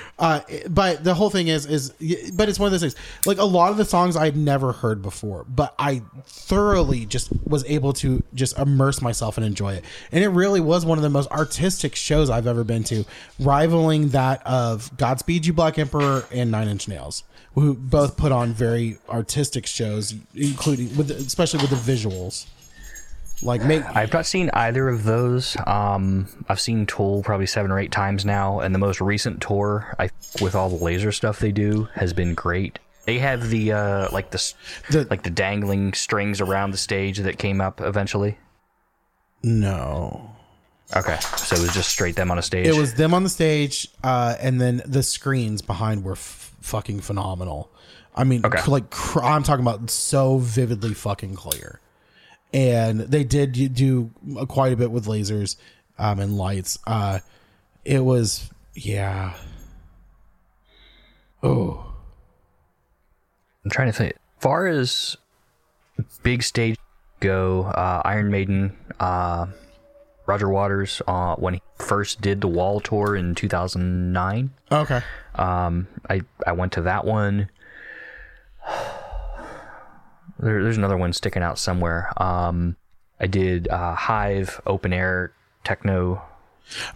uh, 0.19 0.41
but 0.69 1.03
the 1.03 1.13
whole 1.13 1.30
thing 1.30 1.47
is 1.47 1.65
is 1.65 1.89
but 2.34 2.49
it's 2.49 2.59
one 2.59 2.67
of 2.67 2.71
those 2.71 2.82
things. 2.82 2.95
Like 3.26 3.38
a 3.38 3.45
lot 3.45 3.71
of 3.71 3.78
the 3.78 3.86
songs 3.86 4.15
I'd 4.15 4.36
never 4.36 4.71
heard 4.71 5.01
before, 5.01 5.45
but 5.47 5.76
I 5.78 6.01
thoroughly 6.26 7.05
just 7.05 7.30
was 7.45 7.63
able 7.65 7.93
to 7.93 8.23
just 8.34 8.57
immerse 8.57 9.01
myself 9.01 9.38
and 9.38 9.45
enjoy 9.45 9.73
it. 9.76 9.86
And 10.11 10.23
it 10.23 10.30
really 10.30 10.61
was 10.61 10.86
one 10.86 10.97
of 10.97 11.03
the 11.03 11.09
most 11.09 11.30
artistic 11.32 11.95
shows 11.95 12.30
I've 12.30 12.47
ever 12.47 12.63
been 12.63 12.84
to, 12.86 13.05
rivaling 13.39 14.09
that 14.09 14.45
of 14.45 14.95
Godspeed 14.97 15.45
You 15.45 15.53
Black 15.53 15.78
Emperor 15.78 16.26
and 16.32 16.51
Nine 16.51 16.67
Inch 16.67 16.88
Nails 16.88 17.23
who 17.55 17.73
both 17.73 18.17
put 18.17 18.34
on 18.34 18.53
very 18.53 18.97
artistic 19.09 19.65
shows, 19.65 20.13
including 20.36 20.95
with 20.97 21.09
especially 21.09 21.61
with 21.61 21.69
the 21.69 21.91
visuals. 21.91 22.47
Like 23.45 23.63
make 23.63 23.83
I've 23.95 24.11
not 24.11 24.25
seen 24.25 24.49
either 24.53 24.89
of 24.89 25.03
those. 25.03 25.55
Um, 25.67 26.27
I've 26.49 26.59
seen 26.59 26.85
Tool 26.85 27.21
probably 27.23 27.45
seven 27.45 27.71
or 27.71 27.79
eight 27.79 27.91
times 27.91 28.25
now, 28.25 28.59
and 28.59 28.73
the 28.73 28.79
most 28.79 28.99
recent 28.99 29.39
tour, 29.41 29.93
I 29.99 30.09
with 30.41 30.55
all 30.55 30.69
the 30.69 30.83
laser 30.83 31.11
stuff 31.11 31.39
they 31.39 31.51
do, 31.51 31.87
has 31.93 32.11
been 32.11 32.33
great. 32.33 32.79
They 33.05 33.19
have 33.19 33.49
the 33.49 33.71
uh, 33.71 34.09
like 34.11 34.31
the, 34.31 34.53
The- 34.89 35.07
like 35.11 35.21
the 35.23 35.29
dangling 35.29 35.93
strings 35.93 36.41
around 36.41 36.71
the 36.71 36.77
stage 36.77 37.19
that 37.19 37.37
came 37.37 37.61
up 37.61 37.79
eventually. 37.81 38.37
no. 39.43 40.31
Okay, 40.95 41.17
so 41.37 41.55
it 41.55 41.61
was 41.63 41.73
just 41.73 41.89
straight 41.89 42.15
them 42.15 42.29
on 42.29 42.37
a 42.37 42.43
stage. 42.43 42.67
It 42.67 42.75
was 42.75 42.93
them 42.93 43.15
on 43.15 43.23
the 43.23 43.29
stage, 43.29 43.87
uh, 44.03 44.35
and 44.39 44.61
then 44.61 44.83
the 44.85 45.01
screens 45.01 45.63
behind 45.63 46.03
were 46.03 46.11
f- 46.13 46.55
fucking 46.61 46.99
phenomenal. 47.01 47.71
I 48.15 48.23
mean, 48.23 48.45
Okay. 48.45 48.61
like 48.67 48.91
cr- 48.91 49.23
I'm 49.23 49.41
talking 49.41 49.65
about 49.65 49.89
so 49.89 50.37
vividly 50.37 50.93
fucking 50.93 51.33
clear. 51.35 51.79
And 52.56 53.01
they 53.01 53.26
did 53.26 53.51
do- 53.74 54.12
quite 54.47 54.72
a 54.72 54.78
bit 54.78 54.89
with 54.89 55.08
lasers 55.08 55.58
um, 55.99 56.20
and 56.20 56.38
lights. 56.38 56.80
Uh, 56.88 57.20
it 57.84 58.06
was 58.06 58.49
yeah. 58.74 59.34
Oh, 61.43 61.93
I'm 63.64 63.72
trying 63.72 63.88
to 63.91 63.93
think. 63.93 64.14
Far 64.39 64.68
as 64.68 65.18
big 66.24 66.43
stage 66.43 66.78
go, 67.20 67.64
uh, 67.64 68.01
Iron 68.06 68.30
Maiden, 68.32 68.76
uh, 69.01 69.47
Roger 70.26 70.47
Waters, 70.49 71.01
uh, 71.08 71.36
when 71.36 71.56
he 71.56 71.62
first 71.78 72.22
did 72.22 72.39
the 72.41 72.47
Wall 72.47 72.80
tour 72.80 73.16
in 73.18 73.36
2009. 73.36 74.51
okay. 74.72 75.01
Um, 75.36 75.88
I 76.10 76.22
I 76.47 76.53
went 76.53 76.72
to 76.74 76.82
that 76.84 77.03
one. 77.03 77.49
There, 80.39 80.63
there's 80.63 80.77
another 80.77 80.97
one 80.97 81.13
sticking 81.13 81.43
out 81.43 81.57
somewhere. 81.59 82.11
Um, 82.21 82.75
I 83.19 83.27
did 83.27 83.67
uh, 83.69 83.95
Hive 83.95 84.61
open 84.65 84.91
air 84.93 85.33
techno 85.63 86.21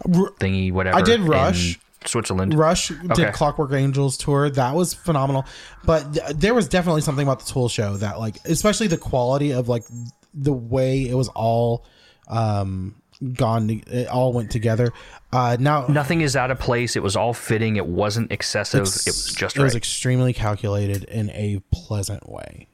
thingy, 0.06 0.72
whatever. 0.72 0.98
I 0.98 1.02
did 1.02 1.20
Rush. 1.20 1.78
Switzerland. 2.06 2.54
Rush 2.54 2.90
Okay. 2.90 3.24
did 3.26 3.34
Clockwork 3.34 3.72
Angels 3.72 4.16
tour. 4.16 4.48
That 4.48 4.74
was 4.74 4.94
phenomenal. 4.94 5.44
But 5.84 6.14
th- 6.14 6.28
there 6.34 6.54
was 6.54 6.66
definitely 6.66 7.02
something 7.02 7.26
about 7.26 7.40
the 7.40 7.52
Tool 7.52 7.68
show 7.68 7.98
that, 7.98 8.18
like, 8.18 8.36
especially 8.46 8.86
the 8.86 8.96
quality 8.96 9.52
of 9.52 9.68
like 9.68 9.84
the 10.32 10.52
way 10.52 11.06
it 11.06 11.14
was 11.14 11.28
all 11.28 11.84
um 12.28 12.94
gone. 13.34 13.82
It 13.86 14.08
all 14.08 14.32
went 14.32 14.50
together. 14.50 14.94
Uh, 15.30 15.58
now 15.60 15.88
Nothing 15.88 16.22
is 16.22 16.36
out 16.36 16.50
of 16.50 16.58
place. 16.58 16.96
It 16.96 17.02
was 17.02 17.16
all 17.16 17.34
fitting. 17.34 17.76
It 17.76 17.86
wasn't 17.86 18.32
excessive. 18.32 18.78
it 18.78 18.80
was 18.80 19.34
just 19.36 19.56
it 19.56 19.58
right. 19.60 19.64
was 19.64 19.74
extremely 19.74 20.32
calculated 20.32 21.04
in 21.04 21.28
a 21.30 21.60
pleasant 21.70 22.30
way. 22.30 22.66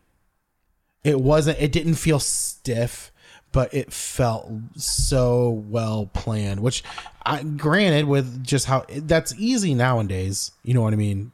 It 1.07 1.21
wasn't. 1.21 1.61
It 1.61 1.71
didn't 1.71 1.95
feel 1.95 2.19
stiff, 2.19 3.13
but 3.53 3.73
it 3.73 3.93
felt 3.93 4.51
so 4.75 5.51
well 5.69 6.11
planned. 6.13 6.59
Which, 6.59 6.83
I, 7.25 7.45
granted, 7.45 8.07
with 8.07 8.45
just 8.45 8.67
how 8.67 8.85
that's 8.91 9.33
easy 9.39 9.73
nowadays. 9.73 10.51
You 10.65 10.75
know 10.75 10.83
what 10.83 10.93
I 10.93 10.97
mean? 10.97 11.31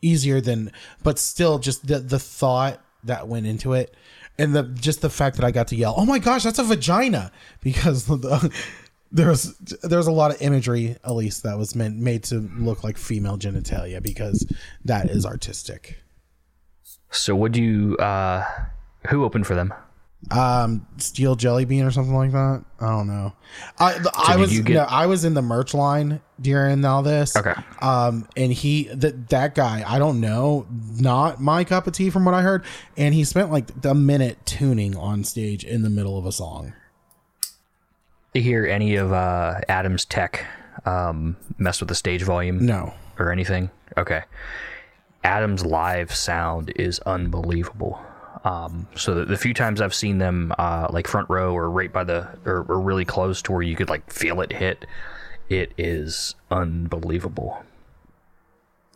Easier 0.00 0.40
than, 0.40 0.72
but 1.02 1.18
still, 1.18 1.58
just 1.58 1.86
the 1.86 1.98
the 1.98 2.18
thought 2.18 2.80
that 3.04 3.28
went 3.28 3.46
into 3.46 3.74
it, 3.74 3.94
and 4.38 4.54
the 4.54 4.62
just 4.62 5.02
the 5.02 5.10
fact 5.10 5.36
that 5.36 5.44
I 5.44 5.50
got 5.50 5.68
to 5.68 5.76
yell, 5.76 5.92
"Oh 5.94 6.06
my 6.06 6.18
gosh, 6.18 6.44
that's 6.44 6.58
a 6.58 6.64
vagina!" 6.64 7.32
because 7.60 8.06
the, 8.06 8.50
there's 9.10 9.52
there's 9.82 10.06
a 10.06 10.10
lot 10.12 10.34
of 10.34 10.40
imagery, 10.40 10.96
at 11.04 11.12
least 11.12 11.42
that 11.42 11.58
was 11.58 11.76
meant 11.76 11.98
made 11.98 12.24
to 12.24 12.50
look 12.56 12.82
like 12.82 12.96
female 12.96 13.36
genitalia 13.36 14.02
because 14.02 14.50
that 14.86 15.10
is 15.10 15.26
artistic. 15.26 15.98
so 17.10 17.36
would 17.36 17.58
you? 17.58 17.94
Uh, 17.98 18.46
who 19.08 19.24
opened 19.24 19.46
for 19.46 19.54
them? 19.54 19.72
um 20.30 20.86
steel 20.98 21.34
jelly 21.34 21.64
bean 21.64 21.82
or 21.82 21.90
something 21.90 22.14
like 22.14 22.30
that 22.30 22.62
i 22.78 22.88
don't 22.90 23.08
know 23.08 23.32
i 23.80 23.98
the, 23.98 24.08
i 24.14 24.36
was 24.36 24.56
get- 24.60 24.74
no, 24.74 24.82
i 24.82 25.04
was 25.04 25.24
in 25.24 25.34
the 25.34 25.42
merch 25.42 25.74
line 25.74 26.20
during 26.40 26.84
all 26.84 27.02
this 27.02 27.34
Okay. 27.36 27.54
um 27.80 28.28
and 28.36 28.52
he 28.52 28.84
that 28.94 29.30
that 29.30 29.56
guy 29.56 29.82
i 29.84 29.98
don't 29.98 30.20
know 30.20 30.64
not 31.00 31.40
my 31.40 31.64
cup 31.64 31.88
of 31.88 31.92
tea 31.92 32.08
from 32.08 32.24
what 32.24 32.34
i 32.34 32.40
heard 32.40 32.64
and 32.96 33.14
he 33.16 33.24
spent 33.24 33.50
like 33.50 33.64
a 33.84 33.96
minute 33.96 34.38
tuning 34.46 34.96
on 34.96 35.24
stage 35.24 35.64
in 35.64 35.82
the 35.82 35.90
middle 35.90 36.16
of 36.16 36.24
a 36.24 36.30
song 36.30 36.72
To 38.34 38.40
hear 38.40 38.64
any 38.64 38.94
of 38.94 39.12
uh, 39.12 39.60
Adam's 39.68 40.04
tech 40.04 40.46
um, 40.86 41.36
mess 41.58 41.80
with 41.80 41.88
the 41.88 41.96
stage 41.96 42.22
volume? 42.22 42.64
no 42.64 42.94
or 43.18 43.32
anything. 43.32 43.70
Okay. 43.96 44.22
Adam's 45.24 45.66
live 45.66 46.14
sound 46.14 46.72
is 46.76 46.98
unbelievable. 47.00 48.00
Um, 48.44 48.88
so 48.96 49.14
the, 49.14 49.24
the 49.24 49.36
few 49.36 49.54
times 49.54 49.80
I've 49.80 49.94
seen 49.94 50.18
them, 50.18 50.52
uh, 50.58 50.88
like 50.90 51.06
front 51.06 51.30
row 51.30 51.54
or 51.54 51.70
right 51.70 51.92
by 51.92 52.04
the, 52.04 52.28
or, 52.44 52.64
or 52.68 52.80
really 52.80 53.04
close 53.04 53.40
to 53.42 53.52
where 53.52 53.62
you 53.62 53.76
could 53.76 53.88
like 53.88 54.10
feel 54.10 54.40
it 54.40 54.52
hit, 54.52 54.84
it 55.48 55.72
is 55.78 56.34
unbelievable. 56.50 57.62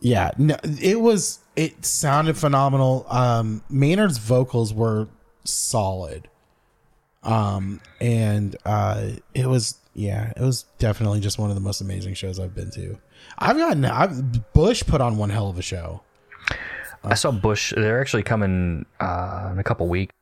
yeah 0.01 0.31
no, 0.37 0.55
it 0.81 0.99
was 0.99 1.39
it 1.55 1.85
sounded 1.85 2.37
phenomenal. 2.37 3.05
Um 3.09 3.61
maynard's 3.69 4.17
vocals 4.17 4.73
were 4.73 5.07
solid. 5.43 6.29
Um 7.23 7.79
and 8.01 8.55
uh 8.65 9.09
it 9.33 9.47
was 9.47 9.77
yeah 9.93 10.33
it 10.35 10.41
was 10.41 10.63
definitely 10.79 11.19
just 11.19 11.39
one 11.39 11.49
of 11.49 11.55
the 11.55 11.61
most 11.61 11.81
amazing 11.81 12.13
shows 12.15 12.39
i've 12.39 12.55
been 12.55 12.71
to. 12.71 12.97
I've 13.37 13.57
gotten 13.57 13.85
i've 13.85 14.53
bush 14.53 14.83
put 14.85 14.99
on 15.01 15.17
one 15.17 15.29
hell 15.29 15.49
of 15.49 15.57
a 15.57 15.61
show 15.63 16.01
I 17.11 17.15
saw 17.15 17.31
Bush. 17.31 17.73
They're 17.75 18.01
actually 18.01 18.23
coming 18.23 18.85
uh, 18.99 19.49
in 19.53 19.59
a 19.59 19.63
couple 19.63 19.87
weeks, 19.87 20.13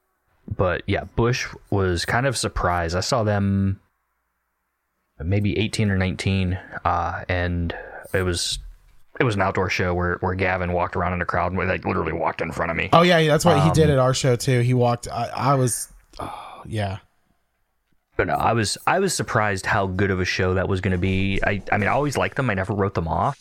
but 0.58 0.84
yeah, 0.88 1.04
Bush 1.16 1.48
was 1.70 2.06
kind 2.06 2.26
of 2.26 2.38
surprised. 2.38 2.96
I 2.96 3.00
saw 3.02 3.24
them 3.24 3.80
maybe 5.24 5.58
18 5.58 5.90
or 5.92 5.98
19, 5.98 6.54
uh, 6.84 7.24
and 7.30 7.76
it 8.14 8.24
was 8.24 8.60
it 9.20 9.24
was 9.24 9.36
an 9.36 9.42
outdoor 9.42 9.70
show 9.70 9.94
where, 9.94 10.18
where 10.20 10.36
Gavin 10.36 10.74
walked 10.74 10.96
around 10.98 11.14
in 11.14 11.22
a 11.22 11.26
crowd 11.26 11.54
and 11.54 11.68
like 11.70 11.86
literally 11.86 12.12
walked 12.14 12.42
in 12.42 12.52
front 12.52 12.70
of 12.72 12.76
me. 12.78 12.90
oh 12.92 13.02
yeah 13.02 13.26
that's 13.28 13.46
what 13.46 13.62
he 13.64 13.72
did 13.72 13.90
at 13.90 13.98
our 13.98 14.14
show 14.14 14.36
too 14.36 14.60
he 14.60 14.74
walked 14.74 15.08
i, 15.08 15.30
I 15.34 15.56
was 15.56 15.88
oh, 16.20 16.62
yeah 16.68 16.98
But 18.18 18.28
no, 18.28 18.34
I 18.34 18.52
was 18.52 18.78
I 18.86 19.00
was 19.00 19.14
surprised 19.14 19.66
how 19.66 19.88
good 19.88 20.12
of 20.12 20.20
a 20.20 20.26
show 20.26 20.54
that 20.56 20.68
was 20.68 20.82
going 20.82 20.92
to 20.92 20.98
be. 20.98 21.40
I 21.44 21.62
I 21.72 21.78
mean, 21.78 21.88
I 21.88 21.94
always 21.94 22.18
liked 22.18 22.36
them. 22.36 22.50
I 22.50 22.54
never 22.56 22.74
wrote 22.74 22.94
them 22.94 23.08
off. 23.08 23.40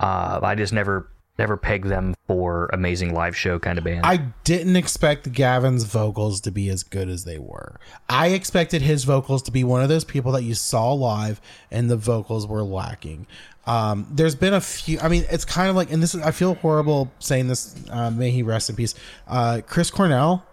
Uh, 0.00 0.40
I 0.42 0.54
just 0.56 0.72
never 0.72 1.08
never 1.40 1.56
pegged 1.56 1.88
them 1.88 2.14
for 2.26 2.68
amazing 2.72 3.14
live 3.14 3.34
show 3.34 3.58
kind 3.58 3.78
of 3.78 3.84
band. 3.84 4.04
I 4.04 4.18
didn't 4.44 4.76
expect 4.76 5.32
Gavin's 5.32 5.84
vocals 5.84 6.42
to 6.42 6.50
be 6.50 6.68
as 6.68 6.82
good 6.82 7.08
as 7.08 7.24
they 7.24 7.38
were. 7.38 7.80
I 8.10 8.28
expected 8.28 8.82
his 8.82 9.04
vocals 9.04 9.42
to 9.44 9.50
be 9.50 9.64
one 9.64 9.82
of 9.82 9.88
those 9.88 10.04
people 10.04 10.32
that 10.32 10.42
you 10.42 10.54
saw 10.54 10.92
live 10.92 11.40
and 11.70 11.90
the 11.90 11.96
vocals 11.96 12.46
were 12.46 12.62
lacking. 12.62 13.26
Um, 13.66 14.06
there's 14.10 14.34
been 14.34 14.52
a 14.52 14.60
few. 14.60 15.00
I 15.00 15.08
mean, 15.08 15.24
it's 15.30 15.46
kind 15.46 15.70
of 15.70 15.76
like, 15.76 15.90
and 15.90 16.02
this 16.02 16.14
is. 16.14 16.22
I 16.22 16.30
feel 16.30 16.56
horrible 16.56 17.10
saying 17.20 17.48
this. 17.48 17.74
Uh, 17.88 18.10
may 18.10 18.30
he 18.30 18.42
rest 18.42 18.68
in 18.68 18.76
peace. 18.76 18.94
Uh, 19.26 19.62
Chris 19.66 19.90
Cornell 19.90 20.44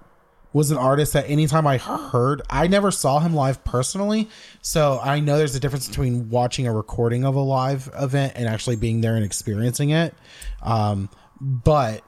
was 0.53 0.71
an 0.71 0.77
artist 0.77 1.13
that 1.13 1.29
anytime 1.29 1.67
I 1.67 1.77
heard, 1.77 2.41
I 2.49 2.67
never 2.67 2.91
saw 2.91 3.19
him 3.19 3.33
live 3.33 3.63
personally. 3.63 4.29
So 4.61 4.99
I 5.03 5.19
know 5.19 5.37
there's 5.37 5.55
a 5.55 5.59
difference 5.59 5.87
between 5.87 6.29
watching 6.29 6.67
a 6.67 6.73
recording 6.73 7.25
of 7.25 7.35
a 7.35 7.41
live 7.41 7.89
event 7.99 8.33
and 8.35 8.47
actually 8.47 8.77
being 8.77 9.01
there 9.01 9.15
and 9.15 9.25
experiencing 9.25 9.91
it. 9.91 10.15
Um, 10.63 11.09
but 11.39 12.03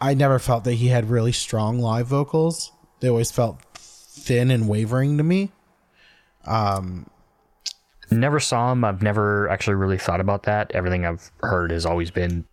I 0.00 0.14
never 0.14 0.38
felt 0.38 0.64
that 0.64 0.74
he 0.74 0.88
had 0.88 1.10
really 1.10 1.32
strong 1.32 1.78
live 1.78 2.06
vocals. 2.06 2.72
They 3.00 3.08
always 3.08 3.30
felt 3.30 3.60
thin 3.74 4.50
and 4.50 4.68
wavering 4.68 5.18
to 5.18 5.24
me. 5.24 5.52
Um, 6.44 7.06
never 8.10 8.40
saw 8.40 8.72
him. 8.72 8.84
I've 8.84 9.02
never 9.02 9.48
actually 9.48 9.76
really 9.76 9.98
thought 9.98 10.20
about 10.20 10.44
that. 10.44 10.70
Everything 10.72 11.04
I've 11.04 11.30
heard 11.40 11.70
has 11.70 11.84
always 11.84 12.10
been 12.10 12.46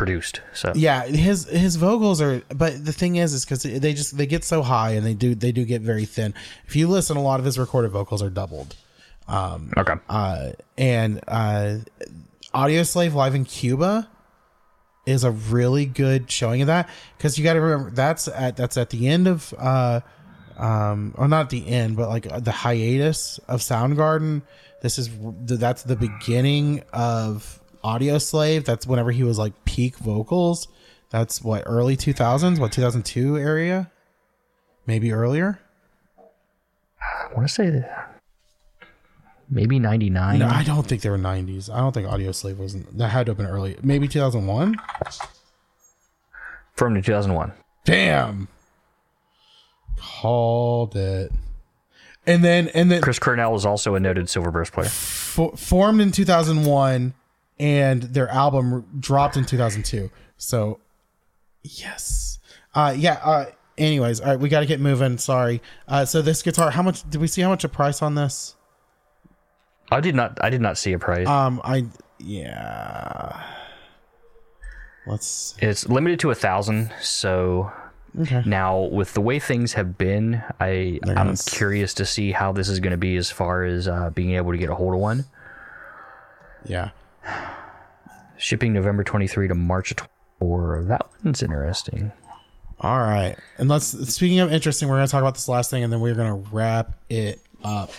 produced. 0.00 0.40
So 0.54 0.72
Yeah, 0.74 1.04
his 1.04 1.44
his 1.44 1.76
vocals 1.76 2.22
are. 2.22 2.42
But 2.48 2.82
the 2.86 2.92
thing 2.92 3.16
is, 3.16 3.34
is 3.34 3.44
because 3.44 3.64
they 3.64 3.92
just 3.92 4.16
they 4.16 4.24
get 4.24 4.44
so 4.44 4.62
high 4.62 4.92
and 4.92 5.04
they 5.04 5.12
do 5.12 5.34
they 5.34 5.52
do 5.52 5.66
get 5.66 5.82
very 5.82 6.06
thin. 6.06 6.32
If 6.66 6.74
you 6.74 6.88
listen, 6.88 7.18
a 7.18 7.22
lot 7.22 7.38
of 7.38 7.44
his 7.44 7.58
recorded 7.58 7.90
vocals 7.90 8.22
are 8.22 8.30
doubled. 8.30 8.76
Um, 9.28 9.74
okay, 9.76 9.92
uh, 10.08 10.52
and 10.78 11.20
uh, 11.28 11.76
Audioslave 12.54 13.12
live 13.12 13.34
in 13.34 13.44
Cuba 13.44 14.08
is 15.04 15.22
a 15.22 15.30
really 15.30 15.84
good 15.84 16.30
showing 16.30 16.62
of 16.62 16.68
that 16.68 16.88
because 17.18 17.36
you 17.36 17.44
got 17.44 17.52
to 17.52 17.60
remember 17.60 17.90
that's 17.90 18.26
at 18.26 18.56
that's 18.56 18.78
at 18.78 18.88
the 18.88 19.06
end 19.06 19.28
of 19.28 19.52
uh, 19.58 20.00
um, 20.56 21.14
or 21.18 21.28
not 21.28 21.50
the 21.50 21.68
end, 21.68 21.98
but 21.98 22.08
like 22.08 22.42
the 22.42 22.52
hiatus 22.52 23.38
of 23.48 23.60
Soundgarden. 23.60 24.40
This 24.80 24.98
is 24.98 25.10
that's 25.44 25.82
the 25.82 25.96
beginning 25.96 26.84
of 26.90 27.59
Audioslave. 27.84 28.64
That's 28.64 28.86
whenever 28.86 29.10
he 29.10 29.22
was 29.22 29.38
like 29.38 29.64
peak 29.64 29.96
vocals. 29.96 30.68
That's 31.10 31.42
what 31.42 31.64
early 31.66 31.96
two 31.96 32.12
thousands, 32.12 32.60
what 32.60 32.72
two 32.72 32.82
thousand 32.82 33.04
two 33.04 33.36
area, 33.36 33.90
maybe 34.86 35.12
earlier. 35.12 35.60
I 37.00 37.34
want 37.34 37.48
to 37.48 37.52
say 37.52 37.70
that 37.70 38.20
maybe 39.48 39.78
ninety 39.78 40.10
nine. 40.10 40.38
No, 40.38 40.48
I 40.48 40.62
don't 40.62 40.86
think 40.86 41.02
they 41.02 41.10
were 41.10 41.18
90s. 41.18 41.72
I 41.72 41.78
don't 41.78 41.92
think 41.92 42.06
Audioslave 42.06 42.56
wasn't. 42.56 42.96
That 42.98 43.08
had 43.08 43.26
to 43.26 43.30
have 43.30 43.36
been 43.36 43.46
early. 43.46 43.76
Maybe 43.82 44.06
2001? 44.08 44.76
from 46.76 47.02
thousand 47.02 47.34
one. 47.34 47.52
Damn. 47.84 48.48
Called 49.98 50.96
it. 50.96 51.30
and 52.26 52.42
then 52.42 52.68
and 52.68 52.90
then 52.90 53.02
Chris 53.02 53.18
Cornell 53.18 53.54
is 53.54 53.66
also 53.66 53.94
a 53.94 54.00
noted 54.00 54.26
Silverburst 54.26 54.72
player. 54.72 54.88
fo- 54.88 55.56
formed 55.56 56.00
in 56.00 56.10
2001 56.10 57.12
and 57.60 58.02
their 58.02 58.28
album 58.30 58.84
dropped 58.98 59.36
in 59.36 59.44
2002 59.44 60.10
so 60.38 60.80
yes 61.62 62.38
uh 62.74 62.92
yeah 62.96 63.20
uh 63.22 63.44
anyways 63.78 64.20
all 64.20 64.28
right 64.28 64.40
we 64.40 64.48
got 64.48 64.60
to 64.60 64.66
get 64.66 64.80
moving 64.80 65.18
sorry 65.18 65.60
uh 65.86 66.04
so 66.04 66.22
this 66.22 66.42
guitar 66.42 66.70
how 66.70 66.82
much 66.82 67.08
did 67.10 67.20
we 67.20 67.26
see 67.28 67.42
how 67.42 67.50
much 67.50 67.62
a 67.62 67.68
price 67.68 68.02
on 68.02 68.14
this 68.16 68.56
I 69.92 69.98
did 70.00 70.14
not. 70.14 70.38
I 70.40 70.50
did 70.50 70.60
not 70.60 70.78
see 70.78 70.92
a 70.92 70.98
price. 70.98 71.26
um 71.28 71.60
i 71.64 71.84
yeah 72.18 73.44
let's 75.06 75.54
it's 75.58 75.88
limited 75.88 76.20
to 76.20 76.30
a 76.30 76.34
thousand. 76.34 76.92
So 77.00 77.72
okay 78.20 78.42
now, 78.46 78.78
with 78.82 79.14
the 79.14 79.20
way 79.20 79.38
things 79.38 79.72
have 79.74 79.98
been, 79.98 80.42
I 80.60 81.00
I'm 81.06 81.36
curious 81.36 81.94
to 81.94 82.06
see 82.06 82.32
how 82.32 82.52
this 82.52 82.68
is 82.68 82.78
going 82.80 82.92
to 82.92 82.96
be 82.98 83.16
as 83.16 83.30
far 83.30 83.64
as 83.64 83.88
uh, 83.88 84.10
being 84.10 84.34
able 84.36 84.52
to 84.52 84.58
get 84.58 84.70
a 84.70 84.74
hold 84.74 84.94
of 84.94 85.00
one. 85.00 85.24
yeah 86.64 86.90
Shipping 88.36 88.72
November 88.72 89.04
23 89.04 89.48
to 89.48 89.54
March 89.54 89.94
24. 90.40 90.84
That 90.88 91.06
one's 91.24 91.42
interesting. 91.42 92.12
all 92.80 92.98
right 93.00 93.36
and 93.58 93.68
let's 93.68 93.86
speaking 94.14 94.40
of 94.40 94.50
interesting 94.52 94.88
we're 94.88 94.96
gonna 94.96 95.06
talk 95.08 95.20
about 95.20 95.34
this 95.34 95.48
last 95.48 95.70
thing 95.70 95.84
and 95.84 95.92
then 95.92 96.00
we're 96.00 96.14
gonna 96.14 96.34
wrap 96.50 96.94
it 97.10 97.38
up 97.62 97.90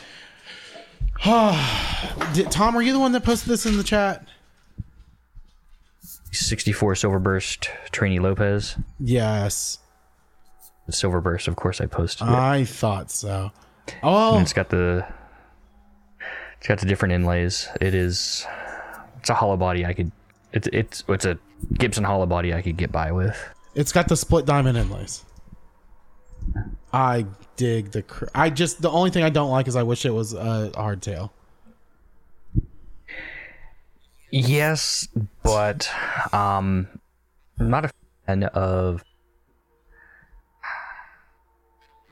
Did, 2.34 2.50
tom 2.52 2.76
are 2.76 2.82
you 2.82 2.92
the 2.94 3.00
one 3.00 3.12
that 3.12 3.24
posted 3.24 3.50
this 3.50 3.66
in 3.68 3.78
the 3.78 3.84
chat 3.84 4.26
64 6.32 6.94
Silverburst 6.96 7.68
Trini 7.92 8.20
Lopez. 8.20 8.76
yes 9.00 9.78
Silverburst, 10.90 11.48
of 11.48 11.56
course, 11.56 11.80
I 11.80 11.86
posted 11.86 12.28
it. 12.28 12.34
I 12.34 12.66
thought 12.66 13.10
so. 13.12 13.52
Oh, 14.04 14.34
And 14.34 14.42
it's 14.42 14.52
got 14.52 14.68
the 14.70 15.06
it's 16.58 16.68
got 16.68 16.80
the 16.80 16.86
different 16.86 17.14
inlays. 17.14 17.70
It 17.80 17.96
is 17.96 18.46
it's 19.22 19.30
a 19.30 19.34
hollow 19.36 19.56
body 19.56 19.86
I 19.86 19.94
could 19.94 20.12
it's 20.52 20.68
it's 20.74 21.04
it's 21.08 21.26
a 21.26 21.38
Gibson 21.74 22.04
hollow 22.04 22.26
body 22.26 22.54
I 22.54 22.62
could 22.62 22.76
get 22.76 22.92
by 22.92 23.12
with. 23.12 23.38
it's 23.76 23.92
got 23.92 24.08
the 24.10 24.18
split 24.18 24.46
diamond 24.46 24.78
inlays. 24.78 25.24
I 26.92 27.26
dig 27.56 27.92
the. 27.92 28.02
Cr- 28.02 28.26
I 28.34 28.50
just 28.50 28.82
the 28.82 28.90
only 28.90 29.12
thing 29.12 29.24
I 29.24 29.30
don't 29.30 29.52
like 29.52 29.68
is 29.68 29.76
I 29.76 29.84
wish 29.84 30.06
it 30.06 30.10
was 30.10 30.34
a 30.34 30.72
hardtail. 30.74 31.30
Yes, 34.32 35.08
but 35.44 35.90
um 36.34 36.88
I'm 37.60 37.70
not 37.70 37.86
a 37.86 37.92
fan 38.26 38.44
of 38.46 39.04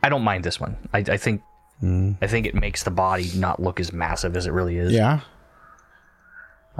I 0.03 0.09
don't 0.09 0.23
mind 0.23 0.43
this 0.43 0.59
one. 0.59 0.77
I, 0.93 0.99
I 0.99 1.17
think 1.17 1.41
I 2.21 2.27
think 2.27 2.45
it 2.45 2.55
makes 2.55 2.83
the 2.83 2.91
body 2.91 3.31
not 3.35 3.61
look 3.61 3.79
as 3.79 3.91
massive 3.93 4.35
as 4.37 4.45
it 4.45 4.51
really 4.51 4.77
is. 4.77 4.91
Yeah, 4.93 5.21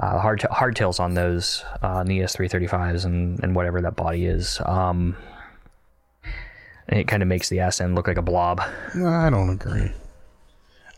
uh, 0.00 0.18
hard 0.18 0.40
hardtails 0.40 0.98
on 0.98 1.14
those 1.14 1.64
uh, 1.82 2.02
the 2.02 2.20
ES335s 2.20 3.04
and, 3.04 3.38
and 3.42 3.54
whatever 3.54 3.80
that 3.82 3.96
body 3.96 4.26
is. 4.26 4.60
Um, 4.64 5.16
it 6.88 7.06
kind 7.06 7.22
of 7.22 7.28
makes 7.28 7.48
the 7.48 7.60
ass 7.60 7.80
end 7.80 7.94
look 7.94 8.08
like 8.08 8.16
a 8.16 8.22
blob. 8.22 8.60
I 8.94 9.30
don't 9.30 9.50
agree. 9.50 9.92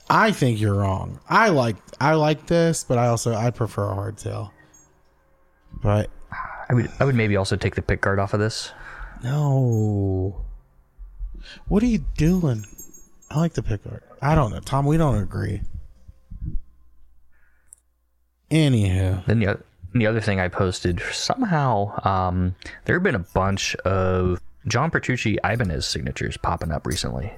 I 0.08 0.30
think 0.30 0.60
you're 0.60 0.74
wrong. 0.74 1.20
I 1.28 1.48
like 1.48 1.76
I 2.00 2.14
like 2.14 2.46
this, 2.46 2.84
but 2.84 2.98
I 2.98 3.08
also 3.08 3.34
I 3.34 3.50
prefer 3.50 3.90
a 3.90 3.94
hardtail. 3.94 4.50
But 5.82 6.10
I 6.68 6.74
would 6.74 6.90
I 7.00 7.04
would 7.04 7.14
maybe 7.14 7.36
also 7.36 7.56
take 7.56 7.74
the 7.74 7.82
pick 7.82 8.00
guard 8.00 8.18
off 8.18 8.34
of 8.34 8.40
this. 8.40 8.72
no, 9.22 10.44
what 11.68 11.82
are 11.82 11.86
you 11.86 12.04
doing? 12.16 12.64
I 13.30 13.38
like 13.38 13.54
the 13.54 13.62
pick 13.62 13.82
guard. 13.84 14.02
I 14.20 14.34
don't 14.34 14.52
know, 14.52 14.60
Tom. 14.60 14.86
We 14.86 14.96
don't 14.96 15.20
agree. 15.20 15.62
Anywho, 18.52 19.24
Then 19.24 19.40
the, 19.40 19.48
oth- 19.48 19.62
the 19.94 20.06
other 20.06 20.20
thing 20.20 20.38
I 20.38 20.48
posted 20.48 21.00
somehow 21.10 21.98
um, 22.06 22.54
there 22.84 22.94
have 22.94 23.02
been 23.02 23.14
a 23.14 23.18
bunch 23.20 23.74
of 23.76 24.40
John 24.68 24.90
Petrucci 24.90 25.38
Ibanez 25.42 25.86
signatures 25.86 26.36
popping 26.36 26.70
up 26.70 26.86
recently. 26.86 27.32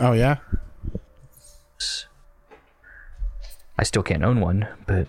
oh 0.00 0.12
yeah, 0.12 0.36
I 3.78 3.82
still 3.82 4.02
can't 4.02 4.24
own 4.24 4.40
one, 4.40 4.68
but 4.86 5.08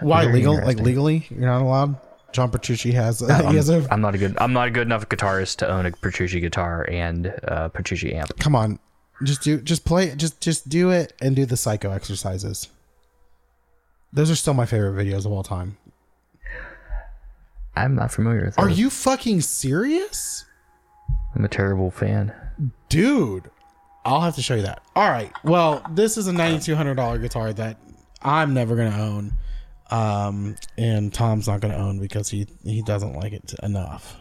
why 0.00 0.24
legal? 0.24 0.54
Like 0.54 0.78
legally, 0.78 1.26
you're 1.30 1.40
not 1.40 1.62
allowed. 1.62 1.96
John 2.32 2.50
Petrucci 2.50 2.92
has 2.92 3.20
he 3.20 3.26
I'm, 3.26 3.54
has 3.54 3.68
a 3.68 3.86
I'm 3.90 4.00
not 4.00 4.14
a 4.14 4.18
good 4.18 4.36
I'm 4.38 4.54
not 4.54 4.68
a 4.68 4.70
good 4.70 4.86
enough 4.86 5.06
guitarist 5.08 5.56
to 5.58 5.68
own 5.68 5.84
a 5.84 5.92
Petrucci 5.92 6.40
guitar 6.40 6.86
and 6.90 7.26
a 7.26 7.68
Petrucci 7.68 8.14
amp. 8.14 8.38
come 8.38 8.56
on 8.56 8.78
just 9.22 9.42
do 9.42 9.60
just 9.60 9.84
play 9.84 10.14
just 10.16 10.40
just 10.40 10.66
do 10.66 10.90
it 10.90 11.12
and 11.20 11.36
do 11.36 11.44
the 11.44 11.58
psycho 11.58 11.90
exercises 11.92 12.68
those 14.12 14.30
are 14.30 14.36
still 14.36 14.54
my 14.54 14.66
favorite 14.66 14.94
videos 15.04 15.24
of 15.26 15.32
all 15.32 15.42
time 15.42 15.76
I'm 17.74 17.94
not 17.94 18.12
familiar 18.12 18.44
with. 18.44 18.58
are 18.58 18.68
those. 18.68 18.78
you 18.78 18.90
fucking 18.90 19.40
serious 19.40 20.44
I'm 21.34 21.44
a 21.44 21.48
terrible 21.48 21.90
fan. 21.90 22.32
dude 22.88 23.50
i'll 24.04 24.20
have 24.20 24.34
to 24.34 24.42
show 24.42 24.56
you 24.56 24.62
that 24.62 24.82
all 24.96 25.08
right 25.08 25.32
well 25.44 25.82
this 25.92 26.16
is 26.16 26.26
a 26.28 26.32
$9200 26.32 27.20
guitar 27.22 27.52
that 27.52 27.76
i'm 28.20 28.52
never 28.52 28.74
gonna 28.76 28.98
own 29.00 29.32
um 29.92 30.56
and 30.76 31.14
tom's 31.14 31.46
not 31.46 31.60
gonna 31.60 31.76
own 31.76 32.00
because 32.00 32.28
he 32.28 32.46
he 32.64 32.82
doesn't 32.82 33.12
like 33.14 33.32
it 33.32 33.54
enough 33.62 34.16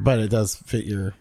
but 0.00 0.18
it 0.18 0.28
does 0.30 0.56
fit 0.56 0.84
your 0.84 1.14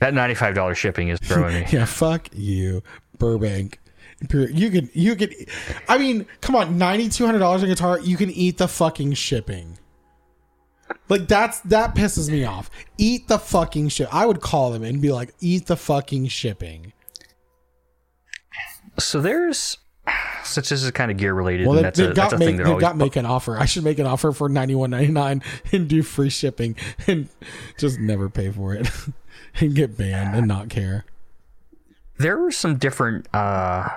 That 0.00 0.14
ninety-five 0.14 0.54
dollars 0.54 0.78
shipping 0.78 1.08
is 1.08 1.18
throwing 1.20 1.54
me. 1.54 1.66
Yeah, 1.72 1.84
fuck 1.84 2.28
you, 2.32 2.82
Burbank. 3.18 3.78
Imperial- 4.20 4.50
You 4.50 4.70
could, 4.70 4.88
you 4.94 5.14
could. 5.16 5.34
I 5.88 5.96
mean, 5.98 6.26
come 6.40 6.56
on, 6.56 6.76
ninety 6.78 7.08
two 7.08 7.24
hundred 7.26 7.38
dollars 7.38 7.62
a 7.62 7.66
guitar. 7.66 8.00
You 8.00 8.16
can 8.16 8.30
eat 8.30 8.58
the 8.58 8.66
fucking 8.68 9.12
shipping. 9.14 9.78
Like 11.08 11.28
that's 11.28 11.60
that 11.60 11.94
pisses 11.94 12.30
me 12.30 12.44
off. 12.44 12.70
Eat 12.96 13.28
the 13.28 13.38
fucking 13.38 13.90
shit. 13.90 14.08
I 14.12 14.26
would 14.26 14.40
call 14.40 14.70
them 14.72 14.82
and 14.82 15.00
be 15.00 15.12
like, 15.12 15.34
eat 15.40 15.66
the 15.66 15.76
fucking 15.76 16.28
shipping. 16.28 16.92
So 18.98 19.20
there's, 19.20 19.78
since 20.42 20.70
this 20.70 20.82
is 20.82 20.90
kind 20.90 21.10
of 21.10 21.16
gear 21.18 21.32
related, 21.34 21.66
Well, 21.66 21.76
and 21.76 21.78
they, 21.78 21.82
that's 21.84 21.98
they 21.98 22.04
a, 22.06 22.12
that's 22.12 22.32
got 22.32 22.38
make 22.40 22.46
thing 22.48 22.56
they 22.56 22.62
they're 22.64 22.72
always. 22.72 22.82
got 22.82 22.96
make 22.96 23.16
an 23.16 23.26
offer. 23.26 23.56
I 23.58 23.66
should 23.66 23.84
make 23.84 23.98
an 23.98 24.06
offer 24.06 24.32
for 24.32 24.48
ninety 24.48 24.74
one 24.74 24.90
ninety 24.90 25.12
nine 25.12 25.42
and 25.72 25.86
do 25.88 26.02
free 26.02 26.30
shipping 26.30 26.74
and 27.06 27.28
just 27.78 28.00
never 28.00 28.28
pay 28.28 28.50
for 28.50 28.74
it 28.74 28.90
and 29.60 29.74
get 29.74 29.96
banned 29.96 30.36
and 30.36 30.48
not 30.48 30.68
care. 30.68 31.04
There 32.18 32.44
are 32.44 32.50
some 32.50 32.76
different, 32.76 33.26
uh, 33.34 33.88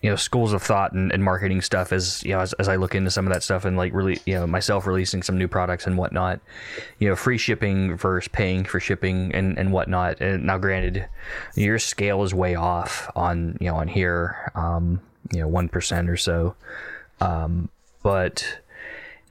you 0.00 0.10
know, 0.10 0.16
schools 0.16 0.52
of 0.52 0.62
thought 0.62 0.92
and, 0.92 1.10
and 1.12 1.24
marketing 1.24 1.62
stuff 1.62 1.92
as 1.92 2.22
you 2.24 2.32
know, 2.32 2.40
as, 2.40 2.52
as 2.54 2.68
I 2.68 2.76
look 2.76 2.94
into 2.94 3.10
some 3.10 3.26
of 3.26 3.32
that 3.32 3.42
stuff 3.42 3.64
and 3.64 3.76
like 3.76 3.94
really, 3.94 4.20
you 4.26 4.34
know, 4.34 4.46
myself 4.46 4.86
releasing 4.86 5.22
some 5.22 5.38
new 5.38 5.48
products 5.48 5.86
and 5.86 5.96
whatnot. 5.96 6.40
You 6.98 7.08
know, 7.08 7.16
free 7.16 7.38
shipping 7.38 7.96
versus 7.96 8.28
paying 8.28 8.64
for 8.64 8.80
shipping 8.80 9.34
and 9.34 9.58
and 9.58 9.72
whatnot. 9.72 10.20
And 10.20 10.44
now, 10.44 10.58
granted, 10.58 11.08
your 11.54 11.78
scale 11.78 12.22
is 12.22 12.34
way 12.34 12.54
off 12.54 13.10
on 13.16 13.56
you 13.60 13.68
know 13.68 13.76
on 13.76 13.88
here, 13.88 14.52
um, 14.54 15.00
you 15.32 15.40
know, 15.40 15.48
one 15.48 15.68
percent 15.68 16.10
or 16.10 16.18
so, 16.18 16.54
um, 17.20 17.70
but 18.02 18.58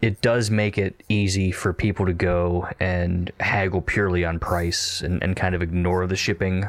it 0.01 0.21
does 0.21 0.49
make 0.49 0.77
it 0.77 1.01
easy 1.07 1.51
for 1.51 1.71
people 1.71 2.05
to 2.07 2.13
go 2.13 2.67
and 2.79 3.31
haggle 3.39 3.79
purely 3.79 4.25
on 4.25 4.37
price 4.37 5.01
and, 5.01 5.23
and 5.23 5.37
kind 5.37 5.55
of 5.55 5.61
ignore 5.61 6.05
the 6.07 6.15
shipping 6.17 6.67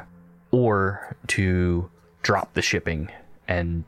or 0.54 1.16
to 1.26 1.90
drop 2.22 2.54
the 2.54 2.62
shipping 2.62 3.10
and 3.48 3.82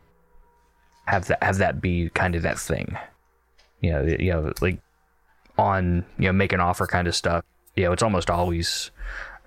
have 1.06 1.28
that 1.28 1.40
have 1.40 1.58
that 1.58 1.80
be 1.80 2.10
kind 2.10 2.34
of 2.34 2.42
that 2.42 2.58
thing. 2.58 2.96
You 3.80 3.92
know 3.92 4.02
you 4.02 4.32
know 4.32 4.52
like 4.60 4.80
on 5.56 6.04
you 6.18 6.26
know 6.26 6.32
make 6.32 6.52
an 6.52 6.60
offer 6.60 6.86
kind 6.88 7.06
of 7.06 7.14
stuff. 7.14 7.44
You 7.76 7.84
know 7.84 7.92
it's 7.92 8.02
almost 8.02 8.30
always 8.30 8.90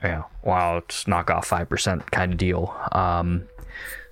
you 0.02 0.10
know 0.10 0.26
wow 0.44 0.78
it's 0.78 1.08
knock 1.08 1.30
off 1.30 1.50
5% 1.50 2.12
kind 2.12 2.32
of 2.32 2.38
deal 2.38 2.74
um 2.94 3.44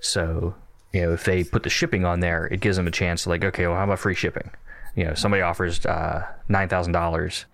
so 0.01 0.53
you 0.91 1.01
know 1.01 1.13
if 1.13 1.23
they 1.23 1.45
put 1.45 1.63
the 1.63 1.69
shipping 1.69 2.03
on 2.03 2.19
there 2.19 2.45
it 2.47 2.59
gives 2.59 2.75
them 2.75 2.87
a 2.87 2.91
chance 2.91 3.23
to 3.23 3.29
like 3.29 3.45
okay 3.45 3.67
well 3.67 3.77
how 3.77 3.85
about 3.85 3.99
free 3.99 4.15
shipping? 4.15 4.51
You 4.95 5.05
know 5.05 5.13
somebody 5.13 5.41
offers 5.43 5.85
uh 5.85 6.25
$9000 6.49 7.45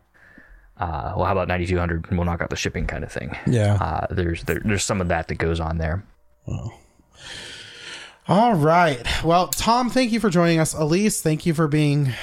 uh 0.83 1.13
well 1.15 1.25
how 1.25 1.31
about 1.31 1.47
9200 1.47 2.07
and 2.09 2.17
we'll 2.17 2.25
knock 2.25 2.41
out 2.41 2.49
the 2.49 2.55
shipping 2.55 2.85
kind 2.87 3.03
of 3.03 3.11
thing 3.11 3.35
Yeah. 3.47 3.75
uh 3.75 4.07
there's 4.13 4.43
there, 4.43 4.61
there's 4.65 4.83
some 4.83 4.99
of 5.01 5.07
that 5.09 5.27
that 5.29 5.35
goes 5.35 5.59
on 5.59 5.77
there 5.77 6.03
All 8.27 8.53
right. 8.55 9.05
Well, 9.23 9.47
Tom, 9.49 9.89
thank 9.89 10.11
you 10.13 10.19
for 10.21 10.29
joining 10.29 10.57
us. 10.59 10.73
Elise, 10.73 11.21
thank 11.21 11.45
you 11.45 11.53
for 11.53 11.67
being 11.67 12.13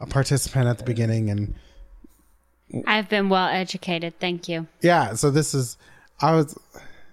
a 0.00 0.06
participant 0.06 0.66
at 0.66 0.76
the 0.78 0.84
beginning. 0.84 1.30
And 1.30 1.54
I've 2.86 3.08
been 3.08 3.28
well 3.30 3.48
educated. 3.48 4.18
Thank 4.20 4.48
you. 4.48 4.66
yeah, 4.82 5.14
so 5.14 5.30
this 5.30 5.54
is, 5.54 5.78
I 6.20 6.32
was, 6.34 6.58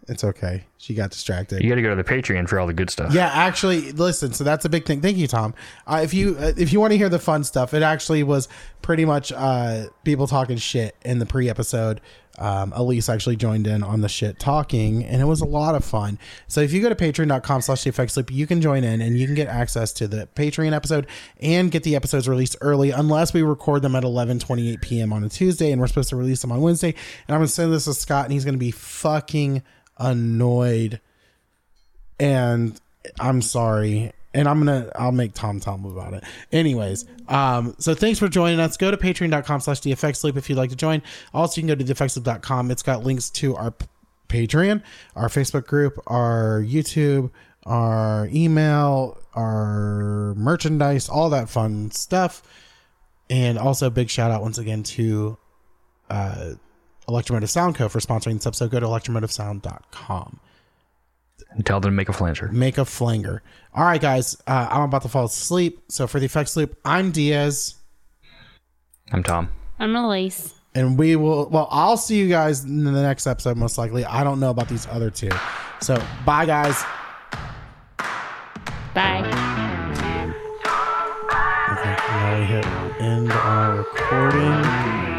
It's 0.07 0.23
okay. 0.23 0.65
She 0.77 0.95
got 0.95 1.11
distracted. 1.11 1.61
You 1.63 1.69
got 1.69 1.75
to 1.75 1.81
go 1.81 1.89
to 1.89 1.95
the 1.95 2.03
Patreon 2.03 2.49
for 2.49 2.59
all 2.59 2.65
the 2.65 2.73
good 2.73 2.89
stuff. 2.89 3.13
Yeah, 3.13 3.27
actually, 3.27 3.91
listen. 3.91 4.33
So 4.33 4.43
that's 4.43 4.65
a 4.65 4.69
big 4.69 4.85
thing. 4.85 4.99
Thank 4.99 5.17
you, 5.17 5.27
Tom. 5.27 5.53
Uh, 5.85 6.01
if 6.03 6.13
you 6.13 6.35
uh, 6.39 6.53
if 6.57 6.73
you 6.73 6.79
want 6.79 6.91
to 6.91 6.97
hear 6.97 7.09
the 7.09 7.19
fun 7.19 7.43
stuff, 7.43 7.73
it 7.73 7.83
actually 7.83 8.23
was 8.23 8.47
pretty 8.81 9.05
much 9.05 9.31
uh, 9.31 9.85
people 10.03 10.25
talking 10.25 10.57
shit 10.57 10.95
in 11.05 11.19
the 11.19 11.25
pre-episode. 11.25 12.01
Um, 12.39 12.73
Elise 12.75 13.09
actually 13.09 13.35
joined 13.35 13.67
in 13.67 13.83
on 13.83 14.01
the 14.01 14.09
shit 14.09 14.39
talking, 14.39 15.03
and 15.03 15.21
it 15.21 15.25
was 15.25 15.41
a 15.41 15.45
lot 15.45 15.75
of 15.75 15.83
fun. 15.83 16.17
So 16.47 16.61
if 16.61 16.73
you 16.73 16.81
go 16.81 16.89
to 16.89 16.95
patreon.com 16.95 17.61
slash 17.61 17.85
loop, 17.85 18.31
you 18.31 18.47
can 18.47 18.61
join 18.61 18.83
in 18.83 19.01
and 19.01 19.17
you 19.17 19.27
can 19.27 19.35
get 19.35 19.47
access 19.47 19.93
to 19.93 20.07
the 20.07 20.27
Patreon 20.35 20.71
episode 20.73 21.07
and 21.39 21.69
get 21.69 21.83
the 21.83 21.95
episodes 21.95 22.27
released 22.27 22.55
early, 22.61 22.89
unless 22.89 23.33
we 23.33 23.43
record 23.43 23.81
them 23.83 23.95
at 23.95 24.03
11 24.03 24.39
28 24.39 24.81
p.m. 24.81 25.13
on 25.13 25.23
a 25.23 25.29
Tuesday, 25.29 25.71
and 25.71 25.79
we're 25.79 25.87
supposed 25.87 26.09
to 26.09 26.15
release 26.15 26.41
them 26.41 26.51
on 26.51 26.61
Wednesday. 26.61 26.95
And 27.27 27.35
I'm 27.35 27.39
gonna 27.39 27.47
send 27.49 27.71
this 27.71 27.85
to 27.85 27.93
Scott, 27.93 28.25
and 28.25 28.33
he's 28.33 28.45
gonna 28.45 28.57
be 28.57 28.71
fucking 28.71 29.61
annoyed 30.01 30.99
and 32.19 32.79
I'm 33.19 33.41
sorry. 33.41 34.13
And 34.33 34.47
I'm 34.47 34.59
gonna 34.59 34.89
I'll 34.95 35.11
make 35.11 35.33
Tom 35.33 35.59
him 35.59 35.85
about 35.85 36.13
it. 36.13 36.23
Anyways, 36.53 37.05
um, 37.27 37.75
so 37.79 37.93
thanks 37.93 38.17
for 38.17 38.29
joining 38.29 38.61
us. 38.61 38.77
Go 38.77 38.89
to 38.89 38.95
patreon.com 38.95 39.59
slash 39.59 39.81
the 39.81 39.91
effects 39.91 40.23
loop 40.23 40.37
if 40.37 40.49
you'd 40.49 40.57
like 40.57 40.69
to 40.69 40.75
join. 40.77 41.01
Also, 41.33 41.59
you 41.59 41.67
can 41.67 41.77
go 41.77 41.83
to 41.83 41.93
theeffectsloop.com. 41.93 42.71
It's 42.71 42.83
got 42.83 43.03
links 43.03 43.29
to 43.31 43.57
our 43.57 43.73
Patreon, 44.29 44.81
our 45.17 45.27
Facebook 45.27 45.67
group, 45.67 45.99
our 46.07 46.63
YouTube, 46.65 47.31
our 47.65 48.29
email, 48.31 49.17
our 49.33 50.33
merchandise, 50.35 51.09
all 51.09 51.29
that 51.31 51.49
fun 51.49 51.91
stuff. 51.91 52.41
And 53.29 53.57
also 53.57 53.89
big 53.89 54.09
shout 54.09 54.31
out 54.31 54.41
once 54.41 54.57
again 54.57 54.83
to 54.83 55.37
uh 56.09 56.53
Electromotive 57.07 57.49
Sound 57.49 57.75
Co. 57.75 57.89
for 57.89 57.99
sponsoring 57.99 58.35
this 58.35 58.47
episode. 58.47 58.71
Go 58.71 58.79
to 58.79 58.85
electromotivesound.com 58.85 60.39
And 61.51 61.65
tell 61.65 61.79
them 61.79 61.91
to 61.91 61.95
make 61.95 62.09
a 62.09 62.13
flanger. 62.13 62.47
make 62.51 62.77
a 62.77 62.85
flanger. 62.85 63.41
All 63.73 63.83
right, 63.83 63.99
guys, 64.01 64.35
uh, 64.47 64.67
I'm 64.69 64.81
about 64.83 65.01
to 65.03 65.09
fall 65.09 65.25
asleep. 65.25 65.81
So 65.89 66.07
for 66.07 66.19
the 66.19 66.25
effects 66.25 66.55
loop, 66.55 66.77
I'm 66.85 67.11
Diaz, 67.11 67.75
I'm 69.11 69.23
Tom. 69.23 69.49
I'm 69.79 69.95
Elise. 69.95 70.53
and 70.75 70.97
we 70.97 71.15
will. 71.15 71.49
Well, 71.49 71.67
I'll 71.71 71.97
see 71.97 72.17
you 72.19 72.29
guys 72.29 72.63
in 72.63 72.83
the 72.85 72.91
next 72.91 73.27
episode, 73.27 73.57
most 73.57 73.77
likely. 73.77 74.05
I 74.05 74.23
don't 74.23 74.39
know 74.39 74.51
about 74.51 74.69
these 74.69 74.87
other 74.87 75.09
two. 75.09 75.31
So 75.81 76.01
bye, 76.25 76.45
guys. 76.45 76.81
Bye. 78.93 79.19
Okay, 81.71 81.95
now 82.07 82.39
we 82.39 82.45
hit 82.45 82.65
end 83.01 83.31
our 83.31 83.77
recording. 83.77 85.10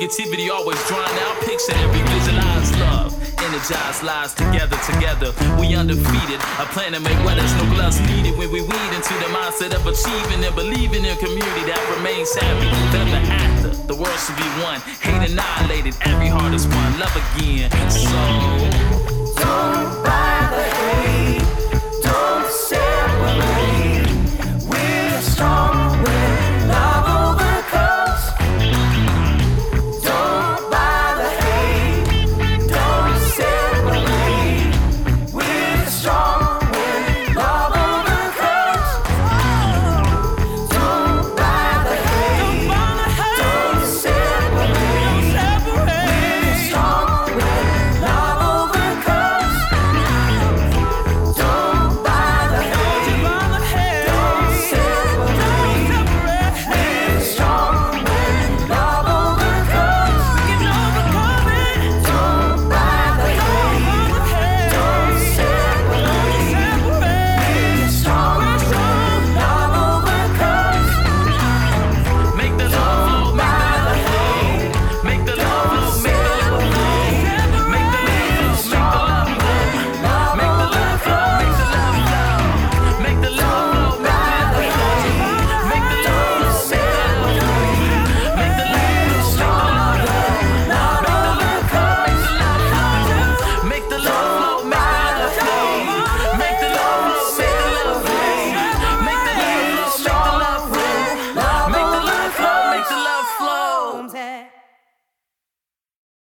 Negativity 0.00 0.50
always 0.50 0.78
drawn 0.88 1.04
out? 1.04 1.40
picture 1.42 1.76
every 1.76 2.00
visualized 2.08 2.78
love. 2.80 3.12
Energized 3.40 4.02
lives 4.02 4.32
together, 4.34 4.78
together. 4.88 5.32
We 5.60 5.74
undefeated. 5.74 6.40
A 6.58 6.66
plan 6.72 6.92
to 6.92 7.00
make 7.00 7.18
weathers, 7.24 7.52
no 7.54 7.64
gloves 7.74 8.00
needed. 8.08 8.36
When 8.38 8.50
we 8.50 8.62
weed 8.62 8.92
into 8.96 9.14
the 9.20 9.28
mindset 9.36 9.74
of 9.74 9.86
achieving 9.86 10.44
and 10.44 10.54
believing 10.54 11.04
in 11.04 11.12
a 11.12 11.16
community 11.16 11.64
that 11.68 11.80
remains 11.96 12.32
happy. 12.34 12.68
Ever 12.96 13.20
after, 13.28 13.68
the 13.86 13.94
world 13.94 14.18
should 14.20 14.36
be 14.36 14.48
one. 14.64 14.80
Hate 15.04 15.30
annihilated, 15.30 15.94
every 16.02 16.28
heart 16.28 16.54
is 16.54 16.66
one. 16.66 16.98
Love 16.98 17.16
again. 17.36 17.70
So. 17.90 19.20
Don't 19.36 20.09